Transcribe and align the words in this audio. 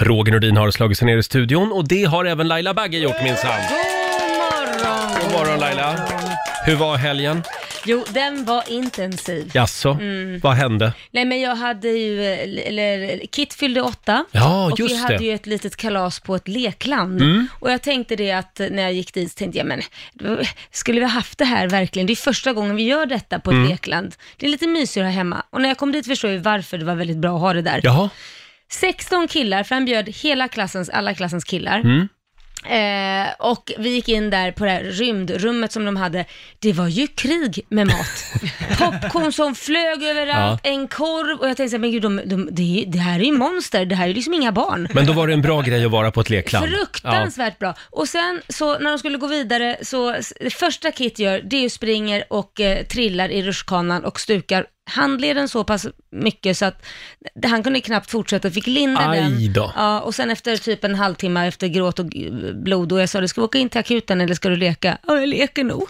Roger 0.00 0.32
Nordin 0.32 0.56
har 0.56 0.70
slagit 0.70 0.98
sig 0.98 1.06
ner 1.06 1.16
i 1.16 1.22
studion 1.22 1.72
och 1.72 1.88
det 1.88 2.04
har 2.04 2.24
även 2.24 2.48
Laila 2.48 2.74
Bagge 2.74 2.98
gjort 2.98 3.22
minsann. 3.22 3.60
God 3.68 4.28
morgon! 4.28 5.22
God 5.22 5.32
morgon 5.32 5.60
Laila. 5.60 5.96
Hur 6.66 6.74
var 6.76 6.96
helgen? 6.96 7.42
Jo, 7.86 8.04
den 8.10 8.44
var 8.44 8.62
intensiv. 8.70 9.50
Jaså, 9.54 9.90
Mm. 10.00 10.40
vad 10.40 10.52
hände? 10.54 10.92
Nej 11.10 11.24
men 11.24 11.40
jag 11.40 11.56
hade 11.56 11.88
ju, 11.88 12.24
eller 12.24 13.20
Kit 13.26 13.54
fyllde 13.54 13.80
åtta. 13.82 14.24
Ja, 14.30 14.72
och 14.72 14.78
just 14.80 14.94
vi 14.94 14.98
hade 14.98 15.18
det. 15.18 15.24
ju 15.24 15.34
ett 15.34 15.46
litet 15.46 15.76
kalas 15.76 16.20
på 16.20 16.36
ett 16.36 16.48
lekland. 16.48 17.22
Mm. 17.22 17.46
Och 17.60 17.70
jag 17.70 17.82
tänkte 17.82 18.16
det 18.16 18.32
att 18.32 18.60
när 18.70 18.82
jag 18.82 18.92
gick 18.92 19.14
dit 19.14 19.32
så 19.32 19.38
tänkte 19.38 19.58
jag, 19.58 19.66
men 19.66 19.80
skulle 20.70 21.00
vi 21.00 21.06
ha 21.06 21.12
haft 21.12 21.38
det 21.38 21.44
här 21.44 21.68
verkligen? 21.68 22.06
Det 22.06 22.12
är 22.12 22.16
första 22.16 22.52
gången 22.52 22.76
vi 22.76 22.82
gör 22.82 23.06
detta 23.06 23.38
på 23.38 23.50
ett 23.50 23.54
Mm. 23.54 23.68
lekland. 23.68 24.14
Det 24.36 24.46
är 24.46 24.50
lite 24.50 24.66
mysigare 24.66 25.06
här 25.08 25.14
hemma. 25.14 25.42
Och 25.50 25.60
när 25.60 25.68
jag 25.68 25.78
kom 25.78 25.92
dit 25.92 26.06
förstod 26.06 26.30
jag 26.30 26.38
varför 26.40 26.78
det 26.78 26.84
var 26.84 26.94
väldigt 26.94 27.16
bra 27.18 27.34
att 27.34 27.40
ha 27.40 27.52
det 27.52 27.62
där. 27.62 27.80
Jaha, 27.82 28.10
16 28.72 29.28
killar, 29.28 29.62
för 29.62 29.74
han 29.74 29.84
bjöd 29.84 30.08
hela 30.08 30.48
klassens, 30.48 30.88
alla 30.88 31.14
klassens 31.14 31.44
killar. 31.44 31.80
Mm. 31.80 32.08
Eh, 32.66 33.32
och 33.38 33.72
vi 33.78 33.88
gick 33.88 34.08
in 34.08 34.30
där 34.30 34.52
på 34.52 34.64
det 34.64 34.70
här 34.70 34.82
rymdrummet 34.82 35.72
som 35.72 35.84
de 35.84 35.96
hade. 35.96 36.24
Det 36.58 36.72
var 36.72 36.88
ju 36.88 37.06
krig 37.06 37.66
med 37.68 37.86
mat. 37.86 38.24
Popcorn 38.78 39.32
som 39.32 39.54
flög 39.54 40.02
överallt, 40.02 40.60
en 40.64 40.88
korv 40.88 41.38
och 41.40 41.48
jag 41.48 41.56
tänkte 41.56 41.70
så 41.70 41.76
här, 41.76 41.80
men 41.80 41.92
gud, 41.92 42.02
de, 42.02 42.20
de, 42.26 42.48
det, 42.52 42.62
är 42.62 42.86
det 42.86 42.98
här 42.98 43.20
är 43.20 43.24
ju 43.24 43.32
monster, 43.32 43.86
det 43.86 43.94
här 43.94 44.04
är 44.04 44.08
ju 44.08 44.14
liksom 44.14 44.34
inga 44.34 44.52
barn. 44.52 44.88
men 44.94 45.06
då 45.06 45.12
var 45.12 45.26
det 45.26 45.32
en 45.32 45.42
bra 45.42 45.60
grej 45.60 45.84
att 45.84 45.90
vara 45.90 46.10
på 46.10 46.20
ett 46.20 46.30
lekland. 46.30 46.66
Fruktansvärt 46.66 47.58
bra. 47.58 47.74
Och 47.90 48.08
sen 48.08 48.42
så 48.48 48.78
när 48.78 48.90
de 48.90 48.98
skulle 48.98 49.18
gå 49.18 49.26
vidare 49.26 49.76
så 49.82 50.16
det 50.40 50.50
första 50.50 50.90
Kit 50.90 51.18
gör 51.18 51.40
det 51.40 51.56
är 51.56 51.62
ju 51.62 51.70
springer 51.70 52.24
och 52.30 52.60
eh, 52.60 52.84
trillar 52.84 53.28
i 53.28 53.42
rutschkanan 53.42 54.04
och 54.04 54.20
stukar 54.20 54.66
handleden 54.90 55.48
så 55.48 55.64
pass 55.64 55.86
mycket 56.10 56.56
så 56.58 56.64
att 56.64 56.86
han 57.46 57.62
kunde 57.62 57.80
knappt 57.80 58.10
fortsätta, 58.10 58.50
fick 58.50 58.66
linda 58.66 59.08
Aj 59.08 59.20
den. 59.20 59.52
då. 59.52 59.72
Ja, 59.76 60.00
och 60.00 60.14
sen 60.14 60.30
efter 60.30 60.56
typ 60.56 60.84
en 60.84 60.94
halvtimme 60.94 61.46
efter 61.48 61.66
gråt 61.68 61.98
och 61.98 62.06
blod 62.54 62.92
och 62.92 63.00
jag 63.00 63.08
sa, 63.08 63.28
ska 63.28 63.40
vi 63.40 63.44
åka 63.44 63.58
in 63.58 63.68
till 63.68 63.80
akuten 63.80 64.20
eller 64.20 64.34
ska 64.34 64.48
du 64.48 64.56
leka? 64.56 64.98
Ja, 65.06 65.18
jag 65.20 65.28
leker 65.28 65.64
nog. 65.64 65.88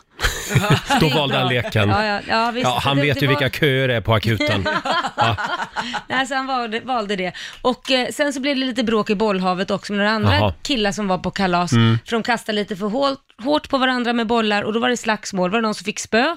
Då 1.01 1.09
valde 1.09 1.37
han 1.39 1.49
leken. 1.49 1.89
Ja, 1.89 2.05
ja, 2.05 2.21
ja, 2.29 2.51
visst. 2.51 2.65
Ja, 2.65 2.79
han 2.85 2.97
Det- 2.97 3.03
vet 3.03 3.15
det 3.15 3.21
ju 3.21 3.27
var- 3.27 3.41
vilka 3.41 3.59
köer 3.59 3.89
det 3.89 3.95
är 3.95 4.01
på 4.01 4.15
akuten. 4.15 4.69
Nej, 6.09 6.27
så 6.27 6.35
han 6.35 6.47
valde, 6.47 6.81
valde 6.81 7.17
det. 7.17 7.33
Och 7.63 7.91
eh, 7.91 8.09
sen 8.11 8.33
så 8.33 8.41
blev 8.41 8.57
det 8.57 8.61
lite 8.67 8.83
bråk 8.85 9.11
i 9.11 9.15
bollhavet 9.15 9.71
också 9.71 9.93
med 9.93 9.99
några 9.99 10.11
andra 10.11 10.31
Jaha. 10.35 10.45
Mm. 10.45 10.55
killar 10.63 10.93
som 10.93 11.09
var 11.09 11.19
på 11.19 11.31
kalas. 11.31 11.71
För 11.71 12.11
de 12.11 12.23
kastade 12.23 12.57
lite 12.57 12.77
för 12.77 12.87
hårt, 12.87 13.19
hårt 13.45 13.69
på 13.69 13.79
varandra 13.79 14.13
med 14.13 14.27
bollar 14.27 14.63
och 14.63 14.73
då 14.73 14.81
var 14.81 14.89
det 14.89 14.97
slagsmål. 14.97 15.51
var 15.51 15.59
det 15.59 15.63
någon 15.63 15.75
som 15.75 15.85
fick 15.85 15.99
spö. 16.01 16.37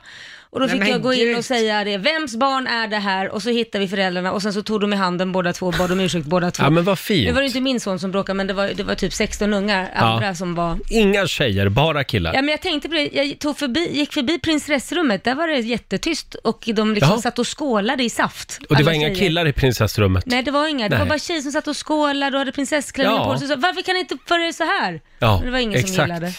Och 0.50 0.60
då 0.60 0.68
fick 0.68 0.88
jag 0.88 1.02
gå 1.02 1.14
in 1.14 1.36
och 1.36 1.46
säga 1.46 1.84
det, 1.84 1.98
vems 1.98 2.36
barn 2.36 2.68
är 2.68 2.88
det 2.88 2.98
här? 2.98 3.30
Och 3.30 3.44
så 3.44 3.50
hittade 3.50 3.84
vi 3.84 3.88
föräldrarna 3.88 4.32
och 4.32 4.42
sen 4.42 4.54
så 4.54 4.62
tog 4.64 4.82
de 4.82 4.94
i 4.94 4.96
handen 4.96 5.32
båda 5.32 5.54
två 5.54 5.66
och 5.68 5.74
bad 5.74 5.92
om 5.92 6.00
ursäkt 6.00 6.26
båda 6.26 6.52
två. 6.52 6.64
Ja, 6.64 6.70
men 6.70 6.84
vad 6.84 6.98
Det 6.98 7.02
fint. 7.02 7.36
var 7.36 7.42
ju 7.42 7.48
inte 7.48 7.62
min 7.62 7.80
son 7.80 8.00
som 8.00 8.12
bråkade, 8.12 8.34
men 8.38 8.48
det 8.48 8.54
var, 8.54 8.68
det 8.76 8.84
var 8.84 8.96
typ 8.96 9.14
16 9.14 9.54
ungar, 9.54 9.90
andra 9.96 10.36
som 10.36 10.56
var... 10.56 10.78
Inga 10.90 11.28
tjejer, 11.28 11.70
bara 11.70 12.04
killar. 12.04 12.34
Ja, 12.34 12.42
men 12.42 12.50
jag 12.50 12.62
tänkte 12.62 12.90
på 12.90 12.96
det, 12.96 13.10
jag 13.14 13.40
tog 13.40 13.58
förbi, 13.58 13.90
gick 13.92 14.14
förbi 14.14 14.40
prinsessrummet, 14.40 15.24
där 15.24 15.36
var 15.36 15.48
det 15.48 15.60
jättetyst 15.60 16.36
och 16.36 16.64
de 16.76 16.94
liksom 16.94 17.10
Jaha. 17.12 17.22
satt 17.22 17.40
och 17.40 17.58
skålade 17.58 18.04
i 18.04 18.10
saft. 18.10 18.58
Och 18.58 18.66
det 18.70 18.76
alla 18.76 18.86
var 18.86 18.92
inga 18.92 19.08
tjejer. 19.08 19.20
killar 19.20 19.48
i 19.48 19.54
prinsessrummet? 19.54 20.24
Nej, 20.26 20.44
det 20.44 20.52
var 20.52 20.68
inga. 20.68 20.84
Det 20.90 20.96
Nej. 20.96 21.00
var 21.00 21.06
bara 21.10 21.20
tjejer 21.20 21.42
som 21.42 21.52
satt 21.52 21.68
och 21.68 21.88
skålade 21.88 22.36
och 22.38 22.40
hade 22.40 22.52
prinsessklänningar 22.52 23.22
Ja. 23.22 23.34
på 23.34 23.40
sig. 23.40 23.48
Så, 23.48 23.56
Varför 23.56 23.82
kan 23.82 23.94
ni 23.94 24.00
inte 24.00 24.18
föra 24.28 24.48
er 24.48 24.52
så 24.52 24.64
här? 24.64 25.02
Ja, 25.20 25.36
Men 25.38 25.46
det 25.46 25.52
var 25.52 25.60
ingen 25.60 25.88
som 25.88 26.04
gillade. 26.04 26.34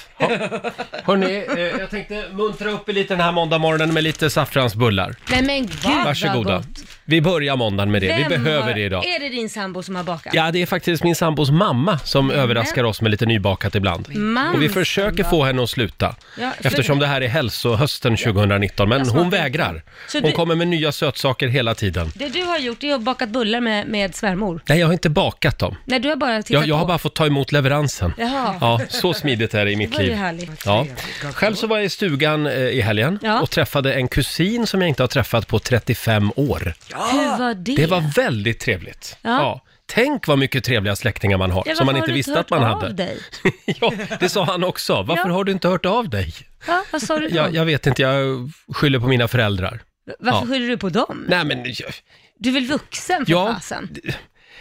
Hörni, 1.04 1.44
eh, 1.56 1.80
jag 1.80 1.90
tänkte 1.90 2.24
muntra 2.32 2.70
upp 2.70 2.88
er 2.88 2.92
lite 2.92 3.14
den 3.14 3.20
här 3.20 3.32
måndagmorgonen 3.32 3.94
med 3.94 4.02
lite 4.08 4.30
saffransbullar. 4.30 5.14
Nej 5.30 5.42
men 5.42 5.66
gud 5.66 5.78
vad 5.84 6.04
Varsågoda. 6.04 6.56
gott. 6.56 6.97
Vi 7.10 7.20
börjar 7.20 7.56
måndagen 7.56 7.90
med 7.90 8.02
det. 8.02 8.08
Vem 8.08 8.22
Vi 8.22 8.28
behöver 8.38 8.62
har- 8.62 8.74
det 8.74 8.80
idag. 8.80 9.04
Är 9.06 9.20
det 9.20 9.28
din 9.28 9.48
sambo 9.48 9.82
som 9.82 9.96
har 9.96 10.02
bakat? 10.04 10.34
Ja, 10.34 10.50
det 10.50 10.62
är 10.62 10.66
faktiskt 10.66 11.02
min 11.04 11.14
sambos 11.16 11.50
mamma 11.50 11.98
som 11.98 12.30
överraskar 12.30 12.84
oss 12.84 13.00
med 13.00 13.10
lite 13.10 13.26
nybakat 13.26 13.74
ibland. 13.74 14.16
Mams. 14.16 14.54
Och 14.56 14.62
vi 14.62 14.68
försöker 14.68 15.24
få 15.24 15.44
henne 15.44 15.62
att 15.62 15.70
sluta. 15.70 16.14
Ja, 16.40 16.50
för- 16.60 16.66
Eftersom 16.68 16.98
det 16.98 17.06
här 17.06 17.20
är 17.20 17.28
hälsohösten 17.28 18.16
2019. 18.16 18.88
Men 18.88 19.08
hon 19.08 19.30
vägrar. 19.30 19.82
Så 20.08 20.18
Hon 20.20 20.30
du- 20.30 20.36
kommer 20.36 20.54
med 20.54 20.68
nya 20.68 20.92
sötsaker 20.92 21.48
hela 21.48 21.74
tiden. 21.74 22.12
Det 22.14 22.28
du 22.28 22.42
har 22.42 22.58
gjort 22.58 22.84
är 22.84 22.94
att 22.94 23.00
bakat 23.02 23.28
bullar 23.28 23.60
med, 23.60 23.86
med 23.88 24.14
svärmor. 24.14 24.60
Nej, 24.68 24.78
jag 24.78 24.86
har 24.86 24.92
inte 24.92 25.10
bakat 25.10 25.58
dem. 25.58 25.76
Nej, 25.84 26.00
du 26.00 26.08
har 26.08 26.16
bara 26.16 26.36
tittat 26.42 26.50
Jag, 26.50 26.66
jag 26.68 26.74
har 26.74 26.82
på. 26.82 26.88
bara 26.88 26.98
fått 26.98 27.14
ta 27.14 27.26
emot 27.26 27.52
leveransen. 27.52 28.12
Jaha. 28.18 28.54
Ja, 28.60 28.80
så 28.88 29.14
smidigt 29.14 29.54
är 29.54 29.64
det 29.64 29.70
i 29.72 29.76
mitt 29.76 29.94
var 29.94 30.00
ju 30.00 30.06
liv. 30.06 30.16
härligt. 30.16 30.62
Ja. 30.66 30.86
Själv 31.34 31.54
så 31.54 31.66
var 31.66 31.76
jag 31.76 31.84
i 31.86 31.88
stugan 31.88 32.46
eh, 32.46 32.52
i 32.58 32.80
helgen 32.80 33.18
Ja. 33.22 33.40
och 33.40 33.50
träffade 33.50 33.92
en 33.94 34.08
kusin 34.08 34.66
som 34.66 34.80
jag 34.80 34.88
inte 34.88 35.02
har 35.02 35.08
träffat 35.08 35.46
på 35.46 35.58
35 35.58 36.32
år. 36.36 36.74
Hur 37.12 37.38
var 37.38 37.54
det? 37.54 37.74
Det 37.76 37.86
var 37.86 38.14
väldigt 38.16 38.60
trevligt. 38.60 39.16
Ja. 39.22 39.64
Tänk 39.86 40.26
vad 40.26 40.38
mycket 40.38 40.64
trevliga 40.64 40.96
släktingar 40.96 41.38
man 41.38 41.50
har, 41.50 41.62
Ja, 41.66 41.74
som 41.74 41.86
man 41.86 41.96
inte 41.96 42.02
har 42.02 42.08
du 42.08 42.14
visste 42.14 42.32
hört 42.32 42.40
att 42.40 42.50
man 42.50 42.64
av 42.64 42.82
hade. 42.82 42.92
Dig? 42.94 43.18
ja, 43.66 43.92
det 44.20 44.28
sa 44.28 44.44
han 44.44 44.64
också. 44.64 45.02
Varför 45.02 45.28
Ja. 45.28 45.34
har 45.34 45.44
du 45.44 45.52
inte 45.52 45.68
hört 45.68 45.86
av 45.86 46.08
dig? 46.08 46.34
Ja, 46.66 46.84
vad 46.92 47.02
sa 47.02 47.18
du 47.18 47.28
då? 47.28 47.36
Jag, 47.36 47.54
jag 47.54 47.64
vet 47.64 47.86
inte, 47.86 48.02
jag 48.02 48.50
skyller 48.74 48.98
på 49.00 49.06
mina 49.08 49.28
föräldrar. 49.28 49.80
Varför 50.18 50.46
ja. 50.46 50.52
skyller 50.52 50.68
du 50.68 50.76
på 50.78 50.88
dem? 50.88 51.24
Nej 51.28 51.44
men, 51.44 51.58
jag- 51.64 51.92
Du 52.38 52.48
är 52.48 52.52
väl 52.54 52.66
vuxen 52.66 53.26
för 53.26 53.32
Ja. 53.32 53.54
fasen? 53.54 53.96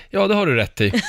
Ja 0.09 0.27
det 0.27 0.35
har 0.35 0.45
du 0.45 0.55
rätt 0.55 0.81
i. 0.81 0.91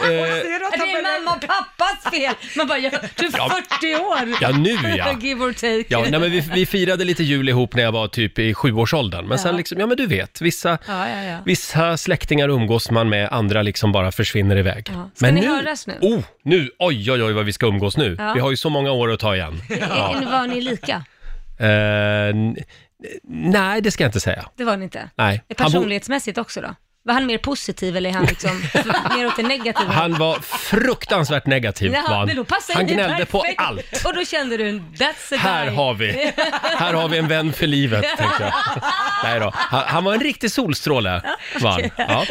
Du 0.00 0.14
att 0.14 0.72
Det 0.72 0.78
är 0.78 1.20
mamma 1.20 1.36
och 1.36 1.40
pappas 1.40 2.12
fel. 2.14 2.34
Man 2.56 2.66
bara, 2.66 2.78
ja, 2.78 2.90
du 3.16 3.26
är 3.26 3.30
40 3.30 3.94
år. 4.04 4.36
Ja, 4.40 4.50
nu 4.50 4.70
ja. 4.96 5.18
Give 5.20 5.44
or 5.44 5.52
take. 5.52 5.84
Ja, 5.88 6.00
nej, 6.10 6.20
men 6.20 6.30
vi, 6.30 6.40
vi 6.54 6.66
firade 6.66 7.04
lite 7.04 7.22
jul 7.22 7.48
ihop 7.48 7.74
när 7.74 7.82
jag 7.82 7.92
var 7.92 8.08
typ 8.08 8.38
i 8.38 8.54
sjuårsåldern. 8.54 9.26
Men 9.26 9.38
sen 9.38 9.50
Ja. 9.52 9.56
liksom, 9.58 9.80
ja 9.80 9.86
men 9.86 9.96
du 9.96 10.06
vet, 10.06 10.40
vissa, 10.40 10.78
Ja, 10.88 11.08
ja, 11.08 11.22
ja. 11.22 11.38
vissa 11.44 11.96
släktingar 11.96 12.48
umgås 12.48 12.90
man 12.90 13.08
med, 13.08 13.28
andra 13.32 13.62
liksom 13.62 13.92
bara 13.92 14.12
försvinner 14.12 14.56
iväg. 14.56 14.90
Ja. 14.94 15.10
Ska 15.14 15.26
men 15.26 15.34
ni 15.34 15.40
nu, 15.40 15.46
höras 15.48 15.86
nu? 15.86 15.94
Oh, 16.00 16.20
nu, 16.44 16.70
oj 16.78 17.12
oj 17.12 17.22
oj 17.22 17.32
vad 17.32 17.44
vi 17.44 17.52
ska 17.52 17.66
umgås 17.66 17.96
nu. 17.96 18.16
Ja. 18.18 18.32
Vi 18.32 18.40
har 18.40 18.50
ju 18.50 18.56
så 18.56 18.70
många 18.70 18.90
år 18.92 19.12
att 19.12 19.20
ta 19.20 19.34
igen. 19.36 19.62
Ja. 19.80 20.20
Var 20.30 20.46
ni 20.46 20.60
lika? 20.60 21.04
Eh, 21.60 21.68
n- 22.28 22.56
nej, 23.28 23.80
det 23.80 23.90
ska 23.90 24.04
jag 24.04 24.08
inte 24.08 24.20
säga. 24.20 24.44
Det 24.56 24.64
var 24.64 24.76
ni 24.76 24.84
inte? 24.84 25.10
Nej. 25.16 25.42
Han, 25.58 25.66
Personlighetsmässigt 25.66 26.38
också 26.38 26.60
då? 26.60 26.74
Var 27.08 27.14
han 27.14 27.26
mer 27.26 27.38
positiv 27.38 27.96
eller 27.96 28.10
är 28.10 28.14
han 28.14 28.24
liksom 28.24 28.50
mer 29.16 29.26
åt 29.26 29.36
det 29.36 29.42
negativa? 29.42 29.92
han 29.92 30.14
var 30.18 30.38
fruktansvärt 30.40 31.46
negativ. 31.46 31.92
Jaha, 31.92 32.08
var 32.08 32.16
han 32.16 32.26
men 32.26 32.36
då 32.36 32.44
passar 32.44 32.74
han 32.74 32.86
gnällde 32.86 33.26
på 33.26 33.40
perfekt. 33.40 33.60
allt. 33.62 34.02
Och 34.04 34.14
då 34.14 34.24
kände 34.24 34.56
du, 34.56 34.70
that's 34.78 35.34
a 35.34 35.36
Här 35.38 35.66
guy. 35.66 35.74
har 35.74 35.94
vi, 35.94 36.32
här 36.78 36.94
har 36.94 37.08
vi 37.08 37.18
en 37.18 37.28
vän 37.28 37.52
för 37.52 37.66
livet, 37.66 38.02
tänkte 38.18 38.42
jag. 38.42 38.52
Nej 39.24 39.40
då. 39.40 39.50
Han, 39.54 39.82
han 39.86 40.04
var 40.04 40.14
en 40.14 40.20
riktig 40.20 40.50
solstråle, 40.50 41.22
var 41.60 41.70
han. 41.70 41.90
ja. 42.08 42.26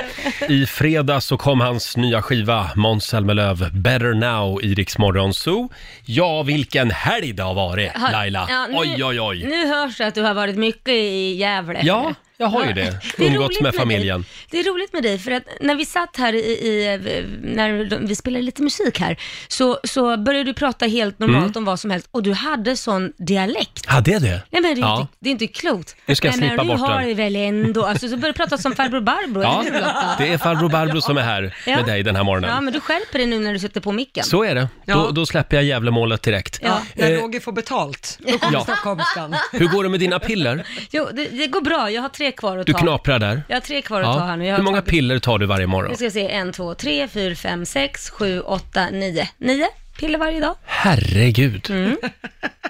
I 0.48 0.66
fredags 0.66 1.26
så 1.26 1.38
kom 1.38 1.59
hans 1.62 1.98
nya 1.98 2.22
skiva, 2.22 2.70
Måns 2.76 3.06
Zelmerlöw, 3.06 3.70
Better 3.72 4.14
Now, 4.14 4.64
i 4.64 4.74
Rix 4.76 4.98
Morgon 4.98 5.34
Zoo. 5.34 5.70
Ja, 6.06 6.44
vilken 6.44 6.92
helg 6.92 7.34
det 7.34 7.44
har 7.44 7.54
varit, 7.54 7.92
Har- 7.98 8.12
Laila. 8.12 8.48
ja, 8.50 8.68
nu- 8.70 8.78
oj, 8.78 9.04
oj, 9.04 9.22
oj. 9.22 9.44
Nu 9.46 9.68
hörs 9.68 9.98
det 9.98 10.08
att 10.08 10.16
du 10.16 10.22
har 10.22 10.34
varit 10.34 10.56
mycket 10.56 10.94
i 10.94 11.34
Gävle. 11.36 11.80
Ja, 11.84 12.14
jag 12.38 12.48
har 12.48 12.66
ju 12.66 12.74
det. 12.74 13.00
Det 13.18 13.25
är 13.28 13.30
Umgåtts 13.31 13.48
roligt 13.48 13.62
med 13.62 13.74
dig. 13.74 13.80
familjen. 13.80 14.25
Det 14.52 14.59
är 14.59 14.64
roligt 14.64 14.94
med 14.94 15.03
dig, 15.03 15.20
för 15.20 15.31
att 15.31 15.44
när 15.62 15.75
vi 15.75 15.86
satt 15.86 16.18
här 16.18 16.34
i, 16.34 16.38
i 16.40 17.00
när 17.44 17.86
de- 17.86 18.08
vi 18.08 18.16
spelade 18.16 18.42
lite 18.44 18.62
musik 18.62 19.00
här, 19.00 19.18
så, 19.48 19.80
så 19.84 20.18
började 20.18 20.44
du 20.44 20.53
prata 20.53 20.86
helt 20.86 21.20
normalt 21.20 21.38
Mm. 21.46 21.58
om 21.58 21.66
vad 21.66 21.80
som 21.80 21.92
helst 21.92 22.08
och 22.12 22.24
du 22.24 22.34
hade 22.34 22.78
sån 22.78 23.12
dialekt. 23.18 23.86
Hade 23.86 24.12
jag 24.12 24.22
det? 24.22 24.42
Nej 24.50 24.62
men 24.62 24.64
det 24.64 24.70
är, 24.70 24.78
Ja. 24.81 25.00
inte, 25.02 25.14
det 25.20 25.30
är 25.30 25.31
inte 25.31 25.47
klokt. 25.47 25.96
Nu 26.06 26.16
ska 26.16 26.28
jag 26.28 26.38
Nej, 26.40 26.50
snippa 26.50 26.64
men 26.64 26.68
bort 26.78 26.88
du 26.88 26.94
har 26.94 27.00
den. 27.00 27.08
det 27.08 27.14
väl 27.14 27.36
ändå. 27.36 27.86
Alltså, 27.86 28.09
så 28.09 28.18
börjar 28.18 28.34
du 28.34 28.38
prata 28.38 28.58
som 28.58 28.76
farbror 28.76 29.02
Barbro, 29.02 29.42
Ja, 29.42 29.62
eller 29.62 29.72
hur 29.72 29.80
Lotta? 29.80 30.16
det 30.20 30.28
är 30.34 30.38
farbror 30.38 30.70
Barbro 30.70 31.02
som 31.02 31.18
är 31.18 31.22
här 31.22 31.56
Ja. 31.68 31.76
med 31.76 31.86
dig 31.86 32.03
den 32.03 32.16
här 32.16 32.24
morgonen. 32.24 32.50
Ja, 32.50 32.62
men 32.62 32.74
du 32.74 32.80
skärper 32.80 33.18
dig 33.18 33.28
nu 33.28 33.40
när 33.40 33.53
du 33.53 33.59
sätter 33.59 33.81
på 33.81 33.92
micken. 33.92 34.24
Så 34.24 34.44
är 34.44 34.56
det. 34.56 34.62
Då, 34.62 34.68
Ja. 34.86 35.09
då 35.14 35.26
släpper 35.26 35.58
jag 35.58 35.64
Gävlemålet 35.64 36.24
direkt. 36.24 36.59
Ja. 36.64 36.81
När 36.96 37.12
Eh, 37.12 37.22
Roger 37.22 37.40
får 37.40 37.52
betalt, 37.52 38.20
då 38.28 38.38
kommer 38.38 38.53
Ja. 38.58 38.64
stockholmskan. 38.64 39.36
Hur 39.52 39.68
går 39.68 39.84
det 39.84 39.90
med 39.90 40.00
dina 40.00 40.20
piller? 40.20 40.68
Jo, 40.92 41.08
det, 41.14 41.26
det 41.26 41.47
går 41.47 41.62
bra. 41.62 41.92
Jag 41.92 42.02
har 42.02 42.09
tre 42.09 42.27
kvar 42.32 42.58
att 42.58 42.66
Du 42.66 42.74
ta. 42.74 42.80
knaprar 42.80 43.20
där. 43.20 43.42
Jag 43.48 43.56
har 43.56 43.62
tre 43.62 43.82
kvar 43.82 44.02
att 44.02 44.18
ta 44.18 44.26
här 44.26 44.38
nu. 44.38 44.46
Jag 44.46 44.54
har 44.54 44.58
Hur 44.58 44.64
många 44.64 44.78
tagit- 44.82 44.90
piller 44.92 45.20
tar 45.20 45.40
du 45.40 45.46
varje 45.46 45.68
morgon? 45.68 45.90
Nu 45.92 45.96
ska 45.96 46.06
vi 46.06 46.12
se, 46.12 46.32
en, 46.32 46.52
två, 46.54 46.74
tre, 46.76 47.08
fyra, 47.08 47.36
fem, 47.36 47.66
sex, 47.66 48.10
sju, 48.10 48.40
åtta, 48.42 48.90
nio. 48.90 49.28
Nio 49.38 49.68
piller 50.00 50.20
varje 50.20 50.40
dag. 50.40 50.56
Herregud. 50.66 51.70
Mm. 51.70 51.97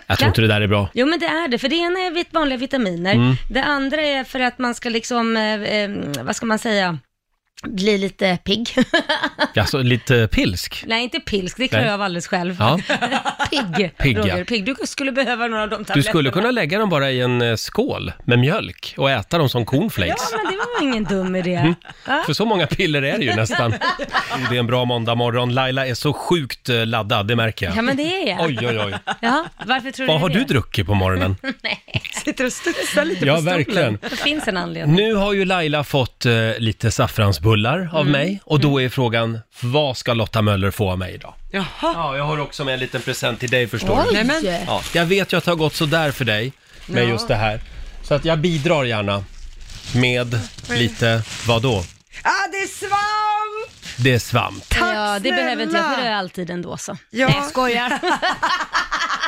Jag 0.08 0.18
tror 0.18 0.28
inte 0.28 0.42
det 0.42 0.48
där 0.48 0.62
är 0.62 0.68
bra. 0.68 0.90
Jo 0.94 1.06
men 1.08 1.20
det 1.20 1.26
är 1.26 1.48
det, 1.48 1.58
för 1.58 1.70
det 1.70 1.76
ena 1.76 2.00
är 2.00 2.12
vit- 2.12 2.34
vanliga 2.34 2.58
vitaminer. 2.60 3.14
Mm. 3.14 3.36
Det 3.50 3.64
andra 3.64 4.02
är 4.02 4.24
för 4.24 4.40
att 4.40 4.60
man 4.60 4.76
ska 4.76 4.90
liksom, 4.90 5.38
eh, 5.38 5.54
eh, 5.62 5.90
vad 6.22 6.36
ska 6.36 6.46
man 6.46 6.60
säga, 6.60 6.98
bli 7.64 7.98
lite 7.98 8.38
pigg. 8.44 8.70
Alltså 9.56 9.82
lite 9.82 10.28
pilsk. 10.32 10.84
Nej, 10.88 11.04
inte 11.04 11.20
pilsk, 11.20 11.58
det 11.58 11.68
klarar 11.68 11.82
Nej. 11.84 11.88
jag 11.92 11.94
av 11.94 12.02
alldeles 12.02 12.28
själv. 12.28 12.56
Ja. 12.60 12.80
Pigg, 13.50 13.98
Pigg, 13.98 14.18
ja. 14.18 14.22
Roger. 14.22 14.44
Pigg. 14.44 14.66
Du 14.66 14.76
skulle 14.86 15.12
behöva 15.12 15.48
några 15.48 15.64
av 15.64 15.70
de 15.70 15.76
Du 15.78 15.84
tabletterna. 15.86 16.12
skulle 16.12 16.32
kunna 16.32 16.52
lägga 16.52 16.80
dem 16.80 16.90
bara 16.90 17.12
i 17.12 17.22
en 17.22 17.42
eh, 17.42 17.56
skål 17.56 18.12
med 18.26 18.40
mjölk 18.40 18.94
och 18.98 19.12
äta 19.12 19.38
dem 19.38 19.50
som 19.50 19.62
Ja, 19.62 19.66
cornflakes. 19.66 20.32
men 20.32 20.52
det 20.52 20.58
var 20.58 20.84
ingen 20.90 21.04
dum 21.04 21.36
idé. 21.36 21.54
Mm. 21.56 21.76
Va? 22.08 22.24
För 22.26 22.34
så 22.34 22.46
många 22.46 22.68
piller 22.68 23.02
är 23.02 23.18
det 23.18 23.26
ju 23.26 23.36
nästan. 23.36 23.72
Det 24.50 24.56
är 24.56 24.60
en 24.60 24.68
bra 24.68 24.86
måndag 24.86 25.16
morgon. 25.16 25.54
Laila 25.54 25.88
är 25.88 25.94
så 25.94 26.14
sjukt 26.14 26.70
eh, 26.70 26.86
laddad, 26.86 27.28
det 27.28 27.36
märker 27.36 27.66
Ja, 27.66 27.76
jag. 27.76 27.86
men 27.86 27.98
det 27.98 28.04
är 28.04 28.28
jag. 28.28 28.42
Oj, 28.46 28.58
oj, 28.62 28.80
oj. 28.86 28.94
Ja, 29.20 29.46
varför 29.66 29.92
tror 29.92 30.08
Vad 30.08 30.16
du 30.18 30.22
har 30.22 30.30
det? 30.30 30.36
du 30.36 30.44
druckit 30.44 30.86
på 30.88 30.94
morgonen? 30.94 31.36
Nej, 31.64 31.84
Sitter 32.26 32.46
och 32.46 32.54
studsar 32.54 33.06
lite 33.06 33.26
Ja, 33.26 33.36
på 33.36 33.42
stolen. 33.42 33.58
verkligen. 33.58 33.98
Det 34.10 34.16
finns 34.16 34.48
en 34.48 34.58
anledning. 34.58 34.96
Nu 34.96 35.14
har 35.14 35.34
ju 35.34 35.46
Laila 35.46 35.84
fått 35.84 36.26
eh, 36.26 36.34
lite 36.58 36.92
saffransbullar 37.48 37.90
av 37.94 38.02
Mm. 38.08 38.12
mig 38.12 38.42
och 38.46 38.60
då 38.60 38.82
är 38.82 38.90
frågan, 38.90 39.40
vad 39.62 39.98
ska 39.98 40.14
Lotta 40.14 40.42
Möller 40.42 40.72
få 40.72 40.92
av 40.92 40.98
mig 41.00 41.14
idag? 41.14 41.34
Jaha. 41.52 41.66
Ja, 41.82 42.18
jag 42.18 42.24
har 42.24 42.38
också 42.40 42.64
med 42.64 42.74
en 42.74 42.80
liten 42.80 43.02
present 43.02 43.40
till 43.40 43.50
dig 43.50 43.68
förstår 43.68 44.04
du. 44.08 44.14
Nej, 44.14 44.24
men- 44.24 44.36
Oj! 44.44 44.64
Ja, 44.68 44.82
jag 44.94 45.06
vet 45.06 45.34
ju 45.34 45.38
att 45.38 45.44
det 45.46 45.52
har 45.52 45.56
gått 45.56 45.76
sådär 45.76 46.12
för 46.12 46.26
dig 46.26 46.52
med 46.88 47.04
Ja. 47.04 47.08
just 47.10 47.28
det 47.28 47.36
här. 47.36 47.62
Så 48.04 48.14
att 48.14 48.26
jag 48.26 48.40
bidrar 48.40 48.84
gärna 48.84 49.24
med 49.96 50.40
lite, 50.70 51.24
vad 51.48 51.62
då? 51.62 51.78
Ah, 52.24 52.48
det 52.52 52.58
är 52.58 52.68
svamp! 52.68 53.17
Det 53.98 54.14
är 54.14 54.20
svamp. 54.20 54.70
Tack 54.70 54.96
Ja, 54.96 55.20
det 55.20 55.32
behöver 55.32 55.64
inte 55.64 55.78
jag 55.78 55.96
för 55.96 56.02
det 56.02 56.08
är 56.10 56.16
alltid 56.16 56.50
ändå 56.50 56.78
så. 56.78 56.98
Ja. 57.10 57.28
Nej, 57.28 57.36
jag 57.38 57.46
skojar. 57.50 58.00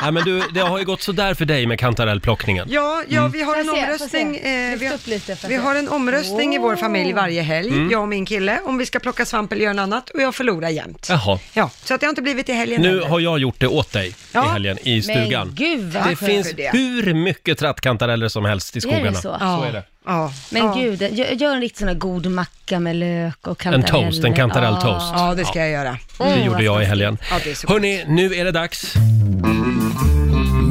Nej 0.02 0.12
men 0.12 0.24
du, 0.24 0.42
det 0.54 0.60
har 0.60 0.78
ju 0.78 0.84
gått 0.84 1.02
sådär 1.02 1.34
för 1.34 1.44
dig 1.44 1.66
med 1.66 1.78
kantarellplockningen. 1.78 2.66
Ja, 2.70 3.02
ja 3.08 3.28
vi 3.28 3.42
har 3.42 3.56
en 3.56 3.64
Får 3.66 3.76
jag 3.78 3.84
se, 3.86 3.92
omröstning. 3.92 4.26
får 4.34 4.34
jag 4.34 4.42
se? 4.42 4.72
Eh, 4.72 4.78
vi, 4.78 4.88
Lyft 4.88 4.94
upp 4.94 5.06
lite 5.06 5.36
för 5.36 5.46
att 5.46 5.52
vi 5.52 5.56
se. 5.56 5.62
har 5.62 5.74
en 5.74 5.88
omröstning 5.88 6.54
i 6.54 6.58
vår 6.58 6.76
familj 6.76 7.12
varje 7.12 7.42
helg, 7.42 7.68
Mm. 7.68 7.90
jag 7.90 8.02
och 8.02 8.08
min 8.08 8.26
kille, 8.26 8.60
om 8.64 8.78
vi 8.78 8.86
ska 8.86 8.98
plocka 8.98 9.24
svamp 9.26 9.52
eller 9.52 9.62
göra 9.62 9.72
något 9.72 9.82
annat 9.82 10.10
och 10.10 10.22
jag 10.22 10.34
förlorar 10.34 10.68
jämt. 10.68 11.06
Jaha. 11.10 11.38
Ja, 11.52 11.70
så 11.84 11.94
att 11.94 12.00
det 12.00 12.06
har 12.06 12.10
inte 12.10 12.22
blivit 12.22 12.48
i 12.48 12.52
helgen 12.52 12.82
Nu 12.82 12.88
heller. 12.88 13.06
har 13.06 13.20
jag 13.20 13.38
gjort 13.38 13.60
det 13.60 13.66
åt 13.66 13.92
dig 13.92 14.08
i 14.08 14.14
Ja. 14.32 14.42
helgen 14.42 14.78
i 14.82 15.02
stugan. 15.02 15.46
Men 15.46 15.54
gud 15.56 15.92
vad 15.92 16.02
det 16.08 16.16
skönt. 16.16 16.18
finns 16.32 16.52
det. 16.52 16.70
hur 16.72 17.14
mycket 17.14 17.58
trattkantareller 17.58 18.28
som 18.28 18.44
helst 18.44 18.76
i 18.76 18.78
Är 18.78 18.82
det 18.82 18.88
skogarna. 18.96 19.18
så? 19.20 19.36
Ja. 19.40 19.58
Så 19.58 19.64
är 19.68 19.72
det. 19.72 19.82
Ja. 20.10 20.32
Men 20.50 20.62
ja. 20.64 20.74
gud, 20.74 21.02
gör, 21.02 21.26
gör 21.26 21.54
en 21.54 21.60
riktigt 21.60 21.78
sån 21.78 21.88
här 21.88 21.94
god 21.94 22.26
macka 22.26 22.80
med 22.80 22.96
lök 22.96 23.46
och 23.46 23.66
En 23.66 23.72
kantareller. 23.72 24.10
toast, 24.10 24.24
en 24.24 24.34
kantarelltoast. 24.34 25.12
Ja, 25.16 25.34
det 25.34 25.44
ska 25.44 25.58
jag 25.58 25.70
göra. 25.70 25.98
Det 26.18 26.24
Mm, 26.24 26.46
gjorde 26.46 26.62
jag 26.64 26.82
i 26.82 26.84
helgen. 26.84 27.18
Ja, 27.30 27.36
det 27.44 27.50
är 27.50 27.54
så 27.54 27.68
Hörni, 27.68 28.04
nu 28.08 28.34
är 28.34 28.44
det 28.44 28.52
dags. 28.52 28.94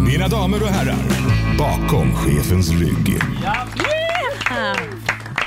Mina 0.08 0.28
damer 0.28 0.64
och 0.64 0.70
herrar, 0.70 0.96
bakom 1.58 2.16
chefens 2.16 2.70
rygg. 2.70 3.20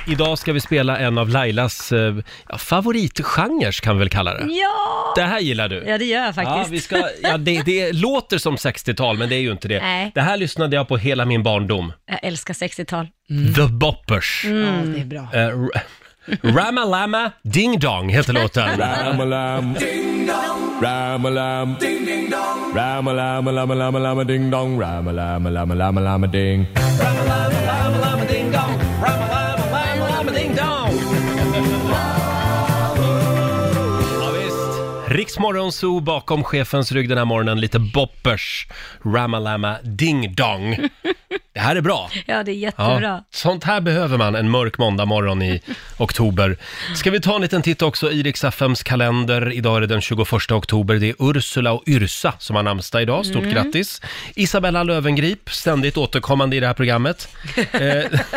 Idag 0.06 0.38
ska 0.38 0.52
vi 0.52 0.60
spela 0.60 0.98
en 0.98 1.18
av 1.18 1.28
Lailas 1.28 1.92
eh, 1.92 2.14
ja, 2.48 2.58
favoritgenres 2.58 3.80
kan 3.80 3.96
vi 3.96 3.98
väl 3.98 4.08
kalla 4.08 4.34
det. 4.34 4.44
Ja! 4.54 5.12
Det 5.16 5.22
här 5.22 5.40
gillar 5.40 5.68
du. 5.68 5.84
Ja, 5.86 5.98
det 5.98 6.04
gör 6.04 6.18
jag 6.20 6.28
Ja, 6.28 6.32
faktiskt. 6.32 6.70
vi 6.70 6.80
ska, 6.80 7.08
ja 7.22 7.36
det, 7.36 7.62
det 7.62 7.92
låter 7.92 8.38
som 8.38 8.56
60-tal, 8.56 9.18
men 9.18 9.28
det 9.28 9.34
är 9.36 9.40
ju 9.40 9.52
inte 9.52 9.68
det. 9.68 9.80
Nej. 9.82 10.10
Det 10.14 10.20
här 10.20 10.36
lyssnade 10.36 10.76
jag 10.76 10.88
på 10.88 10.96
hela 10.96 11.24
min 11.24 11.42
barndom. 11.42 11.92
Jag 12.06 12.18
älskar 12.22 12.54
60-tal. 12.54 13.06
The 13.56 13.62
Boppers. 13.72 14.44
Mm. 14.44 14.62
Ja, 14.62 14.94
det 14.94 15.00
är 15.00 15.04
bra. 15.04 15.28
Eh, 15.32 15.46
R- 15.46 15.82
Ramalama 16.56 17.30
Ding 17.42 17.78
Dong 17.78 18.08
heter 18.08 18.32
låten. 18.32 18.68
Ramalam, 18.78 19.74
ding 19.74 20.26
dong. 20.26 20.82
Ramalam, 20.82 21.74
ding 21.80 22.04
ding 22.06 22.30
dong. 22.30 22.72
Ramalam, 22.76 23.44
lama 23.54 23.74
lama 23.74 23.98
lama 23.98 24.24
ding 24.24 24.50
dong. 24.50 24.80
Ramalam, 24.80 25.44
lama 25.54 25.74
lama 25.74 26.00
lama 26.00 26.26
ding. 26.26 26.66
Ja, 26.76 26.82
Riksmorgon 35.12 35.72
Zoo 35.72 36.00
bakom 36.00 36.44
chefens 36.44 36.92
rygg 36.92 37.08
den 37.08 37.18
här 37.18 37.24
morgonen, 37.24 37.60
lite 37.60 37.78
boppers, 37.78 38.66
Ramalama 39.04 39.78
Ding 39.82 40.34
Dong. 40.34 40.76
Det 41.52 41.60
här 41.60 41.76
är 41.76 41.80
bra. 41.80 42.10
Ja, 42.26 42.42
det 42.42 42.50
är 42.50 42.54
Ja, 42.54 42.60
jättebra. 42.60 43.24
sånt 43.30 43.64
här 43.64 43.80
behöver 43.80 44.18
man 44.18 44.34
en 44.34 44.50
mörk 44.50 44.78
måndagmorgon 44.78 45.42
i 45.42 45.60
oktober. 45.98 46.56
Ska 46.96 47.10
vi 47.10 47.20
ta 47.20 47.34
en 47.36 47.42
liten 47.42 47.62
titt 47.62 47.82
också 47.82 48.12
i 48.12 48.22
Rix 48.22 48.44
FMs 48.44 48.82
kalender. 48.82 49.52
Idag 49.52 49.76
är 49.76 49.80
det 49.80 49.86
den 49.86 50.00
21 50.00 50.50
oktober. 50.52 50.94
Det 50.94 51.08
är 51.08 51.14
Ursula 51.18 51.72
och 51.72 51.82
Yrsa 51.86 52.32
som 52.38 52.56
har 52.56 52.62
namnsdag 52.62 53.02
idag. 53.02 53.26
Stort 53.26 53.42
Mm. 53.42 53.54
grattis! 53.54 54.00
Isabella 54.34 54.82
Lövengrip, 54.82 55.50
ständigt 55.50 55.96
återkommande 55.96 56.56
i 56.56 56.60
det 56.60 56.66
här 56.66 56.74
programmet. 56.74 57.28
Eh, 57.72 57.82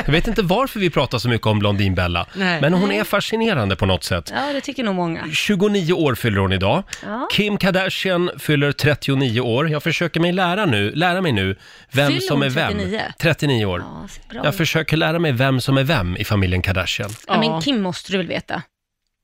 jag 0.05 0.11
vet 0.11 0.27
inte 0.27 0.41
varför 0.41 0.79
vi 0.79 0.89
pratar 0.89 1.17
så 1.17 1.29
mycket 1.29 1.47
om 1.47 1.59
Blondinbella, 1.59 2.25
Nej. 2.35 2.61
men 2.61 2.73
hon 2.73 2.91
är 2.91 3.03
fascinerande 3.03 3.75
på 3.75 3.85
något 3.85 4.03
sätt. 4.03 4.31
Ja, 4.35 4.53
det 4.53 4.61
tycker 4.61 4.83
nog 4.83 4.95
många. 4.95 5.23
29 5.33 5.93
år 5.93 6.15
fyller 6.15 6.37
hon 6.39 6.53
idag. 6.53 6.83
Ja. 7.05 7.27
Kim 7.31 7.57
Kardashian 7.57 8.29
fyller 8.39 8.71
39 8.71 9.41
år. 9.41 9.69
Jag 9.69 9.83
försöker 9.83 10.19
mig 10.19 10.31
lära, 10.31 10.65
nu, 10.65 10.91
lära 10.95 11.21
mig 11.21 11.31
nu 11.31 11.55
vem 11.91 12.07
Fyller 12.07 12.21
som 12.21 12.41
är 12.41 12.49
vem. 12.49 12.67
39? 12.67 12.84
39 13.19 13.65
år. 13.65 13.79
Ja, 13.79 14.07
så 14.09 14.19
bra. 14.29 14.41
Jag 14.45 14.55
försöker 14.55 14.97
lära 14.97 15.19
mig 15.19 15.31
vem 15.31 15.61
som 15.61 15.77
är 15.77 15.83
vem 15.83 16.17
i 16.17 16.23
familjen 16.23 16.61
Kardashian. 16.61 17.09
ja, 17.27 17.39
men 17.39 17.61
Kim 17.61 17.81
måste 17.81 18.11
du 18.11 18.17
väl 18.17 18.27
veta? 18.27 18.61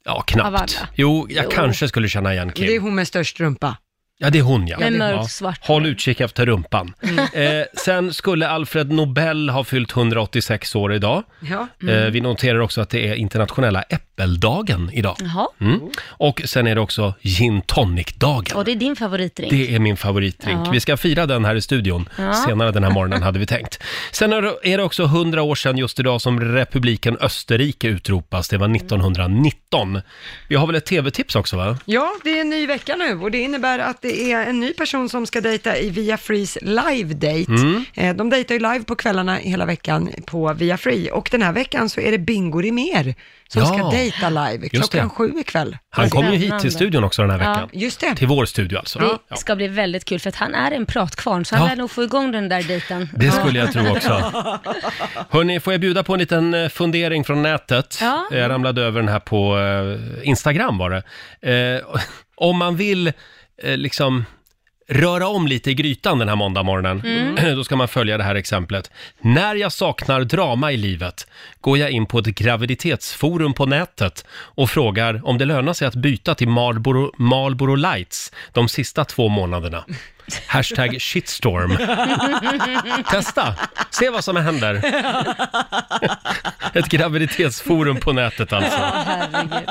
Ja, 0.05 0.11
Av 0.11 0.21
knappt. 0.21 0.81
Jo, 0.95 1.27
jag 1.29 1.43
Jo. 1.45 1.49
kanske 1.53 1.87
skulle 1.87 2.09
känna 2.09 2.33
igen 2.33 2.51
Det 2.55 2.63
är 2.63 2.67
Kim. 2.67 2.83
hon 2.83 2.95
med 2.95 3.07
störst 3.07 3.39
rumpa. 3.39 3.77
Ja, 4.23 4.29
det 4.29 4.39
är 4.39 4.44
hon 4.44 4.68
ja. 4.68 4.79
Med 4.79 4.94
ja. 4.94 4.97
mörk 4.97 5.29
svart 5.31 5.59
Håll 5.68 5.85
utkik 5.85 6.19
efter 6.19 6.45
rumpan. 6.45 6.94
Eh, 7.33 7.44
sen 7.85 8.13
skulle 8.13 8.47
Alfred 8.47 8.91
Nobel 8.91 9.50
ha 9.50 9.63
fyllt 9.63 9.91
186 9.95 10.75
år 10.75 10.94
idag. 10.94 11.23
Ja. 11.39 11.68
Eh, 11.89 12.06
vi 12.06 12.21
noterar 12.21 12.59
också 12.59 12.81
att 12.81 12.89
det 12.89 13.07
är 13.07 13.13
internationella 13.15 13.81
äppeldagen 13.81 14.89
idag. 14.94 15.15
Jaha, 15.19 15.47
Mm. 15.62 15.79
Och 16.06 16.41
sen 16.45 16.68
är 16.68 16.75
det 16.75 16.81
också 16.81 17.13
gin 17.21 17.62
tonic-dagen. 17.62 18.56
och 18.57 18.65
det 18.65 18.71
är 18.71 18.75
din 18.75 18.95
favoritdrink? 18.95 19.51
Det 19.51 19.75
är 19.75 19.79
min 19.79 19.97
favoritdrink. 19.97 20.68
Ja. 20.68 20.71
Vi 20.71 20.79
ska 20.79 20.97
fira 20.97 21.25
den 21.25 21.45
här 21.45 21.56
i 21.56 21.62
studion 21.62 22.09
Ja. 22.18 22.33
senare 22.33 22.71
den 22.71 22.83
här 22.83 22.91
morgonen 22.91 23.23
hade 23.23 23.39
vi 23.39 23.45
tänkt. 23.45 23.83
Sen 24.12 24.33
är 24.33 24.41
det- 24.41 24.56
är 24.63 24.77
det 24.77 24.83
också 24.83 25.03
100 25.06 25.41
år 25.41 25.56
sedan 25.56 25.77
just 25.77 26.00
idag 26.00 26.21
som 26.21 26.39
republiken 26.41 27.18
Österrike 27.21 27.88
utropas. 27.88 28.50
Det 28.50 28.57
var 28.57 28.68
1919. 28.68 30.01
Vi 30.47 30.56
har 30.56 30.68
väl 30.68 30.75
ett 30.75 30.85
tv-tips 30.85 31.35
också 31.35 31.57
va? 31.57 31.77
ja, 31.85 32.12
det 32.23 32.38
är 32.38 32.41
en 32.41 32.50
ny 32.50 32.68
vecka 32.68 32.95
nu 32.95 33.19
och 33.19 33.31
det 33.31 33.38
innebär 33.38 33.79
att 33.79 34.01
det 34.01 34.10
är 34.11 34.45
en 34.49 34.59
ny 34.59 34.73
person 34.73 35.09
som 35.09 35.25
ska 35.25 35.41
dejta 35.41 35.77
i 35.77 35.89
Via 35.89 36.17
Frees 36.17 36.57
live 36.61 37.13
date. 37.13 37.51
Mm. 37.51 37.85
Eh, 37.93 38.15
De 38.15 38.29
dejtar 38.29 38.55
ju 38.55 38.59
live 38.59 38.83
på 38.83 38.95
kvällarna 38.95 39.35
hela 39.35 39.65
veckan 39.65 40.09
på 40.25 40.53
Via 40.53 40.77
Free 40.77 41.11
och 41.11 41.29
den 41.31 41.41
här 41.41 41.51
veckan 41.53 41.89
så 41.89 42.01
är 42.01 42.11
det 42.11 42.17
Bingo 42.17 42.61
Rimér 42.61 43.15
som 43.47 43.61
Ja, 43.61 43.65
ska 43.67 43.89
dejta 43.89 44.29
live 44.29 44.69
klockan 44.69 45.07
det. 45.07 45.09
sju 45.09 45.31
ikväll. 45.39 45.77
Han 45.89 46.09
kommer 46.09 46.31
ju 46.31 46.37
hit 46.37 46.59
till 46.59 46.71
studion 46.71 47.03
också 47.03 47.21
den 47.21 47.31
här 47.31 47.39
Ja. 47.43 47.49
veckan. 47.53 47.69
Just 47.73 47.99
det. 47.99 48.15
Till 48.15 48.27
vår 48.27 48.45
studio 48.45 48.77
alltså. 48.77 48.99
Det 48.99 49.05
Ja. 49.27 49.35
ska 49.35 49.55
bli 49.55 49.67
väldigt 49.67 50.05
kul 50.05 50.19
för 50.19 50.29
att 50.29 50.35
han 50.35 50.55
är 50.55 50.71
en 50.71 50.85
pratkvarn 50.85 51.45
så 51.45 51.55
han 51.55 51.63
Ja. 51.65 51.69
lär 51.69 51.75
nog 51.75 51.91
få 51.91 52.03
igång 52.03 52.31
den 52.31 52.49
där 52.49 52.63
dejten. 52.63 53.09
Det 53.15 53.31
skulle 53.31 53.59
jag 53.59 53.71
tro 53.73 53.89
också. 53.91 54.09
Hörni, 55.29 55.59
får 55.59 55.73
jag 55.73 55.79
bjuda 55.81 56.03
på 56.03 56.13
en 56.13 56.19
liten 56.19 56.53
eh, 56.53 56.69
fundering 56.69 57.23
från 57.23 57.41
nätet? 57.41 57.97
Ja. 58.01 58.27
Jag 58.31 58.49
ramlade 58.49 58.81
över 58.81 58.99
den 58.99 59.09
här 59.09 59.19
på 59.19 59.57
eh, 59.59 60.27
Instagram 60.29 60.77
var 60.77 60.89
det. 60.89 61.03
Eh, 61.81 61.99
om 62.35 62.57
man 62.57 62.75
vill 62.75 63.13
eh, 63.63 63.77
liksom 63.77 64.25
röra 64.91 65.27
om 65.27 65.47
lite 65.47 65.71
i 65.71 65.73
grytan 65.73 66.19
den 66.19 66.29
här 66.29 66.35
måndagmorgonen, 66.35 67.35
då 67.55 67.63
ska 67.63 67.75
man 67.75 67.87
följa 67.87 68.17
det 68.17 68.23
här 68.23 68.35
exemplet. 68.35 68.91
När 69.21 69.55
jag 69.55 69.71
saknar 69.71 70.23
drama 70.23 70.71
i 70.71 70.77
livet 70.77 71.27
går 71.61 71.77
jag 71.77 71.91
in 71.91 72.05
på 72.05 72.19
ett 72.19 72.25
graviditetsforum 72.25 73.53
på 73.53 73.65
nätet 73.65 74.25
och 74.31 74.69
frågar 74.69 75.21
om 75.27 75.37
det 75.37 75.45
lönar 75.45 75.73
sig 75.73 75.87
att 75.87 75.95
byta 75.95 76.35
till 76.35 76.49
Marlboro, 76.49 77.13
Marlboro 77.17 77.75
Lights 77.75 78.31
de 78.51 78.69
sista 78.69 79.06
två 79.06 79.30
månaderna. 79.30 79.85
Hashtag 80.47 81.01
shitstorm. 81.01 81.78
Testa, 83.11 83.56
se 83.90 84.09
vad 84.09 84.23
som 84.23 84.35
händer. 84.35 84.81
Ett 86.73 86.90
graviditetsforum 86.90 87.97
på 87.97 88.13
nätet 88.13 88.54
alltså. 88.54 88.78
Herregud. 88.80 89.69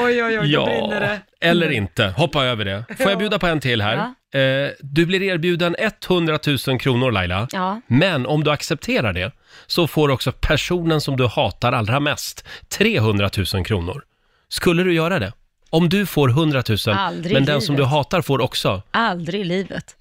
Oj, 0.00 0.24
oj, 0.24 0.38
oj, 0.40 0.52
då 0.52 0.64
brinner 0.64 1.00
det. 1.00 1.20
eller 1.40 1.70
inte. 1.70 2.04
Hoppa 2.16 2.44
över 2.44 2.64
det. 2.64 2.84
Får 2.98 3.10
jag 3.10 3.18
bjuda 3.18 3.38
på 3.38 3.46
en 3.46 3.60
till 3.60 3.82
här? 3.82 3.96
Eh, 4.34 4.70
du 4.80 5.06
blir 5.06 5.22
erbjuden 5.22 5.76
100 6.08 6.38
000 6.66 6.80
kronor 6.80 7.10
Laila. 7.12 7.48
Ja. 7.52 7.80
Men 7.86 8.26
om 8.26 8.44
du 8.44 8.50
accepterar 8.50 9.12
det 9.12 9.32
så 9.66 9.86
får 9.86 10.08
också 10.08 10.32
personen 10.32 11.00
som 11.00 11.16
du 11.16 11.26
hatar 11.26 11.72
allra 11.72 12.00
mest 12.00 12.44
300 12.68 13.30
000 13.54 13.64
kronor. 13.64 14.02
Skulle 14.48 14.82
du 14.82 14.94
göra 14.94 15.18
det? 15.18 15.32
Om 15.72 15.88
du 15.88 16.06
får 16.06 16.28
100 16.30 16.62
000, 16.68 16.78
Aldrig 16.96 17.30
i 17.32 17.34
men 17.34 17.44
den 17.44 17.60
som 17.62 17.74
du 17.76 17.82
livet. 17.82 17.90
hatar 17.90 18.22
får 18.22 18.40
också. 18.40 18.82
Aldrig 18.90 19.40
i 19.40 19.44
livet. 19.44 19.96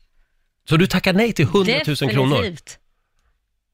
Så 0.69 0.77
du 0.77 0.87
tackar 0.87 1.13
nej 1.13 1.33
till 1.33 1.45
100 1.45 1.73
000 1.87 1.95
kronor? 1.95 2.35
Definitivt. 2.35 2.77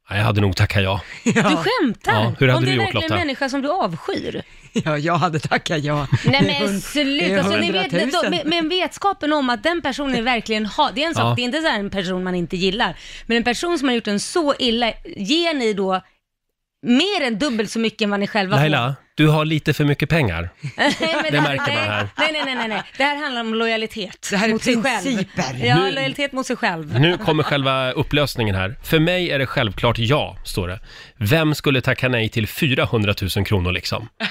Ja, 0.09 0.15
jag 0.17 0.23
hade 0.23 0.41
nog 0.41 0.55
tackat 0.55 0.83
ja. 0.83 1.01
Du 1.23 1.31
skämtar? 1.33 2.13
Ja, 2.13 2.33
hur 2.39 2.47
hade 2.47 2.57
Om 2.57 2.65
det 2.65 2.71
du 2.71 2.71
är 2.71 2.75
gjort, 2.75 2.85
verkligen 2.85 3.01
Lotta? 3.03 3.13
en 3.15 3.19
människa 3.19 3.49
som 3.49 3.61
du 3.61 3.69
avskyr. 3.71 4.41
Ja, 4.85 4.97
jag 4.97 5.15
hade 5.17 5.39
tackat 5.39 5.83
ja. 5.83 6.07
Nej 6.25 6.31
Det 6.31 6.37
är 6.37 6.43
men 6.59 6.67
hund- 6.69 6.83
sluta, 6.83 7.25
det 7.27 7.33
är 7.33 7.37
alltså, 7.39 7.55
ni 7.57 7.71
vet, 7.71 7.93
100 7.93 8.19
000. 8.23 8.23
då, 8.23 8.29
med, 8.29 8.45
med 8.45 8.69
vetskapen 8.69 9.33
om 9.33 9.49
att 9.49 9.63
den 9.63 9.81
personen 9.81 10.23
verkligen 10.33 10.65
har, 10.65 10.91
det 10.95 11.03
är 11.03 11.07
en 11.07 11.15
sak, 11.15 11.23
Ja. 11.23 11.33
det 11.35 11.41
är 11.41 11.43
inte 11.43 11.61
så 11.61 11.67
här 11.67 11.79
en 11.79 11.89
person 11.89 12.23
man 12.23 12.35
inte 12.35 12.57
gillar, 12.57 12.97
men 13.25 13.37
en 13.37 13.43
person 13.43 13.79
som 13.79 13.87
har 13.87 13.95
gjort 13.95 14.07
en 14.07 14.19
så 14.19 14.53
illa, 14.59 14.93
ger 15.17 15.53
ni 15.53 15.73
då 15.73 16.01
mer 16.81 17.21
än 17.27 17.39
dubbelt 17.39 17.71
så 17.71 17.79
mycket 17.79 18.01
än 18.01 18.09
vad 18.09 18.19
ni 18.19 18.27
själva 18.27 18.55
Laila, 18.57 18.95
du 19.17 19.27
har 19.27 19.45
lite 19.45 19.73
för 19.73 19.85
mycket 19.85 20.09
pengar. 20.09 20.49
Nej, 20.77 20.95
men 20.99 21.31
det 21.31 21.41
märker 21.41 21.73
man 21.73 21.83
här. 21.83 22.07
Nej, 22.17 22.29
nej, 22.31 22.41
nej, 22.45 22.55
nej, 22.55 22.67
nej, 22.67 22.83
det 22.97 23.03
här 23.03 23.15
handlar 23.15 23.41
om 23.41 23.53
lojalitet 23.53 24.27
Det 24.31 24.37
här 24.37 24.47
är 24.47 24.51
mot 24.53 24.63
sig 24.63 24.83
själv. 24.83 25.03
principer. 25.03 25.65
Ja, 25.65 25.75
Nu- 25.75 25.91
lojalitet 25.91 26.31
mot 26.31 26.45
sig 26.47 26.55
själv. 26.55 26.99
Nu 26.99 27.17
kommer 27.17 27.43
själva 27.43 27.91
upplösningen 27.91 28.55
här. 28.55 28.75
För 28.83 28.99
mig 28.99 29.31
är 29.31 29.39
det 29.39 29.45
självklart 29.45 29.97
ja, 29.99 30.37
står 30.45 30.67
det. 30.67 30.79
Vem 31.17 31.55
skulle 31.55 31.81
tacka 31.81 32.09
nej 32.09 32.29
till 32.29 32.47
400 32.47 33.13
000 33.35 33.45
kronor 33.45 33.71
liksom? 33.71 34.09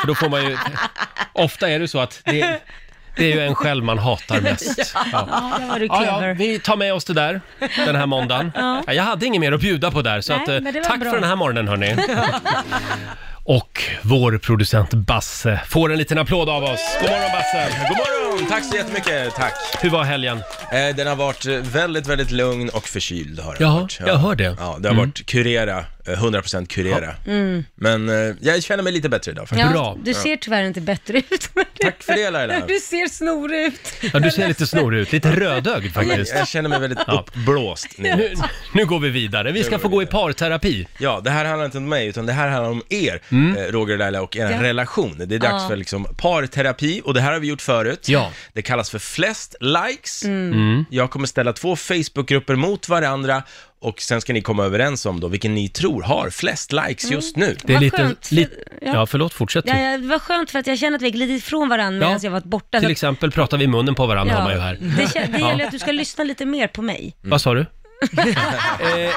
För 0.00 0.06
då 0.06 0.14
får 0.14 0.28
man 0.28 0.44
ju... 0.44 0.56
Ofta 1.32 1.70
är 1.70 1.78
det 1.78 1.88
så 1.88 1.98
att 1.98 2.20
det, 2.24 2.60
Det 3.16 3.32
är 3.32 3.36
ju 3.36 3.40
en 3.46 3.54
själv 3.54 3.84
man 3.84 3.98
hatar 3.98 4.40
mest. 4.40 4.78
Ja. 4.94 5.28
Ja, 5.30 5.56
där 5.58 5.66
var 5.68 5.78
du 5.78 5.86
Ja, 5.86 6.04
ja, 6.06 6.18
clever. 6.18 6.34
vi 6.34 6.58
tar 6.58 6.76
med 6.76 6.94
oss 6.94 7.04
det 7.04 7.14
där 7.14 7.40
den 7.76 7.96
här 7.96 8.06
måndagen. 8.06 8.52
Ja, 8.54 8.82
jag 8.92 9.02
hade 9.02 9.26
inget 9.26 9.40
mer 9.40 9.52
att 9.52 9.60
bjuda 9.60 9.90
på 9.90 10.02
där, 10.02 10.20
så 10.20 10.32
Nej, 10.32 10.42
att, 10.42 10.48
eh, 10.48 10.60
men 10.60 10.64
det 10.74 10.80
var 10.80 10.86
tack 10.88 11.00
bra. 11.00 11.10
för 11.10 11.20
den 11.20 11.28
här 11.28 11.36
morgonen 11.36 11.68
hörni. 11.68 11.96
Och 13.46 13.82
vår 14.02 14.38
producent 14.38 14.90
Basse 14.94 15.60
får 15.68 15.92
en 15.92 15.98
liten 15.98 16.18
applåd 16.18 16.48
av 16.48 16.64
oss. 16.64 16.80
God 17.00 17.10
morgon 17.10 17.30
Basse! 17.32 17.68
God 17.88 17.96
morgon! 17.96 18.46
Tack 18.50 18.64
så 18.64 18.76
jättemycket, 18.76 19.34
tack. 19.34 19.52
Hur 19.80 19.90
var 19.90 20.04
helgen? 20.04 20.38
Eh, 20.72 20.96
den 20.96 21.06
har 21.06 21.16
varit 21.16 21.46
eh, 21.46 21.52
väldigt, 21.54 22.06
väldigt 22.06 22.30
lugn 22.30 22.68
och 22.68 22.88
förkyld 22.88 23.40
har 23.40 23.52
den 23.54 23.62
Ja, 23.68 23.74
varit. 23.80 23.98
jag 24.06 24.16
hör 24.16 24.34
det. 24.34 24.56
Ja, 24.58 24.76
det 24.80 24.88
har 24.88 24.96
varit 24.96 25.26
kurera, 25.26 25.84
100% 26.06 26.66
kurera. 26.66 27.14
Men 27.74 28.08
eh, 28.08 28.34
jag 28.40 28.62
känner 28.62 28.82
mig 28.82 28.92
lite 28.92 29.08
bättre 29.08 29.30
idag 29.32 29.48
faktiskt. 29.48 29.66
Ja, 29.66 29.72
Bra. 29.72 29.96
Du 30.04 30.14
ser 30.14 30.36
tyvärr 30.36 30.62
inte 30.64 30.80
bättre 30.80 31.18
ut. 31.18 31.50
men 31.54 31.64
Tack 31.80 32.02
för 32.02 32.12
det 32.12 32.30
Laila. 32.30 32.54
Du 32.68 32.74
ser 32.80 33.08
snorig 33.08 33.66
ut. 33.66 33.80
Ja, 34.12 34.18
du 34.20 34.30
ser 34.30 34.48
lite 34.48 34.66
snorig 34.66 34.98
ut, 35.00 35.12
lite 35.12 35.30
rödögd 35.36 35.92
faktiskt. 35.94 36.34
Jag 36.36 36.48
känner 36.48 36.68
mig 36.68 36.80
väldigt 36.80 37.08
uppblåst 37.08 37.88
nu. 37.98 38.16
Nu, 38.16 38.34
nu 38.74 38.86
går 38.86 38.98
vi 39.00 39.10
vidare. 39.10 39.52
Vi 39.52 39.64
ska 39.64 39.78
få 39.78 39.88
gå 39.88 40.02
i 40.02 40.06
parterapi. 40.06 40.86
Ja, 40.98 41.20
det 41.24 41.30
här 41.30 41.44
handlar 41.44 41.64
inte 41.64 41.78
om 41.78 41.88
mig, 41.88 42.06
utan 42.06 42.26
det 42.26 42.32
här 42.32 42.48
handlar 42.48 42.70
om 42.70 42.82
er, 42.88 43.20
Mm. 43.30 43.56
eh, 43.56 43.62
Roger 43.72 43.92
och 43.92 43.98
Laila, 43.98 44.22
och 44.22 44.36
er 44.36 44.48
relation. 44.48 45.14
Det 45.26 45.34
är 45.34 45.38
dags 45.38 45.62
Ja. 45.62 45.68
för 45.68 45.76
liksom 45.76 46.04
parterapi, 46.16 47.00
och 47.04 47.14
det 47.14 47.20
här 47.20 47.32
har 47.32 47.40
vi 47.40 47.46
gjort 47.48 47.62
förut. 47.62 48.08
Ja. 48.08 48.32
Det 48.52 48.62
kallas 48.62 48.90
för 48.90 48.98
flest 48.98 49.54
likes. 49.60 50.24
Mm. 50.24 50.84
Jag 50.90 51.10
kommer 51.10 51.26
ställa 51.26 51.52
två 51.52 51.76
Facebookgrupper 51.76 52.54
mot 52.54 52.88
varandra, 52.88 53.42
och 53.84 54.00
sen 54.00 54.20
ska 54.20 54.32
ni 54.32 54.40
komma 54.42 54.64
överens 54.64 55.06
om 55.06 55.20
då 55.20 55.28
vilken 55.28 55.54
ni 55.54 55.68
tror 55.68 56.02
har 56.02 56.30
flest 56.30 56.72
likes 56.72 57.10
just 57.10 57.36
nu. 57.36 57.56
Det 57.62 57.72
är 57.72 57.74
Vad 57.74 57.82
lite, 57.82 57.96
skönt. 57.96 58.30
li, 58.30 58.46
Ja. 58.82 58.92
ja, 58.94 59.06
förlåt, 59.06 59.34
fortsätt 59.34 59.64
Ja, 59.68 59.78
ja, 59.80 59.98
det 59.98 60.06
var 60.06 60.18
skönt 60.18 60.50
för 60.50 60.58
att 60.58 60.66
jag 60.66 60.78
känner 60.78 60.96
att 60.96 61.02
vi 61.02 61.10
glidit 61.10 61.38
ifrån 61.42 61.68
varandra 61.68 62.00
Ja. 62.06 62.08
medan 62.08 62.20
jag 62.24 62.30
varit 62.30 62.44
borta. 62.44 62.80
Till 62.80 62.90
exempel 62.90 63.30
pratar 63.30 63.58
vi 63.58 63.64
i 63.64 63.68
munnen 63.68 63.94
på 63.94 64.06
varandra 64.06 64.34
Ja, 64.34 64.38
har 64.40 64.44
man 64.44 64.54
ju 64.54 64.60
här. 64.60 64.74
Det, 64.80 65.04
kä- 65.04 65.32
det 65.32 65.38
gäller 65.48 65.64
att 65.64 65.70
du 65.70 65.78
ska 65.78 65.92
lyssna 65.92 66.24
lite 66.24 66.44
mer 66.46 66.68
på 66.68 66.82
mig. 66.82 67.16
Vad 67.22 67.40
sa 67.40 67.54
du? 67.54 67.60
eh, 68.18 69.10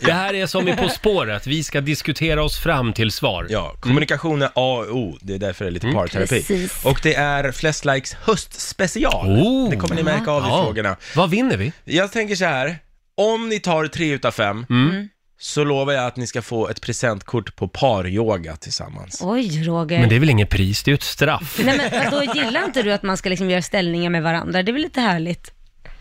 det 0.00 0.12
här 0.12 0.34
är 0.34 0.46
som 0.46 0.68
i 0.68 0.76
På 0.76 0.88
spåret, 0.88 1.46
vi 1.46 1.64
ska 1.64 1.80
diskutera 1.80 2.42
oss 2.44 2.58
fram 2.58 2.92
till 2.92 3.10
svar. 3.12 3.46
Ja, 3.50 3.74
kommunikation 3.80 4.42
är 4.42 4.46
A 4.46 4.50
och 4.54 4.96
O, 4.96 5.18
det 5.20 5.34
är 5.34 5.38
därför 5.38 5.64
det 5.64 5.68
är 5.68 5.72
lite 5.72 5.86
Mm. 5.86 5.96
parterapi. 5.98 6.28
Precis. 6.28 6.84
Och 6.84 7.00
det 7.02 7.14
är 7.14 7.52
flest 7.52 7.84
likes 7.84 8.14
höstspecial. 8.14 9.26
Oh. 9.26 9.70
Det 9.70 9.76
kommer 9.76 9.94
ni 9.94 10.02
märka 10.02 10.30
av 10.30 10.42
i 10.42 10.46
Ja. 10.48 10.64
frågorna. 10.64 10.96
Vad 11.16 11.30
vinner 11.30 11.56
vi? 11.56 11.72
Jag 11.84 12.12
tänker 12.12 12.34
så 12.36 12.44
här, 12.44 12.78
om 13.16 13.48
ni 13.48 13.60
tar 13.60 13.86
tre 13.86 14.10
utav 14.12 14.30
fem, 14.30 14.66
Mm. 14.70 15.08
så 15.38 15.64
lovar 15.64 15.92
jag 15.92 16.06
att 16.06 16.16
ni 16.16 16.26
ska 16.26 16.42
få 16.42 16.68
ett 16.68 16.80
presentkort 16.80 17.56
på 17.56 17.68
paryoga 17.68 18.56
tillsammans. 18.56 19.20
Oj, 19.24 19.62
Roger. 19.66 20.00
Men 20.00 20.08
det 20.08 20.14
är 20.16 20.20
väl 20.20 20.30
inget 20.30 20.50
pris, 20.50 20.82
det 20.82 20.88
är 20.88 20.92
ju 20.92 20.94
ett 20.94 21.02
straff. 21.02 21.60
Nej, 21.64 21.90
men 21.92 22.10
då 22.10 22.22
gillar 22.34 22.64
inte 22.64 22.82
du 22.82 22.92
att 22.92 23.02
man 23.02 23.16
ska 23.16 23.28
liksom 23.28 23.50
göra 23.50 23.62
ställningar 23.62 24.10
med 24.10 24.22
varandra? 24.22 24.62
Det 24.62 24.70
är 24.70 24.72
väl 24.72 24.82
lite 24.82 25.00
härligt? 25.00 25.52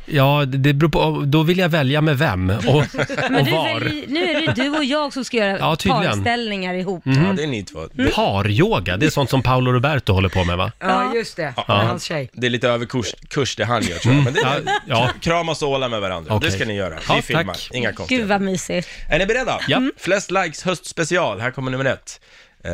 Ja, 0.06 0.46
det 0.48 0.74
beror 0.74 0.90
på, 0.90 1.24
då 1.26 1.44
vill 1.44 1.58
jag 1.58 1.70
välja 1.70 2.02
med 2.02 2.18
vem 2.18 2.50
och, 2.50 2.66
och 2.76 2.86
Men 3.32 3.46
du 3.46 3.52
var. 3.52 3.80
väljer, 3.80 4.08
nu 4.08 4.24
är 4.32 4.42
det 4.48 4.64
du 4.64 4.70
och 4.70 4.84
jag 4.84 5.14
som 5.14 5.26
ska 5.26 5.38
göra 5.38 5.58
Ja, 5.60 5.76
tydligen. 5.76 6.04
Mm. 6.06 6.16
parställningar 6.18 6.74
ihop. 6.74 7.02
Ja, 7.06 7.34
det 7.38 7.44
är 7.44 7.48
ni 7.48 7.64
två. 7.64 7.80
Mm. 7.80 7.90
Det, 7.94 8.12
Paryoga, 8.12 8.98
det 8.98 9.06
är 9.06 9.10
sånt 9.10 9.30
som 9.30 9.44
Paolo 9.44 9.72
Roberto 9.72 10.14
håller 10.14 10.30
på 10.30 10.44
med 10.44 10.58
va? 10.58 10.72
Ja, 10.80 11.16
just 11.16 11.36
det. 11.38 11.54
Med 11.68 11.78
hans 11.88 12.04
tjej. 12.04 12.30
det 12.34 12.48
är 12.48 12.52
lite 12.52 12.70
över 12.70 12.86
kurs, 13.30 13.56
det 13.56 13.64
han 13.66 13.84
gör 13.84 13.98
tror 13.98 14.16
jag. 14.16 14.24
Men 14.24 14.34
det 14.34 14.40
är, 14.42 14.62
Ja, 14.88 15.10
kramas 15.22 15.62
och 15.62 15.70
åla 15.70 15.88
med 15.90 16.02
varandra. 16.02 16.34
Okej. 16.36 16.50
Det 16.50 16.56
ska 16.56 16.66
ni 16.66 16.74
göra. 16.76 16.96
Vi 16.96 17.02
Ja, 17.10 17.22
filmar, 17.22 17.44
tack. 17.44 17.70
inga 17.74 17.90
Gud 17.90 17.98
konstigheter. 17.98 18.28
vad 18.30 18.42
mysigt. 18.42 18.90
Är 19.10 19.20
ni 19.20 19.26
beredda? 19.26 19.60
Ja. 19.68 19.82
Flest 19.98 20.32
likes 20.32 20.64
höstspecial. 20.64 21.40
Här 21.42 21.52
kommer 21.52 21.72
nummer 21.72 21.86
ett. 21.86 22.20
Eh, 22.64 22.72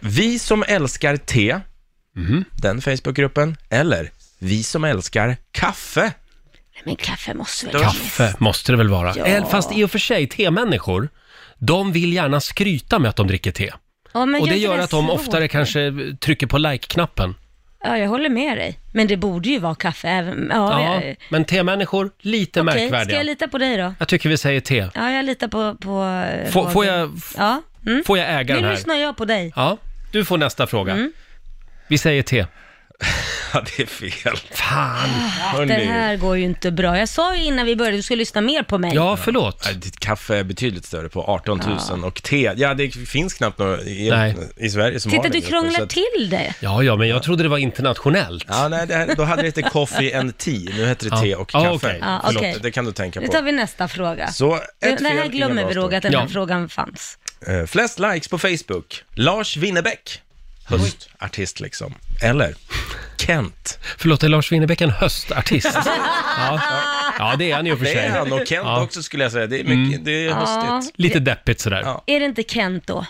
vi 0.00 0.38
som 0.38 0.64
älskar 0.68 1.16
te, 1.16 1.60
Mhm. 2.16 2.44
den 2.52 2.80
Facebookgruppen, 2.82 3.56
eller 3.70 4.10
vi 4.38 4.62
som 4.62 4.84
älskar 4.84 5.36
kaffe. 5.52 6.12
Men 6.84 6.96
kaffe 6.96 7.34
måste 7.34 7.66
väl 7.66 7.82
Kaffe 7.82 8.34
måste 8.38 8.72
det 8.72 8.78
väl 8.78 8.88
vara. 8.88 9.14
Ja. 9.16 9.26
Eh, 9.26 9.48
Fast 9.48 9.72
i 9.76 9.84
och 9.84 9.90
för 9.90 9.98
sig, 9.98 10.26
temänniskor, 10.28 11.08
de 11.58 11.92
vill 11.92 12.12
gärna 12.12 12.40
skryta 12.40 12.98
med 12.98 13.08
att 13.08 13.16
de 13.16 13.26
dricker 13.26 13.50
te. 13.52 13.72
Ja, 14.12 14.26
men 14.26 14.40
Och 14.40 14.46
det 14.48 14.54
inte 14.54 14.64
gör 14.66 14.78
att 14.78 14.90
de 14.90 15.06
svårt? 15.06 15.20
oftare 15.20 15.48
kanske 15.48 15.92
trycker 16.20 16.46
på 16.46 16.58
like-knappen. 16.58 17.34
Ja, 17.84 17.98
jag 17.98 18.08
håller 18.08 18.28
med 18.28 18.58
dig. 18.58 18.78
Men 18.92 19.06
det 19.06 19.16
borde 19.16 19.48
ju 19.48 19.58
vara 19.58 19.74
kaffe 19.74 20.08
även... 20.08 20.48
Ja, 20.54 20.82
Ja, 20.82 21.04
jag- 21.04 21.16
men 21.30 21.44
temänniskor, 21.44 22.10
lite 22.20 22.60
Okej, 22.60 22.72
ska 22.72 22.80
märkvärdiga. 22.80 23.16
jag 23.16 23.26
lita 23.26 23.48
på 23.48 23.58
dig 23.58 23.76
då? 23.76 23.94
Jag 23.98 24.08
tycker 24.08 24.28
vi 24.28 24.38
säger 24.38 24.60
te. 24.60 24.88
Ja, 24.94 25.10
jag 25.10 25.24
litar 25.24 25.48
på... 25.48 25.74
på 25.74 26.04
eh, 26.04 26.50
Får, 26.50 26.60
Roger. 26.62 26.72
får, 26.72 26.84
jag, 26.86 27.12
f- 27.16 27.34
Ja. 27.38 27.62
Mm. 27.86 28.04
får 28.04 28.18
jag 28.18 28.28
äga 28.40 28.54
Nu 28.54 28.60
den 28.60 28.64
här? 28.64 28.70
lyssnar 28.76 28.94
jag 28.94 29.16
på 29.16 29.24
dig. 29.24 29.52
Ja, 29.56 29.76
du 30.12 30.24
får 30.24 30.38
nästa 30.38 30.66
fråga. 30.66 30.92
Mm. 30.92 31.12
Vi 31.88 31.98
säger 31.98 32.22
te. 32.22 32.46
Ja, 33.52 33.64
det 33.76 33.82
är 33.82 33.86
fel. 33.86 34.36
Fan! 34.50 35.08
Hörni. 35.54 35.66
Det 35.76 35.84
här 35.84 36.16
går 36.16 36.36
ju 36.36 36.44
inte 36.44 36.70
bra. 36.70 36.98
Jag 36.98 37.08
sa 37.08 37.36
ju 37.36 37.44
innan 37.44 37.66
vi 37.66 37.76
började 37.76 37.94
att 37.94 37.98
du 37.98 38.02
ska 38.02 38.14
lyssna 38.14 38.40
mer 38.40 38.62
på 38.62 38.78
mig. 38.78 38.94
Ja, 38.94 39.16
förlåt. 39.16 39.62
Nej, 39.64 39.74
Ditt 39.74 40.00
kaffe 40.00 40.36
är 40.36 40.44
betydligt 40.44 40.84
större 40.84 41.08
på 41.08 41.22
18 41.24 41.60
000 41.90 42.04
och 42.04 42.22
te, 42.22 42.52
ja 42.56 42.74
det 42.74 42.90
finns 42.90 43.34
knappt 43.34 43.58
några 43.58 43.80
i, 43.82 44.10
Nej. 44.10 44.36
i 44.56 44.70
Sverige 44.70 45.00
som 45.00 45.10
Titta, 45.10 45.22
har 45.22 45.28
du 45.28 45.30
den 45.32 45.40
gruppen, 45.40 45.60
så 45.60 45.62
krånglar 45.62 45.82
att- 45.82 45.90
till 45.90 46.30
det. 46.30 46.54
Ja, 46.60 46.82
ja, 46.82 46.96
men 46.96 47.08
jag 47.08 47.22
trodde 47.22 47.42
det 47.42 47.48
var 47.48 47.58
internationellt. 47.58 48.44
Ja, 48.48 48.68
nej, 48.68 48.86
det 48.86 48.94
här, 48.94 49.14
då 49.16 49.22
hade 49.24 49.42
det 49.42 49.48
hetat 49.56 49.72
coffee 49.72 50.14
and 50.18 50.38
tea, 50.38 50.70
nu 50.76 50.86
heter 50.86 51.10
det 51.10 51.16
Ja. 51.16 51.22
te 51.22 51.34
och 51.34 51.50
Ja, 51.54 51.60
kaffe. 51.64 51.74
okej. 51.86 51.98
Ja, 52.02 52.20
Förlåt, 52.26 52.40
okej. 52.42 52.56
det 52.62 52.70
kan 52.70 52.84
du 52.84 52.92
tänka 52.92 53.20
Nu 53.20 53.26
på. 53.26 53.32
tar 53.32 53.42
vi 53.42 53.52
nästa 53.52 53.88
fråga. 53.88 54.28
Så, 54.32 54.54
ett 54.54 54.62
det 54.80 54.96
fel, 54.96 55.06
här 55.06 55.28
glömmer 55.28 55.54
bra 55.54 55.66
vi 55.68 55.72
start. 55.74 55.84
Roger, 55.84 55.96
att 55.96 56.02
den 56.02 56.14
här 56.14 56.20
Ja. 56.22 56.28
frågan 56.28 56.68
fanns. 56.68 57.18
Eh, 57.46 57.66
flest 57.66 57.98
likes 57.98 58.28
på 58.28 58.38
Facebook, 58.38 59.04
Lars 59.14 59.56
Winnerbäck, 59.56 60.20
höstartist 60.68 61.60
liksom. 61.60 61.94
Eller 62.22 62.54
Kent. 63.18 63.78
Förlåt, 63.98 64.22
är 64.22 64.28
Lars 64.28 64.52
Winnerbäck 64.52 64.80
en 64.80 64.90
höstartist? 64.90 65.70
ja. 66.38 66.60
ja, 67.18 67.36
det 67.38 67.50
är 67.50 67.56
han 67.56 67.70
och 67.72 67.78
för 67.78 67.84
Det 67.84 67.90
sig. 67.92 68.00
är 68.06 68.10
han 68.18 68.32
och 68.32 68.38
Kent 68.38 68.50
Ja. 68.50 68.70
Mm. 68.72 68.82
också 68.84 69.02
skulle 69.02 69.22
jag 69.22 69.32
säga. 69.32 69.46
Det 69.46 69.60
är, 69.60 69.64
mycket, 69.64 70.04
det 70.04 70.26
är 70.26 70.32
höstigt. 70.32 70.94
Lite 70.98 71.18
deppigt 71.20 71.60
sådär. 71.60 71.80
Ja. 71.84 72.02
Är 72.06 72.20
det 72.20 72.26
inte 72.26 72.42
Kent 72.42 72.86
då? 72.86 73.06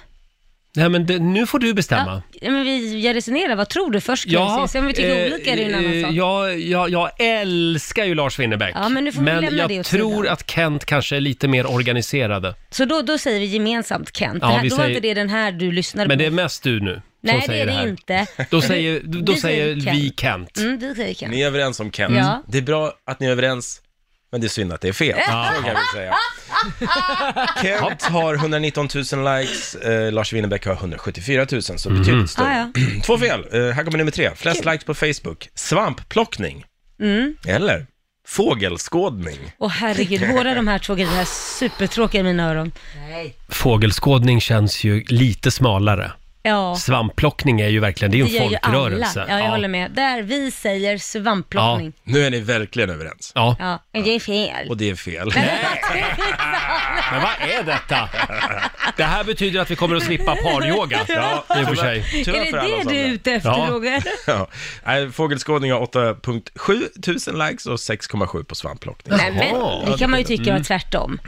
Nej, 0.76 0.88
men 0.88 1.06
det, 1.06 1.18
nu 1.18 1.46
får 1.46 1.58
du 1.58 1.74
bestämma. 1.74 2.22
Ja, 2.40 2.50
men 2.50 2.64
vi 2.64 3.00
jag 3.00 3.16
resonerar, 3.16 3.56
vad 3.56 3.68
tror 3.68 3.90
du 3.90 4.00
först? 4.00 4.26
Ja, 4.26 4.66
se 4.70 4.78
om 4.78 4.86
vi 4.86 4.92
tycker 4.94 5.26
eh, 5.26 5.32
olika 5.32 5.52
är 5.52 5.56
det 5.56 5.62
en 5.64 5.74
annan 5.74 5.92
eh, 5.98 6.02
sak. 6.02 6.12
ja, 6.14 6.50
ja, 6.50 6.88
jag 6.88 7.10
älskar 7.40 8.04
ju 8.04 8.14
Lars 8.14 8.38
Winnerbäck. 8.38 8.72
Ja, 8.74 8.88
men 8.88 9.04
nu 9.04 9.12
får 9.12 9.20
vi 9.22 9.26
lämna 9.26 9.50
jag 9.50 9.68
det 9.68 9.80
åt 9.80 9.86
tror 9.86 10.22
sidan. 10.22 10.32
att 10.32 10.50
Kent 10.50 10.84
kanske 10.84 11.16
är 11.16 11.20
lite 11.20 11.48
mer 11.48 11.66
organiserade. 11.70 12.54
Så 12.70 12.84
då, 12.84 13.02
då 13.02 13.18
säger 13.18 13.40
vi 13.40 13.46
gemensamt 13.46 14.16
Kent. 14.16 14.38
Ja, 14.42 14.48
det 14.48 14.54
här, 14.54 14.62
vi 14.62 14.68
då 14.68 14.76
var 14.76 14.82
säger- 14.84 14.96
inte 14.96 15.08
det 15.08 15.14
den 15.14 15.28
här 15.28 15.52
du 15.52 15.72
lyssnade 15.72 16.08
Men 16.08 16.18
det 16.18 16.26
är 16.26 16.30
mest 16.30 16.62
du 16.62 16.80
nu 16.80 17.02
Nej, 17.20 17.44
det 17.48 17.60
är 17.60 17.66
det 17.66 17.72
här. 17.72 17.88
inte. 17.88 18.26
Då 18.50 18.60
säger, 18.60 19.00
då 19.04 19.32
Vi 19.32 19.40
säger 19.40 19.74
vi 19.74 20.14
Kent. 20.16 20.58
Mm, 20.58 20.78
du 20.78 20.94
säger 20.94 21.14
Kent. 21.14 21.32
Ni 21.32 21.42
är 21.42 21.46
överens 21.46 21.80
om 21.80 21.92
Kent. 21.92 22.14
Ja. 22.16 22.42
Det 22.48 22.58
är 22.58 22.62
bra 22.62 22.92
att 23.04 23.20
ni 23.20 23.26
är 23.26 23.30
överens, 23.30 23.82
men 24.32 24.40
det 24.40 24.46
är 24.46 24.48
synd 24.48 24.72
att 24.72 24.80
det 24.80 24.88
är 24.88 24.92
fel. 24.92 25.18
Så 25.26 25.62
kan 25.62 25.76
vi 25.76 25.98
säga. 25.98 26.14
Kent 27.62 28.02
har 28.02 28.34
119 28.34 28.88
000 29.12 29.38
likes, 29.40 29.74
eh, 29.74 30.12
Lars 30.12 30.32
Winnerbäck 30.32 30.66
har 30.66 30.74
174 30.74 31.46
000, 31.52 31.62
så 31.62 31.90
betydligt 31.90 32.30
större. 32.30 32.46
Ah, 32.46 32.70
ja. 32.74 33.02
Två 33.04 33.18
fel. 33.18 33.44
Eh, 33.52 33.60
här 33.74 33.84
kommer 33.84 33.98
nummer 33.98 34.10
tre. 34.10 34.30
Flest 34.36 34.64
likes 34.64 34.84
på 34.84 34.94
Facebook. 34.94 35.48
Svampplockning. 35.54 36.64
Mm. 37.00 37.36
Eller 37.46 37.86
fågelskådning. 38.26 39.38
Åh 39.58 39.70
herregud, 39.70 40.20
båda 40.36 40.54
de 40.54 40.68
här 40.68 40.78
två 40.78 40.94
grejerna 40.94 41.20
är 41.20 41.58
supertråkiga 41.58 42.20
i 42.20 42.24
mina 42.24 42.50
öron. 42.50 42.72
Fågelskådning 43.48 44.40
känns 44.40 44.84
ju 44.84 45.04
lite 45.04 45.50
smalare. 45.50 46.12
Ja, 46.42 46.76
Svampplockning 46.76 47.60
är 47.60 47.68
ju 47.68 47.80
verkligen, 47.80 48.10
det 48.12 48.20
är 48.20 48.24
ju 48.26 48.34
gör 48.34 48.42
en 48.44 48.50
ju 48.50 48.56
alla. 48.62 48.78
folkrörelse. 48.78 49.26
Ja, 49.28 49.38
jag 49.38 49.50
håller 49.50 49.68
med. 49.68 49.90
Där, 49.90 50.22
vi 50.22 50.50
säger 50.50 50.98
svampplockning. 50.98 51.92
Nu 52.04 52.26
är 52.26 52.30
ni 52.30 52.40
verkligen 52.40 52.90
överens. 52.90 53.32
Ja. 53.34 53.56
Ja, 53.58 53.82
men 53.92 54.02
det 54.02 54.10
är 54.14 54.20
fel. 54.20 54.68
Och 54.68 54.76
det 54.76 54.90
är 54.90 54.94
fel. 54.94 55.32
Men 57.12 57.22
vad 57.22 57.30
är 57.50 57.62
detta? 57.62 58.08
Det 58.96 59.04
här 59.04 59.24
betyder 59.24 59.60
att 59.60 59.70
vi 59.70 59.76
kommer 59.76 59.96
att 59.96 60.02
slippa 60.02 60.36
paryoga. 60.36 61.00
Ja, 61.08 61.44
i 61.60 61.64
och 61.64 61.68
för 61.68 61.74
sig. 61.74 62.04
Tyvärr 62.24 62.40
Är 62.40 62.44
för 62.44 62.52
det 62.52 62.60
alla 62.60 62.76
det 62.76 62.82
som 62.82 62.92
du 62.92 62.98
är 62.98 63.06
ute 63.06 63.32
efter 63.32 63.48
Ja. 63.50 63.66
Roger? 63.70 64.02
Ja. 64.26 64.48
Nej, 64.84 65.10
Fågelskådning 65.12 65.72
har 65.72 65.80
8,7 65.80 67.00
tusen 67.02 67.38
likes 67.38 67.66
och 67.66 67.76
6,7 67.76 68.44
på 68.44 68.54
svampplockning. 68.54 69.16
Nej, 69.16 69.32
men, 69.32 69.90
det 69.92 69.98
kan 69.98 70.10
man 70.10 70.18
ju 70.20 70.24
tycka 70.24 70.42
Mm. 70.42 70.54
var 70.56 70.64
tvärtom. 70.64 71.18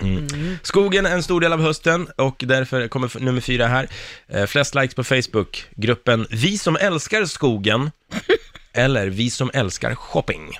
Skogen 0.63 1.07
är 1.07 1.11
en 1.11 1.23
stor 1.23 1.41
del 1.41 1.53
av 1.53 1.61
hösten 1.63 2.09
och 2.17 2.37
därför 2.47 2.89
kommer 2.89 3.07
f- 3.07 3.17
nummer 3.21 3.41
fyra 3.41 3.67
här. 3.67 3.89
Eh, 4.29 4.47
flest 4.47 4.75
likes 4.75 4.95
på 4.95 5.05
Facebook, 5.15 5.65
gruppen 5.77 6.27
Vi 6.31 6.59
som 6.59 6.77
älskar 6.77 7.25
skogen 7.25 7.91
eller 8.73 9.07
Vi 9.07 9.31
som 9.31 9.51
älskar 9.55 9.95
shopping. 9.95 10.59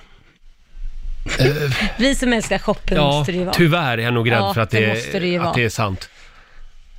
Vi 1.97 2.15
som 2.15 2.33
älskar 2.33 2.57
shopping 2.59 2.97
Ja, 2.97 3.03
måste 3.11 3.31
det 3.31 3.37
ju 3.37 3.43
vara. 3.43 3.55
tyvärr 3.55 3.97
är 3.97 4.01
jag 4.03 4.13
nog 4.13 4.31
rädd 4.31 4.37
Ja, 4.39 4.53
för 4.53 4.61
att 4.61 4.69
det 4.69 4.79
det, 4.79 4.87
måste 4.87 5.19
det 5.19 5.27
ju 5.27 5.37
vara. 5.37 5.49
att 5.49 5.55
det 5.55 5.63
är 5.63 5.69
sant. 5.69 6.09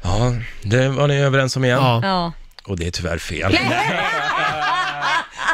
Ja, 0.02 0.35
det 0.62 0.88
var 0.88 1.09
ni 1.09 1.21
överens 1.21 1.56
om 1.56 1.64
igen. 1.64 1.78
Ja. 1.82 2.00
Ja. 2.02 2.32
Och 2.64 2.76
det 2.78 2.87
är 2.87 2.90
tyvärr 2.90 3.18
fel. 3.18 3.52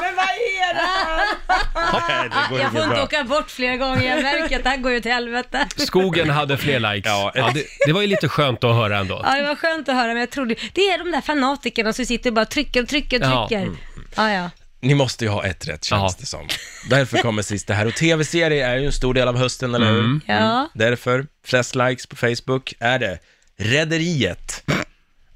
Men 0.01 0.15
vad 0.17 0.25
är 0.25 0.75
det 0.75 0.81
här? 0.81 1.58
Nej, 1.75 2.29
det 2.29 2.51
går 2.51 2.61
Jag 2.61 2.73
får 2.73 2.81
inte 2.83 2.95
bra. 2.95 3.03
åka 3.05 3.25
bort 3.25 3.51
flera 3.51 3.77
gånger, 3.77 4.15
jag 4.15 4.23
märker 4.23 4.57
att 4.57 4.63
det 4.65 4.71
här 4.71 4.77
går 4.77 4.93
ju 4.93 5.01
till 5.01 5.13
helvete. 5.13 5.67
Skogen 5.77 6.31
hade 6.31 6.57
fler 6.59 6.81
likes. 6.95 7.11
Ja, 7.13 7.33
Ja, 7.35 7.51
det, 7.55 7.65
det 7.87 7.93
var 7.93 8.01
ju 8.01 8.07
lite 8.07 8.29
skönt 8.29 8.65
att 8.65 8.75
höra 8.75 8.99
ändå. 8.99 9.21
Ja, 9.25 9.35
det 9.37 9.43
var 9.49 9.55
skönt 9.55 9.89
att 9.89 9.95
höra, 9.95 10.07
men 10.07 10.17
jag 10.17 10.31
trodde... 10.31 10.55
Det 10.75 10.81
är 10.81 10.99
de 10.99 11.11
där 11.11 11.21
fanatikerna 11.21 11.93
som 11.93 12.05
sitter 12.07 12.31
och 12.31 12.35
bara 12.35 12.45
trycker 12.47 12.83
och 12.83 12.89
trycker 12.89 13.21
och 13.21 13.27
Ja. 13.27 13.49
trycker. 13.49 13.71
Ja, 14.17 14.33
ja. 14.33 14.51
Ni 14.81 14.95
måste 14.95 15.25
ju 15.25 15.31
ha 15.31 15.45
ett 15.47 15.69
rätt 15.69 15.85
känns 15.85 16.13
Ja. 16.13 16.17
det 16.21 16.27
som. 16.27 16.47
Därför 16.91 17.19
kommer 17.19 17.43
sist 17.43 17.67
det 17.67 17.75
här. 17.75 17.87
Och 17.87 17.95
tv-serie 17.95 18.67
är 18.67 18.77
ju 18.77 18.87
en 18.87 18.93
stor 18.93 19.15
del 19.15 19.29
av 19.29 19.37
hösten, 19.39 19.75
eller 19.75 19.87
hur? 19.87 19.99
Mm. 20.01 20.21
Ja. 20.27 20.69
Därför, 20.75 21.27
flest 21.47 21.75
likes 21.75 22.07
på 22.07 22.17
Facebook 22.17 22.75
är 22.81 22.99
det 22.99 23.19
Rederiet 23.59 24.65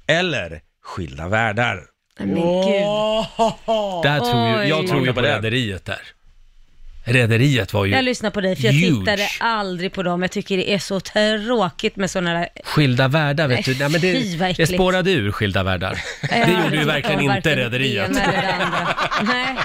eller 0.07 0.61
Skilda 0.83 1.27
Världar. 1.27 1.83
Men 2.19 2.29
gud. 2.35 2.37
Där 4.03 4.19
tror 4.19 4.47
ju, 4.63 4.69
jag 4.69 4.79
Oj. 4.79 4.87
tror 4.87 5.05
ju 5.05 5.13
på. 5.13 5.21
Rederiet 5.21 5.85
där. 5.85 6.01
Rederiet 7.05 7.73
var 7.73 7.85
ju 7.85 7.91
Jag 7.91 8.05
lyssnar 8.05 8.29
på 8.29 8.41
dig 8.41 8.55
för 8.55 8.63
jag 8.63 8.73
Huge. 8.73 8.99
tittade 8.99 9.27
aldrig 9.39 9.93
på 9.93 10.03
dem. 10.03 10.21
Jag 10.21 10.31
tycker 10.31 10.57
det 10.57 10.73
är 10.73 10.79
så 10.79 10.99
tråkigt 10.99 11.95
med 11.95 12.11
sådana 12.11 12.33
där... 12.33 12.47
Skilda 12.63 13.07
världar, 13.07 13.47
vet 13.47 13.65
du. 13.65 13.75
Nej, 13.79 13.89
men 13.89 14.01
fy, 14.01 14.13
det, 14.13 14.37
vad 14.37 14.47
det 14.47 14.51
äckligt. 14.51 14.73
spårade 14.73 15.11
ur 15.11 15.31
Skilda 15.31 15.63
världar. 15.63 15.97
Det 16.29 16.57
gjorde 16.63 16.77
ju 16.77 16.83
verkligen 16.85 17.19
inte 17.21 17.33
Varken 17.35 17.55
Rederiet. 17.55 18.13
det 18.13 18.19
ena 18.19 18.33
eller 18.33 18.41
det 18.41 18.53
andra. 18.63 18.87
Nej. 19.33 19.55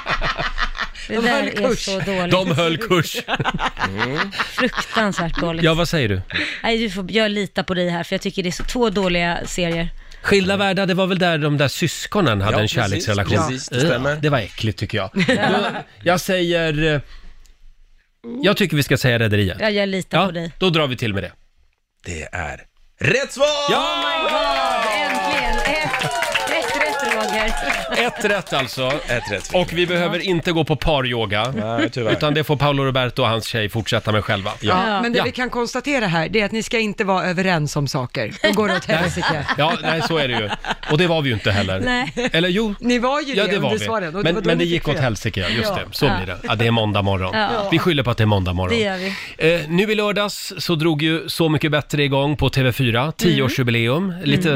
Det 1.09 1.14
De 1.14 1.21
där 1.21 1.30
höll 1.33 1.47
är 1.49 1.50
kurs. 1.68 1.78
så 1.85 2.00
dåligt. 2.00 2.30
De 2.30 2.50
höll 2.57 2.76
kurs. 2.78 3.16
Fruktansvärt 4.45 5.40
dåligt. 5.40 5.64
Ja, 5.64 5.75
vad 5.75 5.88
säger 5.88 6.09
du? 6.09 6.21
Nej, 6.62 6.78
du 6.78 6.90
får, 6.90 7.07
jag 7.12 7.30
litar 7.30 7.62
på 7.62 7.75
dig 7.75 7.88
här 7.88 8.02
för 8.04 8.14
jag 8.14 8.21
tycker 8.21 8.42
det 8.42 8.49
är 8.49 8.50
så 8.50 8.64
två 8.64 8.90
dåliga 8.90 9.38
serier. 9.47 9.88
Skilda 10.23 10.57
världar, 10.57 10.87
det 10.87 10.95
var 10.95 11.07
väl 11.07 11.18
där 11.18 11.38
de 11.38 11.57
där 11.59 11.68
syskonen 11.68 12.40
hade 12.40 12.57
Ja, 12.57 12.61
en 12.61 12.64
precis, 12.64 12.76
kärleksrelation? 12.76 13.37
precis, 13.49 13.68
det 13.68 13.80
stämmer. 13.80 14.16
Det 14.16 14.28
var 14.28 14.38
äckligt 14.38 14.78
tycker 14.78 14.99
jag. 14.99 15.11
Då, 15.14 15.66
jag 16.02 16.21
säger... 16.21 16.95
eh, 16.95 17.00
Jag 18.42 18.56
tycker 18.56 18.76
vi 18.76 18.82
ska 18.82 18.97
säga 18.99 19.18
Rederiet. 19.18 19.56
Ja, 19.61 19.70
jag 19.70 19.88
litar 19.88 20.18
Ja, 20.18 20.26
på 20.26 20.32
dig. 20.32 20.52
då 20.58 20.70
drar 20.70 20.87
vi 20.87 20.97
till 20.97 21.14
med 21.14 21.23
det. 21.23 21.32
Det 22.04 22.23
är 22.32 22.61
rätt 23.00 23.32
svar! 23.32 23.47
Ja! 23.70 24.04
God, 24.23 24.92
äntligen! 25.02 25.56
Ett, 25.82 26.04
ett 26.50 26.73
Roger. 27.42 28.07
Ett 28.07 28.25
rätt 28.25 28.52
alltså. 28.52 28.92
Ett 29.09 29.30
rätt. 29.33 29.50
Och 29.54 29.73
vi 29.73 29.87
behöver 29.87 30.18
inte 30.18 30.52
gå 30.52 30.64
på 30.64 30.76
paryoga. 30.76 31.52
Nej, 31.57 31.90
tyvärr. 31.90 32.12
Utan 32.12 32.35
det 32.35 32.45
får 32.45 32.57
Paolo 32.57 32.85
Roberto 32.85 33.23
och 33.23 33.28
hans 33.28 33.47
tjej 33.47 33.68
fortsätta 33.68 34.12
med 34.12 34.25
själva. 34.25 34.50
Ja, 34.61 35.02
men 35.02 35.12
det 35.12 35.18
Ja. 35.18 35.25
vi 35.25 35.33
kan 35.33 35.50
konstatera 35.50 36.07
här, 36.07 36.28
det 36.28 36.40
är 36.40 36.45
att 36.45 36.52
ni 36.52 36.62
ska 36.62 36.78
inte 36.78 37.04
vara 37.04 37.25
överens 37.25 37.76
om 37.76 37.88
saker. 37.88 38.33
Då 38.42 38.52
går 38.52 38.68
det 38.68 38.76
åt 38.76 38.85
helsike. 38.85 39.47
Ja, 39.59 39.73
nej 39.83 40.02
så 40.09 40.18
är 40.18 40.28
det 40.28 40.35
ju. 40.35 40.50
Och 40.90 40.99
det 40.99 41.07
var 41.07 41.23
vi 41.23 41.28
ju 41.28 41.35
inte 41.35 41.50
heller. 41.50 41.80
Nej. 41.80 42.30
Eller 42.33 42.49
jo, 42.49 42.75
Ni 42.80 42.99
var 42.99 43.21
ju 43.21 43.35
ja 43.35 43.45
det, 43.47 43.50
det 43.52 43.59
var 43.59 43.68
under 43.68 43.78
vi. 43.78 43.85
svaren. 43.87 44.16
och 44.16 44.25
Men, 44.25 44.35
var 44.35 44.42
då 44.42 44.47
men 44.49 44.59
det 44.59 44.64
ni 44.64 44.71
gick 44.71 44.80
fick 44.83 44.88
åt 44.88 44.95
fel. 44.95 45.02
helsike, 45.04 45.40
ja, 45.40 45.49
just 45.49 45.68
Ja. 45.68 45.75
det. 45.75 45.97
Så 45.97 46.04
blir 46.07 46.26
det. 46.26 46.37
Ja, 46.42 46.54
det 46.54 46.66
är 46.66 46.71
måndag 46.71 47.02
morgon. 47.02 47.30
Ja. 47.37 47.68
Vi 47.71 47.78
skyller 47.78 48.02
på 48.02 48.11
att 48.11 48.16
det 48.18 48.25
är 48.25 48.26
måndag 48.26 48.52
morgon. 48.52 48.78
Det 48.78 48.85
gör 48.85 48.97
vi. 49.38 49.54
Eh, 49.54 49.61
nu 49.68 49.92
i 49.92 49.95
lördags 49.95 50.52
så 50.59 50.75
drog 50.75 51.02
ju 51.02 51.28
Så 51.28 51.49
mycket 51.49 51.71
bättre 51.71 52.02
igång 52.04 52.37
på 52.37 52.49
TV4, 52.49 53.12
10-årsjubileum, 53.12 54.25
lite 54.25 54.50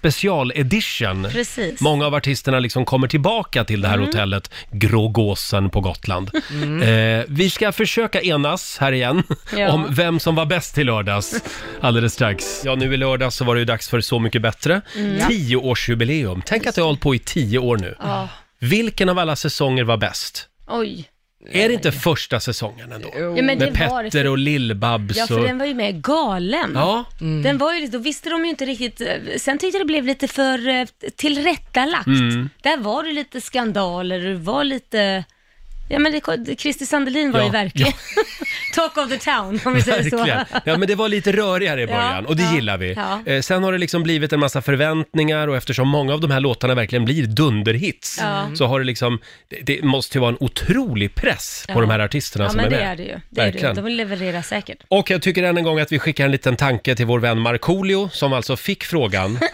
special 0.00 0.52
edition. 0.54 1.28
Precis. 1.32 1.80
Många 1.94 2.06
av 2.06 2.14
artisterna 2.14 2.58
liksom 2.58 2.84
kommer 2.84 3.08
tillbaka 3.08 3.64
till 3.64 3.80
det 3.80 3.88
här 3.88 3.98
hotellet, 3.98 4.50
Grågåsen 4.70 5.70
på 5.70 5.80
Gotland. 5.80 6.30
Eh, 6.82 7.24
vi 7.28 7.50
ska 7.50 7.72
försöka 7.72 8.20
enas 8.20 8.78
här 8.78 8.92
igen 8.92 9.22
Ja. 9.56 9.72
om 9.72 9.86
vem 9.90 10.20
som 10.20 10.34
var 10.34 10.46
bäst 10.46 10.78
i 10.78 10.84
lördags 10.84 11.34
alldeles 11.80 12.12
strax. 12.14 12.62
Ja, 12.64 12.74
nu 12.74 12.94
i 12.94 12.96
lördags 12.96 13.36
så 13.36 13.44
var 13.44 13.54
det 13.54 13.58
ju 13.58 13.64
dags 13.64 13.88
för 13.88 14.00
Så 14.00 14.18
mycket 14.18 14.42
bättre. 14.42 14.80
10-årsjubileum. 14.94 16.42
Tänk 16.46 16.66
att 16.66 16.74
det 16.74 16.80
har 16.80 16.86
hållit 16.86 17.00
på 17.00 17.14
i 17.14 17.18
10 17.18 17.58
år 17.58 17.76
nu. 17.76 17.96
Ja. 18.00 18.28
Vilken 18.60 19.08
av 19.08 19.18
alla 19.18 19.36
säsonger 19.36 19.84
var 19.84 19.96
bäst? 19.96 20.48
Oj. 20.68 21.04
Är 21.50 21.68
det 21.68 21.74
inte 21.74 21.92
första 21.92 22.40
säsongen 22.40 22.92
ändå? 22.92 23.08
Ja, 23.14 23.42
men 23.42 23.58
det 23.58 23.70
Med 23.70 23.90
var 23.90 24.02
det. 24.02 24.10
Petter 24.10 24.24
För, 24.24 24.30
och 24.30 24.38
Lill-Babs 24.38 25.16
ja, 25.16 25.26
för 25.26 25.38
och... 25.38 25.44
den 25.44 25.58
var 25.58 25.66
ju 25.66 25.74
med 25.74 26.02
galen. 26.02 26.72
Ja, 26.74 27.04
Den 27.42 27.58
var 27.58 27.74
ju, 27.74 27.86
då 27.86 27.98
visste 27.98 28.30
de 28.30 28.44
ju 28.44 28.50
inte 28.50 28.64
riktigt, 28.64 29.00
eh, 29.00 29.08
sen 29.36 29.58
tyckte 29.58 29.78
jag 29.78 29.86
det 29.86 29.92
blev 29.92 30.04
lite 30.04 30.28
för 30.28 30.68
eh, 30.68 30.86
tillrättalagt. 31.16 32.06
Mm. 32.06 32.50
Där 32.62 32.76
var 32.76 33.02
det 33.02 33.12
lite 33.12 33.40
skandaler, 33.40 34.20
det 34.20 34.34
var 34.34 34.64
lite, 34.64 35.24
ja 35.88 35.98
men 35.98 36.12
det, 36.44 36.60
Christer 36.60 36.86
Sandelin 36.86 37.32
var 37.32 37.40
Ja, 37.40 37.46
ju 37.46 37.52
verkligen 37.52 37.92
talk 38.74 38.96
of 38.96 39.08
the 39.08 39.16
town 39.18 39.60
om 39.64 39.74
vi 39.74 39.82
säger 39.82 40.10
så. 40.10 40.16
verkligen. 40.16 40.44
Ja, 40.64 40.78
men 40.78 40.88
det 40.88 40.94
var 40.94 41.08
lite 41.08 41.32
rörigare 41.32 41.82
i 41.82 41.86
början 41.86 42.22
Ja, 42.24 42.28
och 42.28 42.36
det 42.36 42.42
ja, 42.42 42.54
gillar 42.54 42.78
vi. 42.78 42.92
ja. 42.92 43.20
Eh, 43.26 43.40
sen 43.40 43.64
har 43.64 43.72
det 43.72 43.78
liksom 43.78 44.02
blivit 44.02 44.32
en 44.32 44.40
massa 44.40 44.62
förväntningar 44.62 45.48
och 45.48 45.56
eftersom 45.56 45.88
många 45.88 46.14
av 46.14 46.20
de 46.20 46.30
här 46.30 46.40
låtarna 46.40 46.74
verkligen 46.74 47.04
blir 47.04 47.26
dunderhits 47.26 48.18
Ja. 48.22 48.46
så 48.54 48.66
har 48.66 48.78
det 48.80 48.84
liksom, 48.86 49.18
det, 49.48 49.56
det 49.76 49.82
måste 49.84 50.18
ju 50.18 50.20
vara 50.20 50.30
en 50.30 50.36
otrolig 50.40 51.14
press 51.14 51.64
på 51.68 51.72
Ja. 51.74 51.80
de 51.80 51.90
här 51.90 51.98
artisterna 51.98 52.44
Ja 52.44 52.48
som 52.50 52.56
men 52.56 52.66
är 52.66 52.70
det 52.70 52.76
med. 52.76 52.92
är 52.92 52.96
det 52.96 53.02
ju. 53.02 53.08
Det 53.08 53.40
är 53.40 53.44
det. 53.44 53.58
ju. 53.58 53.62
Verkligen. 53.64 53.74
De 53.84 53.90
levererar 53.94 54.42
säkert. 54.42 54.78
Och 54.88 55.10
jag 55.10 55.22
tycker 55.22 55.42
än 55.42 55.56
en 55.58 55.64
gång 55.64 55.78
att 55.80 55.92
vi 55.92 55.98
skickar 55.98 56.24
en 56.24 56.30
liten 56.32 56.56
tanke 56.56 56.94
till 56.96 57.06
vår 57.06 57.20
vän 57.20 57.38
Markoolio 57.40 58.08
som 58.12 58.32
alltså 58.32 58.56
fick 58.56 58.84
frågan 58.84 59.38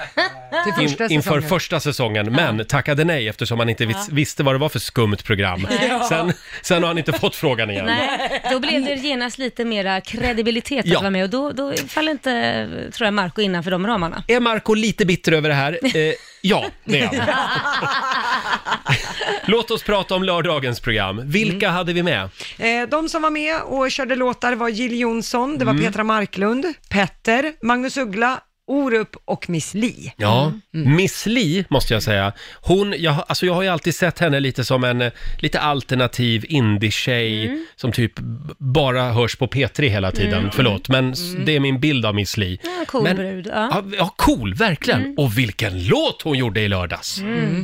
Till 0.64 0.88
första 0.88 1.04
in, 1.04 1.10
inför 1.12 1.30
säsongen. 1.30 1.48
första 1.48 1.80
säsongen, 1.80 2.32
men 2.32 2.64
tackade 2.64 3.04
nej 3.04 3.28
eftersom 3.28 3.58
han 3.58 3.68
inte 3.68 3.86
vis, 3.86 4.08
visste 4.10 4.42
vad 4.42 4.54
det 4.54 4.58
var 4.58 4.68
för 4.68 4.78
skumt 4.78 5.16
program. 5.24 5.66
Sen, 6.08 6.19
sen 6.62 6.82
har 6.82 6.88
han 6.88 6.98
inte 6.98 7.12
fått 7.12 7.36
frågan 7.36 7.70
igen. 7.70 7.84
Nej, 7.86 8.42
då 8.52 8.58
blev 8.60 8.84
det 8.84 8.94
genast 8.94 9.38
lite 9.38 9.64
mera 9.64 10.00
kredibilitet 10.00 10.78
att 10.80 10.86
Ja. 10.86 10.98
vara 11.00 11.10
med 11.10 11.24
och 11.24 11.30
då, 11.30 11.52
då 11.52 11.72
faller 11.88 12.12
inte, 12.12 12.66
tror 12.92 13.06
jag, 13.06 13.14
Marco 13.14 13.42
innanför 13.42 13.70
de 13.70 13.86
ramarna. 13.86 14.24
Är 14.28 14.40
Marco 14.40 14.74
lite 14.74 15.06
bitter 15.06 15.32
över 15.32 15.48
det 15.48 15.54
här? 15.54 15.78
Eh, 15.82 16.14
ja, 16.42 16.64
det 16.84 17.00
är 17.00 17.06
han. 17.06 17.88
Låt 19.46 19.70
oss 19.70 19.82
prata 19.82 20.14
om 20.14 20.22
lördagens 20.22 20.80
program. 20.80 21.22
Vilka 21.30 21.66
Mm. 21.66 21.76
hade 21.76 21.92
vi 21.92 22.02
med? 22.02 22.22
Eh, 22.58 22.88
de 22.90 23.08
som 23.08 23.22
var 23.22 23.30
med 23.30 23.60
och 23.62 23.90
körde 23.90 24.16
låtar 24.16 24.52
var 24.52 24.68
Jill 24.68 25.00
Johnson, 25.00 25.58
det 25.58 25.64
var 25.64 25.72
Mm. 25.72 25.84
Petra 25.84 26.04
Marklund, 26.04 26.66
Petter, 26.90 27.52
Magnus 27.62 27.96
Uggla, 27.96 28.40
Orup 28.70 29.16
och 29.24 29.50
Miss 29.50 29.74
Li. 29.74 30.12
Ja, 30.16 30.52
Mm. 30.74 30.96
Miss 30.96 31.26
Li 31.26 31.64
måste 31.70 31.94
jag 31.94 32.02
säga. 32.02 32.32
Hon, 32.62 32.94
jag, 32.98 33.12
har- 33.12 33.24
alltså 33.28 33.46
jag 33.46 33.54
har 33.54 33.62
ju 33.62 33.68
alltid 33.68 33.94
sett 33.94 34.18
henne 34.18 34.40
lite 34.40 34.64
som 34.64 34.84
en 34.84 35.00
eh, 35.02 35.12
lite 35.38 35.60
alternativ 35.60 36.44
indie-tjej 36.48 37.46
Mm. 37.46 37.66
som 37.76 37.92
typ 37.92 38.12
b- 38.18 38.54
bara 38.58 39.02
hörs 39.12 39.36
på 39.36 39.46
P3 39.46 39.88
hela 39.88 40.12
tiden. 40.12 40.50
Förlåt, 40.52 40.88
men 40.88 41.12
s- 41.12 41.34
det 41.46 41.56
är 41.56 41.60
min 41.60 41.80
bild 41.80 42.06
av 42.06 42.14
Miss 42.14 42.36
Li. 42.36 42.58
Ja, 42.62 42.84
cool 42.88 43.02
men, 43.02 43.16
brud. 43.16 43.46
Ja. 43.46 43.68
Ja, 43.72 43.82
ja, 43.98 44.14
cool, 44.16 44.54
verkligen. 44.54 45.00
Mm. 45.00 45.14
Och 45.18 45.38
vilken 45.38 45.86
låt 45.86 46.22
hon 46.22 46.38
gjorde 46.38 46.60
i 46.60 46.68
lördags. 46.68 47.20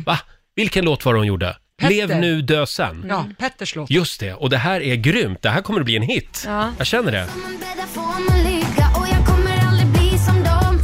Va? 0.07 0.19
Vilken 0.57 0.85
låt 0.85 1.05
var 1.05 1.12
det 1.14 1.21
hon 1.21 1.27
gjorde? 1.27 1.57
Petter. 1.81 1.95
Lev 1.95 2.21
nu, 2.21 2.42
dö 2.42 2.66
sen. 2.66 3.07
Ja, 3.09 3.27
Petters 3.38 3.77
låt. 3.77 3.90
Just 3.90 4.21
det, 4.21 4.33
och 4.35 4.51
det 4.51 4.57
här 4.59 4.81
är 4.81 4.95
grymt. 4.97 5.42
Det 5.42 5.49
här 5.51 5.62
kommer 5.62 5.81
att 5.81 5.87
bli 5.87 5.97
en 5.97 6.03
hit. 6.03 6.42
Ja. 6.47 6.71
Jag 6.79 6.87
känner 6.87 7.12
det. 7.12 7.29
man 7.42 7.53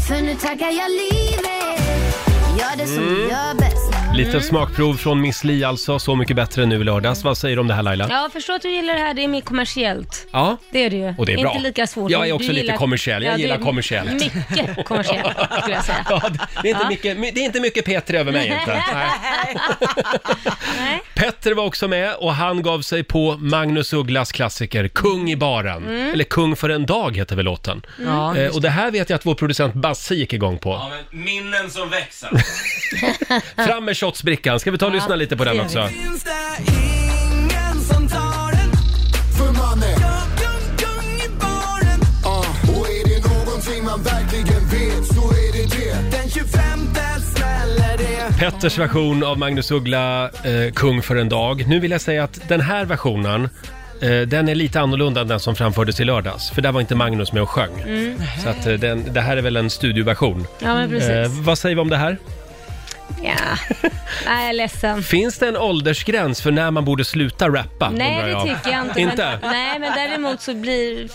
För 0.09 0.15
nu 0.23 0.35
taggar 0.35 0.71
jag 0.71 0.91
livet 0.91 1.79
Gör 2.59 2.77
det 2.77 2.87
som 2.87 2.99
Mm. 2.99 3.15
du 3.15 3.21
gör 3.29 3.55
bäst 3.55 3.72
Lite 4.17 4.41
smakprov 4.41 4.95
från 4.97 5.21
Miss 5.21 5.45
Li 5.45 5.65
alltså. 5.65 5.99
Så 5.99 6.17
mycket 6.17 6.37
bättre 6.37 6.67
nu 6.67 6.81
i 6.81 6.85
lördags. 6.85 7.25
Vad 7.25 7.39
säger 7.39 7.57
du 7.57 7.61
om 7.61 7.69
det 7.69 7.75
här 7.75 7.83
Laila? 7.83 8.07
ja, 8.11 8.23
jag 8.23 8.33
förstår 8.33 8.55
att 8.55 8.63
du 8.63 8.71
gillar 8.71 8.95
det 8.95 9.01
här. 9.01 9.15
Det 9.15 9.25
är 9.25 9.29
mer 9.29 9.41
kommersiellt. 9.41 10.27
Ja. 10.33 10.57
Det 10.71 10.85
är 10.85 10.91
det 10.91 10.97
ju. 10.97 11.15
Och 11.19 11.27
det 11.27 11.33
är 11.33 11.39
bra. 11.39 11.51
Inte 11.53 11.63
lika 11.63 11.87
svårt. 11.87 12.11
Jag 12.11 12.23
är 12.23 12.27
Du 12.27 12.33
också 12.33 12.53
lite 12.53 12.77
kommersiell. 12.77 13.23
Jag 13.23 13.37
du 13.37 13.41
gillar 13.43 13.55
är 13.59 13.61
kommersiellt. 13.61 14.13
Mycket 14.13 14.85
kommersiellt, 14.87 15.37
skulle 15.61 15.75
jag 15.77 15.85
säga. 15.85 16.07
Ja, 16.09 16.23
det- 16.29 16.39
det, 16.63 16.69
är 16.69 16.71
inte 16.73 16.83
Ja. 16.85 16.89
mycket, 16.89 17.19
my- 17.19 17.31
det 17.31 17.41
är 17.41 17.45
inte 17.45 17.61
mycket 17.61 17.85
Peter 17.85 18.15
över 18.15 18.33
mig 18.33 18.47
inte. 18.47 18.83
Nej. 18.95 19.57
Nej. 20.79 21.03
Petter 21.15 21.55
var 21.55 21.65
också 21.65 21.89
med 21.89 22.15
och 22.15 22.35
han 22.35 22.63
gav 22.63 22.81
sig 22.83 23.05
på 23.05 23.37
Magnus 23.37 23.93
Ugglas 23.93 24.33
klassiker 24.33 24.89
Kung 24.89 25.31
i 25.31 25.37
baren. 25.37 25.83
Mm. 25.87 26.13
Eller 26.13 26.25
Kung 26.25 26.57
för 26.57 26.69
en 26.69 26.87
dag 26.87 27.17
heter 27.17 27.37
väl 27.37 27.45
låten. 27.45 27.83
Ja, 28.07 28.37
Eh, 28.37 28.55
och 28.55 28.61
det 28.61 28.71
här 28.71 28.91
vet 28.91 29.11
jag 29.11 29.17
att 29.17 29.27
vår 29.27 29.35
producent 29.35 29.75
Basse 29.75 30.15
gick 30.15 30.33
igång 30.33 30.59
på. 30.59 30.71
Ja, 30.71 30.91
men 31.13 31.25
minnen 31.25 31.71
som 31.71 31.91
växer. 31.91 32.31
Fram 33.67 33.85
med 33.85 33.97
shotsbrickan. 34.07 34.61
Ska 34.61 34.71
vi 34.71 34.79
ta 34.79 34.87
och 34.87 34.93
lyssna 34.93 35.17
lite 35.17 35.37
på 35.37 35.45
den 35.45 35.57
det 35.57 35.63
också? 35.63 35.87
Finns 35.87 36.25
det 36.25 36.73
ingen 36.73 37.81
som 37.81 38.09
tar 38.09 38.53
den? 38.53 38.71
För 39.39 39.53
mannen, 39.63 39.91
Jag 40.01 40.23
kung, 40.43 40.77
kung 40.77 41.09
i 41.27 41.29
baren 41.41 42.01
och 42.25 42.89
är 42.89 43.09
det 43.09 43.29
någonting 43.35 43.85
man 43.85 44.03
verkligen 44.03 44.63
vet 44.69 45.07
så 45.07 45.31
är 45.31 45.53
det 45.53 45.77
det. 45.77 46.17
Den 46.19 46.31
25 46.31 46.51
smäller 47.35 47.99
det 47.99 48.39
Petters 48.39 48.79
version 48.79 49.25
av 49.25 49.39
Magnus 49.39 49.71
Uggla, 49.71 50.25
eh, 50.25 50.73
Kung 50.75 51.03
för 51.03 51.17
en 51.17 51.29
dag. 51.29 51.65
Nu 51.69 51.81
vill 51.81 51.91
jag 51.91 52.01
säga 52.01 52.25
att 52.25 52.49
den 52.49 52.61
här 52.61 52.85
versionen 52.85 53.49
eh, 54.03 54.21
den 54.21 54.49
är 54.49 54.55
lite 54.55 54.81
annorlunda 54.81 55.21
än 55.21 55.29
den 55.29 55.41
som 55.41 55.55
framfördes 55.55 56.01
i 56.01 56.05
lördags. 56.05 56.51
För 56.51 56.63
där 56.63 56.73
var 56.73 56.81
inte 56.81 56.95
Magnus 56.95 57.33
med 57.33 57.43
och 57.43 57.51
sjöng. 57.51 57.71
Så 58.43 58.49
att, 58.49 58.67
eh, 58.67 58.73
den, 58.75 59.13
det 59.13 59.21
här 59.21 59.37
är 59.37 59.43
väl 59.43 59.57
en 59.57 59.71
studioversion. 59.71 60.47
Ja, 60.59 60.75
men 60.75 60.91
precis. 60.91 61.09
Eh, 61.11 61.29
vad 61.29 61.59
säger 61.59 61.77
vi 61.77 61.81
om 61.83 61.91
det 61.91 61.97
här? 61.97 62.19
Ja. 63.23 63.35
Nej, 64.27 64.41
jag 64.41 64.49
är 64.49 64.53
ledsen. 64.53 65.03
Finns 65.03 65.39
det 65.39 65.49
en 65.49 65.57
åldersgräns 65.57 66.43
för 66.43 66.51
när 66.51 66.71
man 66.71 66.85
borde 66.85 67.05
sluta 67.05 67.49
rappa? 67.49 67.91
Nej, 67.91 68.09
undrar 68.09 68.27
det 68.27 68.31
jag. 68.31 68.43
tycker 68.43 68.71
jag 68.77 68.87
inte. 68.87 69.01
Inte? 69.01 69.39
Men, 69.43 69.51
nej, 69.51 69.79
men 69.79 69.93
däremot 69.95 70.41
så 70.41 70.55
blir... 70.55 71.09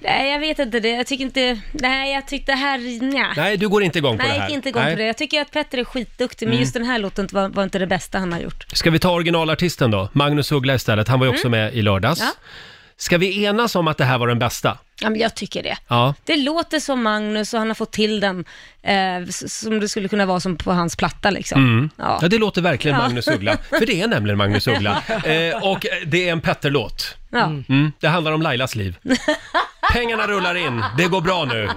Nej, 0.00 0.32
jag 0.32 0.38
vet 0.38 0.58
inte 0.58 0.80
det. 0.80 0.88
Jag 0.88 1.06
tycker 1.06 1.24
inte... 1.24 1.60
Nej, 1.72 2.14
jag 2.14 2.28
tyckte 2.28 2.52
det 2.52 2.56
här... 2.56 3.02
Nja. 3.02 3.32
Nej, 3.36 3.56
du 3.56 3.68
går 3.68 3.82
inte 3.82 3.98
igång 3.98 4.18
på 4.18 4.22
Nej, 4.22 4.28
det 4.28 4.34
jag 4.34 4.40
här. 4.42 4.48
gick 4.48 4.56
inte 4.56 4.68
igång 4.68 4.82
Nej. 4.82 4.92
Mm. 4.92 4.96
på 4.96 5.00
det. 5.02 5.06
Jag 5.06 5.16
tycker 5.16 5.40
att 5.40 5.50
Petter 5.50 5.78
är 5.78 5.84
skitduktig, 5.84 6.48
men 6.48 6.58
just 6.58 6.74
den 6.74 6.84
här 6.84 6.98
låten 6.98 7.28
var, 7.32 7.48
var 7.48 7.62
inte 7.62 7.78
det 7.78 7.86
bästa 7.86 8.18
han 8.18 8.32
har 8.32 8.40
gjort. 8.40 8.64
Ska 8.72 8.90
vi 8.90 8.98
ta 8.98 9.10
originalartisten 9.10 9.90
då? 9.90 10.08
Magnus 10.12 10.52
Uggla 10.52 10.74
istället. 10.74 11.08
Han 11.08 11.18
var 11.18 11.26
ju 11.26 11.32
också 11.32 11.48
med 11.48 11.74
i 11.74 11.82
lördags. 11.82 12.20
Mm. 12.20 12.32
Ja. 12.36 12.48
Ska 12.96 13.18
vi 13.18 13.44
enas 13.44 13.76
om 13.76 13.88
att 13.88 13.98
det 13.98 14.04
här 14.04 14.18
var 14.18 14.28
den 14.28 14.38
bästa? 14.38 14.78
Ja, 15.02 15.10
men 15.10 15.20
jag 15.20 15.34
tycker 15.34 15.62
det. 15.62 15.76
Ja. 15.88 16.14
Det 16.24 16.36
låter 16.36 16.80
som 16.80 17.02
Magnus 17.02 17.52
och 17.54 17.58
han 17.58 17.68
har 17.68 17.74
fått 17.74 17.92
till 17.92 18.20
den 18.20 18.44
eh, 18.82 19.28
som 19.30 19.80
det 19.80 19.88
skulle 19.88 20.08
kunna 20.08 20.26
vara 20.26 20.40
som 20.40 20.56
på 20.56 20.72
hans 20.72 20.96
platta 20.96 21.30
liksom. 21.30 21.64
Mm. 21.64 21.90
Ja. 21.96 22.18
Ja, 22.22 22.28
det 22.28 22.38
låter 22.38 22.62
verkligen 22.62 22.96
Ja. 22.96 23.02
Magnus 23.02 23.28
Uggla. 23.28 23.56
För 23.78 23.86
det 23.86 24.00
är 24.02 24.08
nämligen 24.08 24.38
Magnus 24.38 24.66
Uggla. 24.66 25.02
Eh, 25.08 25.64
och 25.70 25.86
det 26.06 26.28
är 26.28 26.32
en 26.32 26.40
Petter-låt. 26.40 27.16
Ja. 27.30 27.44
Mm, 27.44 27.92
det 28.00 28.08
handlar 28.08 28.32
om 28.32 28.42
Lailas 28.42 28.74
liv. 28.74 28.96
Pengarna 29.92 30.26
rullar 30.26 30.54
in, 30.54 30.82
det 30.98 31.06
går 31.06 31.20
bra 31.20 31.44
nu. 31.44 31.68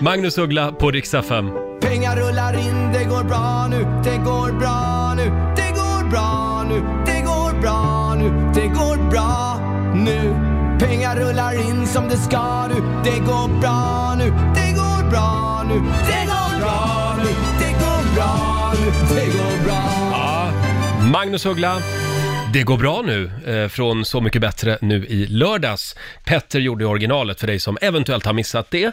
Magnus 0.00 0.38
Uggla 0.38 0.72
på 0.72 0.90
riksdag 0.90 1.24
5. 1.26 1.50
Pengar 1.80 2.16
rullar 2.16 2.54
in, 2.54 2.92
det 2.92 3.04
går 3.04 3.24
bra 3.24 3.66
nu, 3.70 3.76
det 4.04 4.16
går 4.16 4.52
bra 4.58 5.14
nu, 5.16 5.24
det 5.56 5.68
går 5.74 6.10
bra 6.10 6.64
nu, 6.68 6.74
det 7.06 7.20
går 7.20 7.60
bra 7.60 8.14
nu, 8.18 8.52
det 8.54 8.66
går 8.68 9.10
bra 9.10 9.60
nu. 9.94 10.47
Pengar 10.78 11.16
rullar 11.16 11.68
in 11.68 11.86
som 11.86 12.08
det 12.08 12.16
ska 12.16 12.68
nu, 12.68 12.74
det 13.04 13.18
går 13.18 13.60
bra 13.60 14.14
nu, 14.18 14.24
det 14.54 14.72
går 14.72 15.10
bra 15.10 15.62
nu, 15.68 15.74
det 15.74 16.26
går 16.26 16.60
bra 16.60 17.16
nu, 17.18 17.30
det 17.58 17.72
går 17.72 18.14
bra 18.14 18.72
nu, 18.78 19.16
det 19.16 19.26
går 19.26 19.64
bra. 19.64 19.82
Ja, 20.10 20.52
Magnus 21.12 21.46
Uggla. 21.46 21.82
Det 22.52 22.62
går 22.62 22.76
bra 22.76 23.02
nu, 23.06 23.30
eh, 23.46 23.68
från 23.68 24.04
Så 24.04 24.20
mycket 24.20 24.40
bättre 24.40 24.78
nu 24.80 25.06
i 25.06 25.26
lördags. 25.26 25.96
Petter 26.24 26.60
gjorde 26.60 26.86
originalet 26.86 27.40
för 27.40 27.46
dig 27.46 27.58
som 27.58 27.78
eventuellt 27.80 28.26
har 28.26 28.32
missat 28.32 28.70
det. 28.70 28.92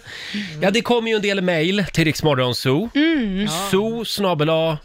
Ja, 0.62 0.72
det 0.72 0.82
kommer 0.82 1.10
ju 1.10 1.16
en 1.16 1.22
del 1.22 1.42
mejl 1.42 1.86
till 1.94 2.06
Riksmorgon 2.06 2.56
Zoo. 2.56 2.90
Mm. 2.96 3.48
Zoo 3.72 4.06
snabel-a 4.06 4.78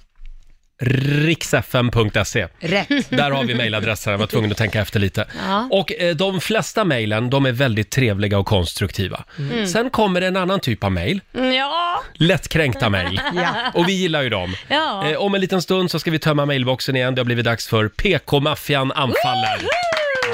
riksfm.se. 0.81 2.47
Rätt. 2.61 2.89
Där 3.11 3.31
har 3.31 3.45
vi 3.45 3.55
mejladressen, 3.55 4.11
jag 4.11 4.19
var 4.19 4.27
tvungen 4.27 4.51
att 4.51 4.57
tänka 4.57 4.81
efter 4.81 5.01
lite. 5.01 5.27
Ja. 5.49 5.69
Och 5.71 5.93
eh, 5.93 6.15
de 6.17 6.41
flesta 6.41 6.85
mejlen, 6.85 7.31
de 7.31 7.47
är 7.47 7.53
väldigt 7.53 7.91
trevliga 7.91 8.39
och 8.39 8.47
konstruktiva. 8.47 9.25
Sen 9.73 9.91
kommer 9.91 10.21
det 10.21 10.27
en 10.27 10.37
annan 10.37 10.61
typ 10.61 10.85
av 10.85 10.93
mejl, 10.93 11.21
Mm, 11.35 11.53
Ja, 11.55 12.03
lättkränkta 12.15 12.89
mejl. 12.89 13.21
Ja. 13.35 13.55
Och 13.75 13.89
vi 13.89 13.93
gillar 13.93 14.23
ju 14.23 14.29
dem. 14.29 14.55
Ja. 14.69 15.09
Eh, 15.11 15.17
om 15.19 15.35
en 15.35 15.41
liten 15.41 15.63
stund 15.63 15.91
så 15.91 15.99
ska 15.99 16.11
vi 16.11 16.19
tömma 16.19 16.47
mailboxen 16.47 16.97
igen. 16.97 17.15
Det 17.15 17.21
har 17.21 17.25
blivit 17.25 17.45
dags 17.45 17.69
för 17.69 17.89
PK-maffian 17.89 18.93
anfaller. 18.93 19.61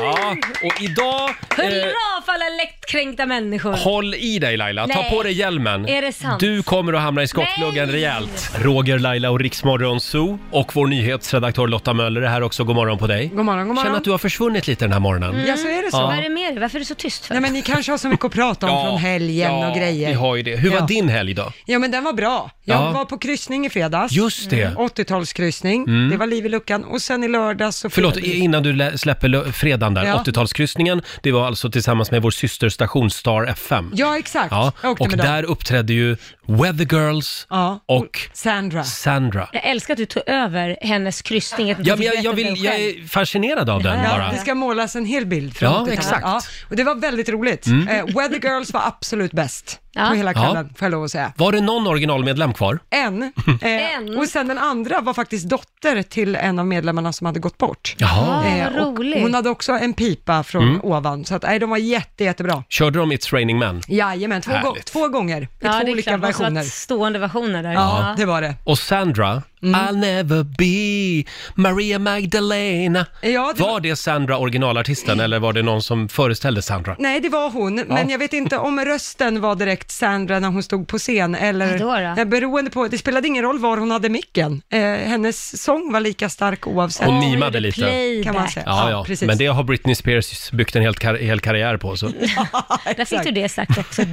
Ja, 0.03 0.37
och 0.65 0.83
idag... 0.83 1.29
Eh, 1.59 1.65
hurra 1.65 2.23
för 2.25 2.33
alla 2.33 2.45
lättkränkta 2.65 3.27
människor. 3.27 3.73
håll 3.73 4.15
i 4.15 4.39
dig 4.39 4.57
Laila, 4.57 4.87
ta 4.87 5.01
Nej. 5.01 5.11
på 5.11 5.23
dig 5.23 5.33
hjälmen. 5.33 5.89
Är 5.89 6.03
det 6.03 6.13
sant? 6.13 6.41
Du 6.41 6.63
kommer 6.63 6.93
att 6.93 7.01
hamna 7.01 7.23
i 7.23 7.29
skottgluggen 7.29 7.87
Nej. 7.87 7.95
rejält. 7.97 8.51
Roger, 8.59 8.99
Laila 8.99 9.31
och 9.31 9.41
Riksmorgon 9.41 10.01
Zoo 10.01 10.39
och 10.51 10.77
vår 10.77 10.87
nyhetsredaktör 10.87 11.67
Lotta 11.67 11.93
Möller 11.95 12.21
är 12.23 12.29
här 12.29 12.43
också. 12.43 12.65
God 12.65 12.77
morgon 12.77 12.99
på 12.99 13.07
dig. 13.07 13.27
God 13.27 13.45
morgon, 13.45 13.69
god 13.69 13.77
Känner 13.77 13.85
morgon. 13.85 13.97
att 13.97 14.05
du 14.05 14.11
har 14.11 14.19
försvunnit 14.19 14.67
lite 14.67 14.85
den 14.85 14.93
här 14.93 15.01
morgonen. 15.01 15.43
Ja, 15.47 15.57
så 15.57 15.69
är 15.69 15.83
det 15.83 15.91
så. 15.91 15.97
Ja. 15.97 16.07
Vad 16.07 16.19
är 16.19 16.23
det 16.23 16.29
med 16.29 16.53
dig? 16.55 16.61
Varför 16.61 16.77
är 16.77 16.81
du 16.81 16.85
så 16.85 16.95
tyst 16.95 17.27
för? 17.27 17.35
Nej 17.35 17.41
men 17.43 17.53
ni 17.53 17.63
kanske 17.63 17.93
har 17.93 17.99
så 17.99 18.09
mycket 18.09 18.25
att 18.25 18.33
prata 18.33 18.71
om 18.71 18.87
från 18.87 18.99
helgen 18.99 19.53
ja, 19.59 19.69
och 19.71 19.77
grejer. 19.77 20.09
vi 20.09 20.15
har 20.15 20.37
ju 20.37 20.43
det. 20.43 20.57
Hur 20.57 20.71
var 20.71 20.79
Ja. 20.79 20.87
din 20.87 21.09
helg 21.09 21.35
då? 21.35 21.53
Ja 21.67 21.79
men 21.79 21.91
den 21.91 22.05
var 22.05 22.13
bra. 22.13 22.51
Jag 22.65 22.77
Ja. 22.83 22.93
var 22.93 23.05
på 23.05 23.19
kryssning 23.19 23.67
i 23.67 23.71
fredags. 23.71 24.13
Just 24.13 24.51
det. 24.51 24.75
80-talskryssning. 24.77 26.11
Det 26.11 26.17
var 26.17 26.27
liv 26.27 26.47
i 26.47 26.49
luckan. 26.49 26.85
Och 26.85 27.03
sen 27.03 27.25
i 27.25 27.29
lördags 27.29 27.77
så... 27.77 27.91
Förlåt, 27.91 28.17
innan 28.17 28.63
du 28.63 28.73
lä- 28.73 28.99
släpper 28.99 29.29
lö- 29.29 29.53
fredagen 29.87 29.94
där, 29.94 30.05
Ja. 30.05 30.22
80-talskryssningen, 30.42 31.03
det 31.22 31.33
var 31.33 31.46
alltså 31.46 31.70
tillsammans 31.70 32.11
med 32.11 32.22
vår 32.22 32.31
systerstation 32.31 33.11
Star 33.11 33.44
FM. 33.46 33.92
Ja 33.94 34.18
exakt. 34.18 34.51
Ja, 34.51 34.72
Jag 34.83 34.90
åkte 34.92 35.03
och 35.05 35.09
med 35.11 35.18
dem. 35.18 35.27
där 35.27 35.42
uppträdde 35.42 35.92
ju 35.92 36.16
Weather 36.46 36.85
Girls 36.96 37.46
Ja. 37.51 37.81
och 37.87 38.20
Sandra. 38.33 38.85
Sandra. 38.85 39.49
Jag 39.53 39.64
älskar 39.66 39.94
att 39.94 39.99
du 39.99 40.07
tog 40.07 40.22
över 40.27 40.77
hennes 40.83 41.22
kryssning. 41.22 41.70
att 41.70 41.79
du 41.79 41.85
Ja, 41.90 41.96
fick 41.96 42.07
men 42.07 42.14
jag, 42.14 42.25
jag, 42.25 42.33
vill, 42.33 42.46
jag 42.64 42.75
själv. 42.75 43.05
är 43.05 43.09
fascinerad 43.09 43.70
av 43.70 43.83
den 43.83 44.05
Ja, 44.05 44.11
bara. 44.11 44.31
det 44.33 44.38
ska 44.38 44.55
målas 44.55 44.96
en 44.96 45.05
hel 45.07 45.27
bild 45.27 45.57
från 45.57 45.68
Ja, 45.72 45.79
80-talet. 45.79 45.99
exakt. 45.99 46.20
Ja, 46.22 46.40
och 46.70 46.77
det 46.77 46.85
var 46.85 46.94
väldigt 46.94 47.29
roligt. 47.29 47.66
Mm. 47.66 47.88
Eh, 47.88 48.05
Weather 48.07 48.40
Girls 48.49 48.72
var 48.72 48.83
absolut 48.87 49.33
bäst. 49.33 49.81
På 49.97 50.15
hela 50.15 50.33
Ja. 50.33 50.43
kvällen, 50.45 50.69
får 50.79 50.87
jag 50.87 50.91
lov 50.93 51.05
att 51.05 51.11
säga. 51.11 51.33
Var 51.37 51.53
det 51.53 51.61
någon 51.61 51.87
originalmedlem 51.87 52.53
kvar? 52.55 52.79
En. 52.91 53.23
Eh, 53.63 53.95
En. 53.97 54.19
Och 54.19 54.27
sen 54.29 54.49
den 54.49 54.59
andra 54.59 55.01
var 55.01 55.15
faktiskt 55.15 55.49
dotter 55.49 56.03
till 56.03 56.37
en 56.37 56.59
av 56.59 56.67
medlemmarna 56.67 57.13
som 57.13 57.27
hade 57.27 57.41
gått 57.41 57.59
bort. 57.59 57.95
Jaha. 57.99 58.43
Ah, 58.45 58.47
Eh, 58.49 58.73
vad 58.73 58.83
och 58.83 58.99
roligt. 58.99 59.23
hon 59.23 59.35
hade 59.35 59.51
också 59.51 59.73
en 59.73 59.93
pipa 59.93 60.43
från 60.43 60.63
Mm. 60.69 60.81
ovan, 60.83 61.25
så 61.25 61.35
att, 61.35 61.43
nej, 61.43 61.59
de 61.59 61.71
var 61.71 61.77
jätte, 61.77 62.25
jättebra. 62.25 62.65
Körde 62.69 62.99
de 62.99 63.13
It's 63.13 63.33
Raining 63.33 63.59
Men? 63.59 63.83
Jajamän, 63.89 64.43
två, 64.43 64.51
gå- 64.53 64.57
Härligt. 64.59 64.85
två 64.87 65.09
gånger, 65.09 65.43
i 65.43 65.49
Ja, 65.61 65.73
två 65.73 65.79
det 65.79 65.85
är 65.91 65.93
olika 65.93 66.11
klart, 66.11 66.21
det 66.21 66.27
måste 66.27 66.43
versioner. 66.43 66.61
varit 66.61 66.73
stående 66.73 67.19
versioner 67.19 67.63
där. 67.63 67.73
Ja, 67.73 68.15
det 68.17 68.25
var 68.25 68.43
det. 68.43 68.55
Och 68.65 68.79
Sandra, 68.79 69.43
Mm. 69.62 69.81
I'll 69.81 69.97
never 69.97 70.42
be 70.42 71.31
Maria 71.55 71.99
Magdalena. 71.99 73.07
Ja, 73.23 73.53
det 73.57 73.62
Var 73.62 73.81
det 73.81 73.97
Sandra 73.97 74.38
originalartisten 74.38 75.21
eller 75.21 75.38
var 75.38 75.53
det 75.53 75.62
någon 75.62 75.83
som 75.83 76.09
föreställde 76.09 76.62
Sandra? 76.62 76.97
Nej, 76.99 77.21
det 77.21 77.29
var 77.29 77.51
hon, 77.51 77.75
men 77.75 78.11
jag 78.11 78.19
vet 78.19 78.33
inte 78.33 78.59
om 78.59 78.81
rösten 78.81 79.40
var 79.40 79.55
direkt 79.55 79.90
Sandra 79.90 80.38
när 80.40 80.49
hon 80.49 80.62
stod 80.62 80.88
på 80.88 80.99
scen, 80.99 81.35
eller 81.35 81.79
då? 81.79 82.21
Eh, 82.21 82.25
beroende 82.25 82.71
på, 82.71 82.88
det 82.88 82.99
spelade 82.99 83.29
ingen 83.29 83.42
roll 83.45 83.59
var 83.59 83.77
hon 83.77 83.90
hade 83.90 84.09
micken. 84.09 84.62
Eh, 84.69 84.81
hennes 84.81 85.62
sång 85.62 85.92
var 85.92 86.01
lika 86.01 86.29
stark 86.29 86.66
oavsett. 86.66 87.07
Hon 87.07 87.19
mimade 87.31 87.61
lite. 87.61 87.81
Playback. 87.81 88.25
Kan 88.25 88.35
man 88.35 88.49
säga. 88.49 88.64
Ja, 88.66 88.90
ja, 88.90 89.05
precis. 89.05 89.27
men 89.27 89.38
det 89.38 89.47
har 89.47 89.62
Britney 89.64 89.95
Spears 89.95 90.51
byggt 90.51 90.77
en 90.77 90.83
hel, 90.83 90.95
kar- 90.95 91.19
hel 91.19 91.40
karriär 91.40 91.77
på. 91.77 91.97
Så. 91.97 92.07
Där 92.97 93.05
fick 93.05 93.23
du 93.25 93.31
det 93.31 93.49
sagt 93.49 93.79
också. 93.79 94.03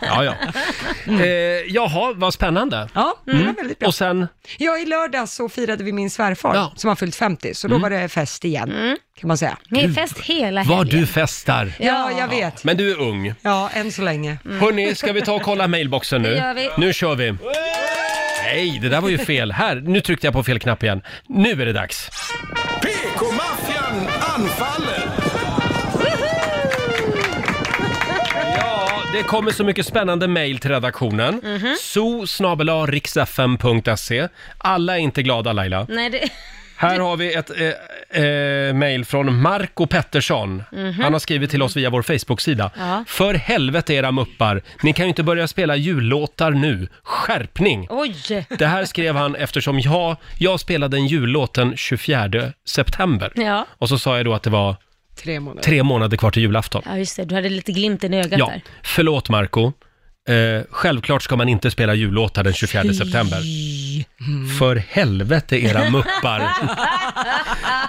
Ja, 0.00 0.24
ja. 0.24 0.34
Eh, 1.06 1.24
jaha, 1.68 2.12
vad 2.16 2.34
spännande. 2.34 2.88
Ja, 2.94 3.14
det 3.24 3.32
var 3.32 3.52
väldigt 3.52 3.78
bra. 3.78 3.86
Och 3.88 3.94
sen, 3.94 4.28
Ja, 4.58 4.78
i 4.78 4.84
lördags 4.86 5.34
så 5.34 5.48
firade 5.48 5.84
vi 5.84 5.92
min 5.92 6.10
svärfar 6.10 6.54
Ja. 6.54 6.72
som 6.76 6.88
har 6.88 6.94
fyllt 6.96 7.16
50, 7.16 7.54
så 7.54 7.68
då 7.68 7.78
var 7.78 7.90
det 7.90 8.08
fest 8.08 8.44
igen, 8.44 8.96
kan 9.20 9.28
man 9.28 9.38
säga. 9.38 9.56
Ni 9.68 9.84
är 9.84 9.88
fest 9.92 10.18
hela 10.18 10.62
vad 10.64 10.78
helgen. 10.78 11.00
du 11.00 11.06
festar. 11.06 11.72
Ja, 11.78 12.10
jag 12.18 12.28
vet. 12.28 12.64
Men 12.64 12.76
du 12.76 12.90
är 12.90 13.00
ung. 13.00 13.34
Ja, 13.42 13.70
än 13.74 13.92
så 13.92 14.02
länge. 14.02 14.38
Hörni, 14.60 14.94
ska 14.94 15.12
vi 15.12 15.20
ta 15.22 15.32
och 15.32 15.42
kolla 15.42 15.68
mailboxen 15.68 16.22
nu? 16.22 16.30
Det 16.30 16.36
gör 16.36 16.54
vi. 16.54 16.68
Nu 16.78 16.92
kör 16.92 17.14
vi. 17.14 17.34
Nej, 18.44 18.78
det 18.82 18.88
där 18.88 19.00
var 19.00 19.08
ju 19.08 19.18
fel. 19.18 19.52
Här, 19.52 19.76
nu 19.76 20.00
tryckte 20.00 20.26
jag 20.26 20.34
på 20.34 20.42
fel 20.42 20.58
knapp 20.60 20.82
igen. 20.82 21.02
Nu 21.28 21.50
är 21.62 21.66
det 21.66 21.72
dags. 21.72 22.08
PK-maffian 22.82 24.06
anfaller! 24.36 25.01
Det 29.12 29.22
kommer 29.22 29.50
så 29.50 29.64
mycket 29.64 29.86
spännande 29.86 30.28
mejl 30.28 30.58
till 30.58 30.70
redaktionen. 30.70 31.40
Mhm. 31.44 31.76
so 31.80 32.26
riksfm.se. 32.86 34.28
Alla 34.58 34.94
är 34.98 35.00
inte 35.00 35.22
glada 35.22 35.52
Laila. 35.52 35.86
Nej, 35.88 36.10
det... 36.10 36.28
Här 36.76 36.98
har 36.98 37.16
vi 37.16 37.34
ett 37.34 37.50
eh, 37.50 38.22
eh, 38.24 38.74
mejl 38.74 39.04
från 39.04 39.42
Marco 39.42 39.86
Pettersson. 39.86 40.62
Han 41.02 41.12
har 41.12 41.18
skrivit 41.18 41.50
till 41.50 41.62
oss 41.62 41.76
via 41.76 41.90
vår 41.90 42.02
Facebook-sida. 42.02 42.70
Mhm. 42.76 42.86
Ja. 42.86 43.04
För 43.08 43.34
helvete 43.34 43.94
era 43.94 44.12
muppar, 44.12 44.62
ni 44.82 44.92
kan 44.92 45.04
ju 45.04 45.08
inte 45.08 45.22
börja 45.22 45.48
spela 45.48 45.76
jullåtar 45.76 46.50
nu. 46.50 46.88
Skärpning! 47.02 47.86
Oj! 47.90 48.46
Det 48.58 48.66
här 48.66 48.84
skrev 48.84 49.16
han 49.16 49.34
eftersom 49.36 49.80
jag, 49.80 50.16
jag 50.38 50.60
spelade 50.60 50.96
en 50.96 51.06
jullåt 51.06 51.54
den 51.54 51.76
24 51.76 52.52
september. 52.64 53.32
Ja. 53.34 53.66
Och 53.78 53.88
så 53.88 53.98
sa 53.98 54.16
jag 54.16 54.26
då 54.26 54.34
att 54.34 54.42
det 54.42 54.50
var 54.50 54.76
Tre 55.16 55.40
månader. 55.40 55.62
tre 55.62 55.82
månader 55.82 56.16
kvar 56.16 56.30
till 56.30 56.42
julafton. 56.42 56.82
ja, 56.86 56.96
just 56.98 57.16
det. 57.16 57.24
Du 57.24 57.34
hade 57.34 57.48
lite 57.48 57.72
glimten 57.72 58.14
i 58.14 58.18
ögat 58.20 58.38
Ja, 58.38 58.46
där. 58.46 58.62
förlåt 58.82 59.28
Marco. 59.28 59.72
Eh, 60.28 60.62
självklart 60.70 61.22
ska 61.22 61.36
man 61.36 61.48
inte 61.48 61.70
spela 61.70 61.94
jullåtar 61.94 62.44
den 62.44 62.52
24 62.52 62.82
september. 62.94 63.38
För 64.58 64.76
helvete 64.76 65.64
era 65.64 65.90
muppar. 65.90 66.48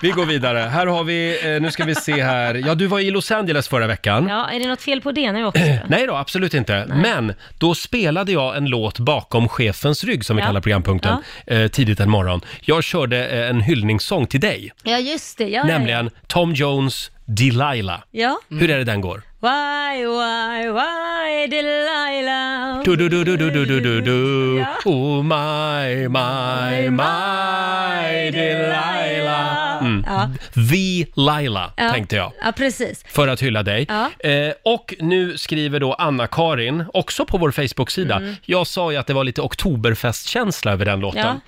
vi 0.02 0.10
går 0.10 0.26
vidare. 0.26 0.60
Här 0.60 0.88
har 0.88 1.04
vi, 1.04 1.40
eh, 1.56 1.62
nu 1.62 1.72
ska 1.72 1.86
vi 1.86 1.96
se 1.96 2.24
här. 2.24 2.56
Ja, 2.68 2.76
du 2.76 2.88
var 2.88 3.00
i 3.00 3.12
Los 3.12 3.32
Angeles 3.32 3.68
förra 3.68 3.88
veckan. 3.88 4.28
Ja, 4.30 4.50
är 4.50 4.60
det 4.60 4.68
något 4.68 4.82
fel 4.82 5.02
på 5.02 5.12
det 5.12 5.22
jag 5.22 5.48
också? 5.48 5.62
Nej 5.88 6.08
då, 6.08 6.16
absolut 6.16 6.54
inte. 6.54 6.86
Men 6.96 7.34
då 7.58 7.76
spelade 7.76 8.32
jag 8.32 8.58
en 8.58 8.66
låt 8.66 9.00
bakom 9.00 9.50
chefens 9.50 10.04
rygg, 10.04 10.26
som 10.26 10.36
vi 10.36 10.42
Ja. 10.42 10.46
kallar 10.48 10.62
programpunkten, 10.62 11.18
eh, 11.48 11.68
tidigt 11.68 12.00
en 12.00 12.10
morgon. 12.10 12.42
Jag 12.62 12.84
körde 12.84 13.28
eh, 13.28 13.50
en 13.50 13.62
hyllningssång 13.62 14.28
till 14.28 14.40
dig, 14.40 14.72
Ja, 14.84 15.00
just 15.00 15.38
det. 15.38 15.48
Ja, 15.50 15.64
nämligen 15.64 16.10
Tom 16.28 16.54
Jones 16.54 17.12
Delilah. 17.26 18.02
Ja. 18.12 18.40
Hur 18.50 18.70
är 18.70 18.78
det 18.78 18.84
den 18.84 19.02
går? 19.02 19.22
Why, 19.42 20.06
why, 20.06 20.72
why 20.72 21.48
Delilah? 21.48 22.84
Du, 22.84 22.96
du, 22.96 23.10
du, 23.10 23.24
du, 23.24 23.38
du, 23.38 23.52
du, 23.52 23.66
du, 23.66 23.80
du, 23.82 24.02
du. 24.02 24.58
Ja. 24.60 24.68
Oh 24.86 25.24
my, 25.24 26.08
my, 26.08 26.90
my 26.90 28.32
Delilah. 28.32 29.80
Mm. 29.82 30.04
Ja. 30.08 30.30
The 30.54 31.06
Laila, 31.22 31.74
Ja. 31.78 31.92
tänkte 31.92 32.16
jag. 32.16 32.32
Ja, 32.42 32.52
precis. 32.52 33.04
För 33.08 33.28
att 33.28 33.42
hylla 33.42 33.64
dig. 33.64 33.86
Ja. 33.90 34.30
Eh, 34.30 34.54
och 34.66 34.94
nu 35.00 35.38
skriver 35.38 35.80
då 35.80 35.94
Anna-Karin, 35.94 36.86
också 36.94 37.26
på 37.26 37.38
vår 37.38 37.52
Facebook-sida. 37.52 38.16
Mm. 38.16 38.36
Jag 38.46 38.68
sa 38.68 38.92
ju 38.92 38.98
att 38.98 39.08
det 39.08 39.14
var 39.14 39.24
lite 39.24 39.42
oktoberfestkänsla 39.42 40.72
över 40.72 40.86
den 40.86 41.00
låten. 41.00 41.22
Ja. 41.26 41.40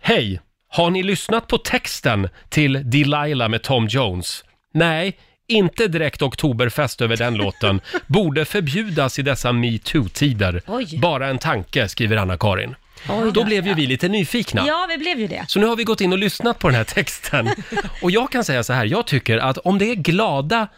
Hej! 0.00 0.40
Har 0.70 0.90
ni 0.90 1.02
lyssnat 1.02 1.46
på 1.46 1.58
texten 1.58 2.28
till 2.48 2.90
Delilah 2.90 3.48
med 3.48 3.62
Tom 3.62 3.86
Jones? 3.86 4.44
Nej, 4.74 5.18
inte 5.48 5.88
direkt 5.88 6.22
oktoberfest 6.22 7.00
över 7.00 7.16
den 7.16 7.34
låten. 7.34 7.80
Borde 8.06 8.44
förbjudas 8.44 9.18
i 9.18 9.22
dessa 9.22 9.52
metoo-tider. 9.52 10.62
Oj. 10.66 10.98
Bara 10.98 11.28
en 11.28 11.38
tanke, 11.38 11.88
skriver 11.88 12.16
Anna-Karin. 12.16 12.74
Oj 13.08 13.32
Då 13.32 13.44
blev 13.44 13.66
ju 13.66 13.74
vi 13.74 13.86
lite 13.86 14.08
nyfikna. 14.08 14.66
Ja, 14.66 14.86
vi 14.88 14.98
blev 14.98 15.20
ju 15.20 15.26
det. 15.26 15.44
Så 15.48 15.60
nu 15.60 15.66
har 15.66 15.76
vi 15.76 15.84
gått 15.84 16.00
in 16.00 16.12
och 16.12 16.18
lyssnat 16.18 16.58
på 16.58 16.68
den 16.68 16.74
här 16.74 16.84
texten. 16.84 17.48
Och 18.02 18.10
jag 18.10 18.32
kan 18.32 18.44
säga 18.44 18.64
så 18.64 18.72
här, 18.72 18.84
jag 18.84 19.06
tycker 19.06 19.38
att 19.38 19.58
om 19.58 19.78
det 19.78 19.90
är 19.90 19.94
glada 19.94 20.68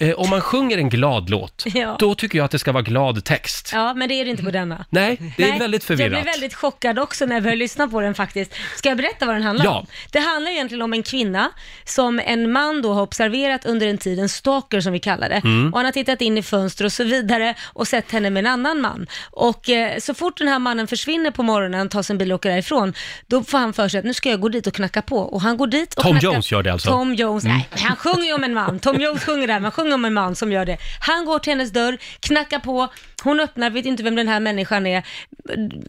eh, 0.00 0.14
om 0.14 0.30
man 0.30 0.40
sjunger 0.40 0.78
en 0.78 0.88
glad 0.88 1.30
låt, 1.30 1.64
Ja. 1.74 1.96
då 1.98 2.14
tycker 2.14 2.38
jag 2.38 2.44
att 2.44 2.50
det 2.50 2.58
ska 2.58 2.72
vara 2.72 2.82
glad 2.82 3.24
text. 3.24 3.70
Ja, 3.72 3.94
men 3.94 4.08
det 4.08 4.14
är 4.14 4.24
det 4.24 4.30
inte 4.30 4.42
på 4.42 4.50
denna. 4.50 4.84
Nej, 4.90 5.16
det 5.36 5.44
är 5.44 5.48
Nej, 5.50 5.58
väldigt 5.58 5.82
Jag 5.82 5.86
förvirrat. 5.86 6.10
blev 6.10 6.24
väldigt 6.24 6.54
chockad 6.54 6.98
också 6.98 7.26
när 7.26 7.34
jag 7.36 7.42
började 7.42 7.58
lyssna 7.58 7.88
på 7.88 8.00
den 8.00 8.14
faktiskt. 8.14 8.54
Ska 8.76 8.88
jag 8.88 8.98
berätta 8.98 9.26
vad 9.26 9.34
den 9.34 9.42
handlar 9.42 9.64
Ja. 9.64 9.78
om? 9.78 9.86
Det 10.12 10.18
handlar 10.18 10.50
egentligen 10.52 10.82
om 10.82 10.92
en 10.92 11.02
kvinna 11.02 11.50
som 11.84 12.20
en 12.24 12.52
man 12.52 12.82
då 12.82 12.92
har 12.94 13.02
observerat 13.02 13.64
under 13.64 13.86
en 13.86 13.98
tid, 13.98 14.18
en 14.18 14.28
stalker 14.28 14.80
som 14.80 14.92
vi 14.92 14.98
kallar 15.00 15.28
det. 15.28 15.40
Mm. 15.44 15.72
Och 15.72 15.78
han 15.78 15.84
har 15.84 15.92
tittat 15.92 16.20
in 16.20 16.38
i 16.38 16.42
fönster 16.42 16.84
och 16.84 16.92
så 16.92 17.04
vidare 17.04 17.54
och 17.64 17.88
sett 17.88 18.10
henne 18.12 18.30
med 18.30 18.40
en 18.40 18.46
annan 18.52 18.80
man. 18.80 19.06
Och 19.30 19.68
eh, 19.70 19.98
så 19.98 20.14
fort 20.14 20.38
den 20.38 20.48
här 20.48 20.58
mannen 20.58 20.86
försvinner 20.86 21.30
på 21.30 21.42
morgonen, 21.42 21.88
tar 21.88 22.02
sin 22.02 22.18
bil 22.18 22.32
och 22.32 22.36
åker 22.36 22.50
därifrån, 22.50 22.92
då 23.26 23.44
får 23.44 23.58
han 23.58 23.72
för 23.72 23.88
sig 23.88 23.98
att 23.98 24.04
nu 24.04 24.14
ska 24.14 24.30
jag 24.30 24.40
gå 24.40 24.48
dit 24.48 24.66
och 24.66 24.74
knacka 24.74 25.02
på. 25.02 25.18
Och 25.18 25.40
han 25.40 25.56
går 25.56 25.66
dit 25.66 25.94
och 25.94 26.02
Tom 26.02 26.12
knackar. 26.12 26.28
Jones 26.32 26.52
gör 26.52 26.62
det 26.62 26.72
alltså? 26.72 26.90
Tom 26.90 27.14
Jones, 27.14 27.44
nej, 27.44 27.68
han 27.70 27.96
sjunger 27.96 28.24
ju 28.24 28.32
om 28.32 28.44
en 28.44 28.54
man. 28.54 28.78
Tom 28.78 29.00
Jones 29.00 29.24
sjunger 29.24 29.46
där, 29.46 29.60
men 29.60 29.70
sjunger 29.70 29.87
om 29.92 30.04
en 30.04 30.14
man 30.14 30.34
som 30.36 30.52
gör 30.52 30.64
det. 30.64 30.78
Han 31.00 31.24
går 31.24 31.38
till 31.38 31.50
hennes 31.52 31.70
dörr, 31.72 31.98
knackar 32.20 32.58
på, 32.58 32.88
hon 33.22 33.40
öppnar, 33.40 33.70
vet 33.70 33.86
inte 33.86 34.02
vem 34.02 34.14
den 34.16 34.28
här 34.28 34.40
människan 34.40 34.86
är. 34.86 35.02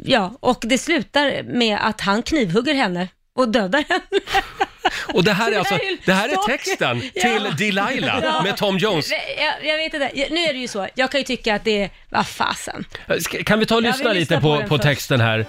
Ja, 0.06 0.34
och 0.40 0.58
det 0.62 0.78
slutar 0.78 1.44
med 1.44 1.78
att 1.82 2.02
han 2.02 2.24
knivhugger 2.24 2.74
henne 2.74 3.08
och 3.36 3.50
dödar 3.50 3.84
henne. 3.90 4.02
Och 5.14 5.24
det 5.24 5.34
här 5.34 5.48
är 5.48 5.52
det 5.52 5.58
alltså, 5.60 5.74
här 5.74 5.82
är 5.82 5.90
ju 5.90 5.98
det 6.06 6.14
här 6.14 6.30
är 6.30 6.48
texten 6.48 7.02
Ja. 7.14 7.22
till 7.22 7.56
Delilah 7.58 8.22
Ja. 8.24 8.42
med 8.44 8.58
Tom 8.58 8.78
Jones. 8.78 9.12
Jag, 9.12 9.66
jag 9.72 9.78
vet 9.78 9.94
inte, 9.94 10.12
nu 10.34 10.40
är 10.42 10.54
det 10.54 10.60
ju 10.60 10.68
så, 10.68 10.88
jag 10.96 11.12
kan 11.12 11.20
ju 11.20 11.24
tycka 11.24 11.56
att 11.56 11.64
det 11.64 11.84
är, 11.84 11.90
vad 12.10 12.28
fasen. 12.28 12.86
Ska- 13.20 13.44
Kan 13.44 13.60
vi 13.60 13.66
ta 13.66 13.76
och 13.76 13.82
lyssna 13.82 14.14
lite 14.14 14.42
på 14.42 14.62
på, 14.62 14.68
på 14.68 14.78
texten 14.78 15.22
här? 15.22 15.46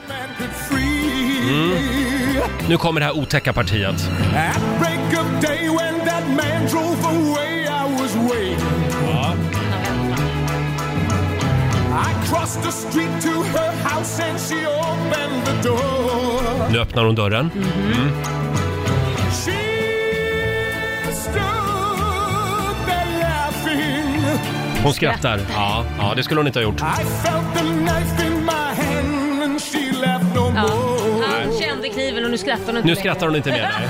Mm. 1.42 1.78
Nu 2.68 2.76
kommer 2.76 3.00
det 3.00 3.06
här 3.06 3.16
otäcka 3.18 3.52
partiet. 3.52 3.96
Nu 16.70 16.78
öppnar 16.80 17.04
hon 17.04 17.14
dörren. 17.14 17.50
Mm. 17.54 18.10
She 19.30 19.52
stood 21.12 22.86
there 22.86 23.20
laughing. 23.20 24.38
Hon 24.82 24.92
skrattar. 24.94 25.40
Ja, 25.54 25.84
ja, 25.98 26.12
det 26.16 26.22
skulle 26.22 26.40
hon 26.40 26.46
inte 26.46 26.58
ha 26.58 26.64
gjort. 26.64 26.80
I 26.80 27.04
felt 27.04 27.54
the 27.54 27.60
knife 27.60 28.26
in 28.26 28.44
my 28.44 28.52
hand 28.52 29.42
and 29.42 29.60
she 29.62 29.92
left 30.00 30.34
no 30.34 30.52
Ja, 30.54 30.62
more. 30.62 31.24
han 31.26 31.58
kände 31.60 31.88
kniven 31.88 32.24
och 32.24 32.30
nu 32.30 32.38
skrattar 32.38 32.66
hon 32.66 32.76
inte 32.76 32.86
Nu 32.86 32.94
längre. 32.94 33.00
skrattar 33.00 33.26
hon 33.26 33.36
inte 33.36 33.50
mer. 33.50 33.62
Nej. 33.78 33.88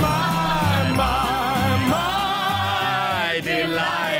My, 0.00 0.90
my, 0.96 1.86
my 1.88 3.40
Delilah. 3.52 4.19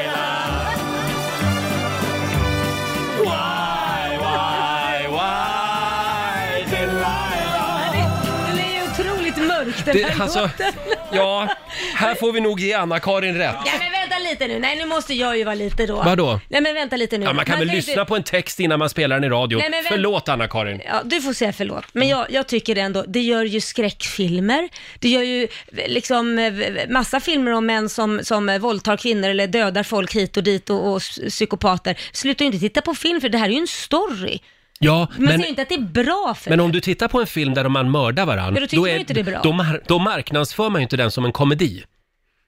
Den 9.93 10.03
Det, 10.03 10.09
här 10.09 10.23
alltså, 10.23 10.41
låten. 10.41 10.73
ja, 11.13 11.49
här 11.95 12.15
får 12.15 12.33
vi 12.33 12.41
nog 12.41 12.61
ge 12.61 12.73
Anna-Karin 12.75 13.35
rätt. 13.39 13.55
Ja 13.67 13.73
men 13.79 13.91
vänta 13.93 14.19
lite 14.31 14.47
nu, 14.47 14.59
nej 14.59 14.77
nu 14.77 14.87
måste 14.87 15.15
jag 15.15 15.39
ju 15.39 15.45
vara 15.45 15.55
lite 15.55 15.87
då. 15.87 15.97
Vadå? 16.03 16.41
Nej 16.49 16.61
men 16.61 16.75
vänta 16.75 16.97
lite 16.97 17.19
nu. 17.19 17.25
Ja, 17.27 17.33
man 17.33 17.45
kan 17.45 17.59
väl 17.59 17.69
ju 17.69 17.75
lyssna 17.75 17.93
inte- 17.93 18.05
på 18.05 18.17
en 18.17 18.23
text 18.23 18.61
innan 18.61 18.79
man 18.79 18.91
spelar 18.91 19.17
den 19.17 19.25
i 19.25 19.29
radio. 19.29 19.59
Nej, 19.59 19.71
men 19.71 19.83
vänt- 19.83 19.89
Förlåt 19.89 20.29
Anna-Karin. 20.29 20.81
Ja, 20.85 21.01
du 21.05 21.21
får 21.23 21.33
säga 21.33 21.53
förlåt. 21.53 21.85
Men 21.93 22.09
jag, 22.09 22.27
jag 22.31 22.47
tycker 22.49 22.77
ändå, 22.77 23.05
det 23.09 23.21
gör 23.21 23.45
ju 23.45 23.61
skräckfilmer, 23.61 24.69
det 24.99 25.09
gör 25.09 25.23
ju 25.23 25.49
liksom 25.87 26.39
eh, 26.39 26.53
massa 26.89 27.21
filmer 27.21 27.53
om 27.53 27.67
män 27.67 27.89
som, 27.89 28.21
som 28.25 28.49
eh, 28.49 28.59
våldtar 28.59 28.97
kvinnor 28.97 29.29
eller 29.29 29.47
dödar 29.47 29.83
folk 29.83 30.15
hit 30.15 30.37
och 30.37 30.43
dit 30.43 30.71
och, 30.71 30.91
och 30.91 30.97
s- 30.97 31.19
psykopater. 31.29 31.99
Sluta 32.13 32.45
ju 32.45 32.47
inte 32.47 32.59
titta 32.59 32.81
på 32.83 32.95
film 32.95 33.21
för 33.21 33.29
det 33.29 33.39
här 33.39 33.47
är 33.47 33.53
ju 33.53 33.59
en 33.59 33.67
story. 33.67 34.39
Ja, 34.83 35.09
Man 35.17 35.25
men, 35.25 35.39
säger 35.39 35.49
inte 35.49 35.63
att 35.63 35.69
det 35.69 35.75
är 35.75 36.05
bra 36.05 36.35
för 36.39 36.51
men 36.51 36.61
om 36.61 36.73
du 36.73 36.81
tittar 36.81 37.09
på 37.09 37.21
en 37.21 37.27
film 37.27 37.55
där 37.55 37.69
man 37.69 37.91
mördar 37.91 38.27
varandra, 38.27 38.55
Ja, 38.57 38.61
då 38.61 38.67
tycker 38.67 38.81
man 38.81 38.91
ju 38.91 38.99
inte 38.99 39.15
det 39.15 39.21
är 39.21 39.25
bra. 39.25 39.41
Då, 39.43 39.53
mar- 39.53 39.81
då 39.87 39.99
marknadsför 39.99 40.71
man 40.71 40.81
ju 40.81 40.83
inte 40.83 40.97
den 40.97 41.11
som 41.11 41.25
en 41.25 41.33
komedi. 41.33 41.85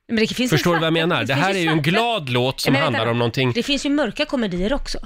Men 0.09 0.17
det 0.17 0.35
finns 0.35 0.51
Förstår 0.51 0.75
du 0.75 0.81
vad 0.81 0.87
jag 0.87 0.93
svarta- 0.93 1.07
menar? 1.07 1.21
Det 1.21 1.35
finns 1.35 1.39
här 1.47 1.55
är 1.55 1.59
ju 1.59 1.67
en 1.69 1.75
svarta- 1.79 1.91
glad 1.91 2.29
låt 2.31 2.61
som 2.61 2.75
Ja, 2.75 2.81
men 2.81 2.87
vänta 2.87 2.99
handlar 2.99 3.13
om 3.13 3.19
någonting... 3.19 3.53
Det 3.53 3.63
finns 3.63 3.87
ju 3.87 3.91
mörka 3.91 4.25
komedier 4.25 4.73
också. 4.73 4.99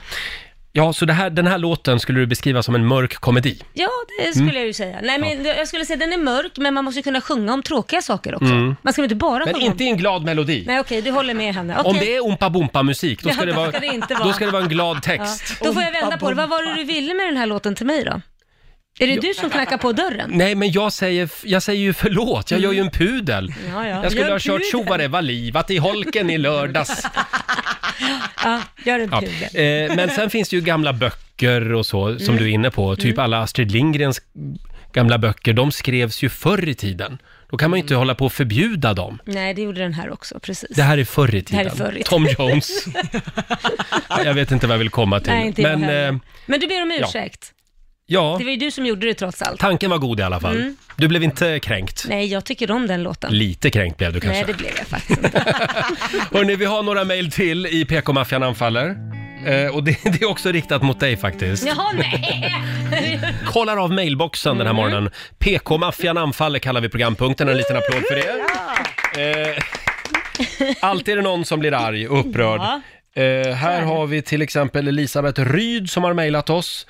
Ja, 0.76 0.92
så 0.92 1.04
det 1.04 1.12
här, 1.12 1.30
den 1.30 1.46
här 1.46 1.58
låten 1.58 2.00
skulle 2.00 2.20
du 2.20 2.26
beskriva 2.26 2.62
som 2.62 2.74
en 2.74 2.86
mörk 2.86 3.14
komedi? 3.14 3.62
Ja, 3.72 3.88
det 4.24 4.30
skulle 4.30 4.42
Mm. 4.44 4.56
jag 4.56 4.66
ju 4.66 4.72
säga. 4.72 4.98
Nej, 5.02 5.18
men 5.18 5.44
jag 5.44 5.68
skulle 5.68 5.84
säga 5.86 5.96
den 5.96 6.12
är 6.12 6.18
mörk, 6.18 6.52
men 6.56 6.74
man 6.74 6.84
måste 6.84 6.98
ju 6.98 7.02
kunna 7.02 7.20
sjunga 7.20 7.54
om 7.54 7.62
tråkiga 7.62 8.02
saker 8.02 8.34
också. 8.34 8.44
Mm. 8.46 8.76
Man 8.82 8.92
ska 8.92 9.02
väl 9.02 9.04
inte 9.04 9.14
bara 9.16 9.44
Men 9.44 9.54
sjunga 9.54 9.66
inte 9.66 9.84
i 9.84 9.86
om... 9.86 9.92
en 9.92 9.98
glad 9.98 10.24
melodi. 10.24 10.64
Nej, 10.66 10.80
okej, 10.80 11.02
du 11.02 11.10
håller 11.10 11.34
med 11.34 11.54
henne. 11.54 11.76
Om 11.78 11.86
Okej. 11.86 12.00
det 12.06 12.16
är 12.16 12.20
Oompa 12.20 12.50
Boompa-musik, 12.50 13.22
då, 13.22 13.28
Ja, 13.28 13.34
ska 13.34 13.44
det 13.44 13.52
då 13.52 13.56
vara- 13.58 13.70
ska 13.70 13.80
det 13.80 13.86
inte 13.86 14.14
vara. 14.14 14.24
då 14.24 14.32
ska 14.32 14.44
det 14.46 14.50
vara 14.52 14.62
en 14.62 14.68
glad 14.68 15.02
text. 15.02 15.56
Då 15.64 15.72
får 15.72 15.82
jag 15.82 15.92
vända 15.92 16.18
på 16.18 16.28
det. 16.30 16.34
Vad 16.36 16.48
var 16.48 16.62
det 16.62 16.74
du 16.74 16.84
ville 16.84 17.14
med 17.14 17.26
den 17.26 17.36
här 17.36 17.46
låten 17.46 17.74
till 17.74 17.86
mig 17.86 18.04
då? 18.04 18.20
Är 18.98 19.06
det 19.06 19.16
du 19.20 19.34
som 19.34 19.50
knackar 19.50 19.78
på 19.78 19.92
dörren? 19.92 20.30
Nej, 20.34 20.54
men 20.54 20.72
jag 20.72 20.92
säger, 20.92 21.28
jag 21.44 21.62
säger 21.62 21.80
ju 21.80 21.92
förlåt, 21.94 22.50
jag 22.50 22.60
gör 22.60 22.72
ju 22.72 22.80
en 22.80 22.90
pudel. 22.90 23.54
Ja, 23.72 23.86
ja. 23.88 24.02
Jag 24.02 24.04
skulle 24.12 24.20
Gör 24.26 24.30
ha 24.30 24.38
kört 24.38 24.52
pudel. 24.52 24.70
Tjo 24.70 24.84
vad 24.88 25.00
det 25.00 25.08
var 25.08 25.22
livat 25.22 25.70
i 25.70 25.76
holken 25.76 26.30
i 26.30 26.38
lördags. 26.38 27.06
Ja, 28.44 28.61
gör 28.85 29.00
en 29.00 29.09
Ja. 29.12 29.20
pudel. 29.20 29.88
Eh, 29.90 29.96
men 29.96 30.11
sen 30.11 30.30
finns 30.30 30.48
det 30.48 30.56
ju 30.56 30.62
gamla 30.62 30.92
böcker 30.92 31.72
och 31.72 31.87
så, 31.87 32.18
som 32.18 32.28
Mm. 32.28 32.37
du 32.37 32.50
är 32.50 32.54
inne 32.54 32.70
på. 32.70 32.96
Typ 32.96 33.04
Mm. 33.04 33.18
alla 33.24 33.42
Astrid 33.42 33.70
Lindgrens 33.72 34.20
gamla 34.92 35.18
böcker, 35.18 35.52
de 35.52 35.72
skrevs 35.72 36.22
ju 36.22 36.28
förr 36.28 36.68
i 36.68 36.74
tiden. 36.74 37.18
Då 37.50 37.56
kan 37.56 37.70
man 37.70 37.78
ju 37.78 37.82
inte 37.82 37.94
hålla 37.94 38.14
på 38.14 38.24
och 38.24 38.32
förbjuda 38.32 38.94
dem. 38.94 39.18
Nej, 39.24 39.54
det 39.54 39.62
gjorde 39.62 39.80
den 39.80 39.94
här 39.94 40.12
också, 40.12 40.38
precis. 40.40 40.76
Det 40.76 40.82
här 40.82 40.98
är 40.98 41.04
förr 41.04 41.35
i 41.35 41.40
Det 41.40 41.56
här 41.56 41.64
tiden. 41.64 41.87
är 41.87 41.90
förr 41.90 41.98
i 41.98 42.02
Tom. 42.02 42.26
Jones. 42.38 42.85
jag 44.24 44.35
vet 44.35 44.50
inte 44.50 44.66
vad 44.66 44.74
jag 44.74 44.78
vill 44.78 44.90
komma 44.90 45.20
till. 45.20 45.32
Nej, 45.32 45.46
inte 45.46 45.62
jag 45.62 45.70
men 45.70 45.82
heller. 45.82 46.09
eh, 46.09 46.16
Men 46.46 46.61
du 46.61 46.66
ber 46.66 46.82
om 46.82 46.90
ja. 47.00 47.06
ursäkt. 47.06 47.52
Ja, 48.06 48.36
Det 48.38 48.44
var 48.44 48.50
ju 48.50 48.56
du 48.56 48.70
som 48.70 48.86
gjorde 48.86 49.06
det 49.06 49.14
trots 49.14 49.42
allt. 49.42 49.60
tanken 49.60 49.90
var 49.90 49.98
god 49.98 50.20
i 50.20 50.22
alla 50.22 50.40
fall. 50.40 50.56
Mm. 50.56 50.76
Du 50.96 51.08
blev 51.08 51.22
inte 51.22 51.58
kränkt. 51.60 52.06
Nej, 52.08 52.26
jag 52.26 52.44
tycker 52.44 52.70
om 52.70 52.86
den 52.86 53.02
låten. 53.02 53.38
Lite 53.38 53.70
kränkt 53.70 53.98
blev 53.98 54.12
du 54.12 54.20
kanske. 54.20 54.36
Nej, 54.38 54.44
det 54.46 54.54
blev 54.58 54.72
jag 54.78 54.86
faktiskt 54.86 55.24
inte. 55.24 55.44
Hörni, 56.32 56.56
vi 56.56 56.64
har 56.64 56.82
några 56.82 57.04
mejl 57.04 57.30
till 57.32 57.66
i 57.66 57.84
PK-maffian 57.84 58.42
anfaller. 58.42 58.96
Eh, 59.46 59.74
och 59.74 59.84
det, 59.84 59.96
det 60.04 60.22
är 60.22 60.28
också 60.30 60.52
riktat 60.52 60.82
mot 60.82 61.00
dig 61.00 61.16
faktiskt. 61.16 61.66
Jaha, 61.66 61.92
nej! 61.98 63.24
Kollar 63.46 63.76
av 63.76 63.92
mailboxen 63.92 64.58
den 64.58 64.66
här 64.66 64.74
Mm. 64.74 64.82
morgonen. 64.90 65.10
PK-maffian 65.38 66.18
anfaller 66.18 66.58
kallar 66.58 66.80
vi 66.80 66.88
programpunkten. 66.88 67.48
En 67.48 67.56
liten 67.56 67.76
applåd 67.76 68.02
för 68.08 68.14
det. 68.16 68.28
Eh, 69.22 69.56
alltid 70.80 71.12
är 71.12 71.16
det 71.16 71.22
någon 71.22 71.44
som 71.44 71.60
blir 71.60 71.74
arg 71.74 72.08
och 72.08 72.20
upprörd. 72.20 72.60
Ja. 72.60 72.80
Eh, 73.22 73.54
här 73.54 73.82
har 73.82 74.06
vi 74.06 74.22
till 74.22 74.42
exempel 74.42 74.88
Elisabeth 74.88 75.40
Ryd 75.40 75.90
som 75.90 76.04
har 76.04 76.14
mejlat 76.14 76.50
oss. 76.50 76.86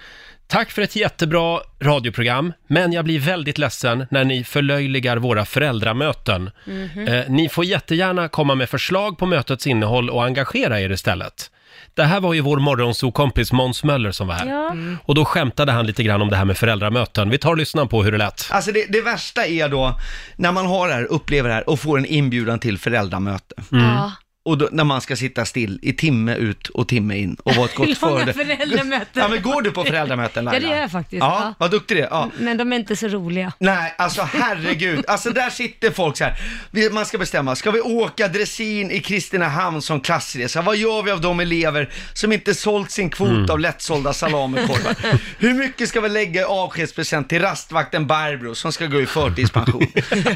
Tack 0.49 0.71
för 0.71 0.83
ett 0.83 0.97
jättebra 0.97 1.61
radioprogram, 1.81 2.53
men 2.67 2.93
jag 2.93 3.05
blir 3.05 3.19
väldigt 3.19 3.59
ledsen 3.59 4.07
när 4.11 4.25
ni 4.25 4.45
förlöjligar 4.45 5.17
våra 5.17 5.45
föräldramöten. 5.45 6.51
Mhm. 6.67 7.09
Eh, 7.09 7.25
ni 7.29 7.49
får 7.49 7.65
jättegärna 7.65 8.29
komma 8.29 8.55
med 8.55 8.71
förslag 8.71 9.19
på 9.19 9.27
mötets 9.27 9.67
innehåll 9.67 10.11
och 10.11 10.25
engagera 10.25 10.81
er 10.81 10.91
istället. 10.91 11.51
Det 11.95 12.05
här 12.05 12.21
var 12.21 12.35
ju 12.35 12.41
vår 12.41 12.59
morgonsokompis 12.59 13.53
Måns 13.53 13.85
Möller 13.85 14.13
som 14.13 14.27
var 14.27 14.35
här. 14.35 14.47
Ja. 14.47 14.75
Och 15.03 15.15
då 15.15 15.25
skämtade 15.25 15.73
han 15.73 15.87
lite 15.87 16.03
grann 16.03 16.23
om 16.23 16.31
det 16.31 16.37
här 16.37 16.45
med 16.45 16.57
föräldramöten. 16.57 17.31
Vi 17.31 17.39
tar 17.39 17.51
och 17.51 17.57
lyssnar 17.57 17.87
på 17.87 18.03
hur 18.03 18.13
det 18.13 18.19
lät. 18.19 18.49
Alltså 18.51 18.73
det, 18.73 18.87
det 18.89 19.01
värsta 19.01 19.47
är 19.47 19.69
då 19.69 20.01
när 20.37 20.53
man 20.53 20.67
har 20.67 20.89
det 20.89 20.95
här, 20.95 21.05
upplever 21.05 21.49
det 21.49 21.55
här 21.55 21.69
och 21.69 21.81
får 21.81 21.99
en 21.99 22.07
inbjudan 22.07 22.59
till 22.59 22.79
föräldramöte. 22.79 23.55
Mm. 23.73 23.85
Ja. 23.85 24.13
Och 24.47 24.59
då, 24.59 24.69
när 24.73 24.85
man 24.85 25.01
ska 25.01 25.17
sitta 25.17 25.45
still 25.45 25.79
i 25.83 25.93
timme 25.93 26.35
ut 26.35 26.69
och 26.69 26.89
timme 26.89 27.17
in 27.19 27.37
och 27.43 27.55
vara 27.57 27.67
ett 27.67 27.75
gott 27.75 27.87
Långa 28.03 28.25
före. 28.25 28.33
föräldramöten. 28.33 29.07
Ja 29.23 29.29
men 29.29 29.43
går 29.43 29.63
du 29.63 29.71
på 29.71 29.85
föräldramöten 29.85 30.45
Ja, 30.45 30.51
Laila? 30.53 30.67
det 30.69 30.75
gör 30.75 30.81
jag 30.81 30.91
faktiskt. 30.91 31.21
Ja, 31.21 31.39
Ja. 31.41 31.55
vad 31.59 31.71
duktig 31.71 31.97
du 31.97 32.01
är. 32.03 32.07
Ja. 32.11 32.31
Men 32.39 32.57
de 32.57 32.73
är 32.73 32.77
inte 32.77 32.97
så 32.97 33.09
roliga. 33.09 33.53
Nej, 33.59 33.95
alltså 33.99 34.23
herregud. 34.23 35.05
Alltså 35.09 35.31
där 35.31 35.51
sitter 35.51 35.91
folk 35.91 36.17
så 36.17 36.25
här. 36.25 36.91
Man 36.91 37.07
ska 37.07 37.19
bestämma, 37.19 37.57
ska 37.57 37.71
vi 37.71 37.81
åka 37.81 38.29
dressin 38.29 38.91
i 38.91 39.01
Kristinehamn 39.01 39.83
som 39.83 40.01
klassresa? 40.01 40.63
Vad 40.63 40.77
gör 40.77 41.03
vi 41.03 41.11
av 41.11 41.21
de 41.21 41.41
elever 41.41 41.91
som 42.13 42.33
inte 42.33 42.55
sålt 42.55 42.91
sin 42.91 43.11
kvot 43.11 43.27
Mm. 43.29 43.51
av 43.51 43.61
lättsålda 43.61 44.13
salamikorvar? 44.13 44.95
Hur 45.39 45.55
mycket 45.55 45.89
ska 45.89 46.01
vi 46.01 46.09
lägga 46.09 46.41
i 46.41 46.45
avskedspresent 46.45 47.29
till 47.29 47.43
rastvakten 47.43 48.07
Barbro 48.07 48.55
som 48.55 48.73
ska 48.73 48.87
gå 48.87 49.01
i 49.01 49.07
förtidspension? 49.07 49.87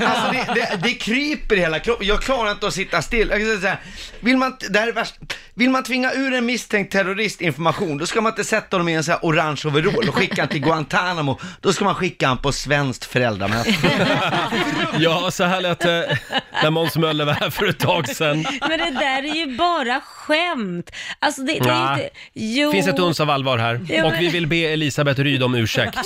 Alltså 0.01 0.33
det, 0.33 0.55
det, 0.55 0.79
det 0.83 0.93
kryper 0.95 1.57
i 1.57 1.61
hela 1.61 1.79
kroppen. 1.79 2.07
Jag 2.07 2.21
klarar 2.23 2.51
inte 2.51 2.67
att 2.67 2.75
sitta 2.75 3.03
still. 3.03 3.29
Jag 3.31 3.39
kan 3.39 3.47
säga 3.49 3.61
så 3.61 3.67
här, 3.67 3.79
vill 4.21 4.37
man, 4.37 4.57
det 4.71 4.79
här 4.79 4.89
är 4.89 4.93
värst. 4.93 5.15
Vill 5.55 5.71
man 5.71 5.83
tvinga 5.83 6.13
ur 6.13 6.35
en 6.35 6.47
misstänkt 6.47 6.93
terrorist 6.93 7.41
information, 7.41 7.99
då 7.99 8.07
ska 8.07 8.21
man 8.21 8.33
inte 8.33 8.45
sätta 8.45 8.77
honom 8.77 8.89
i 8.89 8.95
en 8.95 9.05
så 9.05 9.11
här 9.11 9.21
orange 9.23 9.61
overall 9.65 10.09
och 10.09 10.15
skicka 10.15 10.35
honom 10.43 10.49
till 10.49 10.61
Guantanamo. 10.63 11.39
Då 11.61 11.73
ska 11.73 11.85
man 11.85 11.95
skicka 11.95 12.27
honom 12.29 12.43
på 12.43 12.53
svenskt 12.53 13.05
föräldramöte. 13.05 13.75
Ja, 14.99 15.31
så 15.31 15.45
här 15.45 15.61
lät 15.61 15.81
det 15.81 16.19
när 16.63 16.71
Måns 16.71 16.97
Möller 16.97 17.25
var 17.25 17.33
här 17.33 17.51
för 17.51 17.69
ett 17.69 17.79
tag 17.79 18.09
sedan. 18.09 18.47
Men 18.61 18.79
det 18.79 18.91
där 19.01 19.23
är 19.23 19.35
ju 19.47 19.57
bara 19.57 20.01
skämt. 20.01 20.91
Alltså 21.19 21.43
det, 21.43 21.53
det 21.53 21.59
är 21.71 21.85
Nej. 21.85 21.93
inte... 22.05 22.11
Jo. 22.35 22.73
Finns 22.73 22.89
ett 22.89 22.99
uns 22.99 23.21
av 23.21 23.31
allvar 23.31 23.59
här. 23.59 23.81
Ja, 23.89 24.05
Och 24.05 24.11
men- 24.11 24.21
vi 24.21 24.29
vill 24.29 24.47
be 24.47 24.57
Elisabeth 24.57 25.21
Ryd 25.21 25.43
om 25.43 25.55
ursäkt. 25.55 25.99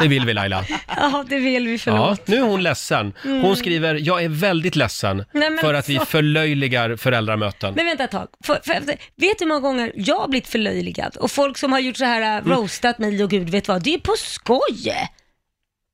Det 0.00 0.08
vill 0.08 0.26
vi 0.26 0.34
Laila. 0.34 0.64
Ja, 0.96 1.24
det 1.28 1.38
vill 1.38 1.66
vi, 1.66 1.72
Ja, 1.72 1.78
förlåt. 1.84 2.26
nu 2.26 2.36
är 2.36 2.40
hon 2.42 2.62
ledsen. 2.62 3.12
Hon 3.22 3.40
Mm. 3.40 3.56
skriver, 3.56 3.94
jag 3.94 4.24
är 4.24 4.28
väldigt 4.28 4.76
ledsen 4.76 5.24
Nej, 5.32 5.50
men 5.50 5.58
för 5.58 5.74
att 5.74 5.88
vi 5.88 5.98
förlöjligar 5.98 6.96
föräldramöten. 7.30 7.74
Men 7.74 7.86
vänta 7.86 8.04
ett 8.04 8.10
tag. 8.10 8.28
För, 8.44 8.54
för, 8.54 8.74
för, 8.74 8.84
vet 9.16 9.38
du 9.38 9.44
hur 9.44 9.46
många 9.46 9.60
gånger 9.60 9.92
jag 9.94 10.16
har 10.20 10.28
blivit 10.28 10.48
förlöjligad? 10.48 11.16
Och 11.16 11.30
folk 11.30 11.58
som 11.58 11.72
har 11.72 11.78
gjort 11.80 11.96
så 11.96 12.04
här, 12.04 12.20
Mm. 12.38 12.52
äh, 12.52 12.56
roastat 12.56 12.98
mig 12.98 13.24
och 13.24 13.30
gud 13.30 13.50
vet 13.50 13.68
vad, 13.68 13.82
det 13.82 13.94
är 13.94 13.98
på 13.98 14.14
skoj! 14.16 15.08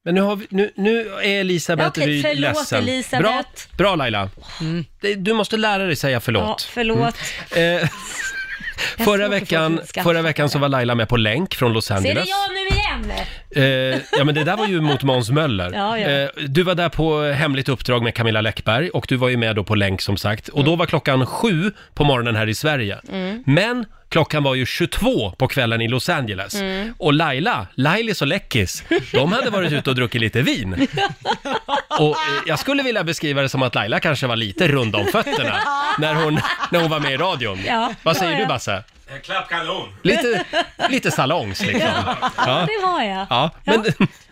Men 0.05 0.15
nu, 0.15 0.21
har 0.21 0.37
vi, 0.37 0.47
nu, 0.51 0.73
nu 0.77 1.09
är 1.09 1.41
Elisabeth 1.41 1.89
Okej, 1.89 2.07
Ryd 2.07 2.23
förlåt, 2.23 2.41
ledsen. 2.57 2.79
Elisabeth. 2.83 3.23
Bra, 3.33 3.45
bra 3.79 3.95
Laila. 3.97 4.31
Det- 5.01 5.15
Du 5.15 5.33
måste 5.33 5.57
lära 5.57 5.85
dig 5.87 5.97
säga 5.97 6.13
Ja, 6.17 6.21
förlåt. 6.21 6.63
förlåt. 6.63 7.15
Mm. 7.57 7.83
Eh, 7.83 7.89
förra, 8.99 9.29
veckan, 9.29 9.81
förra 10.03 10.23
veckan 10.23 10.51
så 10.51 10.59
var 10.59 10.69
Laila 10.69 10.95
med 10.95 11.09
på 11.09 11.17
länk 11.17 11.55
från 11.55 11.73
Los 11.73 11.85
Ser 11.87 11.95
det 11.95 11.99
Angeles. 11.99 12.29
jag 12.29 12.55
nu 12.55 12.77
igen? 12.77 13.13
Eh, 13.51 14.01
ja 14.19 14.25
men 14.25 14.35
det 14.35 14.45
där 14.45 14.57
var 14.57 14.67
ju 14.67 14.81
mot 14.81 15.03
Måns 15.03 15.31
Möller. 15.31 15.71
Ja, 15.75 15.99
ja. 15.99 16.09
Eh, 16.09 16.29
du 16.49 16.63
var 16.63 16.75
där 16.75 16.89
på 16.89 17.23
hemligt 17.23 17.69
uppdrag 17.69 18.03
med 18.03 18.15
Camilla 18.15 18.41
Läckberg 18.41 18.91
och 18.91 19.07
du 19.09 19.17
var 19.17 19.29
ju 19.29 19.37
med 19.37 19.57
då 19.57 19.65
på 19.65 19.75
länk 19.75 20.03
som 20.03 20.17
sagt. 20.17 20.49
Och 20.49 20.65
då 20.65 20.77
var 20.77 20.87
klockan 20.87 21.27
sju 21.27 21.73
på 21.95 22.05
morgonen 22.05 22.37
här 22.37 22.47
i 22.47 22.55
Sverige. 22.55 22.99
Mm. 23.13 23.43
Men 23.47 23.85
klockan 24.09 24.43
var 24.43 24.55
ju 24.55 24.67
22 24.67 25.31
på 25.31 25.49
kvällen 25.49 25.81
i 25.81 25.89
Los 25.89 26.09
Angeles. 26.09 26.55
Mm. 26.55 26.95
Och 26.99 27.13
Laila, 27.13 27.67
Lailis 27.75 28.23
och 28.23 28.29
Läckis, 28.29 28.85
de 29.13 29.33
hade 29.33 29.51
varit 29.51 29.73
ute 29.73 29.91
och 29.91 29.97
druckit 29.97 30.21
lite 30.21 30.43
vin. 30.43 30.87
Och 31.99 32.11
eh, 32.11 32.17
jag 32.47 32.59
skulle 32.59 32.83
vilja 32.83 33.05
beskriva 33.05 33.43
det 33.43 33.49
som 33.49 33.63
att 33.63 33.75
Laila 33.75 34.01
kanske 34.01 34.27
var 34.27 34.37
lite 34.37 34.69
rund 34.69 34.97
om 34.97 35.07
fötterna 35.07 35.61
när 35.99 36.15
hon, 36.15 36.41
när 36.71 36.81
hon 36.81 36.91
var 36.91 37.01
med 37.01 37.13
i 37.13 37.17
radion. 37.17 37.59
Ja, 37.67 37.95
Vad 38.03 38.17
säger 38.17 38.33
ja, 38.33 38.37
du 38.37 38.43
ja. 38.43 38.49
Basse? 38.49 38.85
Klapp 39.23 39.49
kanon! 39.49 39.89
Lite, 40.03 40.45
lite 40.91 41.11
salongs 41.11 41.61
liksom. 41.67 41.91
Ja, 42.37 42.67
det 42.67 42.87
var 42.87 43.03
jag. 43.03 43.27
Ja, 43.31 43.51
men 43.65 43.85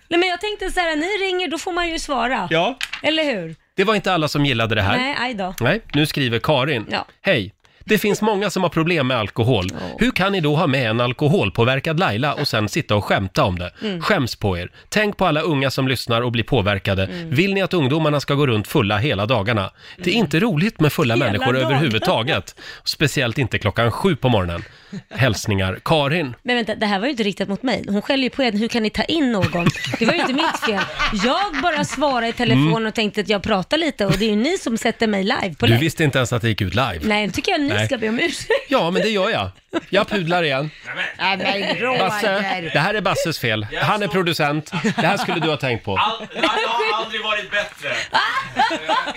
Nej, 0.08 0.18
men 0.20 0.28
jag 0.28 0.40
tänkte 0.40 0.70
så 0.70 0.80
här, 0.80 0.96
ni 0.96 1.06
ringer, 1.06 1.48
då 1.48 1.58
får 1.58 1.72
man 1.72 1.88
ju 1.88 1.98
svara. 1.98 2.48
ja, 2.50 2.78
Eller 3.02 3.24
hur? 3.24 3.56
det 3.76 3.84
var 3.84 3.94
inte 3.94 4.12
alla 4.12 4.28
som 4.28 4.46
gillade 4.46 4.74
det 4.74 4.82
här. 4.82 4.96
Nej, 4.96 5.16
aj 5.18 5.34
då. 5.34 5.54
Nej, 5.60 5.80
nu 5.92 6.06
skriver 6.06 6.38
Karin. 6.38 6.86
Ja. 6.90 7.06
Hej! 7.22 7.52
Det 7.86 7.98
finns 7.98 8.22
många 8.22 8.50
som 8.50 8.62
har 8.62 8.70
problem 8.70 9.06
med 9.06 9.16
alkohol. 9.16 9.66
Hur 9.98 10.10
kan 10.10 10.32
ni 10.32 10.40
då 10.40 10.56
ha 10.56 10.66
med 10.66 10.90
en 10.90 11.00
alkoholpåverkad 11.00 12.00
Laila 12.00 12.34
och 12.34 12.48
sen 12.48 12.68
sitta 12.68 12.96
och 12.96 13.04
skämta 13.04 13.44
om 13.44 13.58
det? 13.58 13.70
Mm. 13.82 14.00
Skäms 14.02 14.36
på 14.36 14.58
er. 14.58 14.70
Tänk 14.88 15.16
på 15.16 15.26
alla 15.26 15.40
unga 15.40 15.70
som 15.70 15.88
lyssnar 15.88 16.22
och 16.22 16.32
blir 16.32 16.44
påverkade. 16.44 17.04
Mm. 17.04 17.30
Vill 17.30 17.54
ni 17.54 17.62
att 17.62 17.74
ungdomarna 17.74 18.20
ska 18.20 18.34
gå 18.34 18.46
runt 18.46 18.68
fulla 18.68 18.98
hela 18.98 19.26
dagarna? 19.26 19.70
Det 19.98 20.10
är 20.10 20.14
inte 20.14 20.40
roligt 20.40 20.80
med 20.80 20.92
fulla 20.92 21.14
Hela 21.14 21.26
människor 21.26 21.52
dagen. 21.52 21.66
överhuvudtaget. 21.66 22.56
Speciellt 22.84 23.38
inte 23.38 23.58
klockan 23.58 23.90
sju 23.90 24.16
på 24.16 24.28
morgonen. 24.28 24.64
Hälsningar 25.10 25.78
Karin. 25.84 26.34
Men 26.42 26.56
vänta, 26.56 26.74
det 26.74 26.86
här 26.86 26.98
var 26.98 27.06
ju 27.06 27.10
inte 27.10 27.22
riktat 27.22 27.48
mot 27.48 27.62
mig. 27.62 27.84
Hon 27.88 28.02
skäller 28.02 28.22
ju 28.24 28.30
på 28.30 28.42
er, 28.42 28.52
hur 28.52 28.68
kan 28.68 28.82
ni 28.82 28.90
ta 28.90 29.02
in 29.02 29.32
någon? 29.32 29.68
Det 29.98 30.06
var 30.06 30.12
ju 30.12 30.20
inte 30.20 30.32
mitt 30.32 30.58
fel. 30.66 30.80
Jag 31.24 31.62
bara 31.62 31.84
svarade 31.84 32.28
i 32.28 32.32
telefon 32.32 32.64
Mm. 32.74 32.86
och 32.86 32.94
tänkte 32.94 33.20
att 33.20 33.28
jag 33.28 33.42
pratar 33.42 33.78
lite 33.78 34.06
och 34.06 34.18
det 34.18 34.24
är 34.24 34.30
ju 34.30 34.36
ni 34.36 34.58
som 34.58 34.78
sätter 34.78 35.06
mig 35.06 35.22
live 35.22 35.54
på 35.58 35.66
Du 35.66 35.70
länk. 35.70 35.82
visste 35.82 36.04
inte 36.04 36.18
ens 36.18 36.32
att 36.32 36.42
det 36.42 36.48
gick 36.48 36.60
ut 36.60 36.74
live. 36.74 36.98
Nej, 37.02 37.26
nu 37.26 37.32
tycker 37.32 37.52
jag 37.52 37.60
ni 37.60 37.68
Nej. 37.74 37.86
ska 37.86 37.98
be 37.98 38.08
om 38.08 38.18
ursäkt. 38.18 38.50
Ja, 38.68 38.90
men 38.90 39.02
det 39.02 39.08
gör 39.08 39.30
jag. 39.30 39.50
Jag 39.90 40.08
pudlar 40.08 40.42
igen. 40.42 40.70
Nej 40.86 41.36
men 41.36 41.98
Basse, 41.98 42.36
Roger. 42.36 42.70
det 42.72 42.78
här 42.78 42.94
är 42.94 43.00
Basses 43.00 43.38
fel. 43.38 43.66
Han 43.82 44.02
är 44.02 44.08
producent. 44.08 44.72
Det 44.96 45.06
här 45.06 45.16
skulle 45.16 45.40
du 45.40 45.48
ha 45.48 45.56
tänkt 45.56 45.84
på. 45.84 45.96
All, 45.96 46.26
jag 46.34 46.48
har 46.48 47.02
aldrig 47.04 47.22
varit 47.22 47.50
bättre. 47.50 47.88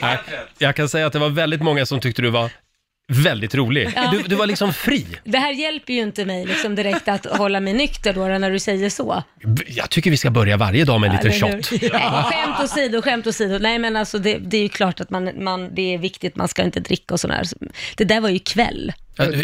Nej, 0.02 0.18
jag 0.58 0.76
kan 0.76 0.90
säga 0.90 1.08
att 1.08 1.14
det 1.14 1.20
var 1.20 1.30
väldigt 1.30 1.62
många 1.62 1.86
som 1.86 2.00
tyckte 2.00 2.22
du 2.22 2.30
var 2.30 2.50
väldigt 3.10 3.56
rolig. 3.56 3.94
Ja. 3.96 4.12
Du, 4.12 4.22
du 4.24 4.36
var 4.36 4.48
liksom 4.48 4.74
fri. 4.74 5.06
Det 5.24 5.38
här 5.38 5.54
hjälper 5.54 5.94
ju 5.94 6.00
inte 6.02 6.26
mig 6.26 6.46
liksom 6.46 6.76
direkt 6.76 7.08
att 7.08 7.26
hålla 7.26 7.60
mig 7.60 7.74
nykter 7.74 8.14
då 8.14 8.22
när 8.26 8.52
du 8.52 8.60
säger 8.60 8.90
så. 8.90 9.24
B- 9.44 9.64
Jag 9.68 9.90
tycker 9.90 10.12
vi 10.12 10.18
ska 10.18 10.30
börja 10.32 10.58
varje 10.58 10.86
dag 10.86 11.02
med 11.02 11.10
en 11.10 11.16
liten 11.16 11.32
Eller 11.32 11.56
hur? 11.56 11.62
shot. 11.64 11.92
Nej, 11.94 12.24
skämt 12.24 12.60
åsido, 12.64 13.02
skämt 13.02 13.28
åsido. 13.28 13.58
Nej 13.60 13.80
men 13.80 13.96
alltså 13.96 14.20
det, 14.20 14.38
det 14.38 14.58
är 14.58 14.62
ju 14.62 14.70
klart 14.70 15.00
att 15.00 15.10
man, 15.10 15.44
man, 15.44 15.76
det 15.76 15.94
är 15.94 15.98
viktigt, 15.98 16.36
man 16.36 16.48
ska 16.48 16.64
inte 16.64 16.80
dricka 16.80 17.14
och 17.14 17.20
sådär. 17.20 17.44
Det 17.98 18.04
där 18.04 18.22
var 18.22 18.30
ju 18.30 18.40
kväll. 18.40 18.94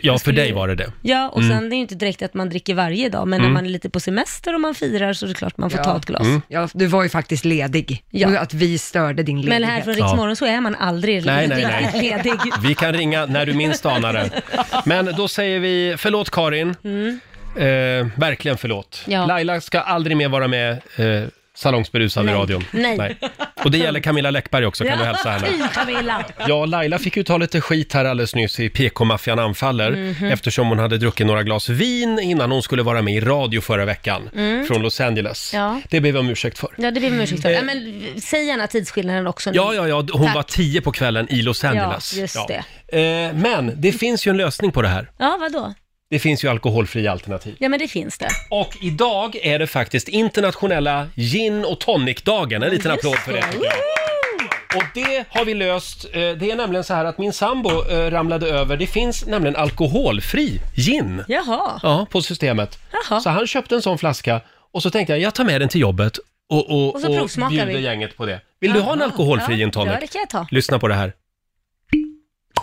Ja, 0.03 0.17
för 0.19 0.31
dig 0.31 0.51
var 0.51 0.67
det 0.67 0.75
det. 0.75 0.91
Ja, 1.01 1.29
och 1.29 1.41
Mm. 1.41 1.57
sen 1.57 1.69
det 1.69 1.73
är 1.75 1.77
ju 1.77 1.81
inte 1.81 1.95
direkt 1.95 2.21
att 2.21 2.33
man 2.33 2.49
dricker 2.49 2.73
varje 2.73 3.09
dag, 3.09 3.27
men 3.27 3.39
Mm. 3.39 3.51
när 3.51 3.53
man 3.53 3.65
är 3.65 3.69
lite 3.69 3.89
på 3.89 3.99
semester 3.99 4.53
och 4.53 4.61
man 4.61 4.75
firar 4.75 5.13
så 5.13 5.25
är 5.25 5.27
det 5.27 5.33
klart 5.35 5.57
man 5.57 5.69
får 5.69 5.79
Ja. 5.79 5.83
ta 5.83 5.97
ett 5.97 6.05
glas. 6.05 6.21
Mm. 6.27 6.41
Ja, 6.47 6.69
du 6.73 6.85
var 6.87 7.03
ju 7.03 7.09
faktiskt 7.09 7.45
ledig. 7.45 8.03
Ja. 8.09 8.27
Och 8.27 8.35
att 8.35 8.53
vi 8.53 8.77
störde 8.77 9.23
din 9.23 9.41
ledighet. 9.41 9.61
Men 9.61 9.69
här 9.69 9.81
från 9.81 9.93
Ja. 9.97 10.05
Riksmorgon 10.05 10.35
så 10.35 10.45
är 10.45 10.61
man 10.61 10.75
aldrig 10.75 11.25
Nej, 11.25 11.47
nej, 11.47 11.63
nej. 11.63 11.83
riktigt 11.83 12.01
ledig. 12.25 12.39
Vi 12.63 12.75
kan 12.75 12.93
ringa 12.93 13.25
när 13.25 13.45
du 13.45 13.53
minst 13.53 13.85
anar 13.85 14.13
det. 14.13 14.29
Men 14.85 15.05
då 15.17 15.27
säger 15.27 15.59
vi 15.59 15.95
förlåt 15.97 16.29
Karin. 16.29 16.75
Mm. 16.83 17.19
Eh, 17.55 18.07
verkligen 18.19 18.57
förlåt. 18.57 19.03
Ja. 19.07 19.25
Laila 19.25 19.61
ska 19.61 19.79
aldrig 19.79 20.17
mer 20.17 20.29
vara 20.29 20.47
med 20.47 20.71
eh, 20.71 21.23
salongsberusad 21.55 22.23
i 22.23 22.25
Nej. 22.25 22.35
radion. 22.35 22.63
Nej. 22.71 23.17
Och 23.63 23.71
det 23.71 23.77
gäller 23.77 23.99
Camilla 23.99 24.31
Läckberg 24.31 24.65
också, 24.65 24.83
kan 24.83 24.97
du 24.97 25.03
hälsa 25.05 25.29
henne. 25.29 25.47
Fy 25.47 25.63
Camilla! 25.73 26.25
Ja, 26.47 26.65
Laila 26.65 26.99
fick 26.99 27.17
ju 27.17 27.23
ta 27.23 27.37
lite 27.37 27.61
skit 27.61 27.93
här 27.93 28.05
alldeles 28.05 28.35
nyss 28.35 28.59
i 28.59 28.69
PK-maffian 28.69 29.39
anfaller 29.39 29.91
Mhm. 29.91 30.31
eftersom 30.31 30.67
hon 30.67 30.79
hade 30.79 30.97
druckit 30.97 31.27
några 31.27 31.43
glas 31.43 31.69
vin 31.69 32.19
innan 32.19 32.51
hon 32.51 32.63
skulle 32.63 32.83
vara 32.83 33.01
med 33.01 33.13
i 33.13 33.19
radio 33.19 33.61
förra 33.61 33.85
veckan 33.85 34.29
Mm. 34.35 34.65
från 34.65 34.81
Los 34.81 35.01
Angeles. 35.01 35.53
Ja. 35.53 35.81
Det 35.89 36.01
ber 36.01 36.11
vi 36.11 36.17
om 36.19 36.29
ursäkt 36.29 36.59
för. 36.59 36.69
Ja, 36.77 36.91
det 36.91 36.99
ber 36.99 37.09
vi 37.09 37.15
om 37.15 37.21
ursäkt 37.21 37.41
för. 37.41 37.49
Eh. 37.49 37.55
Ja, 37.55 37.61
men 37.61 38.03
säg 38.21 38.45
gärna 38.45 38.67
tidsskillnaden 38.67 39.27
också 39.27 39.49
nu. 39.49 39.55
Ja, 39.55 39.73
ja, 39.73 39.87
ja, 39.87 39.95
hon 40.13 40.25
Tack. 40.25 40.35
var 40.35 40.43
tio 40.43 40.81
på 40.81 40.91
kvällen 40.91 41.27
i 41.29 41.41
Los 41.41 41.63
Angeles. 41.63 42.13
Ja, 42.15 42.21
just 42.21 42.35
Eh, 42.87 42.99
men 43.33 43.71
det 43.81 43.91
finns 43.91 44.27
ju 44.27 44.29
en 44.29 44.37
lösning 44.37 44.71
på 44.71 44.81
det 44.81 44.87
här. 44.87 45.11
Ja, 45.17 45.37
vadå? 45.39 45.73
Det 46.13 46.19
finns 46.19 46.43
ju 46.43 46.47
alkoholfria 46.49 47.11
alternativ. 47.11 47.55
Ja, 47.59 47.69
men 47.69 47.79
det 47.79 47.87
finns 47.87 48.17
det. 48.17 48.29
Och 48.49 48.77
idag 48.81 49.35
är 49.35 49.59
det 49.59 49.67
faktiskt 49.67 50.07
internationella 50.07 51.07
gin 51.15 51.65
och 51.65 51.79
tonic-dagen. 51.79 52.63
En 52.63 52.69
liten 52.71 52.91
Just 52.91 53.05
applåd 53.05 53.17
för 53.19 53.33
det. 53.33 53.41
tycker 53.41 53.65
jag. 53.65 54.77
Och 54.77 54.83
det 54.93 55.25
har 55.29 55.45
vi 55.45 55.53
löst. 55.53 56.05
Eh, 56.05 56.11
Det 56.11 56.51
är 56.51 56.55
nämligen 56.55 56.83
så 56.83 56.93
här 56.93 57.05
att 57.05 57.17
min 57.17 57.33
sambo 57.33 57.69
eh, 57.89 58.11
ramlade 58.11 58.47
över, 58.49 58.77
det 58.77 58.87
finns 58.87 59.25
nämligen 59.25 59.55
alkoholfri 59.55 60.59
gin. 60.75 61.23
Jaha. 61.27 61.79
Ja, 61.83 62.07
på 62.11 62.21
systemet. 62.21 62.79
Jaha. 63.09 63.19
Så 63.19 63.29
han 63.29 63.47
köpte 63.47 63.75
en 63.75 63.81
sån 63.81 63.97
flaska 63.97 64.41
och 64.73 64.83
så 64.83 64.89
tänkte 64.89 65.13
jag, 65.13 65.19
jag 65.19 65.33
tar 65.35 65.43
med 65.43 65.61
den 65.61 65.69
till 65.69 65.81
jobbet 65.81 66.17
och, 66.49 66.69
och, 66.69 66.95
Och 66.95 67.01
så 67.01 67.07
provsmakar 67.07 67.49
bjuder 67.55 67.73
vi. 67.73 67.79
gänget 67.81 68.17
på 68.17 68.25
det. 68.25 68.41
Vill 68.59 68.73
du 68.73 68.79
ha 68.79 68.93
en 68.93 68.99
Jaha. 68.99 69.05
alkoholfri 69.09 69.55
gin 69.55 69.71
tonic? 69.71 69.93
ja, 69.93 69.99
det 69.99 70.07
kan 70.07 70.19
jag 70.19 70.29
ta. 70.29 70.47
Lyssna 70.51 70.79
på 70.79 70.87
det 70.87 70.95
här. 70.95 71.13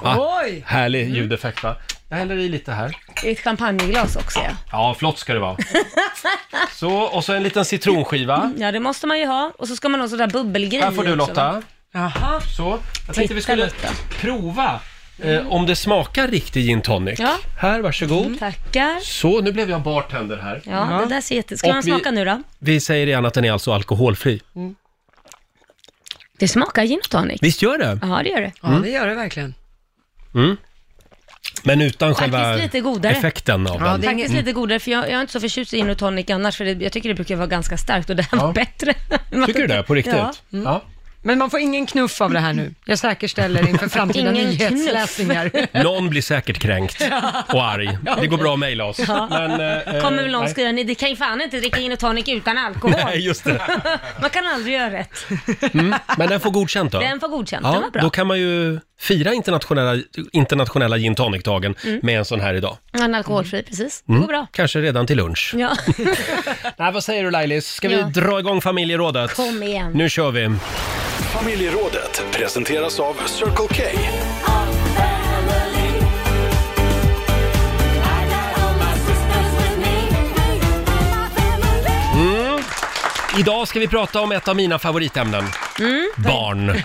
Ah, 0.03 0.41
Oj! 0.45 0.63
härlig 0.67 1.15
ljudeffekt 1.15 1.63
va? 1.63 1.77
Jag 2.11 2.17
häller 2.17 2.37
i 2.37 2.49
lite 2.49 2.73
här. 2.73 2.97
Det 3.23 3.29
är 3.29 3.33
ett 3.33 3.41
champagneglas 3.41 4.17
också 4.17 4.39
ja. 4.41 4.51
Ja, 4.73 4.95
flott 4.99 5.19
ska 5.19 5.35
det 5.35 5.39
vara. 5.41 5.57
Så, 6.73 6.93
och 7.01 7.25
så 7.25 7.33
en 7.33 7.43
liten 7.43 7.65
citronskiva. 7.65 8.53
Ja, 8.59 8.73
det 8.73 8.81
måste 8.81 9.07
man 9.07 9.19
ju 9.19 9.27
ha. 9.27 9.53
Och 9.59 9.69
så 9.69 9.77
ska 9.77 9.89
man 9.89 10.01
ha 10.01 10.09
sådär 10.09 10.27
bubbelgrej 10.27 10.81
Här 10.83 10.91
får 10.91 11.05
du 11.05 11.21
också, 11.21 11.33
va? 11.35 11.53
Lotta. 11.53 11.63
Jaha. 11.93 12.41
Så, 12.57 12.79
jag 13.07 13.15
tänkte 13.15 13.35
vi 13.35 13.41
Titta, 13.41 13.41
skulle 13.41 13.65
Lotta. 13.65 13.89
prova 14.21 14.81
eh, 15.19 15.47
om 15.53 15.67
det 15.67 15.77
smakar 15.77 16.29
riktig 16.29 16.65
gin 16.67 16.83
tonic. 16.83 17.19
Ja. 17.19 17.37
Här, 17.59 17.81
varsågod. 17.81 18.27
Mm, 18.27 18.39
tackar. 18.39 19.01
Så, 19.01 19.41
nu 19.41 19.53
blev 19.53 19.71
jag 19.71 19.83
bartender 19.83 20.37
här. 20.37 20.63
Ja, 20.65 21.01
det 21.09 21.15
där 21.15 21.21
ser 21.21 21.35
jätte... 21.37 21.59
Ska 21.59 21.69
Och 21.69 21.75
man 21.75 21.83
vi- 21.85 21.91
smaka 21.91 22.11
nu 22.11 22.25
då? 22.25 22.43
Vi 22.59 22.81
säger 22.81 23.07
igen 23.07 23.27
att 23.27 23.35
den 23.35 23.45
är 23.45 23.53
alltså 23.53 23.73
alkoholfri. 23.73 24.41
Det 26.39 26.49
smakar 26.49 26.85
gin 26.85 27.01
och 27.05 27.11
tonic. 27.11 27.39
Visst 27.43 27.63
gör 27.63 27.79
det? 27.79 27.99
Ja, 28.03 28.21
det 28.25 28.29
gör 28.29 28.41
det. 28.41 28.53
Ja, 28.63 28.69
det 28.69 28.91
gör 28.91 29.07
det 29.07 29.15
verkligen. 29.15 29.55
Mm. 30.35 30.57
Men 31.63 31.81
utan 31.83 32.15
Faktiskt 32.15 32.33
själva 32.35 32.55
lite 32.57 32.81
godare. 32.81 33.13
effekten 33.13 33.67
av 33.67 33.77
Ja, 33.81 33.87
den. 33.87 34.01
det 34.01 34.07
är 34.07 34.11
Faktiskt 34.11 34.35
lite 34.35 34.53
godare, 34.53 34.81
för 34.81 34.91
jag, 34.91 35.05
jag 35.05 35.11
är 35.13 35.21
inte 35.21 35.33
så 35.33 35.41
förtjust 35.41 35.75
i 35.75 35.77
gin 35.77 35.91
och 35.91 35.99
tonic 35.99 36.31
annars, 36.31 36.57
för 36.57 36.65
det, 36.65 36.85
jag 36.85 36.93
tycker 36.93 37.09
det 37.09 37.15
brukar 37.15 37.37
vara 37.37 37.47
ganska 37.47 37.77
starkt 37.77 38.11
och 38.11 38.17
det 38.17 38.23
här 38.23 38.39
Ja. 38.39 38.47
var 38.47 38.53
bättre. 38.53 38.95
Tycker 39.47 39.61
du 39.61 39.67
det? 39.67 39.83
På 39.83 39.95
riktigt? 39.95 40.15
Ja. 40.15 40.33
Ja. 40.51 40.83
Men 41.23 41.39
man 41.39 41.51
får 41.51 41.61
ingen 41.61 41.87
knuff 41.87 42.21
av 42.21 42.31
det 42.33 42.39
här 42.41 42.53
nu. 42.53 42.75
Jag 42.85 42.99
säkerställer 42.99 43.69
inför 43.69 43.89
framtida 43.99 44.31
Ingen 44.33 44.49
nyhetsläsningar. 44.51 45.51
Någon 45.85 46.09
blir 46.11 46.23
säkert 46.23 46.59
kränkt 46.59 47.03
och 47.49 47.65
arg. 47.65 47.99
Det 48.21 48.27
går 48.27 48.39
bra 48.39 48.53
att 48.53 48.59
mejla 48.59 48.85
oss. 48.85 48.99
Men, 49.09 49.51
eh, 49.51 50.01
Kommer 50.03 50.23
väl 50.23 50.31
någon 50.33 50.43
nej. 50.45 50.51
skriva, 50.53 50.73
ni 50.73 50.85
det 50.85 50.95
kan 50.95 51.11
ju 51.11 51.17
fan 51.17 51.41
inte 51.41 51.57
dricka 51.61 51.79
gin 51.81 51.93
och 51.93 51.99
tonic 51.99 52.29
utan 52.29 52.59
alkohol. 52.59 52.97
Nej, 53.05 53.19
just 53.27 53.45
det. 53.45 53.61
Man 54.21 54.31
kan 54.31 54.47
aldrig 54.47 54.75
göra 54.75 54.91
rätt. 54.93 55.27
Mm. 55.75 55.95
Men 56.19 56.29
den 56.29 56.41
får 56.41 56.51
godkänt 56.51 56.93
då? 56.93 57.01
Den 57.01 57.21
får 57.21 57.29
godkänt, 57.29 57.63
den 57.65 57.73
Ja, 57.75 57.81
var 57.81 57.91
bra. 57.91 58.03
då 58.03 58.11
kan 58.11 58.27
man 58.27 58.39
ju 58.39 58.81
fira 59.01 59.35
internationella, 59.35 60.03
internationella 60.33 60.99
gin 60.99 61.15
tonic-dagen 61.15 61.75
Mm. 61.85 62.01
med 62.03 62.19
en 62.19 62.25
sån 62.25 62.41
här 62.41 62.55
idag. 62.55 62.77
En 62.93 63.15
alkoholfri, 63.15 63.63
precis. 63.63 64.03
Det 64.07 64.13
Mm. 64.13 64.21
går 64.23 64.29
bra. 64.29 64.47
Kanske 64.53 64.79
redan 64.81 65.07
till 65.07 65.17
lunch. 65.17 65.55
Ja, 65.57 65.77
Nej, 66.77 66.93
vad 66.93 67.05
säger 67.05 67.25
du 67.25 67.31
Lailis? 67.31 67.67
Ska 67.73 67.91
Ja. 67.91 68.07
vi 68.07 68.21
dra 68.21 68.39
igång 68.41 68.61
familjerådet? 68.61 69.35
kom 69.35 69.63
igen. 69.63 69.93
Nu 69.95 70.09
kör 70.11 70.31
vi! 70.31 70.51
Familjerådet 71.35 72.25
presenteras 72.33 73.01
av 73.01 73.17
Circle 73.27 73.55
K. 73.69 73.75
Mm. 82.15 82.61
Idag 83.39 83.69
ska 83.69 83.81
vi 83.81 83.89
prata 83.89 84.21
om 84.21 84.33
ett 84.33 84.49
av 84.49 84.57
mina 84.57 84.79
favoritämnen. 84.79 85.45
Barn. 86.17 86.83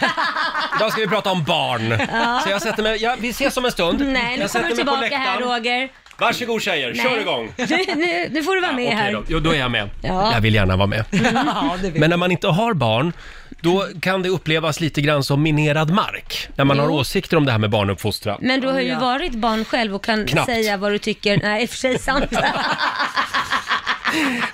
Idag 0.75 0.91
ska 0.91 1.01
vi 1.01 1.07
prata 1.07 1.31
om 1.31 1.43
barn. 1.43 1.97
Ja. 2.13 2.41
Så 2.43 2.49
jag 2.49 2.61
sätter 2.61 2.83
mig, 2.83 3.01
ja, 3.03 3.15
vi 3.19 3.29
ses 3.29 3.57
om 3.57 3.65
en 3.65 3.71
stund. 3.71 3.99
Nej, 4.07 4.35
nu 4.37 4.41
jag 4.41 4.51
kommer 4.51 4.69
du 4.69 4.75
tillbaka 4.75 5.17
här. 5.17 5.39
Roger. 5.39 5.89
Varsågod 6.17 6.61
tjejer, 6.61 6.93
kör 6.93 7.03
Nej. 7.11 7.21
igång. 7.21 7.51
Nu, 7.57 7.65
nu, 7.95 8.27
nu 8.31 8.43
får 8.43 8.55
du 8.55 8.61
vara 8.61 8.71
med 8.71 8.85
Okej 8.87 8.97
här. 8.97 9.11
då. 9.13 9.23
Jo, 9.27 9.39
då 9.39 9.51
är 9.51 9.59
jag 9.59 9.71
med. 9.71 9.89
Ja. 10.03 10.31
Jag 10.33 10.41
vill 10.41 10.55
gärna 10.55 10.75
vara 10.75 10.87
med. 10.87 11.05
Ja, 11.11 11.75
det 11.81 11.99
Men 11.99 12.09
när 12.09 12.17
man 12.17 12.31
inte 12.31 12.47
har 12.47 12.73
barn, 12.73 13.13
då 13.61 13.87
kan 14.01 14.21
det 14.21 14.29
upplevas 14.29 14.79
lite 14.79 15.01
grann 15.01 15.23
som 15.23 15.41
minerad 15.43 15.89
mark. 15.89 16.47
När 16.55 16.65
man 16.65 16.77
Jo. 16.77 16.83
har 16.83 16.89
åsikter 16.89 17.37
om 17.37 17.45
det 17.45 17.51
här 17.51 17.59
med 17.59 17.69
barnuppfostran. 17.69 18.37
Men 18.41 18.61
du 18.61 18.67
har 18.67 18.79
ju 18.79 18.95
varit 18.95 19.33
barn 19.33 19.65
själv 19.65 19.95
och 19.95 20.03
kan 20.03 20.25
Knappt. 20.27 20.45
säga 20.51 20.77
vad 20.77 20.91
du 20.91 20.97
tycker. 20.97 21.39
Nej, 21.43 21.63
i 21.63 21.65
och 21.65 21.69
för 21.69 21.77
sig 21.77 21.99
sant. 21.99 22.25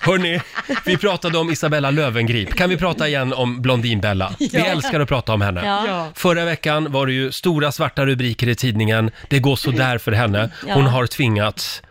Hörni, 0.01 0.41
vi 0.85 0.97
pratade 0.97 1.37
om 1.37 1.49
Isabella 1.51 1.91
Löwengrip. 1.91 2.53
Kan 2.55 2.69
vi 2.69 2.77
prata 2.77 3.07
igen 3.07 3.33
om 3.33 3.61
Blondinbella? 3.61 4.33
Vi 4.39 4.57
älskar 4.57 4.99
att 4.99 5.07
prata 5.09 5.33
om 5.33 5.41
henne. 5.41 5.61
Ja. 5.65 5.85
Ja. 5.87 6.07
Förra 6.15 6.45
veckan 6.45 6.91
var 6.91 7.05
det 7.07 7.13
ju 7.13 7.31
stora 7.31 7.71
svarta 7.71 8.05
rubriker 8.05 8.47
i 8.49 8.55
tidningen. 8.55 9.11
Det 9.29 9.39
går 9.39 9.55
så 9.55 9.71
där 9.71 9.97
för 9.97 10.11
henne. 10.11 10.49
Hon 10.67 10.83
Ja. 10.83 10.89
har 10.89 11.07
tvingats 11.07 11.81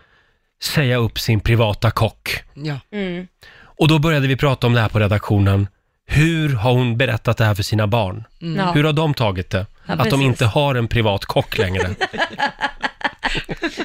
säga 0.63 0.97
upp 0.97 1.19
sin 1.19 1.39
privata 1.39 1.91
kock. 1.91 2.39
Ja. 2.53 2.79
Mm. 2.93 3.27
Och 3.63 3.87
då 3.87 3.99
började 3.99 4.27
vi 4.27 4.35
prata 4.35 4.67
om 4.67 4.73
det 4.73 4.81
här 4.81 4.89
på 4.89 4.99
redaktionen. 4.99 5.67
Hur 6.07 6.55
har 6.55 6.71
hon 6.71 6.97
berättat 6.97 7.37
det 7.37 7.45
här 7.45 7.55
för 7.55 7.63
sina 7.63 7.87
barn? 7.87 8.23
Ja. 8.39 8.71
Hur 8.71 8.83
har 8.83 8.93
de 8.93 9.13
tagit 9.13 9.49
det? 9.49 9.65
Ja, 9.97 10.03
att 10.03 10.09
de 10.09 10.09
precis. 10.09 10.25
inte 10.25 10.45
har 10.45 10.75
en 10.75 10.87
privat 10.87 11.25
kock 11.25 11.57
längre. 11.57 11.89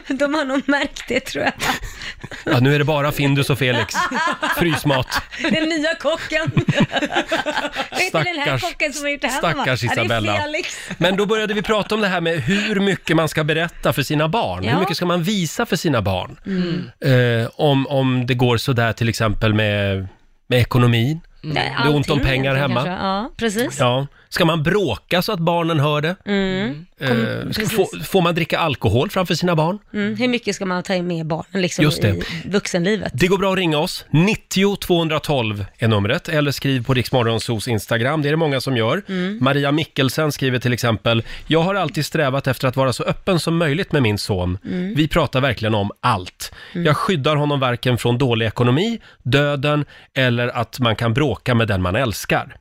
De 0.08 0.34
har 0.34 0.44
nog 0.44 0.68
märkt 0.68 1.04
det 1.08 1.20
tror 1.20 1.44
jag. 1.44 1.52
Ja, 2.44 2.60
nu 2.60 2.74
är 2.74 2.78
det 2.78 2.84
bara 2.84 3.12
Findus 3.12 3.50
och 3.50 3.58
Felix. 3.58 3.94
Frysmat. 4.56 5.22
Den 5.42 5.68
nya 5.68 5.94
kocken. 5.94 6.50
Vad 7.92 8.00
heter 8.00 8.24
den 8.24 8.38
här 8.38 8.58
Stackars- 8.58 8.60
kocken 8.60 8.92
som 8.92 9.02
har 9.04 9.10
gjort 9.10 9.20
det 9.20 9.26
här? 9.28 9.38
stackars 9.38 9.82
va? 9.82 9.88
Ja, 9.96 10.02
Isabella. 10.02 10.32
det 10.32 10.38
är 10.38 10.42
Felix. 10.42 10.76
Men 10.98 11.16
då 11.16 11.26
började 11.26 11.54
vi 11.54 11.62
prata 11.62 11.94
om 11.94 12.00
det 12.00 12.08
här 12.08 12.20
med 12.20 12.40
hur 12.40 12.80
mycket 12.80 13.16
man 13.16 13.28
ska 13.28 13.44
berätta 13.44 13.92
för 13.92 14.02
sina 14.02 14.28
barn. 14.28 14.64
Ja. 14.64 14.72
Hur 14.72 14.80
mycket 14.80 14.96
ska 14.96 15.06
man 15.06 15.22
visa 15.22 15.66
för 15.66 15.76
sina 15.76 16.02
barn? 16.02 16.40
Mm. 16.46 16.90
Eh, 17.44 17.48
om, 17.54 17.86
om 17.86 18.26
det 18.26 18.34
går 18.34 18.56
sådär 18.56 18.92
till 18.92 19.08
exempel 19.08 19.54
med, 19.54 20.08
med 20.46 20.60
ekonomin. 20.60 21.20
Det 21.42 21.60
är 21.84 21.94
ont 21.94 22.10
om 22.10 22.20
pengar 22.20 22.54
hemma. 22.54 22.86
Ja, 22.86 23.30
precis. 23.36 23.76
Ja. 23.80 24.06
Ska 24.28 24.44
man 24.44 24.62
bråka 24.62 25.22
så 25.22 25.32
att 25.32 25.38
barnen 25.38 25.80
hör 25.80 26.00
det? 26.00 26.16
Mm. 26.24 26.86
Eh, 27.00 27.50
ska, 27.50 27.66
få, 27.66 27.86
får 28.04 28.22
man 28.22 28.34
dricka 28.34 28.58
alkohol 28.58 29.10
framför 29.10 29.34
sina 29.34 29.56
barn? 29.56 29.78
Mm. 29.92 30.16
Hur 30.16 30.28
mycket 30.28 30.56
ska 30.56 30.66
man 30.66 30.82
ta 30.82 31.02
med 31.02 31.26
barnen 31.26 31.62
liksom 31.62 31.84
Just 31.84 32.02
det. 32.02 32.08
i 32.08 32.22
vuxenlivet? 32.44 33.12
Det 33.14 33.26
går 33.26 33.38
bra 33.38 33.52
att 33.52 33.58
ringa 33.58 33.78
oss. 33.78 34.04
90 34.10 34.76
212 34.76 35.64
är 35.78 35.88
numret. 35.88 36.28
Eller 36.28 36.50
skriv 36.50 36.84
på 36.84 36.94
Riksmorgonsos 36.94 37.68
Instagram. 37.68 38.22
Det 38.22 38.28
är 38.28 38.30
det 38.30 38.36
många 38.36 38.60
som 38.60 38.76
gör. 38.76 39.02
Mm. 39.08 39.38
Maria 39.40 39.72
Mikkelsen 39.72 40.32
skriver 40.32 40.58
till 40.58 40.72
exempel. 40.72 41.22
Jag 41.46 41.60
har 41.62 41.74
alltid 41.74 42.06
strävat 42.06 42.46
efter 42.46 42.68
att 42.68 42.76
vara 42.76 42.92
så 42.92 43.02
öppen 43.04 43.40
som 43.40 43.56
möjligt 43.56 43.92
med 43.92 44.02
min 44.02 44.18
son. 44.18 44.58
Mm. 44.64 44.94
Vi 44.94 45.08
pratar 45.08 45.40
verkligen 45.40 45.74
om 45.74 45.90
allt. 46.00 46.52
Jag 46.72 46.96
skyddar 46.96 47.36
honom 47.36 47.60
varken 47.60 47.98
från 47.98 48.18
dålig 48.18 48.46
ekonomi, 48.46 49.00
döden 49.22 49.84
eller 50.14 50.48
att 50.48 50.80
man 50.80 50.96
kan 50.96 51.14
bråka 51.14 51.54
med 51.54 51.68
den 51.68 51.82
man 51.82 51.96
älskar. 51.96 52.56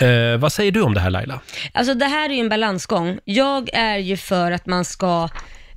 Eh, 0.00 0.38
vad 0.38 0.52
säger 0.52 0.72
du 0.72 0.82
om 0.82 0.94
det 0.94 1.00
här 1.00 1.10
Laila? 1.10 1.40
Alltså 1.72 1.94
det 1.94 2.04
här 2.04 2.30
är 2.30 2.34
ju 2.34 2.40
en 2.40 2.48
balansgång. 2.48 3.18
Jag 3.24 3.70
är 3.72 3.98
ju 3.98 4.16
för 4.16 4.52
att 4.52 4.66
man 4.66 4.84
ska 4.84 5.28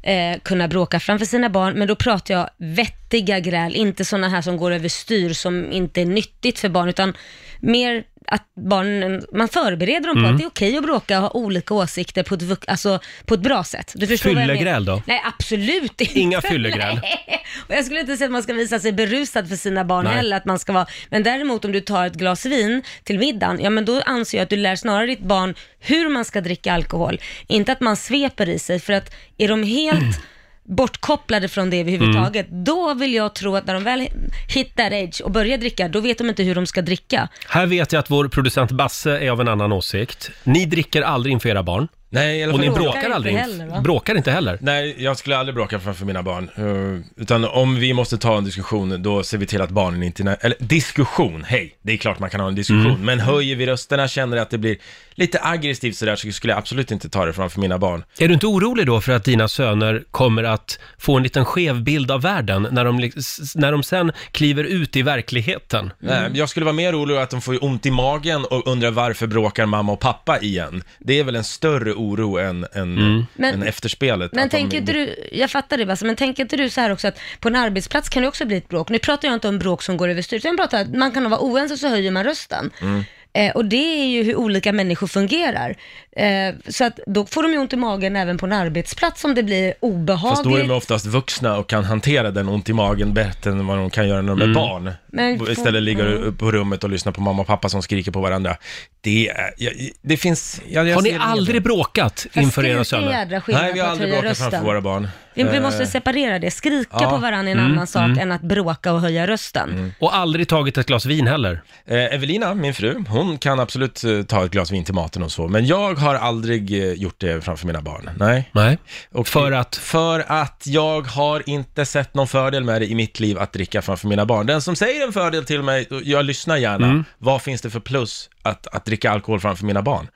eh, 0.04 0.40
kunna 0.44 0.68
bråka 0.68 1.00
framför 1.00 1.26
sina 1.26 1.50
barn, 1.50 1.74
men 1.74 1.88
då 1.88 1.96
pratar 1.96 2.34
jag 2.34 2.50
vettiga 2.58 3.40
gräl, 3.40 3.76
inte 3.76 4.06
sådana 4.06 4.30
här 4.30 4.42
som 4.42 4.58
går 4.58 4.72
över 4.72 4.90
styr 4.90 5.34
som 5.34 5.72
inte 5.72 6.02
är 6.02 6.06
nyttigt 6.06 6.60
för 6.60 6.70
barn, 6.70 6.90
utan 6.90 7.14
mer 7.60 8.04
att 8.32 8.44
barnen, 8.70 9.22
man 9.34 9.48
förbereder 9.48 10.08
dem 10.08 10.16
på 10.16 10.20
Mm. 10.20 10.32
att 10.32 10.38
det 10.38 10.44
är 10.44 10.48
okej 10.48 10.78
att 10.78 10.84
bråka 10.84 11.18
och 11.18 11.24
ha 11.24 11.30
olika 11.32 11.74
åsikter 11.74 12.24
på 12.24 12.36
ett, 12.36 12.42
vux- 12.42 12.66
alltså, 12.68 13.00
på 13.26 13.34
ett 13.34 13.40
bra 13.42 13.64
sätt. 13.64 13.94
Du 13.96 14.08
förstår 14.08 14.30
vad 14.30 14.42
jag 14.42 14.48
menar? 14.48 14.54
Fyllegräl 14.60 14.86
då? 14.86 15.02
Nej, 15.06 15.22
absolut 15.26 16.02
inte. 16.02 16.20
Inga 16.20 16.42
fyllegräl? 16.42 16.96
Nej. 17.04 17.44
Och 17.68 17.76
jag 17.76 17.86
skulle 17.86 18.00
inte 18.00 18.18
säga 18.18 18.26
att 18.26 18.32
man 18.32 18.44
ska 18.44 18.54
visa 18.54 18.80
sig 18.80 18.92
berusad 18.92 19.50
för 19.50 19.56
sina 19.56 19.86
barn 19.86 20.06
Nej. 20.06 20.14
heller, 20.16 20.38
att 20.38 20.46
man 20.46 20.60
ska 20.60 20.74
vara, 20.74 20.86
men 21.10 21.24
däremot 21.24 21.66
om 21.66 21.72
du 21.72 21.82
tar 21.82 22.06
ett 22.06 22.14
glas 22.16 22.46
vin 22.46 22.84
till 23.04 23.20
middagen, 23.20 23.60
ja 23.62 23.70
men 23.70 23.86
då 23.86 24.02
anser 24.06 24.38
jag 24.38 24.44
att 24.44 24.50
du 24.50 24.56
lär 24.58 24.76
snarare 24.76 25.06
ditt 25.08 25.20
barn 25.24 25.56
hur 25.80 26.10
man 26.10 26.26
ska 26.26 26.42
dricka 26.42 26.74
alkohol, 26.74 27.20
inte 27.48 27.72
att 27.72 27.80
man 27.82 27.96
sveper 27.96 28.50
i 28.50 28.60
sig, 28.60 28.80
för 28.80 28.94
att 28.94 29.14
är 29.38 29.48
de 29.48 29.64
helt 29.64 30.22
bortkopplade 30.64 31.48
från 31.48 31.70
det 31.70 31.80
överhuvudtaget, 31.80 32.48
Mm. 32.50 32.64
då 32.64 32.94
vill 32.94 33.14
jag 33.14 33.36
tro 33.36 33.56
att 33.56 33.66
när 33.68 33.74
de 33.74 33.84
väl 33.84 34.08
hit 34.48 34.76
that 34.76 34.94
age 34.94 35.22
och 35.24 35.32
börjar 35.32 35.58
dricka, 35.58 35.88
då 35.88 36.00
vet 36.02 36.18
de 36.18 36.30
inte 36.30 36.44
hur 36.44 36.56
de 36.56 36.66
ska 36.68 36.82
dricka. 36.82 37.30
Här 37.48 37.66
vet 37.66 37.92
jag 37.92 38.00
att 38.00 38.10
vår 38.12 38.28
producent 38.28 38.72
Basse 38.72 39.20
är 39.20 39.30
av 39.32 39.42
en 39.42 39.48
annan 39.48 39.72
åsikt. 39.72 40.32
Ni 40.44 40.66
dricker 40.66 41.02
aldrig 41.02 41.34
inför 41.34 41.50
era 41.50 41.64
barn. 41.64 41.88
Nej, 42.14 42.40
i 42.40 42.44
alla 42.44 42.54
Och 42.54 42.60
fall 42.60 42.66
ni 42.66 42.72
Bråkar 42.76 42.84
bråkar 42.92 43.02
inte 43.06 43.16
aldrig? 43.16 43.36
heller, 43.36 43.66
va? 43.68 43.82
bråkar 43.82 44.16
inte 44.16 44.32
heller? 44.32 44.58
Nej, 44.62 44.96
jag 44.98 45.18
skulle 45.18 45.38
aldrig 45.38 45.56
bråka 45.56 45.80
framför 45.80 46.06
mina 46.06 46.24
barn. 46.24 46.50
Eh, 46.56 47.22
utan 47.22 47.46
om 47.46 47.76
vi 47.76 47.94
måste 47.94 48.18
ta 48.18 48.38
en 48.38 48.44
diskussion, 48.44 49.04
då 49.04 49.24
ser 49.24 49.38
vi 49.38 49.46
till 49.46 49.62
att 49.62 49.70
barnen 49.70 50.04
inte... 50.04 50.24
nä- 50.24 50.38
Eller 50.42 50.56
diskussion, 50.60 51.44
hej! 51.44 51.76
Det 51.82 51.94
är 51.94 51.98
klart 51.98 52.20
man 52.20 52.30
kan 52.30 52.40
ha 52.40 52.48
en 52.48 52.56
diskussion. 52.56 52.86
Mm. 52.86 53.02
Men 53.06 53.20
höjer 53.20 53.56
vi 53.56 53.66
rösterna, 53.66 54.08
känner 54.08 54.38
att 54.38 54.50
det 54.50 54.58
blir 54.58 54.78
lite 55.16 55.40
aggressivt 55.44 55.96
sådär, 55.98 56.16
så 56.16 56.32
skulle 56.32 56.54
jag 56.54 56.58
absolut 56.58 56.92
inte 56.92 57.10
ta 57.10 57.26
det 57.26 57.34
framför 57.34 57.60
mina 57.60 57.78
barn. 57.78 58.04
Är 58.20 58.28
du 58.28 58.34
inte 58.34 58.48
orolig 58.48 58.86
då 58.86 59.02
för 59.02 59.12
att 59.12 59.24
dina 59.24 59.48
söner 59.48 60.04
kommer 60.12 60.44
att 60.44 60.80
få 60.98 61.18
en 61.18 61.24
liten 61.24 61.46
skev 61.46 61.82
bild 61.84 62.12
av 62.12 62.22
världen 62.22 62.68
när 62.72 62.86
de, 62.86 63.00
li- 63.00 63.12
s- 63.18 63.56
när 63.56 63.72
de 63.72 63.84
sen 63.84 64.12
kliver 64.32 64.64
ut 64.64 64.96
i 64.96 65.02
verkligheten? 65.02 65.94
Nej, 66.00 66.30
Jag 66.34 66.50
skulle 66.50 66.64
vara 66.66 66.74
mer 66.76 66.96
orolig 67.00 67.18
att 67.18 67.30
de 67.30 67.42
får 67.42 67.64
ont 67.64 67.86
i 67.86 67.92
magen 67.92 68.46
och 68.46 68.68
undrar 68.68 68.92
varför 68.92 69.28
bråkar 69.28 69.66
mamma 69.66 69.92
och 69.92 70.00
pappa 70.00 70.40
igen. 70.40 70.84
Det 71.00 71.20
är 71.20 71.24
väl 71.24 71.36
en 71.36 71.44
större 71.44 71.94
oro 72.02 72.38
än, 72.38 72.66
än, 72.74 72.98
Mm. 72.98 73.26
Men- 73.34 73.54
än 73.54 73.64
efterspelet. 73.64 74.32
Men 74.34 74.50
tänker 74.50 74.78
inte 74.78 74.94
du, 74.94 75.16
jag 75.32 75.52
fattar 75.52 75.78
det 75.78 75.86
Basse, 75.86 76.06
men 76.06 76.16
tänker 76.16 76.44
inte 76.44 76.58
du 76.58 76.70
så 76.70 76.82
här 76.82 76.92
också 76.92 77.08
att 77.08 77.20
på 77.40 77.48
en 77.48 77.56
arbetsplats 77.56 78.10
kan 78.10 78.22
det 78.22 78.28
också 78.28 78.46
bli 78.46 78.58
ett 78.58 78.70
bråk. 78.70 78.90
Nu 78.90 79.00
pratar 79.00 79.28
jag 79.28 79.36
inte 79.36 79.48
om 79.48 79.60
bråk 79.60 79.84
som 79.84 79.98
går 79.98 80.10
över 80.10 80.22
styr, 80.22 80.38
utan 80.38 80.50
jag 80.50 80.58
pratar 80.58 80.82
att 80.82 80.96
man 80.96 81.12
kan 81.12 81.30
vara 81.30 81.42
oense 81.42 81.74
och 81.74 81.80
så 81.80 81.88
höjer 81.88 82.12
man 82.12 82.24
rösten. 82.24 82.70
Mm. 82.82 83.04
Eh, 83.34 83.52
och 83.56 83.66
det 83.66 84.02
är 84.02 84.06
ju 84.06 84.24
hur 84.24 84.36
olika 84.36 84.74
människor 84.74 85.08
fungerar. 85.08 85.76
Eh, 86.16 86.56
så 86.68 86.84
att 86.86 87.00
då 87.08 87.26
får 87.26 87.44
de 87.44 87.52
ju 87.52 87.58
ont 87.58 87.74
i 87.74 87.76
magen 87.76 88.16
även 88.16 88.38
på 88.38 88.46
en 88.46 88.52
arbetsplats 88.52 89.26
om 89.26 89.36
det 89.36 89.44
blir 89.44 89.74
obehagligt. 89.80 90.38
Fast 90.38 90.44
då 90.50 90.56
är 90.58 90.62
de 90.68 90.72
oftast 90.72 91.06
vuxna 91.06 91.58
och 91.58 91.70
kan 91.70 91.84
hantera 91.84 92.32
den 92.32 92.50
ont 92.50 92.70
i 92.70 92.74
magen 92.74 93.14
bättre 93.14 93.52
än 93.52 93.68
vad 93.68 93.78
de 93.78 93.90
kan 93.90 94.08
göra 94.08 94.22
när 94.22 94.36
de 94.36 94.50
är 94.50 94.54
barn. 94.54 94.92
Men- 95.12 95.42
Och 95.42 95.50
Istället 95.50 95.84
ligger 95.84 96.16
Mm. 96.16 96.38
på 96.38 96.52
rummet 96.52 96.84
och 96.84 96.90
lyssnar 96.90 97.12
på 97.12 97.22
mamma 97.22 97.42
och 97.42 97.48
pappa 97.48 97.70
som 97.70 97.82
skriker 97.82 98.12
på 98.12 98.22
varandra. 98.22 98.58
Det, 99.02 99.30
är, 99.30 99.54
jag, 99.58 99.74
det 100.02 100.18
finns... 100.18 100.62
Jag, 100.70 100.88
jag 100.88 100.96
Har 100.96 101.02
ni 101.02 101.10
ser 101.10 101.18
det- 101.20 101.24
aldrig 101.26 101.64
bråkat 101.64 102.26
inför 102.34 102.62
det 102.62 102.68
är 102.68 102.72
era 102.72 102.78
inte 102.78 102.90
söner? 102.90 103.12
jädra 103.12 103.42
skillnad 103.42 103.64
Nej, 103.64 103.74
vi 103.74 103.80
har 103.80 103.86
på 103.88 103.92
att 103.92 103.92
aldrig 103.94 104.10
höja 104.10 104.22
bråkat 104.22 104.38
framför 104.38 104.52
rösten. 104.58 104.66
våra 104.66 104.82
barn. 104.82 105.08
Vi, 105.34 105.44
vi 105.44 105.56
Eh, 105.58 105.62
måste 105.62 105.86
separera 105.86 106.40
det. 106.40 106.52
Skrika 106.52 106.90
ja. 106.92 107.10
på 107.10 107.18
varandra 107.18 107.52
är 107.52 107.56
en 107.56 107.60
Mm, 107.60 107.72
annan 107.72 107.88
sak 107.88 108.06
mm. 108.06 108.20
än 108.20 108.32
att 108.32 108.42
bråka 108.42 108.94
och 108.94 109.02
höja 109.02 109.28
rösten. 109.28 109.70
Mm. 109.70 109.92
Och 110.00 110.16
aldrig 110.16 110.48
tagit 110.48 110.78
ett 110.78 110.86
glas 110.88 111.06
vin 111.06 111.28
heller? 111.28 111.62
Eh, 111.86 111.98
Evelina, 112.16 112.54
min 112.54 112.74
fru, 112.74 113.04
hon 113.08 113.38
kan 113.38 113.60
absolut 113.60 114.04
eh, 114.04 114.22
ta 114.24 114.46
ett 114.46 114.52
glas 114.52 114.72
vin 114.72 114.84
till 114.84 114.94
maten 114.94 115.24
och 115.24 115.32
så, 115.32 115.48
men 115.48 115.66
jag 115.66 115.94
har 115.96 116.16
aldrig 116.16 116.84
eh, 116.84 116.94
gjort 116.94 117.20
det 117.20 117.42
framför 117.46 117.68
mina 117.68 117.82
barn. 117.82 118.10
Nej. 118.18 118.50
Nej. 118.52 118.78
Och 119.12 119.28
För 119.28 119.52
att? 119.52 119.76
För 119.76 120.20
att 120.28 120.64
jag 120.66 121.02
har 121.08 121.44
inte 121.50 121.86
sett 121.86 122.14
någon 122.14 122.28
fördel 122.28 122.64
med 122.64 122.82
det 122.82 122.86
i 122.92 122.96
mitt 122.96 123.20
liv 123.20 123.40
att 123.40 123.54
dricka 123.54 123.82
framför 123.82 124.08
mina 124.08 124.26
barn. 124.26 124.46
Den 124.46 124.62
som 124.62 124.76
säger 124.76 125.01
en 125.02 125.14
fördel 125.14 125.46
till 125.46 125.62
mig, 125.62 125.88
jag 126.04 126.26
lyssnar 126.26 126.58
gärna. 126.58 126.88
Mm. 126.88 127.06
Vad 127.18 127.42
finns 127.42 127.62
det 127.62 127.70
för 127.70 127.80
plus 127.80 128.30
att, 128.42 128.68
att 128.68 128.86
dricka 128.86 129.12
alkohol 129.12 129.40
framför 129.40 129.66
mina 129.66 129.82
barn? 129.82 130.08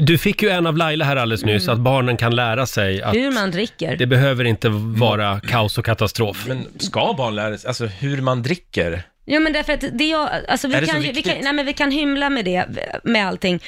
Du 0.00 0.18
fick 0.18 0.42
ju 0.42 0.48
en 0.48 0.66
av 0.66 0.76
Laila 0.76 1.04
här 1.04 1.16
alldeles 1.16 1.44
nyss, 1.44 1.62
Mm. 1.68 1.74
att 1.74 1.80
barnen 1.84 2.16
kan 2.16 2.34
lära 2.36 2.66
sig 2.66 3.02
att 3.02 3.14
Hur 3.14 3.30
man 3.32 3.50
dricker. 3.50 3.96
det 3.96 4.06
behöver 4.06 4.44
inte 4.44 4.68
vara 4.98 5.40
kaos 5.40 5.78
och 5.78 5.84
katastrof. 5.84 6.44
Men 6.48 6.66
ska 6.78 7.14
barn 7.18 7.34
lära 7.34 7.58
sig, 7.58 7.68
alltså 7.68 7.86
hur 7.86 8.20
man 8.22 8.42
dricker? 8.42 9.02
Ja 9.24 9.40
men 9.40 9.52
därför 9.52 9.72
att 9.72 9.84
det 9.92 10.04
jag, 10.04 10.28
alltså 10.48 10.68
vi 10.68 10.74
Är 10.74 10.80
det 10.80 10.86
så 10.86 10.92
kan, 10.92 11.02
ju- 11.02 11.08
vi, 11.08 11.22
kan, 11.22 11.30
viktigt? 11.32 11.44
nej, 11.44 11.52
men 11.52 11.66
vi 11.66 11.72
kan 11.72 11.90
hymla 11.90 12.30
med 12.30 12.44
det, 12.44 12.66
med 13.04 13.26
allting. 13.26 13.60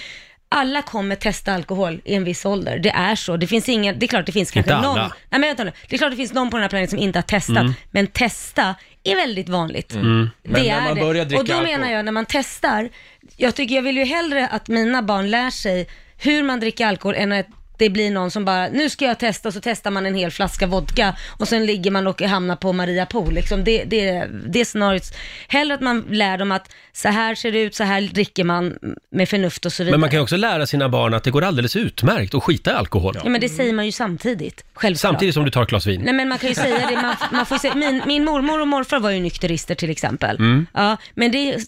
Alla 0.49 0.83
kommer 0.83 1.15
testa 1.17 1.53
alkohol 1.55 2.01
i 2.05 2.15
en 2.15 2.25
viss 2.25 2.45
ålder, 2.47 2.79
det 2.79 2.91
är 2.91 3.15
så. 3.17 3.37
Det 3.37 3.47
finns 3.47 3.69
ingen, 3.69 3.99
det 3.99 4.07
är 4.07 4.09
klart 4.09 4.27
det 4.27 4.33
finns 4.33 4.51
kanske 4.51 4.73
Inte 4.73 4.77
alla. 4.89 4.89
någon, 4.89 4.99
nej 4.99 5.11
men 5.31 5.41
vänta 5.41 5.65
nu. 5.65 5.73
Det 5.89 5.97
är 5.97 5.99
klart 5.99 6.11
det 6.11 6.17
finns 6.17 6.33
någon 6.33 6.51
på 6.51 6.57
den 6.57 6.63
här 6.63 6.69
planeten 6.69 6.91
som 6.91 6.99
inte 6.99 7.19
har 7.19 7.23
testat, 7.23 7.57
Mm. 7.57 7.73
men 7.91 8.07
testa 8.07 8.75
är 9.05 9.17
väldigt 9.17 9.49
vanligt. 9.49 9.95
Mm. 9.95 10.31
Det 10.43 10.51
Men 10.51 10.63
när 10.67 10.77
är 10.77 10.81
man 10.81 10.95
det. 10.95 11.01
börjar 11.01 11.25
dricka 11.25 11.41
Och 11.41 11.47
då 11.49 11.53
alkohol- 11.55 11.79
menar 11.79 11.93
jag, 11.93 12.05
när 12.05 12.13
man 12.13 12.27
testar, 12.29 12.89
jag 13.37 13.55
tycker 13.55 13.75
jag 13.75 13.83
vill 13.83 13.97
ju 13.97 14.05
hellre 14.05 14.49
att 14.49 14.69
mina 14.69 15.03
barn 15.03 15.31
lär 15.31 15.51
sig 15.51 15.89
hur 16.19 16.43
man 16.43 16.61
dricker 16.61 16.87
alkohol 16.87 17.15
än 17.15 17.33
att 17.33 17.47
det 17.77 17.91
blir 17.91 18.11
någon 18.11 18.31
som 18.31 18.45
bara, 18.45 18.69
nu 18.69 18.91
ska 18.91 19.05
jag 19.05 19.19
testa 19.19 19.49
och 19.49 19.55
så 19.55 19.61
testar 19.61 19.91
man 19.91 20.07
en 20.07 20.15
hel 20.15 20.31
flaska 20.31 20.67
vodka 20.67 21.17
och 21.39 21.49
sen 21.49 21.67
ligger 21.67 21.91
man 21.91 22.07
och 22.07 22.23
hamnar 22.23 22.57
på 22.57 22.73
Maria 22.73 23.07
Pool. 23.07 23.33
Liksom 23.33 23.65
det, 23.65 23.85
det, 23.85 24.27
det 24.49 24.61
är 24.61 24.65
scenariot. 24.65 25.05
Hellre 25.49 25.75
att 25.75 25.81
man 25.81 26.05
lär 26.11 26.39
dem 26.39 26.53
att 26.53 26.73
så 26.93 27.09
här 27.09 27.35
ser 27.35 27.53
det 27.53 27.61
ut, 27.61 27.75
så 27.75 27.85
här 27.85 28.01
dricker 28.01 28.45
man 28.45 28.79
med 29.11 29.29
förnuft 29.29 29.67
och 29.67 29.73
så 29.73 29.83
vidare. 29.83 29.93
Men 29.93 30.01
man 30.01 30.11
kan 30.11 30.19
ju 30.19 30.23
också 30.23 30.37
lära 30.37 30.67
sina 30.67 30.89
barn 30.89 31.15
att 31.15 31.25
det 31.25 31.31
går 31.31 31.45
alldeles 31.45 31.77
utmärkt 31.77 32.35
att 32.35 32.43
skita 32.43 32.71
i 32.71 32.75
alkohol. 32.75 33.19
Ja 33.25 33.31
men 33.31 33.41
det 33.41 33.49
säger 33.49 33.73
man 33.73 33.87
ju 33.87 33.93
samtidigt, 33.93 34.65
självklart. 34.75 35.01
Samtidigt 35.01 35.35
som 35.35 35.45
du 35.45 35.51
tar 35.51 35.63
ett 35.63 35.69
glas 35.69 35.87
vin. 35.87 36.01
Nej 36.05 36.15
men 36.15 36.29
man 36.29 36.39
kan 36.39 36.49
ju 36.49 36.55
säga 36.55 36.87
det, 36.89 37.03
man, 37.03 37.17
man 37.33 37.47
får 37.47 37.59
säga, 37.59 37.75
min, 37.75 38.03
min 38.07 38.25
mormor 38.25 38.61
och 38.61 38.69
morfar 38.69 39.01
var 39.01 39.11
ju 39.11 39.21
nykterister 39.21 39.75
till 39.75 39.91
exempel. 39.91 40.37
Mm. 40.37 40.67
Ja, 40.73 40.97
men 41.15 41.33
det 41.33 41.39
är 41.53 41.61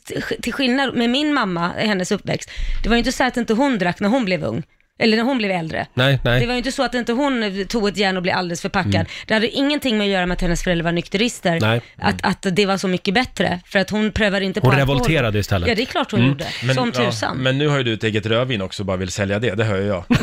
till 0.43 0.53
skillnad 0.53 0.95
med 0.95 1.11
min 1.11 1.35
mamma, 1.35 1.69
hennes 1.77 2.13
uppväxt, 2.13 2.51
det 2.83 2.89
var 2.89 2.97
ju 2.97 2.99
inte 2.99 3.13
så 3.13 3.25
att 3.25 3.37
inte 3.37 3.55
hon 3.55 3.79
drack 3.79 4.01
när 4.01 4.09
hon 4.09 4.25
blev 4.25 4.45
ung. 4.45 4.63
Eller 5.01 5.17
när 5.17 5.25
hon 5.25 5.39
blev 5.39 5.51
äldre. 5.51 5.87
Nej, 5.95 6.21
nej. 6.25 6.41
Det 6.41 6.47
var 6.47 6.53
ju 6.55 6.59
inte 6.59 6.73
så 6.73 6.83
att 6.83 6.95
inte 6.95 7.13
hon 7.13 7.65
tog 7.69 7.89
ett 7.89 7.97
järn 7.97 8.17
och 8.17 8.23
blev 8.23 8.37
alldeles 8.37 8.63
förpackad. 8.63 8.95
Mm. 8.95 9.07
Det 9.27 9.35
hade 9.35 9.49
ingenting 9.51 9.99
med 9.99 10.05
att 10.05 10.11
göra 10.11 10.27
med 10.27 10.35
att 10.35 10.41
hennes 10.41 10.63
föräldrar 10.65 10.85
var 10.85 10.93
nykterister. 10.93 11.59
Nej. 11.61 11.81
Att, 11.97 12.15
att 12.25 12.47
det 12.57 12.67
var 12.67 12.77
så 12.77 12.89
mycket 12.89 13.15
bättre. 13.15 13.61
För 13.67 13.79
att 13.79 13.91
hon 13.91 14.13
prövade 14.13 14.45
inte 14.45 14.61
Hon 14.61 14.71
på 14.71 14.77
alkohol. 14.77 14.97
revolterade 14.97 15.39
istället. 15.39 15.69
Ja, 15.69 15.75
det 15.75 15.83
är 15.83 15.87
klart 15.87 16.11
hon 16.11 16.21
Mm. 16.21 16.31
gjorde. 16.31 16.47
Men, 16.65 16.75
som 16.75 16.93
ja, 16.95 17.05
tusan. 17.11 17.37
men 17.37 17.59
nu 17.59 17.69
har 17.69 17.79
ju 17.79 17.85
du 17.85 17.93
ett 17.93 18.05
eget 18.05 18.27
rödvin 18.27 18.63
också 18.63 18.83
och 18.83 18.87
bara 18.87 18.97
vill 18.97 19.11
sälja 19.11 19.39
det, 19.39 19.55
det 19.55 19.65
hör 19.65 19.77
ju 19.77 19.87
jag. 19.87 20.05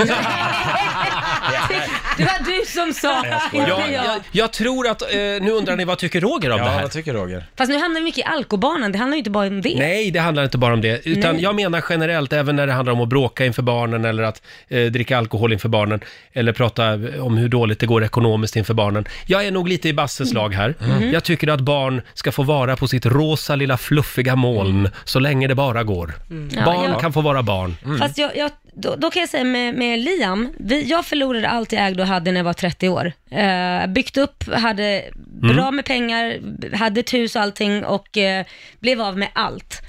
Det 2.17 2.23
var 2.23 2.45
du 2.59 2.65
som 2.65 2.93
sa, 2.93 3.25
Jag 3.25 3.61
inte 3.61 3.71
Ja, 3.71 3.79
jag. 3.91 4.05
jag, 4.05 4.21
jag 4.31 4.51
tror 4.53 4.87
att, 4.87 5.01
eh, 5.01 5.07
nu 5.17 5.51
undrar 5.51 5.75
ni 5.75 5.85
vad 5.85 5.97
tycker 5.97 6.21
Roger 6.21 6.51
om 6.51 6.57
det 6.59 6.65
Ja, 6.65 6.69
här? 6.71 6.81
vad 6.81 6.91
tycker 6.91 7.13
Roger? 7.13 7.45
Fast 7.57 7.71
nu 7.71 7.77
hamnar 7.77 7.99
vi 7.99 8.03
mycket 8.03 8.19
i 8.19 8.23
alkobanan, 8.23 8.91
det 8.91 8.97
handlar 8.97 9.15
ju 9.15 9.19
inte 9.19 9.29
bara 9.29 9.47
om 9.47 9.61
det. 9.61 9.75
Nej, 9.77 10.11
det 10.11 10.19
handlar 10.19 10.43
inte 10.43 10.57
bara 10.57 10.73
om 10.73 10.81
det. 10.81 11.07
Utan 11.07 11.33
Nej. 11.35 11.43
jag 11.43 11.55
menar 11.55 11.83
generellt, 11.89 12.33
även 12.33 12.55
när 12.55 12.67
det 12.67 12.73
handlar 12.73 12.93
om 12.93 13.01
att 13.01 13.09
bråka 13.09 13.45
inför 13.45 13.61
barnen 13.61 14.05
eller 14.05 14.23
att 14.23 14.41
eh, 14.67 14.83
dricka 14.85 15.17
alkohol 15.17 15.53
inför 15.53 15.69
barnen 15.69 15.99
eller 16.33 16.53
prata 16.53 16.93
om 17.21 17.37
hur 17.37 17.49
dåligt 17.49 17.79
det 17.79 17.85
går 17.85 18.03
ekonomiskt 18.03 18.55
inför 18.55 18.73
barnen. 18.73 19.05
Jag 19.27 19.45
är 19.45 19.51
nog 19.51 19.67
lite 19.69 19.89
i 19.89 19.93
Basses 19.93 20.33
lag 20.33 20.53
här. 20.53 20.73
Mm. 20.85 21.13
Jag 21.13 21.23
tycker 21.23 21.47
att 21.47 21.59
barn 21.61 22.01
ska 22.13 22.31
få 22.31 22.43
vara 22.43 22.75
på 22.75 22.87
sitt 22.87 23.05
rosa 23.05 23.55
lilla 23.55 23.77
fluffiga 23.77 24.35
moln 24.35 24.89
så 25.03 25.19
länge 25.19 25.47
det 25.47 25.55
bara 25.55 25.83
går. 25.83 26.13
Ja, 26.55 26.65
Barn 26.65 26.91
jag- 26.91 27.01
kan 27.01 27.13
få 27.13 27.21
vara 27.21 27.43
barn. 27.43 27.75
Fast 27.99 28.17
jag, 28.17 28.37
jag, 28.37 28.51
då, 28.73 28.95
då 28.97 29.11
kan 29.11 29.19
jag 29.19 29.29
säga 29.29 29.43
med, 29.43 29.75
med 29.75 29.99
Liam, 29.99 30.49
vi, 30.59 30.83
jag 30.89 31.05
förlorade 31.05 31.49
allt 31.49 31.71
jag 31.71 31.87
ägde 31.87 32.01
och 32.01 32.04
hade 32.05 32.31
när 32.31 32.39
jag 32.39 32.45
var 32.45 32.53
30 32.53 32.89
år. 32.89 33.11
Eh, 33.31 33.87
byggt 33.87 34.17
upp, 34.17 34.43
hade 34.53 35.03
bra 35.41 35.71
med 35.71 35.85
pengar, 35.85 36.39
hade 36.75 36.99
ett 36.99 37.13
hus 37.13 37.35
och 37.35 37.41
allting 37.41 37.85
och 37.85 38.17
eh, 38.17 38.45
blev 38.79 39.01
av 39.01 39.17
med 39.17 39.29
allt. 39.33 39.81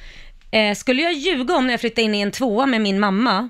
Eh, 0.51 0.75
skulle 0.75 1.03
jag 1.03 1.13
ljuga 1.13 1.57
om 1.57 1.67
när 1.67 1.73
jag 1.73 1.81
flyttade 1.81 2.03
in 2.03 2.15
i 2.15 2.21
en 2.21 2.31
tvåa 2.31 2.67
med 2.67 2.81
min 2.81 3.01
mamma, 3.01 3.49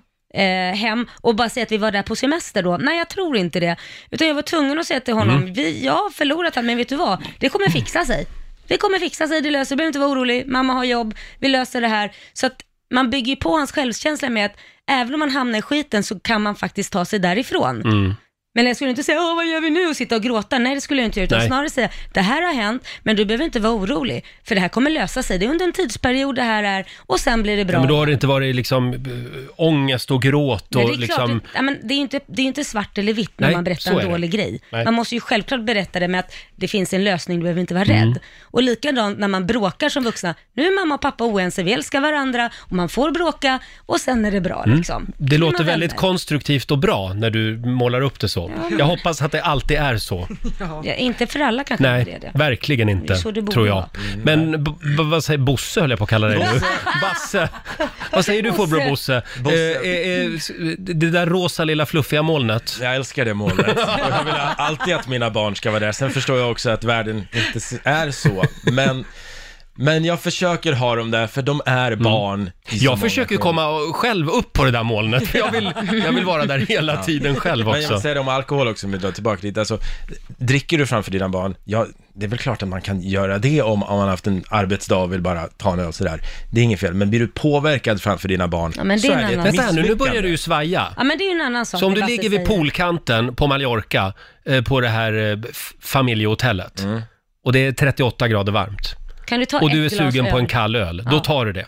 hem 0.74 1.06
och 1.20 1.34
bara 1.34 1.48
säga 1.48 1.64
att 1.64 1.72
vi 1.72 1.76
var 1.76 1.90
där 1.90 2.02
på 2.02 2.16
semester 2.16 2.62
då? 2.62 2.76
Nej, 2.76 2.98
jag 2.98 3.08
tror 3.08 3.36
inte 3.36 3.60
det. 3.60 3.76
Utan 4.10 4.28
jag 4.28 4.34
var 4.34 4.42
tvungen 4.42 4.78
att 4.78 4.86
säga 4.86 5.00
till 5.00 5.14
honom, 5.14 5.52
vi, 5.52 5.84
jag 5.84 5.92
har 5.92 6.10
förlorat 6.10 6.56
allt, 6.56 6.66
men 6.66 6.76
vet 6.76 6.88
du 6.88 6.96
vad? 6.96 7.22
Det 7.38 7.48
kommer 7.48 7.68
fixa 7.68 8.04
sig. 8.04 8.26
Det 8.68 8.76
kommer 8.76 8.98
fixa 8.98 9.28
sig, 9.28 9.40
det 9.40 9.50
löser 9.50 9.70
du 9.70 9.76
behöver 9.76 9.88
inte 9.88 9.98
vara 9.98 10.10
orolig, 10.10 10.46
mamma 10.46 10.72
har 10.72 10.84
jobb, 10.84 11.14
vi 11.38 11.48
löser 11.48 11.80
det 11.80 11.88
här. 11.88 12.12
Så 12.32 12.46
att 12.46 12.62
man 12.90 13.10
bygger 13.10 13.36
på 13.36 13.50
hans 13.50 13.72
självkänsla 13.72 14.28
med 14.28 14.46
att 14.46 14.56
även 14.90 15.14
om 15.14 15.20
man 15.20 15.30
hamnar 15.30 15.58
i 15.58 15.62
skiten 15.62 16.02
så 16.02 16.20
kan 16.20 16.42
man 16.42 16.56
faktiskt 16.56 16.92
ta 16.92 17.04
sig 17.04 17.18
därifrån. 17.18 17.82
Mm. 17.82 18.14
Men 18.56 18.66
jag 18.66 18.76
skulle 18.76 18.90
inte 18.90 19.02
säga, 19.02 19.18
Åh, 19.20 19.36
vad 19.36 19.46
gör 19.46 19.60
vi 19.60 19.70
nu 19.70 19.86
och 19.86 19.96
sitta 19.96 20.16
och 20.16 20.22
gråta. 20.22 20.58
Nej, 20.58 20.74
det 20.74 20.80
skulle 20.80 21.00
jag 21.02 21.08
inte 21.08 21.20
göra. 21.20 21.26
Utan 21.26 21.38
Nej. 21.38 21.46
snarare 21.48 21.70
säga, 21.70 21.88
det 22.12 22.20
här 22.20 22.42
har 22.42 22.54
hänt, 22.54 22.86
men 23.02 23.16
du 23.16 23.24
behöver 23.24 23.44
inte 23.44 23.60
vara 23.60 23.72
orolig. 23.72 24.24
För 24.44 24.54
det 24.54 24.60
här 24.60 24.68
kommer 24.68 24.90
lösa 24.90 25.22
sig. 25.22 25.38
Det 25.38 25.46
är 25.46 25.50
under 25.50 25.64
en 25.66 25.72
tidsperiod 25.72 26.34
det 26.36 26.42
här 26.42 26.62
är 26.62 26.86
och 26.98 27.20
sen 27.20 27.42
blir 27.42 27.56
det 27.56 27.64
bra. 27.64 27.74
Ja, 27.74 27.78
men 27.80 27.88
då 27.88 27.96
har 27.96 28.06
det 28.06 28.12
inte 28.12 28.26
varit 28.26 28.56
liksom 28.56 28.92
äh, 28.92 28.98
ångest 29.56 30.10
och 30.10 30.22
gråt 30.22 30.74
och 30.74 30.76
Nej, 30.76 30.86
det, 30.86 30.92
är 30.92 30.96
liksom... 30.98 31.28
klart, 31.40 31.42
ja, 31.54 31.62
men 31.62 31.78
det, 31.82 31.94
är 31.94 31.96
ju 31.96 32.02
inte, 32.02 32.20
det 32.26 32.42
är 32.42 32.46
inte 32.46 32.64
svart 32.64 32.98
eller 32.98 33.12
vitt 33.12 33.32
när 33.40 33.46
Nej, 33.46 33.56
man 33.56 33.64
så 33.64 33.64
berättar 33.64 33.90
är 33.90 33.94
en 34.00 34.06
det. 34.06 34.12
dålig 34.12 34.30
grej. 34.30 34.60
Nej. 34.72 34.84
Man 34.84 34.94
måste 34.94 35.14
ju 35.14 35.20
självklart 35.20 35.60
berätta 35.60 36.00
det 36.00 36.08
med 36.08 36.20
att 36.20 36.34
det 36.56 36.68
finns 36.68 36.92
en 36.94 37.04
lösning, 37.04 37.38
du 37.38 37.42
behöver 37.42 37.60
inte 37.60 37.74
vara 37.74 37.84
Mm. 37.84 38.08
rädd. 38.08 38.18
Och 38.42 38.62
likadant 38.62 39.18
när 39.18 39.28
man 39.28 39.46
bråkar 39.46 39.88
som 39.88 40.04
vuxna. 40.04 40.34
Nu 40.54 40.66
är 40.66 40.80
mamma 40.80 40.94
och 40.94 41.00
pappa 41.00 41.24
oense, 41.24 41.62
vi 41.62 41.72
älskar 41.72 42.00
varandra 42.00 42.50
och 42.56 42.72
man 42.72 42.88
får 42.88 43.10
bråka 43.10 43.58
och 43.86 44.00
sen 44.00 44.24
är 44.24 44.30
det 44.30 44.40
bra 44.40 44.64
liksom. 44.66 44.96
Mm. 45.02 45.12
Det 45.18 45.30
Kan 45.30 45.40
låter 45.40 45.64
väldigt 45.64 45.96
konstruktivt 45.96 46.70
och 46.70 46.78
bra 46.78 47.12
när 47.12 47.30
du 47.30 47.56
målar 47.56 48.00
upp 48.00 48.20
det 48.20 48.28
så. 48.28 48.45
Jag 48.78 48.86
hoppas 48.86 49.22
att 49.22 49.32
det 49.32 49.42
alltid 49.42 49.76
är 49.76 49.96
så. 49.96 50.28
Ja, 50.84 50.94
inte 50.94 51.26
för 51.26 51.40
alla 51.40 51.64
kanske 51.64 51.86
Nej, 51.86 51.98
inte 52.00 52.10
det 52.10 52.16
är 52.26 52.32
det. 52.32 52.38
verkligen 52.38 52.86
Det 52.86 52.92
inte, 52.92 53.12
är 53.12 53.16
så 53.16 53.30
det 53.30 53.42
borde 53.42 53.52
tror 53.52 53.66
jag. 53.66 53.74
vara. 53.74 53.88
Men 54.24 54.64
b- 54.64 54.70
b- 54.96 55.02
vad 55.02 55.24
säger 55.24 55.38
Bosse 55.38 55.80
höll 55.80 55.90
jag 55.90 55.98
på 55.98 56.04
att 56.04 56.10
kalla 56.10 56.26
dig 56.26 56.38
nu. 56.38 56.60
Basse. 57.02 57.48
Vad 58.12 58.24
säger 58.24 58.42
du 58.42 58.52
Farbror 58.52 58.88
Bosse? 58.90 59.22
Bosse. 59.40 59.72
Eh, 59.72 59.90
eh, 59.90 60.24
eh, 60.24 60.74
det 60.78 61.10
där 61.10 61.26
rosa 61.26 61.64
lilla 61.64 61.86
fluffiga 61.86 62.22
molnet. 62.22 62.78
Jag 62.82 62.94
älskar 62.94 63.24
det 63.24 63.34
molnet. 63.34 63.66
Och 63.68 63.82
jag 64.10 64.24
vill 64.24 64.34
alltid 64.56 64.94
att 64.94 65.08
mina 65.08 65.30
barn 65.30 65.56
ska 65.56 65.70
vara 65.70 65.80
där. 65.80 65.92
Sen 65.92 66.10
förstår 66.10 66.38
jag 66.38 66.50
också 66.50 66.70
att 66.70 66.84
världen 66.84 67.16
inte 67.18 67.58
s- 67.58 67.74
är 67.84 68.10
så. 68.10 68.44
Men, 68.62 69.04
men 69.76 70.04
jag 70.04 70.20
försöker 70.20 70.72
ha 70.72 70.96
dem 70.96 71.10
där, 71.10 71.26
för 71.26 71.42
de 71.42 71.60
är 71.66 71.96
barn. 71.96 72.50
i 72.70 72.78
så 72.78 72.84
Jag 72.84 72.90
många 72.90 73.00
försöker 73.00 73.28
skeden. 73.28 73.42
komma 73.42 73.92
själv 73.92 74.28
upp 74.28 74.52
på 74.52 74.64
det 74.64 74.70
där 74.70 74.82
molnet. 74.82 75.34
Jag 75.34 75.50
vill, 75.52 75.72
jag 76.04 76.12
vill 76.12 76.24
vara 76.24 76.44
där 76.46 76.58
hela 76.58 77.02
tiden 77.02 77.34
själv 77.36 77.66
Men 77.66 77.74
jag 77.82 77.90
också. 77.90 78.00
säger 78.00 78.14
det 78.14 78.20
om 78.20 78.28
alkohol 78.28 78.68
också, 78.68 78.86
om 78.86 78.92
vi 78.92 78.98
drar 78.98 79.10
tillbaka 79.12 79.38
lite. 79.46 79.60
Alltså, 79.60 79.78
dricker 80.38 80.78
du 80.78 80.86
framför 80.86 81.10
dina 81.10 81.28
barn, 81.28 81.54
ja, 81.64 81.86
det 82.14 82.26
är 82.26 82.30
väl 82.30 82.38
klart 82.38 82.62
att 82.62 82.68
man 82.68 82.80
kan 82.80 83.00
göra 83.02 83.38
det 83.38 83.62
om, 83.62 83.82
om 83.82 83.88
man 83.88 83.98
har 83.98 84.08
haft 84.08 84.26
en 84.26 84.44
arbetsdag 84.50 84.96
och 84.96 85.12
vill 85.12 85.20
bara 85.22 85.46
ta 85.46 85.72
en 85.72 85.78
öl 85.80 85.92
sådär. 85.92 86.20
Det 86.52 86.60
är 86.60 86.64
inget 86.64 86.80
fel, 86.80 86.94
men 86.94 87.10
blir 87.10 87.20
du 87.20 87.28
påverkad 87.28 88.02
framför 88.02 88.28
dina 88.28 88.48
barn, 88.48 88.72
Ja, 88.76 88.84
men 88.84 88.96
det 88.96 89.02
så 89.02 89.12
är 89.12 89.16
är 89.16 89.20
en 89.22 89.26
det 89.26 89.32
ett 89.32 89.38
annan 89.38 89.44
Vänta 89.46 89.62
här 89.62 89.72
nu, 89.72 89.82
nu 89.82 89.94
börjar 89.94 90.22
du 90.22 90.28
ju 90.28 90.36
svaja. 90.38 90.86
Ja, 90.96 91.04
men 91.04 91.18
det 91.18 91.24
är 91.24 91.26
ju 91.34 91.40
en 91.40 91.46
annan 91.46 91.66
sak. 91.66 91.80
Så 91.80 91.86
om 91.86 91.94
det 91.94 92.00
du 92.00 92.06
ligger 92.06 92.22
vid 92.28 92.32
säger. 92.32 92.46
poolkanten 92.46 93.34
på 93.34 93.46
Mallorca, 93.46 94.12
eh, 94.46 94.62
på 94.62 94.80
det 94.80 94.88
här 94.88 95.12
eh, 95.32 95.38
f- 95.50 95.72
familjehotellet, 95.80 96.86
och 97.44 97.52
det 97.52 97.58
är 97.66 97.72
38 97.72 98.28
grader 98.28 98.52
varmt, 98.52 98.94
Kan 99.26 99.40
du 99.40 99.46
ta 99.46 99.58
och 99.60 99.70
du 99.70 99.84
är 99.86 99.88
glas 99.90 99.98
sugen 100.12 100.24
på 100.24 100.30
öl? 100.36 100.40
en 100.42 100.46
kall 100.46 100.76
öl, 100.76 100.96
då 101.10 101.16
Ja. 101.16 101.20
tar 101.20 101.44
du 101.46 101.52
det. 101.52 101.66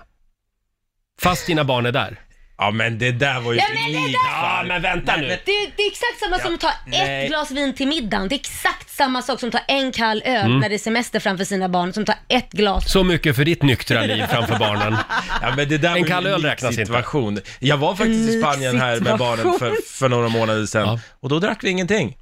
Fast 1.20 1.46
dina 1.46 1.64
barn 1.64 1.86
är 1.86 1.92
där. 1.92 2.20
Ja, 2.60 2.70
men 2.70 2.98
det 2.98 3.12
där 3.12 3.40
var 3.40 3.52
ju 3.52 3.58
Ja, 3.58 3.64
men 3.74 3.92
det 3.92 3.98
där-? 4.08 4.12
Ja, 4.42 4.64
men 4.68 4.82
vänta 4.82 5.16
nu. 5.16 5.26
Det, 5.26 5.32
är- 5.34 5.72
det 5.76 5.82
är 5.82 5.90
exakt 5.90 6.18
samma 6.24 6.38
som 6.38 6.54
att 6.54 6.60
ta 6.60 6.70
nej. 6.86 7.22
ett 7.24 7.28
glas 7.28 7.50
vin 7.50 7.74
till 7.74 7.88
middagen. 7.88 8.28
Det 8.28 8.34
är 8.34 8.38
exakt 8.38 8.90
samma 8.90 9.22
sak 9.22 9.40
som 9.40 9.48
att 9.48 9.52
ta 9.52 9.58
en 9.58 9.92
kall 9.92 10.22
öl 10.24 10.46
Mm. 10.46 10.58
när 10.60 10.68
det 10.68 10.74
är 10.74 10.78
semester 10.78 11.20
framför 11.20 11.44
sina 11.44 11.68
barn, 11.68 11.92
som 11.92 12.00
att 12.02 12.06
ta 12.06 12.14
ett 12.28 12.52
glas. 12.52 12.92
Så 12.92 13.04
mycket 13.04 13.36
för 13.36 13.44
ditt 13.44 13.62
nyktra 13.62 14.02
liv 14.02 14.24
framför 14.30 14.58
barnen. 14.58 14.96
Ja, 15.42 15.52
men 15.56 15.68
det 15.68 15.78
där 15.78 15.96
En 15.96 16.04
kall 16.04 16.26
öl 16.26 16.42
räknas 16.42 16.70
inte. 16.72 16.86
situation. 16.86 17.40
Jag 17.58 17.76
var 17.76 17.94
faktiskt 17.94 18.30
i 18.30 18.40
Spanien 18.40 18.80
här 18.80 19.00
med 19.00 19.18
barnen 19.18 19.58
för, 19.58 19.74
för 19.98 20.08
några 20.08 20.28
månader 20.28 20.66
sedan, 20.66 20.82
Ja. 20.88 21.00
och 21.20 21.28
då 21.28 21.38
drack 21.38 21.64
vi 21.64 21.70
ingenting. 21.70 22.16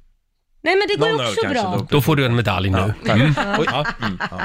Nej 0.67 0.75
men 0.75 0.87
det 0.87 0.95
går 0.95 1.07
ju 1.07 1.13
Någon 1.13 1.21
öl 1.25 1.27
också 1.31 1.41
kanske 1.41 1.63
bra. 1.63 1.75
då. 1.77 1.87
Då 1.89 2.01
får 2.01 2.15
du 2.15 2.25
en 2.25 2.35
medalj 2.35 2.69
nu. 2.69 2.93
Mm. 3.09 3.33
Oj. 3.59 3.67
Mm, 4.01 4.19
ja. 4.31 4.41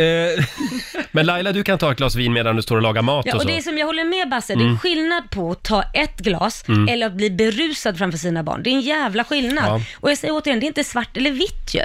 Eh, 0.00 0.44
men 1.12 1.26
Laila, 1.26 1.52
du 1.52 1.64
kan 1.64 1.78
ta 1.78 1.92
ett 1.92 1.98
glas 1.98 2.14
vin 2.14 2.32
medan 2.32 2.56
du 2.56 2.62
står 2.62 2.76
och 2.76 2.82
lagar 2.82 3.02
mat 3.02 3.26
Ja, 3.26 3.32
och 3.32 3.36
och 3.36 3.42
så. 3.42 3.48
det 3.48 3.56
är 3.56 3.60
som 3.60 3.78
jag 3.78 3.86
håller 3.86 4.04
med 4.04 4.28
Basse, 4.28 4.54
det 4.54 4.60
Mm. 4.60 4.74
är 4.74 4.78
skillnad 4.78 5.30
på 5.30 5.50
att 5.50 5.62
ta 5.62 5.82
ett 5.82 6.18
glas 6.20 6.64
eller 6.90 7.06
att 7.06 7.12
bli 7.12 7.30
berusad 7.30 7.98
framför 7.98 8.18
sina 8.18 8.42
barn. 8.42 8.62
Det 8.62 8.70
är 8.70 8.74
en 8.74 8.80
jävla 8.80 9.24
skillnad. 9.24 9.64
Ja. 9.66 9.80
Och 10.00 10.10
jag 10.10 10.18
säger 10.18 10.34
återigen, 10.34 10.60
det 10.60 10.66
är 10.66 10.68
inte 10.68 10.84
svart 10.84 11.16
eller 11.16 11.30
vitt 11.32 11.74
ju. 11.74 11.80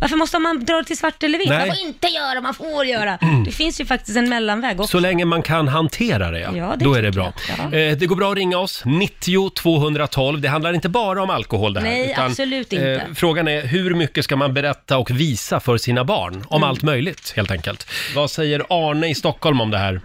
Varför 0.00 0.16
måste 0.16 0.38
man 0.38 0.64
dra 0.64 0.74
det 0.76 0.84
till 0.84 0.96
svart 0.98 1.22
eller 1.22 1.38
vitt? 1.38 1.48
Nej. 1.48 1.56
Mm. 1.56 1.68
Man 1.68 1.76
får 1.76 1.86
inte 1.86 2.06
göra, 2.06 2.40
man 2.40 2.54
får 2.54 2.84
göra. 2.86 3.18
Det 3.44 3.50
finns 3.50 3.80
ju 3.80 3.84
faktiskt 3.86 4.16
en 4.16 4.28
mellanväg 4.28 4.80
också. 4.80 4.90
Så 4.90 5.00
länge 5.00 5.24
man 5.24 5.42
kan 5.42 5.68
hantera 5.68 6.30
det, 6.30 6.40
ja. 6.40 6.50
Ja, 6.56 6.74
det 6.76 6.84
då 6.84 6.94
är 6.94 7.02
det 7.02 7.12
tycker 7.12 7.22
bra. 7.22 7.32
jag. 7.72 7.90
Eh, 7.90 7.96
det 7.96 8.06
går 8.06 8.16
bra 8.16 8.30
att 8.30 8.36
ringa 8.36 8.58
oss, 8.58 8.82
90 8.86 9.50
212. 9.50 10.40
Det 10.40 10.48
handlar 10.48 10.72
inte 10.72 10.88
bara 10.88 11.22
om 11.22 11.30
alkohol 11.30 11.74
det 11.74 11.80
här. 11.80 11.86
Nej, 11.88 12.14
absolut 12.18 12.72
inte. 12.72 13.06
frågan 13.16 13.48
är 13.48 13.60
hur 13.66 13.94
mycket 13.94 14.24
ska 14.24 14.36
man 14.36 14.54
berätta 14.54 14.98
och 14.98 15.10
visa 15.10 15.60
för 15.60 15.76
sina 15.76 16.04
barn? 16.04 16.44
Om 16.48 16.56
Mm. 16.56 16.68
allt 16.68 16.82
möjligt, 16.82 17.32
helt 17.36 17.50
enkelt. 17.50 17.86
Vad 18.16 18.30
säger 18.30 18.62
Arne 18.70 19.08
i 19.08 19.14
Stockholm 19.14 19.60
om 19.60 19.70
det 19.70 19.78
här? 19.78 20.00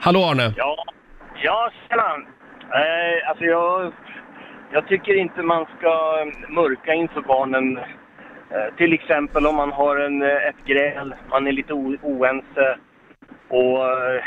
Hallå 0.00 0.24
Arne! 0.24 0.52
Ja, 0.56 0.84
ja 1.42 1.70
tjena. 1.88 2.02
Eh, 2.80 3.28
alltså 3.28 3.44
jag, 3.44 3.92
jag 4.72 4.88
tycker 4.88 5.20
inte 5.20 5.42
man 5.42 5.64
ska 5.78 5.92
mörka 6.60 6.94
inför 6.94 7.20
barnen. 7.20 7.78
Eh, 8.50 8.74
till 8.76 8.92
exempel 8.92 9.46
om 9.46 9.56
man 9.56 9.72
har 9.72 9.96
en, 9.96 10.22
eh, 10.22 10.28
ett 10.48 10.64
gräl, 10.66 11.14
man 11.30 11.46
är 11.46 11.52
lite 11.52 11.72
oense 12.02 12.76
och 13.48 13.84
eh, 13.84 14.22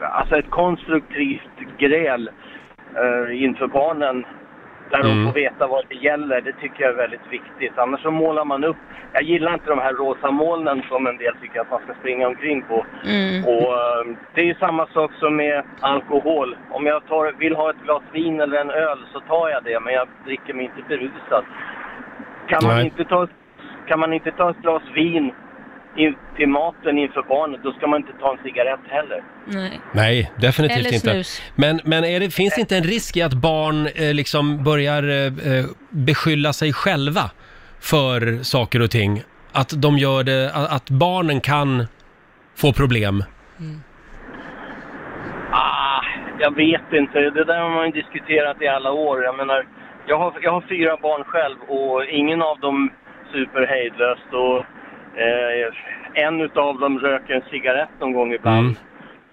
alltså 0.00 0.36
ett 0.38 0.50
konstruktivt 0.50 1.58
gräl 1.78 2.30
eh, 2.96 3.42
inför 3.42 3.66
barnen 3.66 4.26
där 4.90 5.00
Mm. 5.00 5.16
de 5.16 5.26
får 5.26 5.34
veta 5.40 5.66
vad 5.66 5.84
det 5.88 5.94
gäller, 5.94 6.40
det 6.40 6.52
tycker 6.52 6.82
jag 6.82 6.92
är 6.92 6.96
väldigt 6.96 7.26
viktigt. 7.30 7.78
Annars 7.78 8.00
så 8.02 8.10
målar 8.10 8.44
man 8.44 8.64
upp, 8.64 8.76
jag 9.12 9.22
gillar 9.22 9.54
inte 9.54 9.70
de 9.70 9.78
här 9.78 9.92
rosa 9.92 10.30
molnen 10.30 10.82
som 10.88 11.06
en 11.06 11.16
del 11.16 11.34
tycker 11.42 11.60
att 11.60 11.70
man 11.70 11.80
ska 11.82 11.94
springa 12.00 12.26
omkring 12.28 12.62
på. 12.62 12.86
Mm. 13.04 13.44
Och 13.44 13.72
eh, 13.72 14.16
det 14.34 14.40
är 14.40 14.44
ju 14.44 14.54
samma 14.54 14.86
sak 14.86 15.12
som 15.12 15.36
med 15.36 15.62
alkohol. 15.80 16.56
Om 16.70 16.86
jag 16.86 17.06
tar, 17.06 17.32
vill 17.38 17.56
ha 17.56 17.70
ett 17.70 17.82
glas 17.84 18.02
vin 18.12 18.40
eller 18.40 18.60
en 18.60 18.70
öl 18.70 18.98
så 19.12 19.20
tar 19.20 19.48
jag 19.48 19.64
det, 19.64 19.80
men 19.80 19.94
jag 19.94 20.08
dricker 20.24 20.54
mig 20.54 20.64
inte 20.64 20.88
berusad. 20.88 21.44
Kan 22.48 22.58
man, 22.62 22.76
Nej. 22.76 22.84
inte 22.84 23.04
ta, 23.04 23.28
kan 23.88 24.00
man 24.00 24.12
inte 24.12 24.30
ta 24.30 24.50
ett 24.50 24.62
glas 24.62 24.82
vin 24.94 25.32
in, 25.96 26.14
till 26.36 26.48
maten 26.48 26.98
inför 26.98 27.22
barnet, 27.22 27.60
då 27.62 27.72
ska 27.72 27.86
man 27.86 28.00
inte 28.00 28.12
ta 28.20 28.32
en 28.32 28.38
cigarett 28.42 28.80
heller. 28.88 29.22
Nej. 29.46 29.80
Nej, 29.92 30.32
definitivt 30.36 30.78
Eller 30.78 30.94
inte. 30.94 31.10
snus. 31.10 31.42
Men, 31.54 31.80
men 31.84 32.04
är 32.04 32.20
det, 32.20 32.30
finns 32.30 32.54
det 32.54 32.60
inte 32.60 32.76
en 32.76 32.84
risk 32.84 33.16
i 33.16 33.22
att 33.22 33.34
barn 33.34 33.86
eh, 33.86 34.14
liksom 34.14 34.64
börjar 34.64 35.02
eh, 35.02 35.58
eh, 35.58 35.64
beskylla 35.90 36.52
sig 36.52 36.72
själva 36.72 37.30
för 37.80 38.42
saker 38.42 38.82
och 38.82 38.90
ting? 38.90 39.22
Att 39.52 39.82
de 39.82 39.98
gör 39.98 40.24
det, 40.24 40.50
att, 40.54 40.72
att 40.72 40.90
barnen 40.90 41.40
kan 41.40 41.86
få 42.56 42.72
problem? 42.72 43.24
Ah, 45.50 46.02
jag 46.38 46.56
vet 46.56 46.92
inte. 46.92 47.18
Det 47.18 47.44
där 47.44 47.60
har 47.60 47.70
man 47.70 47.86
ju 47.86 47.92
diskuterat 47.92 48.62
i 48.62 48.68
alla 48.68 48.92
år. 48.92 49.24
Jag 49.24 49.36
menar, 49.36 49.66
jag 50.06 50.18
har, 50.18 50.34
jag 50.42 50.52
har 50.52 50.60
fyra 50.60 50.96
barn 51.02 51.24
själv 51.24 51.56
och 51.68 52.04
ingen 52.04 52.42
av 52.42 52.60
dem 52.60 52.90
super 53.32 53.66
hejdlöst. 53.66 54.32
Och, 54.32 54.58
eh, 55.18 55.74
en 56.14 56.40
utav 56.40 56.80
dem 56.80 56.98
röker 56.98 57.34
en 57.34 57.50
cigarett 57.50 58.00
någon 58.00 58.12
gång 58.12 58.32
ibland. 58.32 58.66
Mm. 58.66 58.76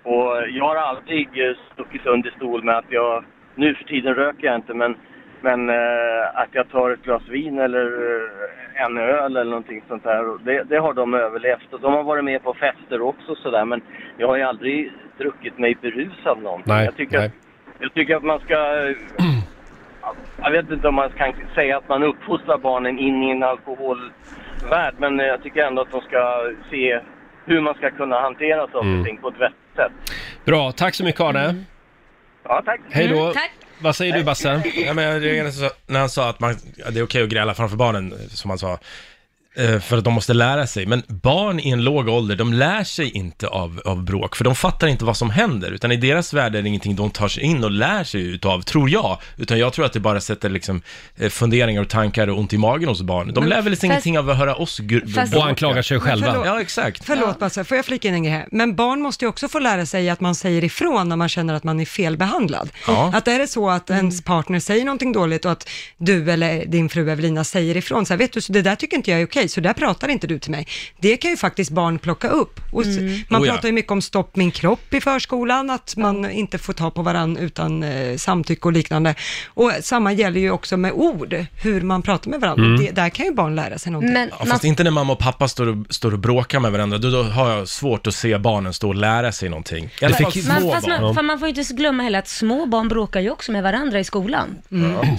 Och 0.03 0.49
jag 0.49 0.65
har 0.65 0.75
aldrig 0.75 1.27
eh, 1.47 1.55
stuckit 1.73 2.05
under 2.05 2.31
stol 2.31 2.63
med 2.63 2.77
att 2.77 2.85
jag, 2.89 3.23
nu 3.55 3.75
för 3.75 3.83
tiden 3.83 4.15
röker 4.15 4.47
jag 4.47 4.55
inte, 4.55 4.73
men, 4.73 4.95
men 5.41 5.69
eh, 5.69 6.25
att 6.33 6.49
jag 6.51 6.69
tar 6.69 6.89
ett 6.89 7.03
glas 7.03 7.27
vin 7.29 7.59
eller 7.59 7.85
eh, 7.85 8.85
en 8.85 8.97
öl 8.97 9.37
eller 9.37 9.51
någonting 9.51 9.83
sånt 9.87 10.03
där. 10.03 10.45
Det, 10.45 10.63
det 10.63 10.77
har 10.77 10.93
de 10.93 11.13
överlevt. 11.13 11.73
Och 11.73 11.79
de 11.79 11.93
har 11.93 12.03
varit 12.03 12.23
med 12.23 12.43
på 12.43 12.53
fester 12.53 13.01
också 13.01 13.35
sådär, 13.35 13.65
men 13.65 13.81
jag 14.17 14.27
har 14.27 14.37
ju 14.37 14.43
aldrig 14.43 14.91
druckit 15.17 15.57
mig 15.57 15.77
berusad 15.81 16.41
någonting. 16.41 16.73
Nej, 16.73 16.85
jag, 16.85 16.95
tycker 16.95 17.17
nej. 17.17 17.27
Att, 17.27 17.33
jag 17.79 17.93
tycker 17.93 18.15
att 18.15 18.23
man 18.23 18.39
ska... 18.39 18.55
Jag 20.41 20.51
vet 20.51 20.69
inte 20.71 20.87
om 20.87 20.95
man 20.95 21.09
kan 21.09 21.33
säga 21.55 21.77
att 21.77 21.89
man 21.89 22.03
uppfostrar 22.03 22.57
barnen 22.57 22.99
in 22.99 23.23
i 23.23 23.31
en 23.31 23.43
alkoholvärld, 23.43 24.95
men 24.97 25.19
eh, 25.19 25.25
jag 25.25 25.43
tycker 25.43 25.61
ändå 25.61 25.81
att 25.81 25.91
de 25.91 26.01
ska 26.01 26.51
se 26.71 26.99
hur 27.45 27.61
man 27.61 27.73
ska 27.73 27.91
kunna 27.91 28.21
hantera 28.21 28.61
saker 28.67 28.79
Mm. 28.87 28.99
och 28.99 29.05
ting 29.05 29.17
på 29.17 29.27
ett 29.27 29.39
vettigt 29.39 29.75
sätt. 29.75 29.91
Bra, 30.45 30.71
tack 30.71 30.95
så 30.95 31.03
mycket 31.03 31.21
Arne. 31.21 31.55
Ja, 32.43 32.61
tack. 32.65 32.79
Hej 32.89 33.07
då. 33.07 33.21
Mm, 33.21 33.33
tack. 33.33 33.51
Vad 33.81 33.95
säger 33.95 34.13
du 34.13 34.23
Basse? 34.23 34.61
Ja, 34.75 34.93
men 34.93 35.03
jag 35.03 35.23
reagerade 35.23 35.51
när 35.87 35.99
han 35.99 36.09
sa 36.09 36.29
att 36.29 36.39
man, 36.39 36.55
ja, 36.77 36.85
det 36.91 36.99
är 36.99 37.03
okej 37.03 37.23
att 37.23 37.29
gräla 37.29 37.53
framför 37.53 37.77
barnen, 37.77 38.11
som 38.29 38.49
han 38.49 38.57
sa. 38.57 38.77
Eh, 39.55 39.79
För 39.79 39.97
att 39.97 40.03
de 40.03 40.13
måste 40.13 40.33
lära 40.33 40.67
sig. 40.67 40.85
Men 40.85 41.03
barn 41.07 41.59
i 41.59 41.69
en 41.69 41.83
låg 41.83 42.07
ålder, 42.09 42.35
de 42.35 42.53
lär 42.53 42.83
sig 42.83 43.09
inte 43.09 43.47
av, 43.47 43.81
av 43.85 44.03
bråk, 44.03 44.35
för 44.35 44.43
de 44.43 44.55
fattar 44.55 44.87
inte 44.87 45.05
vad 45.05 45.17
som 45.17 45.29
händer. 45.29 45.71
Utan 45.71 45.91
i 45.91 45.95
deras 45.97 46.33
värld 46.33 46.55
är 46.55 46.61
det 46.61 46.67
ingenting 46.67 46.95
de 46.95 47.09
tar 47.11 47.27
sig 47.27 47.43
in 47.43 47.63
och 47.63 47.71
lär 47.71 48.03
sig 48.03 48.21
utav, 48.21 48.61
tror 48.61 48.89
jag. 48.89 49.17
Utan 49.37 49.59
jag 49.59 49.73
tror 49.73 49.85
att 49.85 49.93
det 49.93 49.99
bara 49.99 50.21
sätter 50.21 50.49
liksom 50.49 50.81
eh, 51.17 51.29
funderingar 51.29 51.81
och 51.81 51.89
tankar 51.89 52.27
och 52.27 52.39
ont 52.39 52.53
i 52.53 52.57
magen 52.57 52.89
hos 52.89 53.01
barn. 53.01 53.31
De 53.33 53.47
lär 53.47 53.61
väl 53.61 53.73
fast- 53.73 53.83
ingenting 53.83 54.19
av 54.19 54.29
att 54.29 54.37
höra 54.37 54.55
oss 54.55 54.79
gr- 54.79 55.13
Fast- 55.13 55.35
Och 55.35 55.45
anklagar 55.47 55.81
sig 55.81 55.99
själva. 55.99 56.27
förlåt. 56.31 56.45
Ja, 56.47 56.61
exakt. 56.61 57.05
Förlåt 57.05 57.39
Basse, 57.39 57.63
får 57.63 57.77
jag 57.77 57.85
flika 57.85 58.07
in 58.07 58.13
en 58.13 58.23
grej 58.23 58.33
här? 58.33 58.47
Men 58.51 58.75
barn 58.75 59.01
måste 59.01 59.25
ju 59.25 59.29
också 59.29 59.47
få 59.47 59.59
lära 59.59 59.85
sig 59.85 60.09
att 60.09 60.19
man 60.21 60.35
säger 60.35 60.63
ifrån 60.63 61.09
när 61.09 61.15
man 61.15 61.29
känner 61.29 61.53
att 61.53 61.63
man 61.63 61.79
är 61.79 61.85
felbehandlad. 61.85 62.69
Ja. 62.87 63.11
Att 63.15 63.27
är 63.27 63.39
det 63.39 63.47
så 63.47 63.69
att 63.69 63.89
ens 63.89 64.23
partner 64.23 64.59
säger 64.59 64.85
någonting 64.85 65.11
dåligt 65.13 65.45
och 65.45 65.51
att 65.51 65.69
du 65.97 66.31
eller 66.31 66.65
din 66.65 66.89
fru 66.89 67.09
Evelina 67.11 67.43
säger 67.43 67.77
ifrån, 67.77 68.05
så 68.05 68.13
här, 68.13 68.17
vet 68.17 68.33
du, 68.33 68.41
så 68.41 68.53
det 68.53 68.61
där 68.61 68.75
tycker 68.75 68.97
inte 68.97 69.11
jag 69.11 69.21
är 69.21 69.25
okej, 69.25 69.40
så 69.47 69.61
där 69.61 69.73
pratar 69.73 70.07
inte 70.07 70.27
du 70.27 70.39
till 70.39 70.51
mig. 70.51 70.67
Det 70.99 71.17
kan 71.17 71.31
ju 71.31 71.37
faktiskt 71.37 71.71
barn 71.71 71.99
plocka 71.99 72.27
upp. 72.29 72.59
Och 72.71 72.81
s- 72.81 72.97
Man 73.29 73.41
Oh 73.41 73.47
ja. 73.47 73.53
pratar 73.53 73.67
ju 73.67 73.73
mycket 73.73 73.91
om 73.91 74.01
stopp 74.01 74.35
min 74.35 74.51
kropp 74.51 74.93
i 74.93 75.01
förskolan, 75.01 75.69
att 75.69 75.93
man 75.97 76.31
inte 76.31 76.57
får 76.57 76.73
ta 76.73 76.91
på 76.91 77.01
varandra 77.01 77.41
utan 77.41 77.83
eh, 77.83 78.17
samtycke 78.17 78.61
och 78.67 78.71
liknande. 78.73 79.15
Och 79.47 79.71
samma 79.81 80.13
gäller 80.13 80.39
ju 80.39 80.51
också 80.51 80.77
med 80.77 80.91
ord, 80.91 81.35
hur 81.61 81.81
man 81.81 82.01
pratar 82.01 82.29
med 82.31 82.41
varandra. 82.41 82.83
Det, 82.83 82.91
där 82.91 83.09
kan 83.09 83.25
ju 83.25 83.33
barn 83.33 83.55
lära 83.55 83.77
sig 83.77 83.91
någonting. 83.91 84.13
Men 84.13 84.29
Ja, 84.31 84.35
man, 84.39 84.47
fast 84.47 84.63
inte 84.63 84.83
när 84.83 84.91
mamma 84.91 85.13
och 85.13 85.19
pappa 85.19 85.47
står 85.47 85.67
och, 85.67 85.75
står 85.89 86.13
och 86.13 86.19
bråkar 86.19 86.59
med 86.59 86.71
varandra, 86.71 86.97
då, 86.97 87.09
då 87.09 87.23
har 87.23 87.49
jag 87.51 87.67
svårt 87.67 88.07
att 88.07 88.15
se 88.15 88.37
barnen 88.37 88.73
stå 88.73 88.87
och 88.87 88.95
lära 88.95 89.31
sig 89.31 89.49
någonting. 89.49 89.85
I 90.01 90.05
alla 90.05 90.17
Det 90.17 90.23
fall 90.23 90.31
fick- 90.31 90.43
små 90.43 90.53
man, 90.53 90.71
fast 90.71 90.87
barn. 90.87 91.01
man, 91.01 91.15
för 91.15 91.21
man 91.21 91.39
får 91.39 91.47
ju 91.49 91.61
inte 91.61 91.73
glömma 91.73 92.03
heller 92.03 92.19
att 92.19 92.27
små 92.27 92.65
barn 92.65 92.87
bråkar 92.87 93.19
ju 93.19 93.29
också 93.31 93.51
med 93.51 93.63
varandra 93.63 93.99
i 93.99 94.03
skolan. 94.03 94.57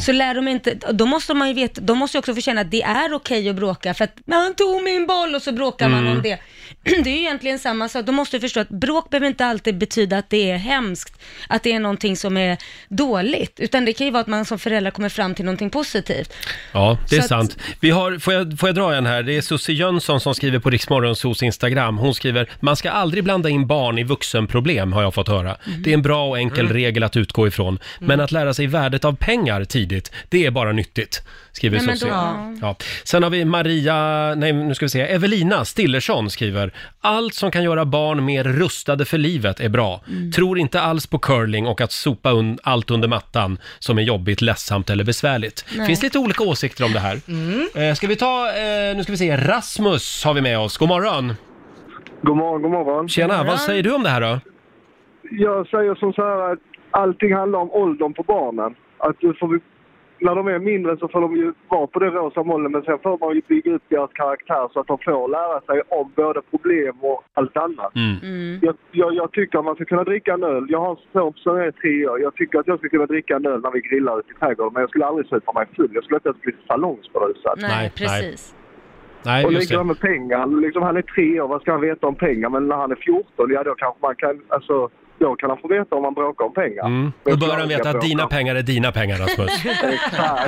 Så 0.01 0.13
lär 0.13 0.35
de 0.35 0.49
inte, 0.49 0.75
då 0.93 1.07
måste 1.07 1.35
man 1.35 1.49
ju 1.49 1.55
veta, 1.55 1.81
de 1.81 1.99
måste 1.99 2.17
ju 2.17 2.19
också 2.19 2.35
få 2.35 2.41
känna 2.41 2.61
att 2.61 2.71
det 2.71 2.83
är 2.83 3.13
okej 3.15 3.49
att 3.49 3.57
bråka 3.57 3.95
för 3.95 4.05
att 4.05 4.12
han 4.31 4.55
tog 4.55 4.83
min 4.83 5.07
boll 5.07 5.35
och 5.35 5.43
så 5.43 5.53
bråkar 5.53 5.89
man 5.89 6.07
om 6.07 6.23
det. 6.23 6.39
Det 6.85 7.11
är 7.11 7.15
ju 7.15 7.19
egentligen 7.21 7.59
samma 7.59 7.89
sak, 7.89 8.07
de 8.07 8.15
måste 8.15 8.37
ju 8.37 8.41
förstå 8.41 8.61
att 8.61 8.69
bråk 8.69 9.11
behöver 9.11 9.27
inte 9.27 9.47
alltid 9.47 9.79
betyda 9.79 10.19
att 10.19 10.31
det 10.31 10.51
är 10.51 10.57
hemskt, 10.57 11.21
att 11.49 11.63
det 11.63 11.73
är 11.73 11.81
någonting 11.81 12.17
som 12.17 12.37
är 12.37 12.57
dåligt, 12.89 13.61
utan 13.61 13.85
det 13.85 13.93
kan 13.93 14.07
ju 14.07 14.11
vara 14.11 14.21
att 14.21 14.27
man 14.27 14.45
som 14.45 14.59
förälder 14.59 14.91
kommer 14.91 15.09
fram 15.09 15.35
till 15.35 15.45
någonting 15.45 15.71
positivt. 15.71 16.33
Ja, 16.73 16.99
det 17.11 17.17
är 17.17 17.21
Så 17.21 17.25
att- 17.25 17.29
sant. 17.29 17.57
Vi 17.81 17.91
har, 17.91 18.19
får, 18.19 18.35
jag, 18.35 18.59
får 18.59 18.69
jag 18.69 18.77
dra 18.77 18.95
en 18.95 19.07
här? 19.07 19.23
Det 19.23 19.37
är 19.37 19.41
Susie 19.41 19.75
Jönsson 19.75 20.21
som 20.21 20.35
skriver 20.35 20.59
på 20.59 20.71
Riksmorgonsos 20.71 21.43
Instagram. 21.43 21.99
Hon 21.99 22.15
skriver, 22.15 22.51
man 22.61 22.77
ska 22.77 22.91
aldrig 22.91 23.25
blanda 23.25 23.49
in 23.49 23.67
barn 23.67 23.99
i 23.99 24.03
vuxenproblem, 24.05 24.93
har 24.93 25.03
jag 25.03 25.15
fått 25.15 25.29
höra. 25.29 25.57
Mhm. 25.67 25.83
Det 25.83 25.91
är 25.91 25.95
en 25.95 26.03
bra 26.03 26.29
och 26.29 26.39
enkel 26.39 26.61
Mm. 26.61 26.73
regel 26.73 27.03
att 27.03 27.17
utgå 27.17 27.47
ifrån. 27.47 27.79
Men 28.01 28.21
att 28.21 28.33
lära 28.33 28.55
sig 28.55 28.67
värdet 28.67 29.05
av 29.05 29.17
pengar 29.17 29.65
tidigt, 29.65 30.13
det 30.29 30.47
är 30.47 30.51
bara 30.51 30.73
nyttigt, 30.73 31.23
skriver 31.53 31.77
Nej, 31.79 31.87
men 31.87 31.97
Susie. 31.97 32.15
då- 32.15 32.59
Ja. 32.61 32.77
Sen 33.05 33.23
har 33.23 33.31
vi 33.31 33.45
Maria, 33.45 33.95
nej 34.37 34.53
nu 34.53 34.75
ska 34.75 34.85
vi 34.85 34.91
se, 34.91 35.01
Evelina 35.01 35.65
Stillersson 35.65 36.31
skriver, 36.31 36.73
allt 37.01 37.35
som 37.35 37.51
kan 37.51 37.65
göra 37.65 37.85
barn 37.85 38.25
mer 38.25 38.45
rustade 38.45 39.05
för 39.05 39.19
livet 39.19 39.61
är 39.61 39.69
bra. 39.69 40.01
Mm. 40.09 40.33
Tror 40.33 40.59
inte 40.59 40.81
alls 40.81 41.07
på 41.07 41.19
curling 41.19 41.67
och 41.67 41.81
att 41.81 41.93
sopa 41.93 42.31
un- 42.31 42.59
allt 42.63 42.91
under 42.91 43.09
mattan 43.09 43.59
som 43.79 43.99
är 43.99 44.03
jobbigt, 44.03 44.41
ledsamt 44.41 44.91
eller 44.91 45.05
besvärligt. 45.05 45.65
Nej. 45.77 45.87
finns 45.87 46.03
lite 46.03 46.19
olika 46.19 46.45
åsikter 46.45 46.85
om 46.85 46.93
det 46.93 46.99
här. 47.01 47.17
Eh, 47.89 47.95
ska 47.95 48.07
vi 48.07 48.17
ta, 48.17 48.49
eh, 48.49 48.97
nu 48.97 49.03
ska 49.03 49.13
vi 49.13 49.19
se, 49.19 49.37
Rasmus 49.37 50.25
har 50.25 50.35
vi 50.35 50.41
med 50.41 50.59
oss. 50.59 50.77
God 50.79 50.89
morgon! 50.89 51.35
God 52.23 52.37
morgon, 52.37 52.63
god 52.63 52.71
morgon. 52.71 53.09
Tjena, 53.09 53.45
vad 53.45 53.61
säger 53.61 53.83
du 53.83 53.95
om 53.95 54.03
det 54.03 54.09
här 54.09 54.21
då? 54.21 54.41
Jag 55.31 55.67
säger 55.67 55.95
som 55.95 56.13
så 56.13 56.23
här 56.23 56.53
att 56.53 56.59
allting 56.91 57.35
handlar 57.35 57.59
om 57.59 57.71
åldern 57.71 58.15
på 58.15 58.23
barnen. 58.23 58.75
Att 58.99 59.17
du 59.21 59.35
får, 59.35 59.61
när 60.23 60.35
de 60.35 60.49
är 60.49 60.59
mindre 60.59 60.97
så 60.97 61.09
får 61.09 61.21
de 61.21 61.37
ju 61.37 61.53
vara 61.69 61.87
på 61.87 61.99
det 61.99 62.11
rosa 62.11 62.43
molnet 62.43 62.73
men 62.73 62.83
sen 62.83 62.99
får 62.99 63.19
man 63.19 63.35
ju 63.35 63.43
bygga 63.49 63.75
upp 63.75 63.83
deras 63.89 64.13
karaktär 64.13 64.69
så 64.73 64.81
att 64.81 64.87
de 64.87 64.99
får 64.99 65.29
lära 65.29 65.61
sig 65.61 65.83
om 65.89 66.13
både 66.17 66.41
problem 66.51 66.97
och 67.01 67.23
allt 67.35 67.57
annat. 67.57 67.95
Mm. 67.95 68.59
Jag, 68.63 68.75
jag, 68.91 69.15
jag 69.15 69.33
tycker 69.33 69.59
att 69.59 69.65
man 69.65 69.75
ska 69.75 69.85
kunna 69.85 70.05
dricka 70.05 70.35
en 70.35 70.45
öl. 70.45 70.67
Jag 70.69 70.81
har 70.81 70.91
en 70.91 70.97
son 71.13 71.33
som 71.37 71.57
är 71.57 71.71
tre 71.71 72.09
år. 72.09 72.21
Jag 72.21 72.35
tycker 72.35 72.59
att 72.59 72.67
jag 72.67 72.79
ska 72.79 72.89
kunna 72.89 73.07
dricka 73.07 73.37
en 73.37 73.47
öl 73.47 73.61
när 73.61 73.71
vi 73.71 73.81
grillar 73.81 74.19
ute 74.19 74.33
i 74.33 74.35
trädgården 74.35 74.73
men 74.73 74.81
jag 74.81 74.91
skulle 74.91 75.07
aldrig 75.07 75.27
supa 75.27 75.53
mig 75.53 75.67
full. 75.77 75.91
Jag 75.93 76.05
skulle 76.05 76.17
inte 76.17 76.29
ens 76.29 76.41
bli 76.41 76.53
salongsberusad. 76.67 77.59
Nej, 77.61 77.71
Nej, 77.71 77.93
precis. 77.97 78.55
Nej, 79.25 79.45
och 79.45 79.53
likadant 79.53 79.87
med 79.87 80.01
pengar. 80.01 80.61
Liksom, 80.61 80.83
han 80.83 80.97
är 80.97 81.03
tre 81.03 81.41
år, 81.41 81.49
vad 81.49 81.61
ska 81.61 81.73
han 81.73 81.81
veta 81.81 82.07
om 82.07 82.15
pengar? 82.15 82.49
Men 82.49 82.69
när 82.69 82.77
han 82.77 82.91
är 82.91 82.97
14, 82.97 83.51
ja 83.51 83.63
då 83.63 83.75
kanske 83.75 83.99
man 84.03 84.17
kan, 84.17 84.41
alltså, 84.49 84.91
då 85.19 85.37
kan 85.37 85.51
han 85.51 85.59
få 85.59 85.69
veta 85.69 85.97
om 85.97 86.03
man 86.03 86.15
bråkar 86.15 86.45
om 86.45 86.55
pengar. 86.55 86.87
Mm. 86.87 87.13
Då 87.25 87.37
bör 87.37 87.57
han 87.59 87.69
veta 87.69 87.91
att 87.91 88.01
dina 88.01 88.27
pengar 88.27 88.55
är 88.55 88.63
dina 88.63 88.93
pengar, 88.93 89.19
Rasmus. 89.19 89.51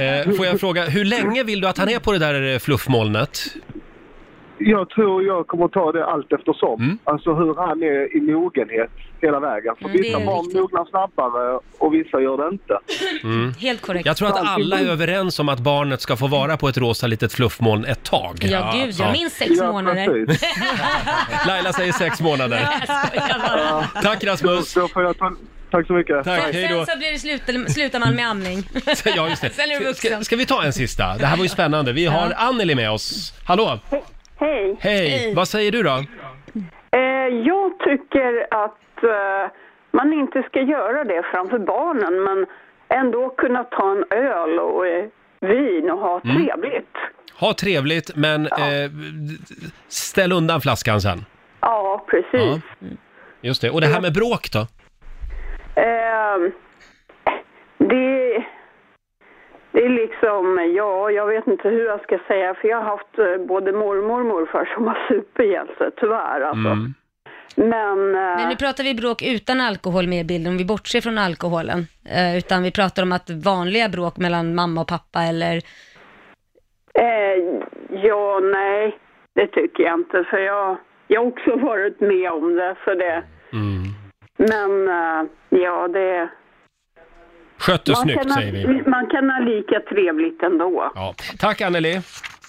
Eh, 0.01 0.37
får 0.37 0.47
jag 0.47 0.61
fråga, 0.61 0.85
hur 0.85 1.05
länge 1.05 1.43
vill 1.43 1.61
du 1.61 1.69
att 1.69 1.79
han 1.79 1.89
är 1.89 1.99
på 1.99 2.13
det 2.13 2.19
där 2.19 2.59
fluffmolnet? 2.59 3.39
Jag 4.59 4.91
tror 4.91 5.25
jag 5.25 5.47
kommer 5.47 5.69
ta 5.69 5.93
det 5.93 6.07
allt 6.07 6.33
eftersom. 6.33 6.83
Mm. 6.83 6.99
Alltså 7.05 7.35
hur 7.35 7.55
han 7.55 7.83
är 7.83 8.17
i 8.17 8.21
mogenhet 8.21 8.91
hela 9.21 9.41
vägen. 9.41 9.75
För 9.79 9.85
Mm, 9.89 10.03
vissa 10.03 10.21
barn 10.21 10.45
mognar 10.55 10.85
snabbare 10.91 11.61
och 11.79 11.95
vissa 11.95 12.21
gör 12.21 12.37
det 12.37 12.49
inte. 12.53 12.79
Helt 13.61 13.81
korrekt. 13.83 14.07
Jag 14.07 14.17
tror 14.17 14.29
att 14.29 14.49
alla 14.49 14.79
är 14.81 14.87
överens 14.87 15.39
om 15.39 15.49
att 15.49 15.59
barnet 15.61 16.01
ska 16.01 16.17
få 16.17 16.27
vara 16.27 16.57
på 16.57 16.69
ett 16.69 16.77
rosa 16.79 17.07
litet 17.07 17.33
fluffmoln 17.33 17.85
ett 17.85 18.03
tag. 18.05 18.37
Ja, 18.41 18.73
gud, 18.75 18.95
jag 18.99 19.13
minns 19.13 19.33
sex 19.33 19.51
Ja, 19.55 19.73
månader. 19.73 20.07
precis. 20.27 20.43
Laila 21.47 21.73
säger 21.73 21.93
sex 21.93 22.21
månader. 22.21 22.69
Bara. 23.49 24.03
Tack 24.03 24.25
Rasmus! 24.25 24.75
Då 24.75 24.89
får 24.89 25.03
jag 25.03 25.19
ta... 25.19 25.33
Tack 25.71 25.87
så 25.87 25.93
mycket. 25.93 26.25
Tack, 26.25 26.45
då! 26.47 26.53
sen 26.53 26.87
så 26.87 26.99
blir 26.99 27.13
det 27.13 27.19
slut, 27.19 27.71
slutar 27.73 27.99
man 28.01 28.15
med 28.15 28.29
amning. 28.29 28.63
Ja, 29.17 29.29
just 29.29 29.43
det. 29.43 29.51
Sen 29.51 29.65
är 29.65 29.69
du 29.69 29.77
Ska, 29.77 29.85
vuxen. 30.09 30.25
ska 30.25 30.37
vi 30.37 30.47
ta 30.47 30.65
en 30.65 30.73
sista? 30.73 31.17
Det 31.19 31.27
här 31.27 31.37
var 31.37 31.45
ju 31.45 31.49
spännande. 31.49 31.93
Vi 31.93 32.07
har 32.07 32.33
Anneli 32.37 32.75
med 32.75 32.91
oss. 32.91 33.35
Hallå! 33.45 33.79
Hej. 34.37 34.77
Hej! 34.81 35.35
Vad 35.37 35.49
säger 35.49 35.73
du 35.73 35.83
då? 35.83 36.05
Eh, 36.91 37.01
jag 37.47 37.79
tycker 37.79 38.47
att 38.51 39.03
eh, 39.05 39.51
man 39.91 40.13
inte 40.13 40.43
ska 40.43 40.61
göra 40.61 41.05
det 41.05 41.23
framför 41.33 41.59
barnen 41.59 42.23
men 42.23 42.47
ändå 43.01 43.31
kunna 43.31 43.65
ta 43.65 43.93
en 43.93 44.05
öl 44.19 44.59
och 44.59 44.87
eh, 44.87 45.05
vin 45.41 45.91
och 45.91 45.99
ha 45.99 46.21
Mm. 46.25 46.37
trevligt. 46.37 46.97
Ha 47.41 47.55
trevligt, 47.55 48.17
men 48.17 48.47
eh, 48.47 48.91
ställ 49.89 50.33
undan 50.33 50.61
flaskan 50.61 51.01
sen. 51.01 51.25
Ja, 51.61 52.05
precis. 52.11 52.63
Ja. 52.79 52.89
Just 53.41 53.63
det. 53.63 53.71
Och 53.71 53.81
det 53.81 53.87
här 53.87 54.01
med 54.01 54.13
bråk 54.15 54.53
då? 54.53 54.59
Eh, 55.83 56.53
det, 57.79 58.45
det 59.75 59.85
är 59.85 59.89
liksom, 59.89 60.73
ja, 60.77 61.11
jag 61.11 61.27
vet 61.27 61.47
inte 61.47 61.69
hur 61.69 61.87
jag 61.87 62.03
ska 62.03 62.19
säga 62.29 62.55
för 62.55 62.69
jag 62.69 62.77
har 62.77 62.85
haft 62.85 63.19
eh, 63.19 63.47
både 63.47 63.73
mormor 63.73 64.21
och 64.21 64.27
morfar 64.27 64.71
som 64.75 64.87
har 64.87 64.99
sig, 65.79 65.91
tyvärr 65.97 66.41
alltså. 66.41 66.69
Mm. 66.69 66.95
Men, 67.57 68.15
eh, 68.15 68.37
Men 68.39 68.49
nu 68.49 68.57
pratar 68.57 68.85
vi 68.85 68.95
bråk 68.95 69.23
utan 69.23 69.61
alkohol 69.61 70.07
med 70.07 70.21
i 70.21 70.25
bilden, 70.25 70.53
om 70.53 70.59
vi 70.59 70.65
bortser 70.65 71.01
från 71.01 71.19
alkoholen. 71.19 71.81
Eh, 72.17 72.39
utan 72.39 72.63
vi 72.63 72.73
pratar 72.73 73.03
om 73.03 73.13
att 73.13 73.31
vanliga 73.31 73.89
bråk 73.89 74.17
mellan 74.17 74.55
mamma 74.55 74.81
och 74.81 74.89
pappa 74.89 75.21
eller... 75.23 75.57
eh, 76.95 77.37
ja, 77.91 78.41
nej. 78.43 78.99
det 79.35 79.47
tycker 79.47 79.83
jag 79.83 79.95
inte. 80.01 80.25
För 80.25 80.39
jag, 80.39 80.77
jag 81.07 81.21
har 81.21 81.29
också 81.29 81.57
varit 81.71 82.01
med 82.01 82.31
om 82.31 82.55
det. 82.55 82.77
Så 82.85 82.95
det 82.95 83.23
Mm. 83.53 83.85
men 84.37 84.89
ja, 85.49 85.89
det... 85.89 86.29
Skötte 87.67 87.95
snyggt 87.95 88.23
kan 88.23 88.31
ha, 88.31 88.37
säger 88.39 88.53
vi. 88.53 88.67
Man 88.67 89.07
kan 89.11 89.31
ha 89.31 89.39
lika 89.41 89.81
trevligt 89.95 90.43
ändå. 90.43 90.93
Ja. 90.95 91.15
Tack 91.39 91.61
Anneli. 91.61 92.01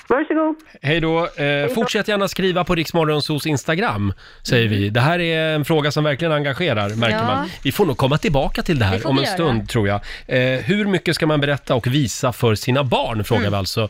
Varsågod. 0.09 0.55
Hej 0.82 0.99
då. 0.99 1.28
Eh, 1.28 1.68
fortsätt 1.74 2.07
gärna 2.07 2.28
skriva 2.28 2.63
på 2.63 2.76
Riksmorgonsos 2.76 3.45
Instagram, 3.45 4.13
säger 4.43 4.68
vi. 4.68 4.89
Det 4.89 4.99
här 4.99 5.20
är 5.20 5.55
en 5.55 5.66
fråga 5.66 5.91
som 5.91 6.03
verkligen 6.03 6.32
engagerar, 6.32 6.89
märker 6.99 7.18
Ja. 7.18 7.24
man. 7.28 7.49
Vi 7.63 7.72
får 7.72 7.86
nog 7.86 7.97
komma 7.97 8.18
tillbaka 8.18 8.61
till 8.61 8.76
det 8.80 8.86
Det 8.86 8.89
här 8.89 8.99
får 8.99 9.09
om 9.09 9.16
vi 9.16 9.22
en 9.22 9.26
göra. 9.26 9.34
stund, 9.36 9.70
tror 9.70 9.88
jag. 9.88 10.01
Eh, 10.28 10.59
hur 10.59 10.86
mycket 10.86 11.16
ska 11.16 11.28
man 11.28 11.41
berätta 11.41 11.76
och 11.76 11.88
visa 11.88 12.34
för 12.34 12.55
sina 12.55 12.84
barn, 12.84 13.24
frågar 13.24 13.41
Mm. 13.41 13.51
vi 13.51 13.57
alltså. 13.57 13.82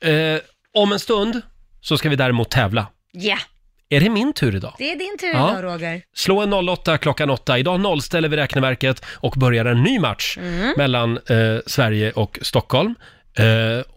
Eh, 0.00 0.40
om 0.74 0.92
en 0.92 0.98
stund 0.98 1.42
så 1.80 1.98
ska 1.98 2.08
vi 2.08 2.16
däremot 2.16 2.50
tävla. 2.50 2.86
Ja, 3.12 3.36
Är 3.88 4.00
det 4.00 4.10
min 4.10 4.32
tur 4.32 4.56
idag? 4.56 4.74
det 4.78 4.92
är 4.92 4.96
din 4.96 5.18
tur 5.20 5.28
Ja. 5.28 5.50
idag 5.50 5.64
Roger. 5.64 6.02
Slå 6.14 6.40
en 6.42 6.52
08 6.68 6.98
klockan 6.98 7.30
8. 7.30 7.58
Idag 7.58 7.80
nollställer 7.80 8.28
vi 8.28 8.36
räkneverket 8.36 9.04
och 9.08 9.34
börjar 9.36 9.64
en 9.64 9.82
ny 9.82 9.98
match 9.98 10.36
Mm. 10.38 10.74
mellan 10.76 11.16
eh, 11.16 11.36
Sverige 11.66 12.10
och 12.12 12.38
Stockholm. 12.42 12.94
Eh, 13.38 13.44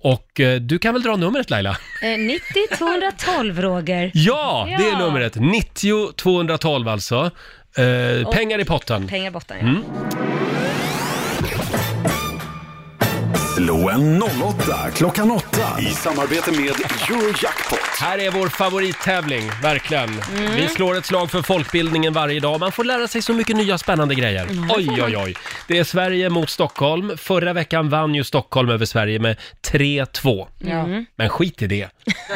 och 0.01 0.39
eh, 0.39 0.55
du 0.59 0.79
kan 0.79 0.93
väl 0.93 1.03
dra 1.03 1.15
numret 1.15 1.49
Laila? 1.49 1.77
Eh, 2.03 2.19
90 2.19 2.41
212 2.77 3.61
Roger. 3.61 4.11
Ja, 4.13 4.65
det 4.77 4.85
är 4.85 4.91
Ja. 4.91 4.97
numret. 4.99 5.35
90 5.35 6.11
212 6.13 6.87
alltså. 6.87 7.31
Eh, 7.77 8.29
pengar 8.31 8.59
i 8.59 8.65
potten. 8.65 9.07
Pengar 9.07 9.27
i 9.27 9.31
botten, 9.31 9.57
ja. 9.61 9.63
Mm. 9.67 9.83
Slå 13.57 13.89
en 13.89 14.23
08 14.23 14.91
klockan 14.95 15.31
8 15.31 15.47
i 15.79 15.85
samarbete 15.85 16.51
med 16.51 16.59
Eurojackpot. 17.09 17.79
Här 18.01 18.17
är 18.17 18.31
vår 18.31 18.47
favorittävling, 18.47 19.49
verkligen. 19.63 20.09
Mm. 20.37 20.55
Vi 20.55 20.67
slår 20.67 20.97
ett 20.97 21.05
slag 21.05 21.31
för 21.31 21.41
folkbildningen 21.41 22.13
varje 22.13 22.39
dag. 22.39 22.59
Man 22.59 22.71
får 22.71 22.83
lära 22.83 23.07
sig 23.07 23.21
så 23.21 23.33
mycket 23.33 23.55
nya 23.55 23.77
spännande 23.77 24.15
grejer. 24.15 24.43
Mm, 24.43 24.71
Oj, 24.75 25.01
oj, 25.01 25.17
oj. 25.17 25.35
Det 25.67 25.77
är 25.77 25.83
Sverige 25.83 26.29
mot 26.29 26.49
Stockholm. 26.49 27.17
Förra 27.17 27.53
veckan 27.53 27.89
vann 27.89 28.15
ju 28.15 28.23
Stockholm 28.23 28.69
över 28.69 28.85
Sverige 28.85 29.19
med 29.19 29.37
3-2. 29.71 30.47
Mm. 30.63 31.05
Men 31.15 31.29
skit 31.29 31.61
i 31.61 31.67
det. 31.67 31.87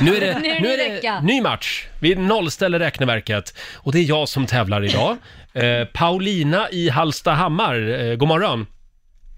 Nu 0.02 0.16
är 0.16 0.22
det, 0.22 0.40
Nu 0.62 0.74
är 0.74 0.78
det 0.78 0.88
ny 0.88 0.94
vecka. 0.96 1.22
ny 1.22 1.42
match. 1.42 1.86
Vi 2.00 2.16
nollställer 2.16 2.80
räkneverket. 2.80 3.58
Och 3.76 3.92
det 3.92 4.00
är 4.00 4.04
jag 4.04 4.30
som 4.30 4.46
tävlar 4.46 4.84
idag. 4.86 5.18
Eh, 5.54 5.86
Paulina 5.86 6.70
i 6.70 6.90
Hallstahammar, 6.90 8.00
eh, 8.10 8.16
god 8.16 8.28
morgon. 8.28 8.66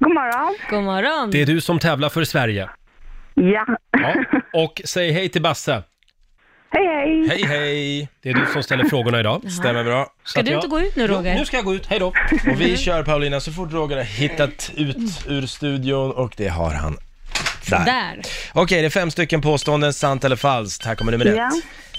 God 0.03 0.13
morgon. 0.13 0.55
God 0.69 0.83
morgon. 0.83 1.31
Det 1.31 1.41
är 1.41 1.45
du 1.45 1.61
som 1.61 1.79
tävlar 1.79 2.09
för 2.09 2.23
Sverige. 2.23 2.69
Ja. 3.35 3.65
Ja. 3.91 4.15
Och 4.53 4.81
säg 4.85 5.11
hej 5.11 5.29
till 5.29 5.41
Basse. 5.41 5.83
Hej, 6.71 6.87
hej. 6.87 7.27
Hej, 7.29 7.43
hej! 7.43 8.09
Det 8.21 8.29
är 8.29 8.33
du 8.33 8.45
som 8.53 8.63
ställer 8.63 8.83
frågorna 8.83 9.19
idag. 9.19 9.51
Stämmer 9.51 9.83
bra. 9.83 10.07
Ska 10.23 10.41
du 10.41 10.53
inte 10.55 10.67
gå 10.67 10.79
ut 10.79 10.95
nu 10.95 11.07
Roger? 11.07 11.31
Jo, 11.33 11.39
nu 11.39 11.45
ska 11.45 11.57
jag 11.57 11.65
gå 11.65 11.75
ut, 11.75 11.85
hej 11.85 11.99
då. 11.99 12.07
Och 12.07 12.61
vi 12.61 12.77
kör 12.77 13.03
Paulina 13.03 13.39
så 13.39 13.51
fort 13.51 13.71
Roger 13.73 13.97
har 13.97 14.03
hittat 14.03 14.71
ut 14.75 14.97
ur 15.27 15.45
studion 15.45 16.11
och 16.11 16.33
det 16.37 16.47
har 16.47 16.71
han. 16.73 16.97
Där. 17.69 17.85
Där. 17.85 18.21
Okej, 18.53 18.81
det 18.81 18.85
är 18.87 18.89
fem 18.89 19.11
stycken 19.11 19.41
påståenden, 19.41 19.93
sant 19.93 20.23
eller 20.23 20.35
falskt. 20.35 20.85
Här 20.85 20.95
kommer 20.95 21.11
nummer 21.11 21.25
Ja. 21.25 21.47
ett. 21.47 21.53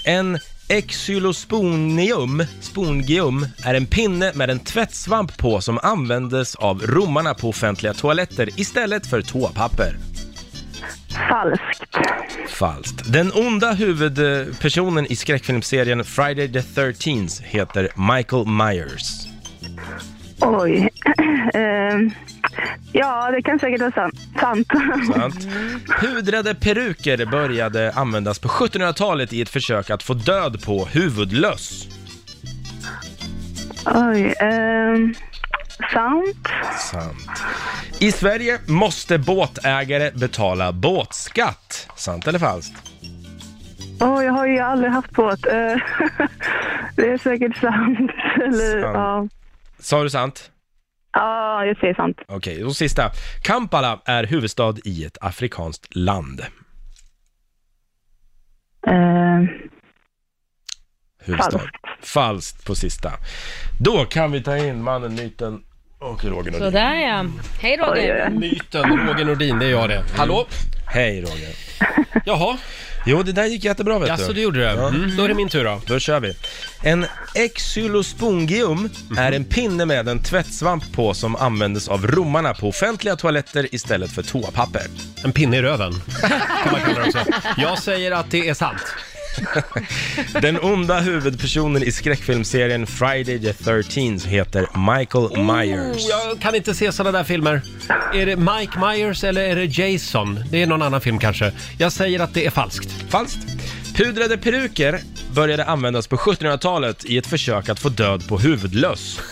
En 0.07 0.39
exylosponium, 0.69 2.43
spongium, 2.61 3.47
är 3.63 3.73
en 3.73 3.85
pinne 3.85 4.31
med 4.35 4.49
en 4.49 4.59
tvättsvamp 4.59 5.37
på 5.37 5.61
som 5.61 5.79
användes 5.83 6.55
av 6.55 6.81
romarna 6.81 7.33
på 7.33 7.49
offentliga 7.49 7.93
toaletter 7.93 8.49
istället 8.59 9.07
för 9.07 9.21
toapapper. 9.21 9.97
Falskt. 11.29 11.97
Falskt. 12.49 13.13
Den 13.13 13.31
onda 13.31 13.73
huvudpersonen 13.73 15.05
i 15.05 15.15
skräckfilmserien 15.15 16.03
Friday 16.03 16.53
the 16.53 16.59
13th 16.59 17.43
heter 17.43 18.15
Michael 18.15 18.45
Myers. 18.45 19.35
Oj. 20.41 20.89
Ehm, 21.53 22.11
ja, 22.93 23.31
det 23.31 23.41
kan 23.41 23.59
säkert 23.59 23.81
vara 23.81 23.91
sant. 23.91 24.15
Sant. 24.39 24.67
Sant. 25.13 25.47
Pudrade 26.01 26.55
peruker 26.55 27.25
började 27.25 27.91
användas 27.91 28.39
på 28.39 28.47
1700-talet 28.47 29.33
i 29.33 29.41
ett 29.41 29.49
försök 29.49 29.89
att 29.89 30.03
få 30.03 30.13
död 30.13 30.63
på 30.65 30.85
huvudlöss. 30.85 31.87
Oj. 33.85 34.33
ehm, 34.39 35.13
sant. 35.93 36.47
Sant. 36.79 37.29
I 37.99 38.11
Sverige 38.11 38.59
måste 38.67 39.17
båtägare 39.17 40.11
betala 40.11 40.71
båtskatt. 40.71 41.87
Sant 41.95 42.27
eller 42.27 42.39
falskt? 42.39 42.91
Åh, 44.01 44.23
jag 44.25 44.33
har 44.33 44.47
ju 44.47 44.59
aldrig 44.59 44.91
haft 44.91 45.11
båt. 45.11 45.45
Eh, 45.45 45.53
det 46.95 47.09
är 47.11 47.17
säkert 47.17 47.57
sant. 47.57 48.11
Eller, 48.43 48.81
Sant. 48.81 48.95
ja. 48.95 49.27
Sa 49.79 50.03
du 50.03 50.09
sant? 50.09 50.51
ja, 51.13 51.65
jag 51.65 51.77
säger 51.77 51.93
sant. 51.93 52.17
Okej, 52.27 52.63
och 52.63 52.75
sista. 52.75 53.11
Kampala 53.43 54.01
är 54.05 54.23
huvudstad 54.23 54.73
i 54.85 55.05
ett 55.05 55.17
afrikanskt 55.21 55.95
land. 55.95 56.41
Ehm, 58.87 59.47
Huvudstad. 61.25 61.59
Falskt. 61.59 61.75
Falskt 62.07 62.65
på 62.65 62.75
sista. 62.75 63.11
Då 63.79 64.05
kan 64.05 64.31
vi 64.31 64.43
ta 64.43 64.57
in 64.57 64.83
mannen, 64.83 65.15
myten 65.15 65.63
och 65.99 66.23
Roger 66.23 66.51
Nordin. 66.51 66.53
Sådär 66.59 66.95
ja. 66.95 67.25
Hej 67.61 67.77
Roger. 67.77 68.29
Myten, 68.29 68.83
Roger 69.07 69.25
Nordin, 69.25 69.59
det 69.59 69.65
är 69.65 69.69
jag 69.71 69.89
det. 69.89 70.03
Hallå? 70.17 70.45
Hej 70.87 71.21
Roger. 71.21 71.55
Jaha, 72.25 72.57
Jo, 73.07 73.23
det 73.23 73.31
där 73.31 73.45
gick 73.45 73.63
jättebra 73.63 73.99
vet 73.99 74.09
jaså 74.09 74.27
du. 74.27 74.33
du 74.33 74.41
gjorde 74.41 74.59
det? 74.59 74.69
Mm, 74.69 75.17
då 75.17 75.23
är 75.23 75.27
det 75.27 75.33
min 75.33 75.49
tur 75.49 75.63
då. 75.63 75.81
Då 75.85 75.99
kör 75.99 76.19
vi. 76.19 76.33
En 76.81 77.05
exylospongium 77.35 78.89
är 79.17 79.31
en 79.31 79.45
pinne 79.45 79.85
med 79.85 80.07
en 80.07 80.23
tvättsvamp 80.23 80.91
på 80.93 81.13
som 81.13 81.35
användes 81.35 81.87
av 81.87 82.07
romarna 82.07 82.53
på 82.53 82.67
offentliga 82.67 83.15
toaletter 83.15 83.75
istället 83.75 84.11
för 84.11 84.23
toapapper. 84.23 84.81
En 85.23 85.31
pinne 85.31 85.57
i 85.57 85.61
röven, 85.61 86.01
kan 86.63 86.71
man 86.71 86.81
kalla 86.81 86.99
det 86.99 87.05
också. 87.05 87.19
Jag 87.57 87.79
säger 87.79 88.11
att 88.11 88.31
det 88.31 88.49
är 88.49 88.53
sant. 88.53 88.81
Den 90.41 90.59
onda 90.61 90.99
huvudpersonen 90.99 91.83
i 91.83 91.91
skräckfilmserien 91.91 92.87
Friday 92.87 93.39
the 93.39 93.51
13th 93.51 94.27
heter 94.27 94.95
Michael 94.97 95.45
Myers. 95.45 96.07
Jag 96.09 96.41
kan 96.41 96.55
inte 96.55 96.73
se 96.73 96.91
sådana 96.91 97.17
där 97.17 97.23
filmer. 97.23 97.61
Är 98.13 98.25
det 98.25 98.35
Mike 98.35 98.79
Myers 98.79 99.23
eller 99.23 99.41
är 99.41 99.55
det 99.55 99.65
Jason? 99.65 100.43
Det 100.51 100.61
är 100.61 100.67
någon 100.67 100.81
annan 100.81 101.01
film 101.01 101.19
kanske. 101.19 101.51
Jag 101.77 101.91
säger 101.91 102.19
att 102.19 102.33
det 102.33 102.45
är 102.45 102.49
falskt. 102.49 102.89
Falskt. 103.09 103.47
Pudrade 103.95 104.37
peruker 104.37 104.99
började 105.33 105.65
användas 105.65 106.07
på 106.07 106.15
1700-talet 106.15 107.05
i 107.05 107.17
ett 107.17 107.27
försök 107.27 107.69
att 107.69 107.79
få 107.79 107.89
död 107.89 108.27
på 108.27 108.37
huvudlöss. 108.37 109.19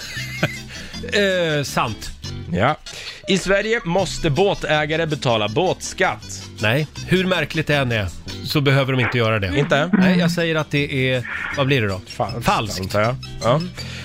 Eh, 1.14 1.64
sant. 1.64 2.12
Ja. 2.52 2.78
I 3.28 3.38
Sverige 3.38 3.82
måste 3.86 4.30
båtägare 4.30 5.06
betala 5.06 5.48
båtskatt. 5.48 6.44
Nej, 6.62 6.88
hur 7.08 7.26
märkligt 7.26 7.68
det 7.68 7.76
än 7.76 7.92
är 7.92 8.08
så 8.46 8.62
behöver 8.62 8.92
de 8.94 9.02
inte 9.02 9.18
göra 9.18 9.40
det. 9.40 9.58
Inte? 9.58 9.90
Nej, 9.94 10.20
jag 10.20 10.32
säger 10.32 10.56
att 10.56 10.72
det 10.72 11.10
är, 11.12 11.30
vad 11.58 11.68
blir 11.68 11.82
det 11.82 11.88
då? 11.88 12.02
Falskt. 12.42 12.82
Antar 12.82 13.02
jag. 13.02 13.16
Ja. 13.44 13.62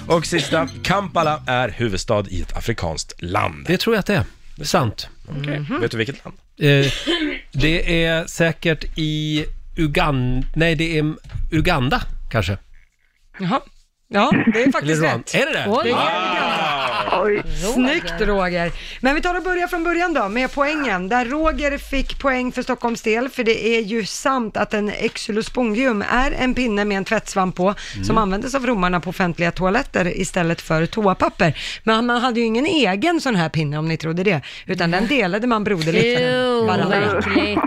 Och 0.07 0.26
sista, 0.26 0.68
Kampala 0.82 1.43
är 1.47 1.68
huvudstad 1.68 2.24
i 2.28 2.43
ett 2.43 2.57
afrikanskt 2.57 3.22
land. 3.22 3.66
Det 3.66 3.78
tror 3.78 3.97
jag 3.97 4.01
att 4.01 4.07
det 4.07 4.14
är. 4.14 4.64
Sant. 4.64 5.09
Okej. 5.28 5.66
Vet 5.80 5.91
du 5.91 5.97
vilket 5.97 6.24
land? 6.24 6.36
Eh, 6.59 6.93
det 7.53 8.05
är 8.05 8.26
säkert 8.26 8.84
i 8.99 9.45
Uganda, 9.76 10.47
nej 10.57 10.74
det 10.74 10.99
är 10.99 11.14
Uganda 11.51 12.03
kanske. 12.30 12.59
Jaha. 13.39 13.61
Ja, 14.11 14.33
det 14.53 14.63
är 14.63 14.73
faktiskt 14.73 15.03
Eller 15.03 15.19
rätt. 15.19 15.35
Är 15.35 15.47
det 15.47 15.53
det? 15.53 15.59
Är 15.59 15.69
Wow. 15.69 17.25
Oj. 17.25 17.43
Snyggt 17.75 18.21
Roger. 18.21 18.73
Men 19.01 19.15
vi 19.15 19.21
tar 19.21 19.35
och 19.35 19.43
börjar 19.43 19.67
från 19.67 19.85
början 19.85 20.15
då 20.15 20.29
med 20.29 20.53
poängen. 20.53 21.09
Där 21.09 21.25
Roger 21.25 21.79
fick 21.79 22.19
poäng 22.19 22.53
för 22.53 22.63
Stockholms 22.63 23.03
del, 23.03 23.29
för 23.29 23.45
det 23.45 23.69
är 23.69 23.81
ju 23.81 24.05
sant 24.05 24.57
att 24.57 24.75
en 24.75 24.89
exylospongium 24.89 26.05
är 26.11 26.31
en 26.31 26.55
pinne 26.55 26.85
med 26.85 26.97
en 26.97 27.05
tvättsvamp 27.05 27.57
på 27.57 27.75
som 28.07 28.19
användes 28.19 28.55
av 28.55 28.67
romarna 28.67 29.01
på 29.01 29.11
offentliga 29.11 29.53
toaletter 29.53 30.21
istället 30.21 30.61
för 30.61 30.87
toapapper. 30.87 31.59
Men 31.85 32.07
man 32.07 32.21
hade 32.21 32.41
ju 32.41 32.47
ingen 32.47 32.67
egen 32.67 33.21
sån 33.21 33.35
här 33.35 33.49
pinne 33.49 33.79
om 33.79 33.89
ni 33.89 33.97
trodde 33.97 34.23
det, 34.25 34.41
utan 34.67 34.91
den 34.91 35.07
delade 35.07 35.47
man 35.47 35.65
broderligt 35.65 36.21
varandra. 36.67 37.19
äckligt. 37.19 37.61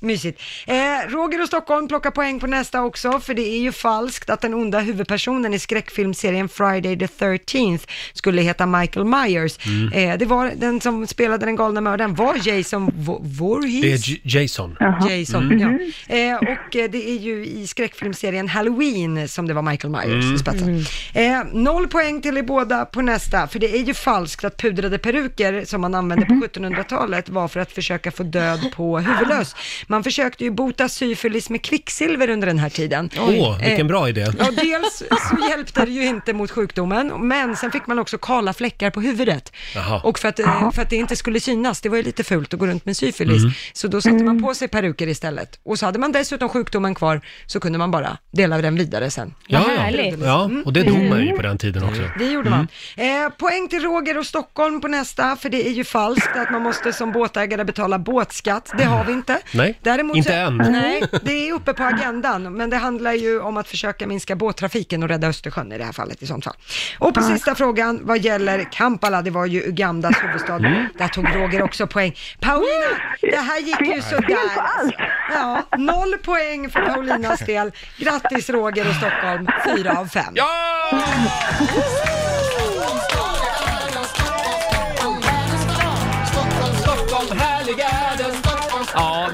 Mysigt. 0.00 0.42
Eh, 0.66 0.74
Roger 1.08 1.42
och 1.42 1.48
Stockholm 1.48 1.88
plockar 1.88 2.10
poäng 2.10 2.40
på 2.40 2.46
nästa 2.46 2.82
också, 2.82 3.20
för 3.20 3.34
det 3.34 3.48
är 3.48 3.60
ju 3.60 3.72
falskt 3.72 4.30
att 4.30 4.40
den 4.40 4.54
onda 4.54 4.78
huvudpersonen 4.80 5.54
i 5.54 5.58
skräckfilmserien 5.80 6.48
Friday 6.48 6.98
the 6.98 7.06
13th 7.06 7.80
skulle 8.12 8.42
heta 8.42 8.66
Michael 8.66 9.06
Myers. 9.06 9.58
Mm. 9.66 9.92
Eh, 9.92 10.18
det 10.18 10.24
var 10.26 10.52
den 10.56 10.80
som 10.80 11.06
spelade 11.06 11.46
den 11.46 11.56
galna 11.56 11.80
mördaren 11.80 12.14
var 12.14 12.36
Jason 12.48 12.90
Vo- 12.90 13.20
Voorhees. 13.38 13.82
Det 13.82 13.92
är 13.92 14.10
J- 14.14 14.20
Jason. 14.24 14.76
Jason, 15.08 15.52
Mm. 15.52 15.60
ja. 16.08 16.14
Eh, 16.16 16.36
och 16.36 16.76
eh, 16.76 16.90
det 16.90 17.10
är 17.10 17.18
ju 17.18 17.46
i 17.46 17.66
skräckfilmserien 17.66 18.48
Halloween 18.48 19.28
som 19.28 19.46
det 19.48 19.54
var 19.54 19.62
Michael 19.62 19.90
Myers 19.92 20.24
Mm. 20.24 20.34
i 20.34 20.38
spetsen. 20.38 20.84
Eh, 21.14 21.44
noll 21.52 21.88
poäng 21.88 22.22
till 22.22 22.36
er 22.36 22.42
båda 22.42 22.84
på 22.84 23.02
nästa, 23.02 23.46
för 23.48 23.58
det 23.58 23.74
är 23.78 23.82
ju 23.84 23.94
falskt 23.94 24.44
att 24.44 24.56
pudrade 24.56 24.98
peruker 24.98 25.64
som 25.64 25.80
man 25.80 25.94
använde 25.94 26.26
på 26.26 26.34
1700-talet 26.34 27.28
var 27.28 27.48
för 27.48 27.60
att 27.60 27.72
försöka 27.72 28.10
få 28.10 28.22
död 28.22 28.60
på 28.76 28.98
huvudlös. 28.98 29.54
Man 29.86 30.04
försökte 30.04 30.44
ju 30.44 30.50
bota 30.50 30.88
syfilis 30.88 31.50
med 31.50 31.62
kvicksilver 31.62 32.30
under 32.30 32.46
den 32.46 32.58
här 32.58 32.68
tiden. 32.70 33.10
Åh, 33.20 33.58
vilken 33.58 33.80
Eh, 33.80 33.86
bra 33.86 34.08
idé. 34.08 34.26
Ja, 34.38 34.50
dels 34.50 35.02
så 35.30 35.48
hjälpte 35.50 35.69
det 35.74 35.90
ju 35.90 36.04
inte 36.06 36.32
mot 36.32 36.50
sjukdomen, 36.50 37.28
men 37.28 37.56
sen 37.56 37.70
fick 37.72 37.86
man 37.86 37.98
också 37.98 38.18
kala 38.18 38.52
fläckar 38.52 38.90
på 38.90 39.00
huvudet. 39.00 39.52
Jaha. 39.74 40.00
Och 40.04 40.18
för 40.18 40.28
att, 40.28 40.38
eh, 40.40 40.70
för 40.70 40.82
att 40.82 40.90
det 40.90 40.96
inte 40.96 41.16
skulle 41.16 41.40
synas, 41.40 41.80
det 41.80 41.88
var 41.88 41.96
ju 41.96 42.02
lite 42.02 42.24
fult 42.24 42.54
att 42.54 42.60
gå 42.60 42.66
runt 42.66 42.84
med 42.86 42.96
syfilis, 42.96 43.42
Mm. 43.42 43.52
så 43.72 43.88
då 43.88 44.00
satte 44.00 44.24
man 44.24 44.42
på 44.42 44.54
sig 44.54 44.68
peruker 44.68 45.06
istället. 45.06 45.60
Och 45.62 45.78
så 45.78 45.86
hade 45.86 45.98
man 45.98 46.12
dessutom 46.12 46.48
sjukdomen 46.48 46.94
kvar, 46.94 47.20
så 47.46 47.60
kunde 47.60 47.78
man 47.78 47.90
bara 47.90 48.18
dela 48.30 48.58
den 48.58 48.76
vidare 48.76 49.10
sen. 49.10 49.34
Ja, 49.46 49.64
ja. 49.76 50.00
ja, 50.24 50.50
och 50.64 50.72
det 50.72 50.82
dog 50.82 51.02
man 51.08 51.26
ju 51.26 51.32
på 51.36 51.42
den 51.42 51.58
tiden 51.58 51.84
också. 51.84 52.02
Det 52.18 52.24
gjorde 52.24 52.48
Mm. 52.48 52.66
man. 52.96 53.24
Eh, 53.24 53.28
poäng 53.38 53.68
till 53.68 53.82
Roger 53.82 54.18
och 54.18 54.26
Stockholm 54.26 54.80
på 54.80 54.88
nästa, 54.88 55.36
för 55.36 55.48
det 55.48 55.66
är 55.68 55.72
ju 55.72 55.84
falskt 55.84 56.36
att 56.36 56.50
man 56.50 56.62
måste 56.62 56.92
som 56.92 57.12
båtägare 57.12 57.64
betala 57.64 57.98
båtskatt. 57.98 58.72
Det 58.78 58.84
har 58.84 59.04
vi 59.04 59.12
inte. 59.12 59.38
Nej, 59.54 59.78
Däremot 59.82 60.16
inte 60.16 60.28
så, 60.30 60.36
än. 60.36 60.56
Nej, 60.56 61.02
det 61.22 61.48
är 61.48 61.52
uppe 61.52 61.72
på 61.74 61.82
agendan, 61.84 62.56
men 62.56 62.70
det 62.70 62.76
handlar 62.76 63.12
ju 63.12 63.40
om 63.40 63.56
att 63.56 63.68
försöka 63.68 64.06
minska 64.06 64.36
båttrafiken 64.36 65.02
och 65.02 65.08
rädda 65.08 65.28
Östersjön 65.28 65.59
i 65.72 65.78
det 65.78 65.84
här 65.84 65.92
fallet 65.92 66.22
i 66.22 66.26
sånt 66.26 66.44
fall. 66.44 66.54
Och 66.98 67.14
på 67.14 67.22
sista 67.22 67.54
frågan 67.54 68.00
vad 68.02 68.18
gäller 68.18 68.72
Kampala, 68.72 69.22
det 69.22 69.30
var 69.30 69.46
ju 69.46 69.68
Ugandas 69.68 70.14
huvudstad, 70.22 70.54
Mm. 70.56 70.86
där 70.98 71.08
tog 71.08 71.24
Roger 71.36 71.62
också 71.62 71.86
poäng. 71.86 72.16
Paulina, 72.40 72.86
det 73.20 73.36
här 73.36 73.60
gick 73.60 73.80
ju 73.80 74.02
sådär. 74.02 74.36
alltså. 74.56 74.96
Ja, 75.34 75.62
noll 75.78 76.14
poäng 76.22 76.70
för 76.70 76.80
Paulinas 76.86 77.40
del. 77.40 77.72
Grattis 77.96 78.50
Roger 78.50 78.88
och 78.88 78.94
Stockholm, 78.94 79.48
fyra 79.64 79.98
av 79.98 80.06
fem. 80.06 80.32
Ja! 80.34 80.46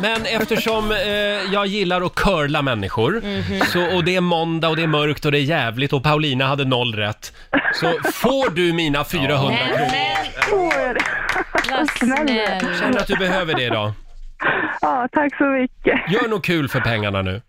Men 0.01 0.26
eftersom 0.26 0.92
eh, 0.92 0.99
jag 1.53 1.66
gillar 1.66 2.01
att 2.01 2.14
curla 2.14 2.62
människor 2.62 3.22
så, 3.64 3.97
och 3.97 4.05
det 4.05 4.16
är 4.16 4.20
måndag 4.20 4.68
och 4.68 4.76
det 4.76 4.82
är 4.82 4.86
mörkt 4.86 5.24
och 5.24 5.32
det 5.32 5.38
är 5.38 5.42
jävligt 5.42 5.92
och 5.92 6.03
Paulina 6.03 6.47
hade 6.47 6.64
noll 6.64 6.94
rätt 6.94 7.32
så 7.74 7.86
får 8.12 8.51
du 8.51 8.72
mina 8.72 9.05
400 9.05 9.57
kronor. 10.40 10.97
Vad 11.70 11.90
snäll. 11.90 12.61
Känner 12.80 12.99
att 12.99 13.07
du 13.07 13.16
behöver 13.16 13.55
det 13.55 13.62
idag. 13.62 13.92
Ja, 14.80 15.09
tack 15.12 15.36
så 15.36 15.44
mycket. 15.44 16.01
Gör 16.12 16.28
något 16.28 16.44
kul 16.44 16.68
för 16.68 16.80
pengarna 16.80 17.22
nu. 17.22 17.42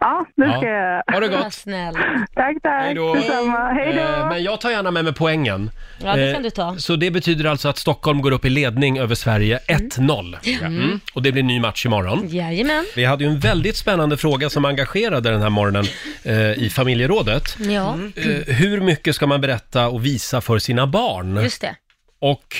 Ja, 0.00 0.26
det 0.36 0.44
Ja. 0.46 0.56
ska 0.56 0.66
jag. 0.68 1.02
Ha 1.12 1.20
det 1.20 1.28
gott. 1.28 1.52
Snäll. 1.54 1.94
Tack, 2.34 2.56
tack. 2.62 2.82
Hej 2.84 2.94
då. 2.94 3.14
Detsamma. 3.14 3.72
Hej 3.72 3.92
då. 3.92 4.00
Eh, 4.22 4.28
Men 4.28 4.42
jag 4.42 4.60
tar 4.60 4.70
gärna 4.70 4.90
med 4.90 5.04
mig 5.04 5.14
poängen. 5.14 5.70
Ja, 6.04 6.16
det 6.16 6.28
Eh, 6.28 6.34
kan 6.34 6.42
du 6.42 6.50
ta. 6.50 6.76
Så 6.78 6.96
det 6.96 7.10
betyder 7.10 7.44
alltså 7.44 7.68
att 7.68 7.78
Stockholm 7.78 8.22
går 8.22 8.30
upp 8.32 8.44
i 8.44 8.48
ledning 8.50 8.98
över 8.98 9.14
Sverige 9.14 9.58
1-0. 9.68 10.36
Mm. 10.62 11.00
Och 11.14 11.22
det 11.22 11.32
blir 11.32 11.42
ny 11.42 11.60
match 11.60 11.86
imorgon. 11.86 12.28
Jajamän. 12.28 12.84
Vi 12.96 13.04
hade 13.04 13.24
ju 13.24 13.30
en 13.30 13.38
väldigt 13.38 13.76
spännande 13.76 14.16
fråga 14.16 14.50
som 14.50 14.64
engagerade 14.64 15.30
den 15.30 15.42
här 15.42 15.50
morgonen 15.50 15.84
eh, 16.24 16.34
i 16.64 16.70
familjerådet. 16.70 17.56
Ja, 17.58 17.98
Eh, 18.16 18.54
hur 18.54 18.80
mycket 18.80 19.14
ska 19.14 19.26
man 19.26 19.40
berätta 19.40 19.88
och 19.88 20.04
visa 20.04 20.40
för 20.40 20.58
sina 20.58 20.86
barn? 20.86 21.36
just 21.36 21.60
det. 21.60 21.74
Och 22.18 22.56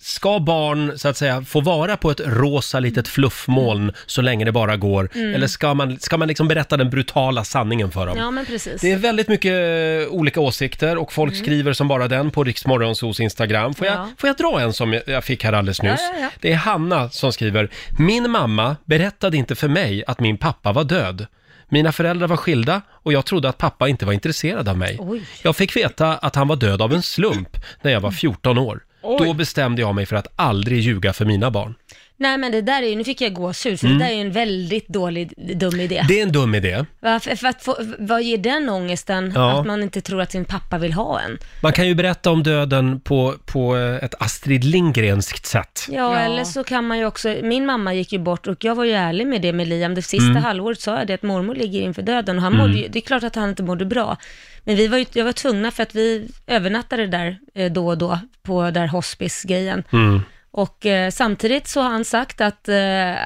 ska 0.00 0.38
barn, 0.40 0.98
så 0.98 1.08
att 1.08 1.16
säga, 1.16 1.42
få 1.42 1.60
vara 1.60 1.96
på 1.96 2.10
ett 2.10 2.20
rosa 2.24 2.80
litet 2.80 3.08
fluffmoln 3.08 3.92
så 4.06 4.22
länge 4.22 4.44
det 4.44 4.52
bara 4.52 4.76
går? 4.76 5.08
Mm. 5.14 5.34
Eller 5.34 5.46
ska 5.46 5.74
man, 5.74 5.98
ska 6.00 6.16
man 6.16 6.28
liksom 6.28 6.48
berätta 6.48 6.76
den 6.76 6.90
brutala 6.90 7.44
sanningen 7.44 7.90
för 7.90 8.06
dem? 8.06 8.18
Ja, 8.18 8.30
men 8.30 8.46
precis. 8.46 8.80
Det 8.80 8.92
är 8.92 8.96
väldigt 8.96 9.28
mycket 9.28 9.52
eh, 9.52 10.08
olika 10.14 10.40
åsikter 10.40 10.96
och 10.98 11.12
folk 11.12 11.36
skriver 11.36 11.72
som 11.72 11.88
bara 11.88 12.08
den 12.08 12.30
på 12.30 12.44
Riksmorgonsos 12.44 13.20
Instagram. 13.20 13.74
Får 13.74 13.86
jag, 13.86 13.96
Mm. 13.96 14.08
Ja. 14.08 14.14
får 14.18 14.28
jag 14.28 14.36
dra 14.36 14.60
en 14.60 14.72
som 14.72 14.92
jag- 14.92 15.02
jag 15.06 15.24
fick 15.24 15.44
här 15.44 15.52
alldeles 15.52 15.82
nyss? 15.82 16.00
Ja, 16.00 16.10
ja, 16.14 16.20
ja. 16.20 16.30
Det 16.40 16.52
är 16.52 16.56
Hanna 16.56 17.10
som 17.10 17.32
skriver, 17.32 17.70
min 17.98 18.30
mamma 18.30 18.76
berättade 18.84 19.36
inte 19.36 19.54
för 19.54 19.68
mig 19.68 20.04
att 20.06 20.20
min 20.20 20.36
pappa 20.38 20.72
var 20.72 20.84
död. 20.84 21.26
Mina 21.70 21.92
föräldrar 21.92 22.26
var 22.28 22.36
skilda 22.36 22.82
och 22.90 23.12
jag 23.12 23.24
trodde 23.26 23.48
att 23.48 23.58
pappa 23.58 23.88
inte 23.88 24.06
var 24.06 24.12
intresserad 24.12 24.68
av 24.68 24.78
mig. 24.78 24.96
Oj. 25.00 25.22
Jag 25.42 25.56
fick 25.56 25.76
veta 25.76 26.14
att 26.16 26.34
han 26.34 26.48
var 26.48 26.56
död 26.56 26.82
av 26.82 26.92
en 26.94 27.02
slump 27.02 27.48
när 27.82 27.92
jag 27.92 28.00
var 28.00 28.10
14 28.10 28.58
år. 28.58 28.80
Oj. 29.02 29.26
Då 29.26 29.34
bestämde 29.34 29.82
jag 29.82 29.94
mig 29.94 30.06
för 30.06 30.16
att 30.16 30.26
aldrig 30.36 30.80
ljuga 30.80 31.12
för 31.12 31.24
mina 31.24 31.50
barn. 31.50 31.74
Nej, 32.20 32.38
men 32.38 32.52
det 32.52 32.60
där 32.62 32.82
är 32.82 32.86
ju, 32.86 32.96
nu 32.96 33.04
fick 33.04 33.20
jag 33.20 33.32
gåshud, 33.34 33.80
för 33.80 33.86
Mm. 33.86 33.98
det 33.98 34.04
där 34.04 34.10
är 34.10 34.14
ju 34.14 34.20
en 34.20 34.32
väldigt 34.32 34.88
dålig, 34.88 35.32
dum 35.58 35.80
idé. 35.80 36.04
Det 36.08 36.18
är 36.18 36.22
en 36.22 36.32
dum 36.32 36.54
idé. 36.54 36.84
Varför, 37.00 37.36
för 37.36 37.48
att 37.48 37.62
få, 37.62 37.76
vad 37.98 38.22
ger 38.22 38.38
den 38.38 38.68
ångesten? 38.68 39.32
Ja. 39.34 39.60
Att 39.60 39.66
man 39.66 39.82
inte 39.82 40.00
tror 40.00 40.20
att 40.20 40.32
sin 40.32 40.44
pappa 40.44 40.78
vill 40.78 40.92
ha 40.92 41.20
en? 41.20 41.38
Man 41.62 41.72
kan 41.72 41.86
ju 41.88 41.94
berätta 41.94 42.30
om 42.30 42.42
döden 42.42 43.00
på, 43.00 43.34
på 43.46 43.76
eh, 43.76 44.04
ett 44.04 44.14
Astrid 44.22 44.64
Lindgrenskt 44.64 45.46
sätt. 45.46 45.86
Ja, 45.90 46.16
eller 46.18 46.44
så 46.44 46.64
kan 46.64 46.86
man 46.86 46.98
ju 46.98 47.06
också, 47.06 47.36
min 47.42 47.66
mamma 47.66 47.94
gick 47.94 48.12
ju 48.12 48.18
bort 48.18 48.46
och 48.46 48.64
jag 48.64 48.74
var 48.74 48.84
ju 48.84 48.92
ärlig 48.92 49.26
med 49.26 49.42
det 49.42 49.52
med 49.52 49.68
Liam. 49.68 49.94
Det 49.94 50.02
sista 50.02 50.30
Mm. 50.30 50.42
halvåret 50.42 50.80
sa 50.80 50.98
jag 50.98 51.06
det 51.06 51.14
att 51.14 51.22
mormor 51.22 51.54
ligger 51.54 51.80
inför 51.82 52.02
döden 52.02 52.36
och 52.36 52.42
han 52.42 52.54
Mm. 52.54 52.66
mådde 52.66 52.78
ju, 52.80 52.88
det 52.88 52.98
är 52.98 53.00
klart 53.00 53.22
att 53.22 53.34
han 53.34 53.48
inte 53.48 53.62
mådde 53.62 53.84
bra. 53.84 54.16
Men 54.64 54.76
vi 54.76 54.86
var 54.88 54.98
ju, 54.98 55.04
jag 55.12 55.24
var 55.24 55.32
tvungna 55.32 55.70
för 55.70 55.82
att 55.82 55.94
vi 55.94 56.28
övernattade 56.46 57.06
där 57.06 57.38
eh, 57.54 57.72
då 57.72 57.86
och 57.88 57.98
då 57.98 58.18
på 58.42 58.70
där 58.70 58.86
hospice-grejen. 58.86 59.84
Mm. 59.92 60.20
Och 60.50 60.86
eh, 60.86 61.10
samtidigt 61.10 61.68
så 61.68 61.80
har 61.80 61.90
han 61.90 62.04
sagt 62.04 62.40
att 62.40 62.68
eh, 62.68 62.76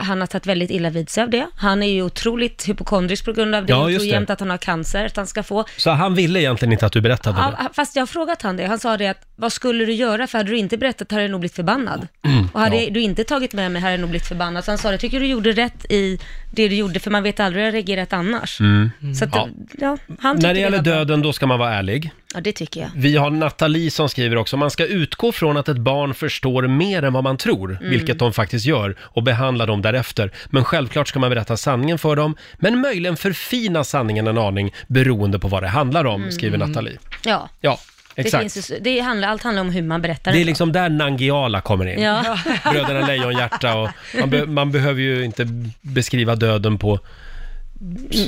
han 0.00 0.20
har 0.20 0.26
tagit 0.26 0.46
väldigt 0.46 0.70
illa 0.70 0.90
vid 0.90 1.10
sig 1.10 1.22
av 1.22 1.30
det. 1.30 1.46
Han 1.56 1.82
är 1.82 1.86
ju 1.92 2.02
otroligt 2.02 2.68
hypokondrisk 2.68 3.24
på 3.24 3.32
grund 3.32 3.54
av 3.54 3.66
det 3.66 3.72
Ja, 3.72 3.82
och 3.82 3.90
just 3.90 4.00
tror 4.02 4.08
det. 4.08 4.14
jämt 4.14 4.30
att 4.30 4.40
han 4.40 4.50
har 4.50 4.56
cancer, 4.58 5.04
att 5.06 5.16
han 5.16 5.26
ska 5.26 5.42
få. 5.42 5.64
Så 5.76 5.90
han 5.90 6.14
ville 6.14 6.40
egentligen 6.40 6.72
inte 6.72 6.86
att 6.86 6.92
du 6.92 7.00
berättade 7.00 7.36
det? 7.36 7.42
Ja, 7.58 7.68
fast 7.72 7.96
jag 7.96 8.00
har 8.02 8.06
frågat 8.06 8.42
han 8.42 8.56
det. 8.56 8.66
Han 8.66 8.78
sa 8.78 8.96
det 8.96 9.06
att, 9.08 9.26
vad 9.36 9.52
skulle 9.52 9.84
du 9.84 9.92
göra? 9.92 10.26
För 10.26 10.38
hade 10.38 10.50
du 10.50 10.56
inte 10.58 10.78
berättat 10.78 11.10
hade 11.10 11.22
jag 11.22 11.30
nog 11.30 11.40
blivit 11.40 11.56
förbannad. 11.56 12.08
Mm, 12.24 12.48
Och 12.52 12.60
hade 12.60 12.82
ja. 12.84 12.90
du 12.90 13.00
inte 13.00 13.24
tagit 13.24 13.52
med 13.52 13.70
mig 13.70 13.82
hade 13.82 13.92
jag 13.94 14.00
nog 14.00 14.10
blivit 14.10 14.28
förbannad. 14.28 14.64
Så 14.64 14.70
han 14.70 14.78
sa, 14.78 14.90
jag 14.90 15.00
tycker 15.00 15.20
du 15.20 15.26
gjorde 15.26 15.52
rätt 15.52 15.84
i 15.92 16.18
det 16.54 16.68
du 16.68 16.74
gjorde, 16.74 17.00
för 17.00 17.10
man 17.10 17.22
vet 17.22 17.40
aldrig 17.40 17.60
hur 17.60 17.66
jag 17.66 17.74
reagerat 17.74 18.12
annars. 18.12 18.60
Mm. 18.60 18.90
Så 19.18 19.24
att, 19.24 19.34
Ja. 19.34 19.48
ja. 19.78 19.96
han 20.20 20.36
tyckte 20.36 20.46
När 20.48 20.54
det 20.54 20.60
gäller 20.60 20.76
var 20.78 20.84
bra. 20.84 20.94
döden, 20.94 21.22
då 21.22 21.32
ska 21.32 21.46
man 21.46 21.58
vara 21.58 21.74
ärlig. 21.74 22.12
Ja, 22.34 22.40
det 22.40 22.52
tycker 22.52 22.80
jag. 22.80 22.88
Vi 22.96 23.16
har 23.16 23.30
Nathalie 23.30 23.90
som 23.90 24.08
skriver 24.08 24.36
också, 24.36 24.56
man 24.56 24.70
ska 24.70 24.86
utgå 24.86 25.32
från 25.32 25.56
att 25.56 25.68
ett 25.68 25.76
barn 25.78 26.14
förstår 26.14 26.62
mer 26.66 27.02
än 27.02 27.12
vad 27.12 27.24
man 27.24 27.36
tror, 27.36 27.70
Mm. 27.80 27.90
vilket 27.90 28.18
de 28.18 28.32
faktiskt 28.32 28.66
gör, 28.66 28.96
och 29.00 29.22
behandla 29.22 29.66
dem 29.66 29.82
därefter. 29.82 30.30
Men 30.50 30.64
självklart 30.64 31.08
ska 31.08 31.18
man 31.18 31.30
berätta 31.30 31.56
sanningen 31.56 31.98
för 31.98 32.16
dem, 32.16 32.36
men 32.58 32.80
möjligen 32.80 33.16
förfina 33.16 33.84
sanningen 33.84 34.26
en 34.26 34.38
aning 34.38 34.74
beroende 34.86 35.38
på 35.38 35.48
vad 35.48 35.62
det 35.62 35.68
handlar 35.68 36.04
om, 36.04 36.20
Mm. 36.20 36.32
skriver 36.32 36.58
Nathalie. 36.58 36.98
Ja, 37.24 37.48
Ja, 37.60 37.78
det 38.14 38.20
exakt. 38.22 38.52
finns 38.54 38.70
ju, 38.70 38.78
det 38.80 39.00
handlar, 39.00 39.28
allt 39.28 39.42
handlar 39.42 39.60
om 39.60 39.70
hur 39.70 39.82
man 39.82 40.02
berättar 40.02 40.32
Det 40.32 40.40
är 40.40 40.44
liksom 40.44 40.72
där 40.72 40.88
Nangiala 40.88 41.60
kommer 41.60 41.86
in. 41.86 42.02
Ja. 42.02 42.38
Bröderna 42.72 43.06
Lejonhjärta 43.06 43.74
och 43.76 43.88
man, 44.20 44.30
be, 44.30 44.46
man 44.46 44.72
behöver 44.72 45.00
ju 45.00 45.24
inte 45.24 45.46
beskriva 45.80 46.36
döden 46.36 46.78
på 46.78 46.98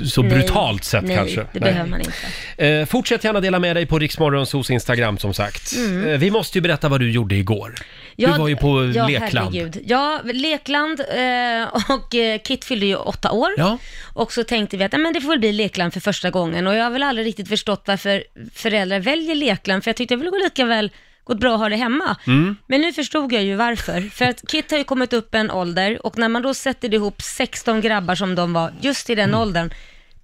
så 0.04 0.22
Nej. 0.22 0.30
brutalt 0.30 0.84
sätt 0.84 1.04
Nej, 1.04 1.16
kanske. 1.16 1.46
det 1.52 1.60
behöver 1.60 1.90
man 1.90 2.00
inte. 2.00 2.66
Eh, 2.66 2.86
fortsätt 2.86 3.24
gärna 3.24 3.40
dela 3.40 3.58
med 3.58 3.76
dig 3.76 3.86
på 3.86 3.98
Riksmorgonsos 3.98 4.70
Instagram 4.70 5.18
som 5.18 5.34
sagt. 5.34 5.76
Mm. 5.76 6.08
Eh, 6.08 6.18
vi 6.18 6.30
måste 6.30 6.58
ju 6.58 6.62
berätta 6.62 6.88
vad 6.88 7.00
du 7.00 7.10
gjorde 7.10 7.34
igår. 7.34 7.74
Ja, 8.16 8.32
du 8.32 8.38
var 8.38 8.48
ju 8.48 8.56
på 8.56 8.92
ja, 8.94 9.08
lekland. 9.08 9.54
Herregud. 9.54 9.82
Ja, 9.86 10.20
lekland 10.24 11.00
eh, 11.00 11.90
och 11.94 12.14
eh, 12.14 12.38
Kit 12.38 12.64
fyllde 12.64 12.86
ju 12.86 12.96
åtta 12.96 13.30
år. 13.30 13.50
Ja. 13.56 13.78
Och 14.12 14.32
så 14.32 14.44
tänkte 14.44 14.76
vi 14.76 14.84
att 14.84 14.92
nej, 14.92 15.00
men 15.00 15.12
det 15.12 15.20
får 15.20 15.28
väl 15.28 15.38
bli 15.38 15.52
lekland 15.52 15.92
för 15.92 16.00
första 16.00 16.30
gången. 16.30 16.66
Och 16.66 16.74
jag 16.74 16.84
har 16.84 16.90
väl 16.90 17.02
aldrig 17.02 17.26
riktigt 17.26 17.48
förstått 17.48 17.82
varför 17.86 18.24
föräldrar 18.54 19.00
väljer 19.00 19.34
lekland, 19.34 19.84
för 19.84 19.88
jag 19.88 19.96
tyckte 19.96 20.14
det 20.14 20.18
ville 20.18 20.30
gå 20.30 20.38
lika 20.38 20.64
väl 20.64 20.90
gått 21.24 21.40
bra 21.40 21.54
att 21.54 21.60
ha 21.60 21.68
det 21.68 21.76
hemma. 21.76 22.16
Mm. 22.26 22.56
Men 22.66 22.80
nu 22.80 22.92
förstod 22.92 23.32
jag 23.32 23.42
ju 23.44 23.56
varför. 23.56 24.00
För 24.00 24.24
att 24.24 24.42
Kit 24.48 24.70
har 24.70 24.78
ju 24.78 24.84
kommit 24.84 25.12
upp 25.12 25.34
en 25.34 25.50
ålder 25.50 26.06
och 26.06 26.18
när 26.18 26.28
man 26.28 26.42
då 26.42 26.54
sätter 26.54 26.94
ihop 26.94 27.22
16 27.22 27.80
grabbar 27.80 28.14
som 28.14 28.34
de 28.34 28.52
var 28.52 28.72
just 28.80 29.10
i 29.10 29.14
den 29.14 29.28
Mm. 29.28 29.40
åldern, 29.40 29.70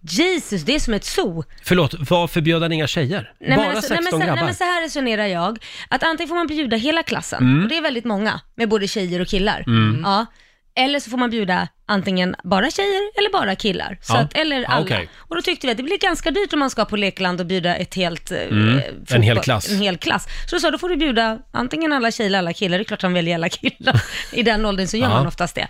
Jesus, 0.03 0.63
det 0.63 0.75
är 0.75 0.79
som 0.81 0.95
ett 0.95 1.05
zoo. 1.05 1.45
Förlåt, 1.65 1.95
varför 2.11 2.41
bjöd 2.41 2.63
han 2.63 2.73
inga 2.73 2.87
tjejer? 2.87 3.33
Nej, 3.41 3.57
Bara 3.57 3.67
men 3.67 3.77
alltså, 3.77 3.95
16 3.95 3.95
nej, 3.95 4.03
men 4.03 4.13
så, 4.13 4.19
grabbar? 4.19 4.35
Nej, 4.37 4.45
men 4.45 4.55
så 4.55 4.65
här 4.65 4.83
resonerar 4.83 5.27
jag. 5.27 5.59
Att 5.89 6.03
antingen 6.03 6.29
får 6.29 6.35
man 6.37 6.47
bjuda 6.47 6.77
hela 6.77 7.03
klassen, 7.03 7.43
Mm. 7.43 7.63
och 7.63 7.69
det 7.69 7.77
är 7.77 7.83
väldigt 7.83 8.05
många, 8.05 8.41
med 8.55 8.69
både 8.69 8.89
tjejer 8.89 9.21
och 9.21 9.27
killar. 9.29 9.65
Mm. 9.67 10.01
Ja. 10.05 10.27
Eller 10.75 11.01
så 11.01 11.11
får 11.11 11.19
man 11.19 11.31
bjuda 11.31 11.69
antingen 11.91 12.37
bara 12.45 12.71
tjejer 12.71 13.19
eller 13.19 13.31
bara 13.33 13.55
killar. 13.57 13.99
Så 14.03 14.15
Ja. 14.15 14.19
att, 14.21 14.37
eller 14.37 14.65
alla. 14.65 14.85
okej. 14.85 15.09
Och 15.19 15.37
då 15.37 15.43
tyckte 15.43 15.67
vi 15.67 15.71
att 15.71 15.77
det 15.77 15.83
blir 15.83 15.99
ganska 15.99 16.31
dyrt 16.31 16.53
om 16.53 16.59
man 16.59 16.71
ska 16.71 16.85
på 16.85 16.97
lekland 16.97 17.41
och 17.41 17.47
bjuda 17.47 17.77
ett 17.77 17.95
helt... 17.95 18.31
eh, 18.31 18.39
Mm, 18.41 18.69
en 18.79 18.83
fotboll- 19.07 19.23
hel 19.23 19.39
klass. 19.41 19.71
En 19.71 19.79
hel 19.81 19.97
klass. 19.99 20.27
Så 20.51 20.57
då 20.57 20.61
sa 20.61 20.71
då 20.71 20.79
får 20.79 20.89
du 20.89 20.97
bjuda 20.97 21.39
antingen 21.53 21.93
alla 21.93 22.11
tjejer 22.11 22.27
eller 22.31 22.39
alla 22.39 22.53
killar. 22.53 22.79
Det 22.79 22.83
är 22.83 22.85
klart 22.85 23.03
han 23.03 23.13
väljer 23.15 23.35
alla 23.35 23.49
killar. 23.49 24.03
I 24.33 24.43
den 24.43 24.65
åldern 24.67 24.87
så 24.87 24.97
gör 24.97 25.05
Ja. 25.09 25.15
man 25.15 25.27
oftast 25.27 25.55
det. 25.55 25.69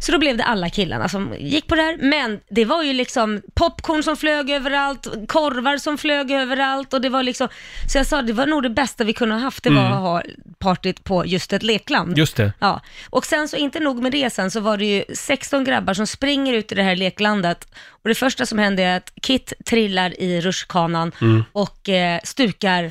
Så 0.00 0.12
då 0.12 0.18
blev 0.18 0.36
det 0.36 0.44
alla 0.44 0.70
killarna 0.70 1.08
som 1.08 1.34
gick 1.38 1.66
på 1.66 1.74
det 1.74 1.82
här. 1.82 1.96
Men 2.00 2.40
det 2.50 2.64
var 2.64 2.82
ju 2.82 2.92
liksom 2.92 3.42
popcorn 3.54 4.02
som 4.02 4.16
flög 4.16 4.50
överallt, 4.50 5.06
korvar 5.28 5.76
som 5.78 5.98
flög 5.98 6.30
överallt 6.30 6.94
och 6.94 7.00
det 7.00 7.08
var 7.08 7.22
liksom... 7.22 7.48
Så 7.92 7.98
jag 7.98 8.06
sa, 8.06 8.22
det 8.22 8.32
var 8.32 8.46
nog 8.46 8.62
det 8.62 8.70
bästa 8.70 9.04
vi 9.04 9.12
kunde 9.12 9.34
ha 9.34 9.42
haft, 9.42 9.64
det 9.64 9.70
var 9.70 9.80
Mm. 9.84 9.92
att 9.92 9.98
ha 10.00 10.22
partyt 10.58 11.04
på 11.04 11.26
just 11.26 11.52
ett 11.52 11.62
lekland. 11.62 12.18
Just 12.18 12.36
det. 12.36 12.52
Ja, 12.60 12.80
och 13.10 13.26
sen 13.26 13.48
så 13.48 13.56
inte 13.56 13.80
nog 13.80 14.02
med 14.02 14.12
det 14.12 14.30
sen 14.32 14.50
så 14.50 14.60
var 14.60 14.76
det 14.76 14.84
ju 14.84 15.04
16 15.14 15.53
grabbar 15.60 15.94
som 15.94 16.06
springer 16.06 16.52
ut 16.54 16.72
i 16.72 16.74
det 16.74 16.82
här 16.82 16.96
leklandet 16.96 17.68
och 17.88 18.08
det 18.08 18.14
första 18.14 18.46
som 18.46 18.58
händer 18.58 18.84
är 18.84 18.96
att 18.96 19.12
Kit 19.22 19.52
trillar 19.64 20.20
i 20.20 20.40
rutschkanan 20.40 21.12
Mm. 21.20 21.44
och 21.52 21.88
eh, 21.88 22.20
stukar 22.24 22.88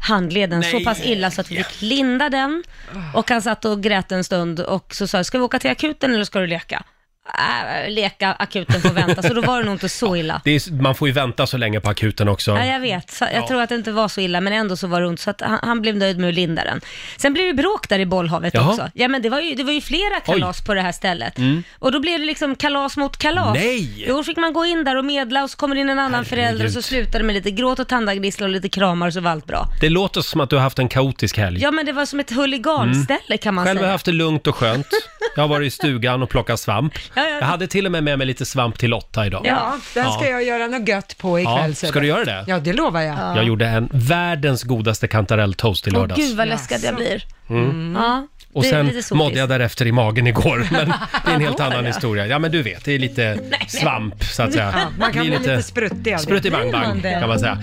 handleden 0.00 0.62
så 0.62 0.80
pass 0.84 1.00
illa 1.04 1.30
så 1.30 1.40
att 1.40 1.50
vi 1.50 1.56
fick 1.64 1.82
linda 1.82 2.28
den 2.30 2.62
och 3.14 3.30
han 3.30 3.42
satt 3.42 3.64
och 3.64 3.82
grät 3.82 4.12
en 4.12 4.24
stund 4.24 4.60
och 4.60 4.94
så 4.94 5.06
sa 5.06 5.18
jag, 5.18 5.26
ska 5.26 5.38
vi 5.38 5.44
åka 5.44 5.58
till 5.58 5.70
akuten 5.70 6.14
eller 6.14 6.24
ska 6.24 6.38
du 6.40 6.46
leka? 6.46 6.82
Äh, 7.28 7.90
leka, 7.90 8.32
akuten 8.32 8.80
får 8.80 8.90
vänta, 8.90 9.22
så 9.22 9.34
då 9.34 9.40
var 9.40 9.58
det 9.58 9.64
nog 9.64 9.74
inte 9.74 9.88
så 9.88 10.16
illa. 10.16 10.40
Det 10.44 10.50
är, 10.50 10.72
man 10.82 10.94
får 10.94 11.08
ju 11.08 11.14
vänta 11.14 11.46
så 11.46 11.56
länge 11.56 11.80
på 11.80 11.90
akuten 11.90 12.28
också. 12.28 12.50
Ja, 12.50 12.64
jag 12.64 12.80
vet. 12.80 13.10
Så 13.10 13.24
jag 13.24 13.42
Ja. 13.42 13.48
tror 13.48 13.62
att 13.62 13.68
det 13.68 13.74
inte 13.74 13.92
var 13.92 14.08
så 14.08 14.20
illa, 14.20 14.40
men 14.40 14.52
ändå 14.52 14.76
så 14.76 14.86
var 14.86 15.00
det 15.00 15.06
ont. 15.06 15.20
Så 15.20 15.30
att 15.30 15.40
han, 15.40 15.58
han 15.62 15.80
blev 15.82 15.96
nöjd 15.96 16.18
med 16.18 16.28
att 16.28 16.34
linda 16.34 16.64
den. 16.64 16.80
Sen 17.16 17.32
blev 17.32 17.46
det 17.46 17.62
bråk 17.62 17.88
där 17.88 17.98
i 17.98 18.06
bollhavet 18.06 18.54
Jaha. 18.54 18.68
också. 18.70 18.90
Ja, 18.94 19.08
men 19.08 19.22
det 19.22 19.28
var 19.28 19.40
ju, 19.40 19.54
det 19.54 19.64
var 19.64 19.72
ju 19.72 19.80
flera 19.80 20.20
kalas 20.20 20.64
på 20.64 20.74
det 20.74 20.80
här 20.80 20.92
stället. 20.92 21.38
Mm. 21.38 21.62
Och 21.78 21.92
då 21.92 22.00
blev 22.00 22.20
det 22.20 22.26
liksom 22.26 22.56
kalas 22.56 22.96
mot 22.96 23.16
kalas. 23.16 23.54
Nej! 23.54 24.04
Då 24.08 24.24
fick 24.24 24.36
man 24.36 24.52
gå 24.52 24.64
in 24.64 24.84
där 24.84 24.96
och 24.96 25.04
medla 25.04 25.42
och 25.42 25.50
så 25.50 25.56
kommer 25.56 25.74
det 25.74 25.80
in 25.80 25.88
en 25.88 25.98
annan 25.98 26.24
förälder 26.24 26.64
och 26.66 26.72
så 26.72 26.82
slutar 26.82 27.18
det 27.18 27.24
med 27.24 27.34
lite 27.34 27.50
gråt 27.50 27.78
och 27.78 27.88
tandagnissel 27.88 28.44
och 28.44 28.50
lite 28.50 28.68
kramar 28.68 29.06
och 29.06 29.12
så 29.12 29.20
var 29.20 29.30
allt 29.30 29.46
bra. 29.46 29.66
Det 29.80 29.88
låter 29.88 30.20
som 30.20 30.40
att 30.40 30.50
du 30.50 30.56
har 30.56 30.62
haft 30.62 30.78
en 30.78 30.88
kaotisk 30.88 31.38
helg. 31.38 31.60
Ja, 31.62 31.70
men 31.70 31.86
det 31.86 31.92
var 31.92 32.06
som 32.06 32.20
ett 32.20 32.30
huliganställe 32.30 33.36
kan 33.42 33.54
man 33.54 33.64
Själv 33.64 33.78
har 33.80 33.86
jag 33.86 33.92
haft 33.92 34.06
det 34.06 34.12
lugnt 34.12 34.46
och 34.46 34.56
skönt. 34.56 34.86
Jag 35.36 35.42
har 35.42 35.48
varit 35.48 35.66
i 35.66 35.70
stugan 35.70 36.22
och 36.22 36.28
plockat 36.30 36.60
svamp. 36.60 36.92
Ja, 37.14 37.22
ja. 37.22 37.38
Jag 37.40 37.46
hade 37.46 37.66
till 37.66 37.86
och 37.86 37.92
med 37.92 38.04
med 38.04 38.18
mig 38.18 38.26
lite 38.26 38.46
svamp 38.46 38.78
till 38.78 38.90
Lotta 38.90 39.26
idag. 39.26 39.42
Ja, 39.44 39.72
den 39.94 40.12
ska 40.12 40.28
jag 40.28 40.44
göra 40.44 40.66
något 40.66 40.88
gött 40.88 41.18
på 41.18 41.40
ikväll. 41.40 41.68
Ja, 41.70 41.74
så 41.74 41.86
ska 41.86 42.00
du 42.00 42.06
göra 42.06 42.24
det? 42.24 42.44
Ja, 42.46 42.58
det 42.58 42.72
lovar 42.72 43.00
jag. 43.00 43.16
Jag 43.36 43.44
gjorde 43.44 43.66
en 43.66 43.88
världens 43.92 44.62
godaste 44.62 45.08
kantarelltoast 45.08 45.86
i 45.86 45.90
Åh 45.90 45.98
lördags. 45.98 46.20
gud 46.20 46.36
vad 46.36 46.48
läskad 46.48 46.80
jag 46.84 46.94
blir. 46.94 47.24
Mm. 47.50 47.96
Ja, 48.00 48.26
Och 48.54 48.62
det 48.62 48.68
är 48.68 48.70
sen 48.72 48.86
lite 48.86 49.02
sotis. 49.02 49.18
mådde 49.18 49.38
jag 49.38 49.48
därefter 49.48 49.86
i 49.86 49.92
magen 49.92 50.26
igår, 50.26 50.66
men 50.72 50.88
det 51.24 51.30
är 51.30 51.34
en 51.34 51.40
helt 51.40 51.60
annan 51.60 51.86
historia. 51.86 52.26
Ja, 52.26 52.38
men 52.38 52.50
du 52.52 52.62
vet, 52.62 52.84
det 52.84 52.92
är 52.92 52.98
lite 52.98 53.38
svamp 53.68 54.24
så 54.24 54.42
att 54.42 54.52
säga. 54.52 54.72
Ja, 54.76 54.86
man 54.98 55.12
kan 55.12 55.26
bli 55.26 55.38
lite 55.38 55.62
spruttig 55.62 56.12
av 56.12 56.18
det. 56.18 56.22
Sprutt 56.22 56.44
i 56.44 56.50
bang 56.50 56.62
Blir 56.62 56.72
man 56.72 56.82
bang 56.90 57.02
det? 57.02 57.12
kan 57.20 57.28
man 57.28 57.38
säga. 57.40 57.58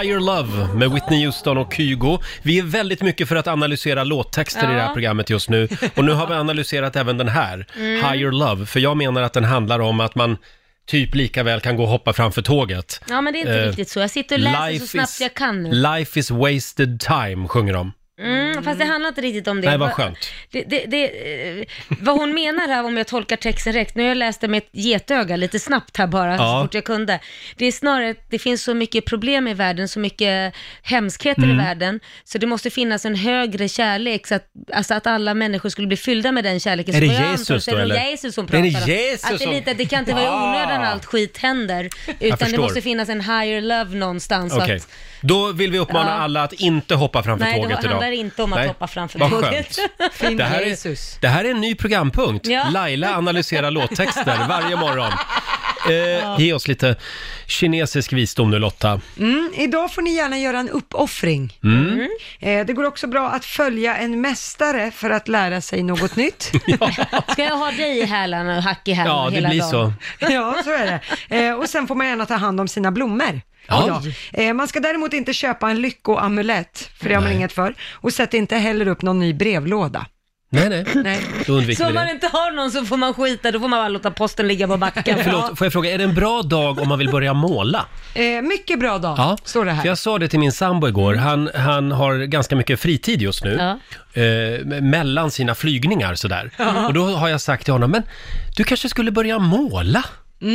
Higher 0.00 0.20
Love 0.20 0.74
med 0.74 0.90
Whitney 0.92 1.24
Houston 1.26 1.58
och 1.58 1.74
Kygo. 1.74 2.18
Vi 2.42 2.58
är 2.58 2.62
väldigt 2.62 3.02
mycket 3.02 3.28
för 3.28 3.36
att 3.36 3.46
analysera 3.48 4.04
låttexter 4.04 4.64
i 4.64 4.66
det 4.74 4.80
här 4.80 4.86
Ja. 4.88 4.92
programmet 4.94 5.30
just 5.30 5.50
nu. 5.50 5.68
Och 5.96 6.04
nu 6.04 6.12
har 6.12 6.26
vi 6.26 6.34
analyserat 6.34 6.96
även 6.96 7.18
den 7.18 7.28
här, 7.28 7.66
Mm. 7.76 7.94
Higher 7.96 8.30
Love. 8.32 8.66
För 8.66 8.80
jag 8.80 8.96
menar 8.96 9.22
att 9.22 9.32
den 9.32 9.44
handlar 9.44 9.78
om 9.78 10.00
att 10.00 10.14
man 10.14 10.36
typ 10.86 11.14
lika 11.14 11.42
väl 11.42 11.60
kan 11.60 11.76
gå 11.76 11.82
och 11.82 11.88
hoppa 11.88 12.12
framför 12.12 12.42
tåget. 12.42 13.00
Ja, 13.08 13.20
men 13.20 13.32
det 13.32 13.38
är 13.38 13.40
inte 13.40 13.60
Eh, 13.60 13.66
riktigt 13.66 13.88
så. 13.88 14.00
Jag 14.00 14.10
sitter 14.10 14.36
och 14.36 14.40
läser 14.40 14.58
så 14.58 14.66
life 14.72 14.86
snabbt 14.86 15.08
is- 15.10 15.20
jag 15.20 15.34
kan 15.34 15.62
nu. 15.62 15.72
Life 15.72 16.20
is 16.20 16.30
wasted 16.30 17.00
time, 17.00 17.48
sjunger 17.48 17.72
de. 17.72 17.92
Mm, 18.18 18.62
fast 18.64 18.78
det 18.78 18.84
handlar 18.84 19.08
inte 19.08 19.20
riktigt 19.20 19.48
om 19.48 19.60
det. 19.60 19.68
Nej, 19.68 19.78
vad 19.78 19.88
Va- 19.88 19.94
skönt. 19.94 20.18
Det, 20.50 20.62
det, 20.62 20.84
det, 20.86 21.04
eh, 21.60 21.66
vad 21.88 22.16
hon 22.18 22.34
menar 22.34 22.68
här, 22.68 22.84
om 22.84 22.96
jag 22.96 23.06
tolkar 23.06 23.36
texten 23.36 23.72
rätt, 23.72 23.94
nu 23.94 24.02
har 24.02 24.08
jag 24.08 24.16
läst 24.16 24.40
det 24.40 24.48
med 24.48 24.58
ett 24.58 24.68
getöga 24.72 25.36
lite 25.36 25.58
snabbt 25.58 25.96
här 25.96 26.06
bara, 26.06 26.32
Ja. 26.36 26.38
så 26.38 26.64
fort 26.64 26.74
jag 26.74 26.84
kunde. 26.84 27.20
Det 27.56 27.66
är 27.66 27.72
snarare 27.72 28.10
att 28.10 28.30
det 28.30 28.38
finns 28.38 28.62
så 28.62 28.74
mycket 28.74 29.04
problem 29.04 29.48
i 29.48 29.54
världen, 29.54 29.88
så 29.88 30.00
mycket 30.00 30.54
hemskheter 30.82 31.42
Mm. 31.42 31.60
i 31.60 31.64
världen, 31.64 32.00
så 32.24 32.38
det 32.38 32.46
måste 32.46 32.70
finnas 32.70 33.04
en 33.04 33.14
högre 33.14 33.68
kärlek, 33.68 34.26
så 34.26 34.34
att, 34.34 34.44
alltså 34.72 34.94
att 34.94 35.06
alla 35.06 35.34
människor 35.34 35.68
skulle 35.68 35.86
bli 35.86 35.96
fyllda 35.96 36.32
med 36.32 36.44
den 36.44 36.60
kärleken. 36.60 36.94
Är 36.94 37.00
Så 37.00 37.06
det 37.06 37.12
Jesus 37.30 37.50
antar 37.50 37.58
så 37.60 37.70
är 37.70 37.72
då, 37.72 37.78
det 37.78 37.82
eller? 37.84 38.10
Jesus 38.10 38.34
som 38.34 38.46
Det 38.46 38.56
är 38.58 38.62
pratar 38.72 38.86
det 38.86 38.92
om. 38.92 38.98
Jesus 38.98 39.24
Att 39.24 39.30
det, 39.30 39.44
är 39.44 39.46
som- 39.46 39.54
lite, 39.54 39.74
det 39.74 39.84
kan 39.86 39.98
inte 39.98 40.12
vara 40.14 40.24
i 40.24 40.28
onödan 40.28 40.84
allt 40.84 41.04
skit 41.04 41.38
händer, 41.38 41.84
utan 42.06 42.38
det 42.38 42.44
förstår. 42.44 42.62
måste 42.62 42.80
finnas 42.80 43.08
en 43.08 43.20
higher 43.20 43.60
love 43.60 43.96
någonstans. 43.96 44.52
så 44.52 44.58
Okej, 44.62 44.76
att- 44.76 44.88
då 45.20 45.52
vill 45.52 45.70
vi 45.72 45.78
uppmana 45.78 46.10
Ja. 46.10 46.14
alla 46.16 46.42
att 46.42 46.52
inte 46.52 46.94
hoppa 46.94 47.22
framför 47.22 47.44
Nej, 47.44 47.54
det 47.54 47.62
tåget 47.62 47.84
idag. 47.84 48.00
Handlar 48.08 48.24
inte 48.24 48.42
om 48.42 48.52
att 48.52 48.58
Nej. 48.58 48.68
hoppa 48.68 48.86
framför 48.86 49.18
Vad 49.18 49.30
tåget. 49.30 49.76
skönt. 49.76 49.78
Det 50.38 50.44
här, 50.44 50.62
är, 50.62 51.20
det 51.20 51.28
här 51.28 51.44
är 51.44 51.50
en 51.50 51.60
ny 51.60 51.74
programpunkt. 51.74 52.46
Ja. 52.46 52.68
Laila 52.70 53.16
analyserar 53.16 53.70
låttexter 53.70 54.38
varje 54.48 54.76
morgon. 54.76 55.12
Eh, 55.88 56.40
ge 56.40 56.52
oss 56.52 56.68
lite 56.68 56.96
kinesisk 57.46 58.12
visdom 58.12 58.50
nu 58.50 58.58
Lotta. 58.58 59.00
Mm, 59.18 59.52
idag 59.56 59.94
får 59.94 60.02
ni 60.02 60.14
gärna 60.14 60.38
göra 60.38 60.58
en 60.58 60.68
uppoffring. 60.68 61.58
Mm. 61.64 62.08
Eh, 62.40 62.66
det 62.66 62.72
går 62.72 62.84
också 62.84 63.06
bra 63.06 63.28
att 63.30 63.44
följa 63.44 63.96
en 63.96 64.20
mästare 64.20 64.90
för 64.90 65.10
att 65.10 65.28
lära 65.28 65.60
sig 65.60 65.82
något 65.82 66.16
nytt. 66.16 66.42
Ska 67.32 67.42
jag 67.44 67.56
ha 67.56 67.70
dig 67.70 67.98
i 67.98 68.04
hälarna 68.04 68.56
och 68.56 68.62
hack 68.62 68.88
i 68.88 68.92
hälarna 68.92 69.20
Ja, 69.24 69.30
det 69.30 69.34
hela 69.34 69.48
blir 69.48 69.60
dagen? 69.60 69.70
så. 69.70 70.26
ja, 70.32 70.56
så 70.64 70.70
är 70.70 71.00
det. 71.28 71.36
Eh, 71.46 71.54
och 71.54 71.68
sen 71.68 71.86
får 71.86 71.94
man 71.94 72.06
gärna 72.06 72.26
ta 72.26 72.34
hand 72.34 72.60
om 72.60 72.68
sina 72.68 72.90
blommor. 72.92 73.40
Ja. 73.68 74.02
Eh, 74.32 74.54
man 74.54 74.68
ska 74.68 74.80
däremot 74.80 75.12
inte 75.12 75.32
köpa 75.32 75.70
en 75.70 75.80
lyckoamulett, 75.82 76.90
för 77.00 77.08
det 77.08 77.14
har 77.14 77.22
man 77.22 77.28
Nej. 77.30 77.36
inget 77.38 77.52
för. 77.52 77.74
Och 77.94 78.12
sätt 78.12 78.34
inte 78.34 78.56
heller 78.56 78.88
upp 78.88 79.02
någon 79.02 79.18
ny 79.18 79.34
brevlåda. 79.34 80.06
Nej, 80.50 80.68
nej. 80.68 80.84
Nej. 80.94 81.20
Då 81.46 81.52
undviker 81.52 81.82
Så 81.82 81.88
om 81.88 81.94
man 81.94 82.06
det. 82.06 82.12
inte 82.12 82.26
har 82.26 82.50
någon 82.50 82.70
så 82.70 82.84
får 82.84 82.96
man 82.96 83.14
skita, 83.14 83.50
då 83.50 83.60
får 83.60 83.68
man 83.68 83.78
bara 83.80 83.88
låta 83.88 84.10
posten 84.10 84.48
ligga 84.48 84.68
på 84.68 84.76
backen. 84.76 85.18
Förlåt, 85.24 85.58
får 85.58 85.64
jag 85.64 85.72
fråga, 85.72 85.90
är 85.90 85.98
det 85.98 86.04
en 86.04 86.14
bra 86.14 86.42
dag 86.42 86.78
om 86.78 86.88
man 86.88 86.98
vill 86.98 87.10
börja 87.10 87.34
måla? 87.34 87.86
Eh, 88.14 88.42
mycket 88.42 88.78
bra 88.80 88.98
dag, 88.98 89.14
Ja, 89.18 89.38
står 89.44 89.64
det 89.64 89.72
här. 89.72 89.82
för 89.82 89.88
jag 89.88 89.98
sa 89.98 90.18
det 90.18 90.28
till 90.28 90.38
min 90.38 90.52
sambo 90.52 90.88
igår, 90.88 91.14
han, 91.14 91.50
han 91.54 91.92
har 91.92 92.14
ganska 92.24 92.56
mycket 92.56 92.80
fritid 92.80 93.22
just 93.22 93.44
nu. 93.44 93.56
Ja. 94.14 94.22
Eh, 94.22 94.64
mellan 94.82 95.30
sina 95.30 95.54
flygningar 95.54 96.14
sådär. 96.14 96.50
Ja. 96.56 96.86
Och 96.86 96.94
då 96.94 97.06
har 97.06 97.28
jag 97.28 97.40
sagt 97.40 97.64
till 97.64 97.72
honom, 97.72 97.90
men 97.90 98.02
du 98.56 98.64
kanske 98.64 98.88
skulle 98.88 99.10
börja 99.10 99.38
måla? 99.38 100.04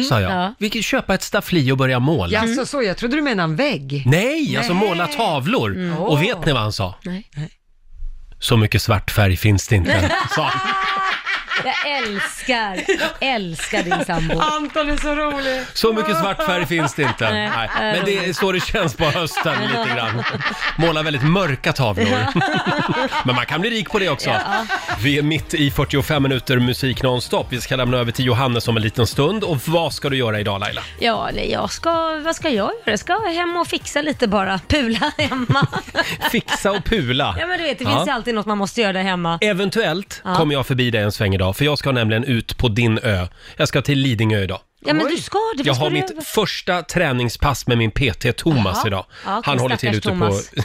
Sa 0.09 0.21
jag. 0.21 0.31
Ja. 0.31 0.53
Vi 0.59 0.69
kan 0.69 0.81
köpa 0.81 1.13
ett 1.13 1.23
staffli 1.23 1.71
och 1.71 1.77
börja 1.77 1.99
måla. 1.99 2.33
Ja, 2.33 2.55
så, 2.55 2.65
så, 2.65 2.83
jag 2.83 2.97
trodde 2.97 3.15
du 3.15 3.21
menade 3.21 3.43
en 3.43 3.55
vägg. 3.55 4.03
Nej, 4.05 4.57
alltså 4.57 4.73
Nej. 4.73 4.87
måla 4.87 5.07
tavlor. 5.07 5.75
Mm. 5.75 5.97
Och 5.97 6.21
vet 6.23 6.45
ni 6.45 6.51
vad 6.51 6.61
han 6.61 6.73
sa? 6.73 6.95
Nej. 7.03 7.29
Så 8.39 8.57
mycket 8.57 8.81
svart 8.81 9.11
färg 9.11 9.37
finns 9.37 9.67
det 9.67 9.75
inte, 9.75 10.11
sa 10.35 10.43
han. 10.43 10.73
Jag 11.65 11.97
älskar, 11.97 12.79
älskar 13.19 13.83
din 13.83 14.05
sambo. 14.05 14.39
Anton 14.39 14.89
är 14.89 14.97
så 14.97 15.15
rolig. 15.15 15.63
Så 15.73 15.93
mycket 15.93 16.17
svart 16.19 16.45
färg 16.45 16.65
finns 16.65 16.93
det 16.95 17.03
inte. 17.03 17.31
Nej. 17.31 17.49
Nej. 17.55 17.69
Men 17.95 18.05
det 18.05 18.17
är 18.29 18.33
så 18.33 18.51
det 18.51 18.59
känns 18.59 18.95
på 18.95 19.03
hösten 19.05 19.55
lite 19.61 19.95
grann. 19.95 20.23
Måla 20.77 21.01
väldigt 21.03 21.23
mörka 21.23 21.73
tavlor. 21.73 22.07
Men 23.25 23.35
man 23.35 23.45
kan 23.45 23.61
bli 23.61 23.69
rik 23.69 23.89
på 23.89 23.99
det 23.99 24.09
också. 24.09 24.29
Ja. 24.29 24.39
Vi 24.99 25.17
är 25.17 25.21
mitt 25.23 25.53
i 25.53 25.71
45 25.71 26.23
minuter 26.23 26.59
musik 26.59 27.03
nonstop. 27.03 27.47
Vi 27.49 27.61
ska 27.61 27.75
lämna 27.75 27.97
över 27.97 28.11
till 28.11 28.25
Johannes 28.25 28.67
om 28.67 28.77
en 28.77 28.83
liten 28.83 29.07
stund. 29.07 29.43
Och 29.43 29.57
vad 29.67 29.93
ska 29.93 30.09
du 30.09 30.17
göra 30.17 30.39
idag 30.39 30.59
Laila? 30.59 30.81
Ja, 30.99 31.29
nej, 31.33 31.51
jag 31.51 31.71
ska, 31.71 32.19
vad 32.25 32.35
ska 32.35 32.47
jag 32.47 32.55
göra? 32.55 32.71
Jag 32.85 32.99
ska 32.99 33.13
hem 33.27 33.57
och 33.57 33.67
fixa 33.67 34.01
lite 34.01 34.27
bara. 34.27 34.59
Pula 34.67 35.11
hemma. 35.17 35.67
Fixa 36.31 36.71
och 36.71 36.83
pula. 36.85 37.35
Ja, 37.39 37.47
men 37.47 37.57
du 37.57 37.63
vet, 37.63 37.79
det 37.79 37.85
finns 37.85 38.07
ju 38.07 38.11
alltid 38.11 38.35
något 38.35 38.45
man 38.45 38.57
måste 38.57 38.81
göra 38.81 38.93
där 38.93 39.03
hemma. 39.03 39.37
Eventuellt 39.41 40.21
Ja. 40.25 40.35
kommer 40.35 40.53
jag 40.53 40.67
förbi 40.67 40.91
dig 40.91 41.01
en 41.01 41.11
sväng 41.11 41.35
idag, 41.35 41.42
för 41.51 41.65
jag 41.65 41.77
ska 41.77 41.91
nämligen 41.91 42.23
ut 42.23 42.57
på 42.57 42.67
din 42.67 42.99
ö. 43.03 43.27
Jag 43.57 43.67
ska 43.67 43.81
till 43.81 43.99
Lidingö 43.99 44.39
idag. 44.43 44.59
Ja, 44.85 44.93
men 44.93 45.07
du 45.07 45.17
ska 45.17 45.37
det. 45.37 45.57
Vad 45.57 45.65
Jag 45.67 45.75
ska 45.75 45.85
har 45.85 45.89
du 45.89 45.93
mitt 45.93 46.11
göra? 46.11 46.21
första 46.21 46.81
träningspass 46.81 47.67
med 47.67 47.77
min 47.77 47.91
PT 47.91 48.35
Thomas 48.37 48.77
Jaha. 48.77 48.87
idag. 48.87 49.05
Ja, 49.25 49.37
okej, 49.37 49.41
han, 49.51 49.59
håller 49.59 49.75
till 49.75 49.87
stackars 49.89 49.97
ute 49.97 50.09
Thomas. 50.09 50.49
på, 50.49 50.61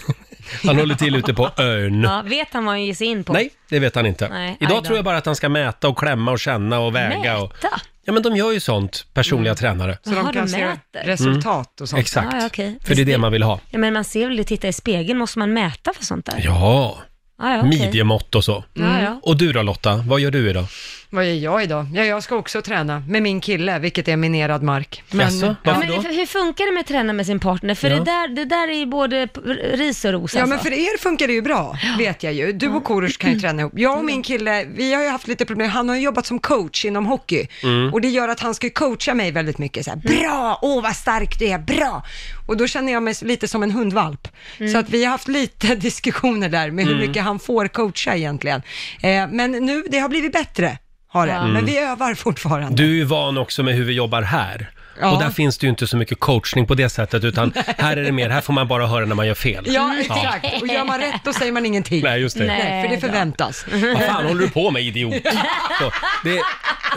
han 0.66 0.76
håller 0.78 0.94
till 0.94 1.14
ute 1.16 1.34
på 1.34 1.50
ön. 1.56 2.02
Ja, 2.02 2.22
vet 2.26 2.48
han 2.52 2.64
vad 2.64 2.72
han 2.74 2.84
ger 2.84 2.94
sig 2.94 3.06
in 3.06 3.24
på? 3.24 3.32
Nej, 3.32 3.50
det 3.68 3.78
vet 3.78 3.94
han 3.94 4.06
inte. 4.06 4.28
Nej, 4.28 4.48
aj 4.48 4.56
Idag 4.60 4.84
tror 4.84 4.96
jag 4.98 5.04
bara 5.04 5.16
att 5.16 5.26
han 5.26 5.36
ska 5.36 5.48
mäta 5.48 5.88
och 5.88 5.98
klämma 5.98 6.30
och 6.30 6.40
känna 6.40 6.78
och 6.80 6.94
väga. 6.94 7.38
Och... 7.38 7.52
Mäta? 7.62 7.80
Ja, 8.04 8.12
men 8.12 8.22
de 8.22 8.36
gör 8.36 8.52
ju 8.52 8.60
sånt, 8.60 9.06
personliga 9.14 9.54
tränare. 9.54 9.98
Så 10.02 10.10
de 10.10 10.16
Jaha, 10.16 10.32
kan 10.32 10.46
de 10.46 10.48
se 10.52 10.64
mäter. 10.66 11.04
resultat 11.04 11.80
och 11.80 11.88
sånt. 11.88 12.00
Exakt. 12.00 12.28
Ja, 12.32 12.38
ja, 12.40 12.46
okej. 12.46 12.78
För 12.84 12.94
det 12.94 13.00
är 13.02 13.06
det 13.06 13.18
man 13.18 13.32
vill 13.32 13.42
ha. 13.42 13.60
Ja, 13.70 13.78
men 13.78 13.92
man 13.92 14.04
ser 14.04 14.28
väl, 14.28 14.44
titta 14.44 14.68
i 14.68 14.72
spegeln, 14.72 15.18
måste 15.18 15.38
man 15.38 15.52
mäta 15.52 15.92
för 15.94 16.04
sånt 16.04 16.26
där? 16.26 16.40
Ja, 16.44 16.98
ja, 17.38 17.54
ja 17.54 17.58
okej. 17.66 17.78
midjemått 17.80 18.34
och 18.34 18.44
så. 18.44 18.64
Ja, 18.74 19.00
ja. 19.02 19.20
Och 19.22 19.36
du 19.36 19.52
då 19.52 19.62
Lotta, 19.62 20.04
vad 20.08 20.20
gör 20.20 20.30
du 20.30 20.50
idag? 20.50 20.64
Vad 21.10 21.24
gör 21.26 21.34
jag 21.34 21.62
idag? 21.62 21.86
Ja, 21.94 22.04
jag 22.04 22.22
ska 22.22 22.36
också 22.36 22.62
träna 22.62 23.02
med 23.08 23.22
min 23.22 23.40
kille, 23.40 23.78
vilket 23.78 24.08
är 24.08 24.16
minerad 24.16 24.62
mark. 24.62 25.02
Jaså, 25.10 25.46
Ja, 25.46 25.54
varför 25.64 25.80
men 25.80 26.02
då? 26.02 26.08
hur 26.08 26.26
funkar 26.26 26.66
det 26.66 26.72
med 26.72 26.80
att 26.80 26.86
träna 26.86 27.12
med 27.12 27.26
sin 27.26 27.40
partner? 27.40 27.74
För 27.74 27.90
Ja. 27.90 27.96
det, 27.96 28.04
där, 28.04 28.28
det 28.28 28.44
där 28.44 28.68
är 28.68 28.72
ju 28.78 28.86
både 28.86 29.26
p- 29.26 29.40
ris 29.72 30.04
och 30.04 30.12
ros 30.12 30.34
Ja, 30.34 30.40
alltså. 30.40 30.54
men 30.54 30.58
för 30.64 30.72
er 30.72 30.98
funkar 30.98 31.26
det 31.26 31.32
ju 31.32 31.42
bra, 31.42 31.78
vet 31.98 32.22
jag 32.22 32.32
ju. 32.32 32.52
Du 32.52 32.68
och 32.68 32.84
Korosh 32.84 33.18
kan 33.18 33.32
ju 33.32 33.40
träna 33.40 33.60
ihop. 33.62 33.72
Jag 33.76 33.98
och 33.98 34.04
min 34.04 34.22
kille, 34.22 34.64
vi 34.76 34.94
har 34.94 35.02
ju 35.02 35.08
haft 35.08 35.28
lite 35.28 35.44
problem. 35.44 35.70
Han 35.70 35.88
har 35.88 35.96
ju 35.96 36.02
jobbat 36.02 36.26
som 36.26 36.38
coach 36.38 36.84
inom 36.84 37.06
hockey 37.06 37.46
Mm. 37.62 37.92
och 37.94 38.00
det 38.00 38.08
gör 38.08 38.28
att 38.28 38.40
han 38.40 38.54
ska 38.54 38.66
ju 38.66 38.70
coacha 38.70 39.14
mig 39.14 39.30
väldigt 39.32 39.58
mycket. 39.58 39.84
Så 39.84 39.90
här, 39.90 39.96
bra, 39.98 40.58
åh 40.62 40.82
vad 40.82 40.96
stark 40.96 41.38
du 41.38 41.46
är, 41.46 41.58
bra! 41.58 42.02
Och 42.48 42.56
då 42.56 42.66
känner 42.66 42.92
jag 42.92 43.02
mig 43.02 43.14
lite 43.22 43.48
som 43.48 43.62
en 43.62 43.70
hundvalp. 43.70 44.28
Så 44.72 44.78
att 44.78 44.90
vi 44.90 45.04
har 45.04 45.10
haft 45.10 45.28
lite 45.28 45.74
diskussioner 45.74 46.48
där 46.48 46.70
med 46.70 46.84
hur 46.84 46.94
Mm. 46.94 47.08
mycket 47.08 47.22
han 47.22 47.38
får 47.38 47.68
coacha 47.68 48.16
egentligen. 48.16 48.62
Eh, 49.02 49.28
men 49.30 49.50
nu, 49.52 49.84
det 49.90 49.98
har 49.98 50.08
blivit 50.08 50.32
bättre. 50.32 50.78
har 51.08 51.26
det. 51.26 51.32
Mm. 51.32 51.52
Men 51.52 51.64
vi 51.64 51.78
övar 51.78 52.14
fortfarande. 52.14 52.82
Du 52.82 52.90
är 52.90 52.94
ju 52.94 53.04
van 53.04 53.38
också 53.38 53.62
med 53.62 53.74
hur 53.74 53.84
vi 53.84 53.92
jobbar 53.92 54.22
här. 54.22 54.70
Ja. 55.00 55.10
Och 55.10 55.22
där 55.22 55.30
finns 55.30 55.58
det 55.58 55.66
ju 55.66 55.70
inte 55.70 55.86
så 55.86 55.96
mycket 55.96 56.20
coachning 56.20 56.66
på 56.66 56.74
det 56.74 56.88
sättet, 56.88 57.24
utan 57.24 57.52
här 57.78 57.96
är 57.96 58.02
det 58.02 58.12
mer, 58.12 58.30
här 58.30 58.40
får 58.40 58.52
man 58.52 58.68
bara 58.68 58.86
höra 58.86 59.04
när 59.04 59.14
man 59.14 59.26
gör 59.26 59.34
fel. 59.34 59.64
Ja, 59.68 59.96
exakt. 60.00 60.46
Och 60.62 60.68
gör 60.68 60.84
man 60.84 61.00
rätt 61.00 61.20
då 61.24 61.32
säger 61.32 61.52
man 61.52 61.66
ingenting. 61.66 62.02
Nej, 62.04 62.20
just 62.20 62.38
det. 62.38 62.44
Nej, 62.46 62.82
för 62.82 62.94
det 62.94 63.00
förväntas. 63.00 63.64
Vad 63.72 64.02
fan 64.02 64.26
håller 64.26 64.40
du 64.40 64.50
på 64.50 64.70
med 64.70 64.82
idiot? 64.82 65.14
Så, 65.80 65.92
det, 66.24 66.40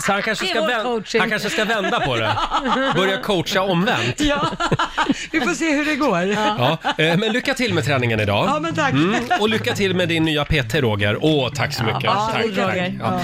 så 0.02 0.12
han, 0.12 0.22
kanske 0.22 0.46
Det 0.46 0.50
är 0.50 0.54
ska 0.54 0.62
vår 0.62 0.68
vän, 0.68 0.84
coaching. 0.84 1.22
han 1.22 1.30
kanske 1.30 1.50
ska 1.50 1.66
vända 1.66 2.00
på 2.00 2.16
det. 2.16 2.38
Börja 2.96 3.18
coacha 3.18 3.62
omvänt. 3.62 4.20
Ja, 4.22 4.48
vi 5.32 5.40
får 5.42 5.54
se 5.54 5.72
hur 5.72 5.86
det 5.86 5.96
går. 5.96 6.22
Ja, 6.22 6.78
eh, 6.98 7.18
men 7.18 7.32
lycka 7.34 7.54
till 7.54 7.74
med 7.74 7.86
träningen 7.86 8.20
idag. 8.20 8.46
Ja, 8.48 8.60
men 8.60 8.76
tack. 8.76 8.94
och 9.40 9.50
lycka 9.50 9.74
till 9.76 9.96
med 9.96 10.10
din 10.10 10.24
nya 10.24 10.46
PT 10.46 10.76
Roger. 10.76 11.18
Åh, 11.22 11.50
tack 11.56 11.74
så 11.74 11.84
mycket. 11.84 12.04
varsågod, 12.04 12.56
tack, 12.56 12.66
Roger. 12.66 13.00
Ja. 13.02 13.22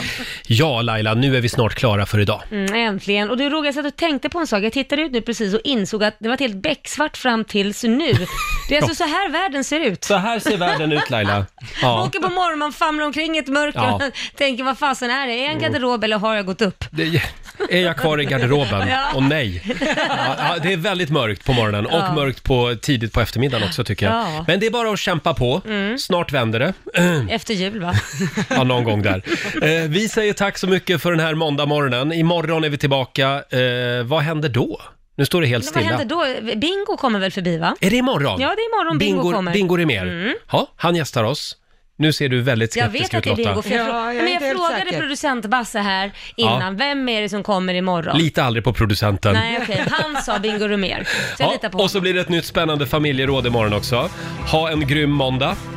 ja, 0.47 0.81
Laila, 0.81 1.13
nu 1.13 1.37
är 1.37 1.41
vi 1.41 1.49
snart 1.49 1.75
klara 1.75 2.05
för 2.05 2.19
idag. 2.19 2.41
Mm, 2.51 2.73
äntligen. 2.75 3.29
Och 3.29 3.37
du 3.37 3.49
Roger, 3.49 3.65
jag 3.65 3.75
satt 3.75 3.85
och 3.85 3.95
tänkte 3.95 4.29
på 4.29 4.39
en 4.39 4.47
sak. 4.47 4.63
Jag 4.67 4.73
tittade 4.73 5.01
ut 5.01 5.11
nu 5.11 5.21
precis 5.21 5.53
och 5.53 5.61
insåg 5.63 6.03
att 6.03 6.15
det 6.19 6.29
var 6.29 6.37
helt 6.37 6.55
becksvart 6.55 7.17
fram 7.17 7.43
tills 7.45 7.83
nu. 7.83 8.13
Det 8.69 8.77
är 8.77 8.81
alltså 8.81 8.95
så 8.95 9.03
här 9.03 9.29
världen 9.29 9.63
ser 9.63 9.79
ut. 9.79 10.03
Så 10.03 10.15
här 10.15 10.39
ser 10.39 10.57
världen 10.57 10.91
ut 10.91 11.09
Laila. 11.09 11.33
Man 11.35 11.45
Ja. 11.81 12.03
åker 12.05 12.19
på 12.19 12.29
morgonen, 12.29 12.59
man 12.59 12.73
famlar 12.73 13.05
omkring 13.05 13.35
i 13.35 13.39
ett 13.39 13.47
mörker 13.47 13.79
Ja. 13.79 13.93
och 13.95 14.01
tänker 14.37 14.63
vad 14.63 14.77
fasen 14.77 15.09
är 15.11 15.27
det? 15.27 15.33
Är 15.33 15.43
jag 15.43 15.51
en 15.51 15.59
garderob 15.59 16.03
eller 16.03 16.17
har 16.17 16.35
jag 16.35 16.45
gått 16.45 16.61
upp? 16.61 16.83
Det, 16.91 17.21
är 17.69 17.81
jag 17.81 17.97
kvar 17.97 18.21
i 18.21 18.25
garderoben? 18.25 18.87
Ja. 18.87 19.11
Och 19.15 19.23
nej. 19.23 19.61
Ja, 19.79 20.35
ja, 20.37 20.55
det 20.63 20.73
är 20.73 20.77
väldigt 20.77 21.09
mörkt 21.09 21.45
på 21.45 21.53
morgonen 21.53 21.85
och 21.85 21.91
Ja. 21.99 22.13
mörkt 22.13 22.43
på, 22.43 22.75
tidigt 22.81 23.13
på 23.13 23.21
eftermiddagen 23.21 23.67
också 23.67 23.83
tycker 23.83 24.05
jag. 24.05 24.15
Ja. 24.15 24.43
Men 24.47 24.59
det 24.59 24.65
är 24.65 24.71
bara 24.71 24.89
att 24.91 24.99
kämpa 24.99 25.33
på. 25.33 25.61
Mm. 25.65 25.97
Snart 25.97 26.31
vänder 26.31 26.59
det. 26.59 26.73
Efter 27.29 27.53
jul 27.53 27.79
va? 27.81 27.93
Ja, 28.49 28.63
någon 28.63 28.83
gång 28.83 29.01
där. 29.01 29.21
Eh, 29.63 29.89
vi 29.89 30.09
säger 30.09 30.33
tack 30.33 30.57
så 30.57 30.67
mycket 30.67 31.01
för 31.01 31.11
den 31.11 31.19
här 31.19 31.33
måndagmorgonen. 31.35 32.13
Imorgon 32.13 32.63
är 32.63 32.69
vi 32.69 32.77
tillbaka. 32.77 33.27
Eh, 33.49 34.03
vad 34.05 34.21
händer 34.21 34.49
då? 34.49 34.56
Nu 35.15 35.25
står 35.25 35.41
det 35.41 35.47
helt 35.47 35.65
Men 35.65 35.73
vad 35.73 35.83
stilla. 35.83 35.97
händer 36.21 36.51
då? 36.51 36.55
Bingo 36.59 36.97
kommer 36.97 37.19
väl 37.19 37.31
förbi 37.31 37.57
va? 37.57 37.75
Är 37.81 37.89
det 37.89 37.95
imorgon? 37.95 38.41
Ja, 38.41 38.47
det 38.55 38.61
är 38.61 38.75
imorgon 38.75 38.97
Bingo, 38.97 39.21
Bingo, 39.21 39.33
kommer. 39.35 39.53
Bingo 39.53 39.77
Rimér. 39.77 40.01
Mm. 40.07 40.33
Ja, 40.51 40.67
han 40.75 40.95
gästar 40.95 41.23
oss. 41.23 41.57
Nu 41.99 42.13
ser 42.13 42.29
du 42.29 42.41
väldigt 42.41 42.75
Jag 42.75 42.89
skeptisk 42.89 43.13
vet 43.13 43.17
att 43.17 43.27
ut 43.27 43.35
det 43.35 43.43
är 43.43 43.45
Lotta. 43.45 43.49
Bingo, 43.49 43.61
för 43.61 43.75
jag, 43.75 43.87
Ja, 43.87 43.91
frå- 43.93 44.05
jag 44.05 44.09
är 44.15 44.21
men 44.21 44.23
jag 44.23 44.31
inte 44.33 44.45
helt 44.45 44.57
frågade 44.59 44.85
säker. 44.85 44.99
producent 44.99 45.45
Basse 45.45 45.79
här 45.79 46.11
innan, 46.35 46.77
vem 46.77 47.09
är 47.09 47.21
det 47.21 47.29
som 47.29 47.43
kommer 47.43 47.73
imorgon? 47.73 48.17
Lita 48.17 48.43
aldrig 48.43 48.63
på 48.63 48.73
producenten. 48.73 49.33
Nej 49.33 49.59
okej, 49.61 49.83
han 49.89 50.21
sa 50.21 50.39
Bingo 50.39 50.67
Rimér. 50.67 51.07
Så 51.37 51.43
jag 51.43 51.51
litar 51.51 51.69
på 51.69 51.79
Ja, 51.79 51.83
och 51.83 51.91
så 51.91 52.01
blir 52.01 52.13
det 52.13 52.19
ett 52.19 52.29
nytt 52.29 52.45
spännande 52.45 52.85
familjeråd 52.87 53.47
imorgon 53.47 53.73
också. 53.73 54.09
Ha 54.51 54.69
en 54.71 54.87
grym 54.87 55.11
måndag. 55.11 55.57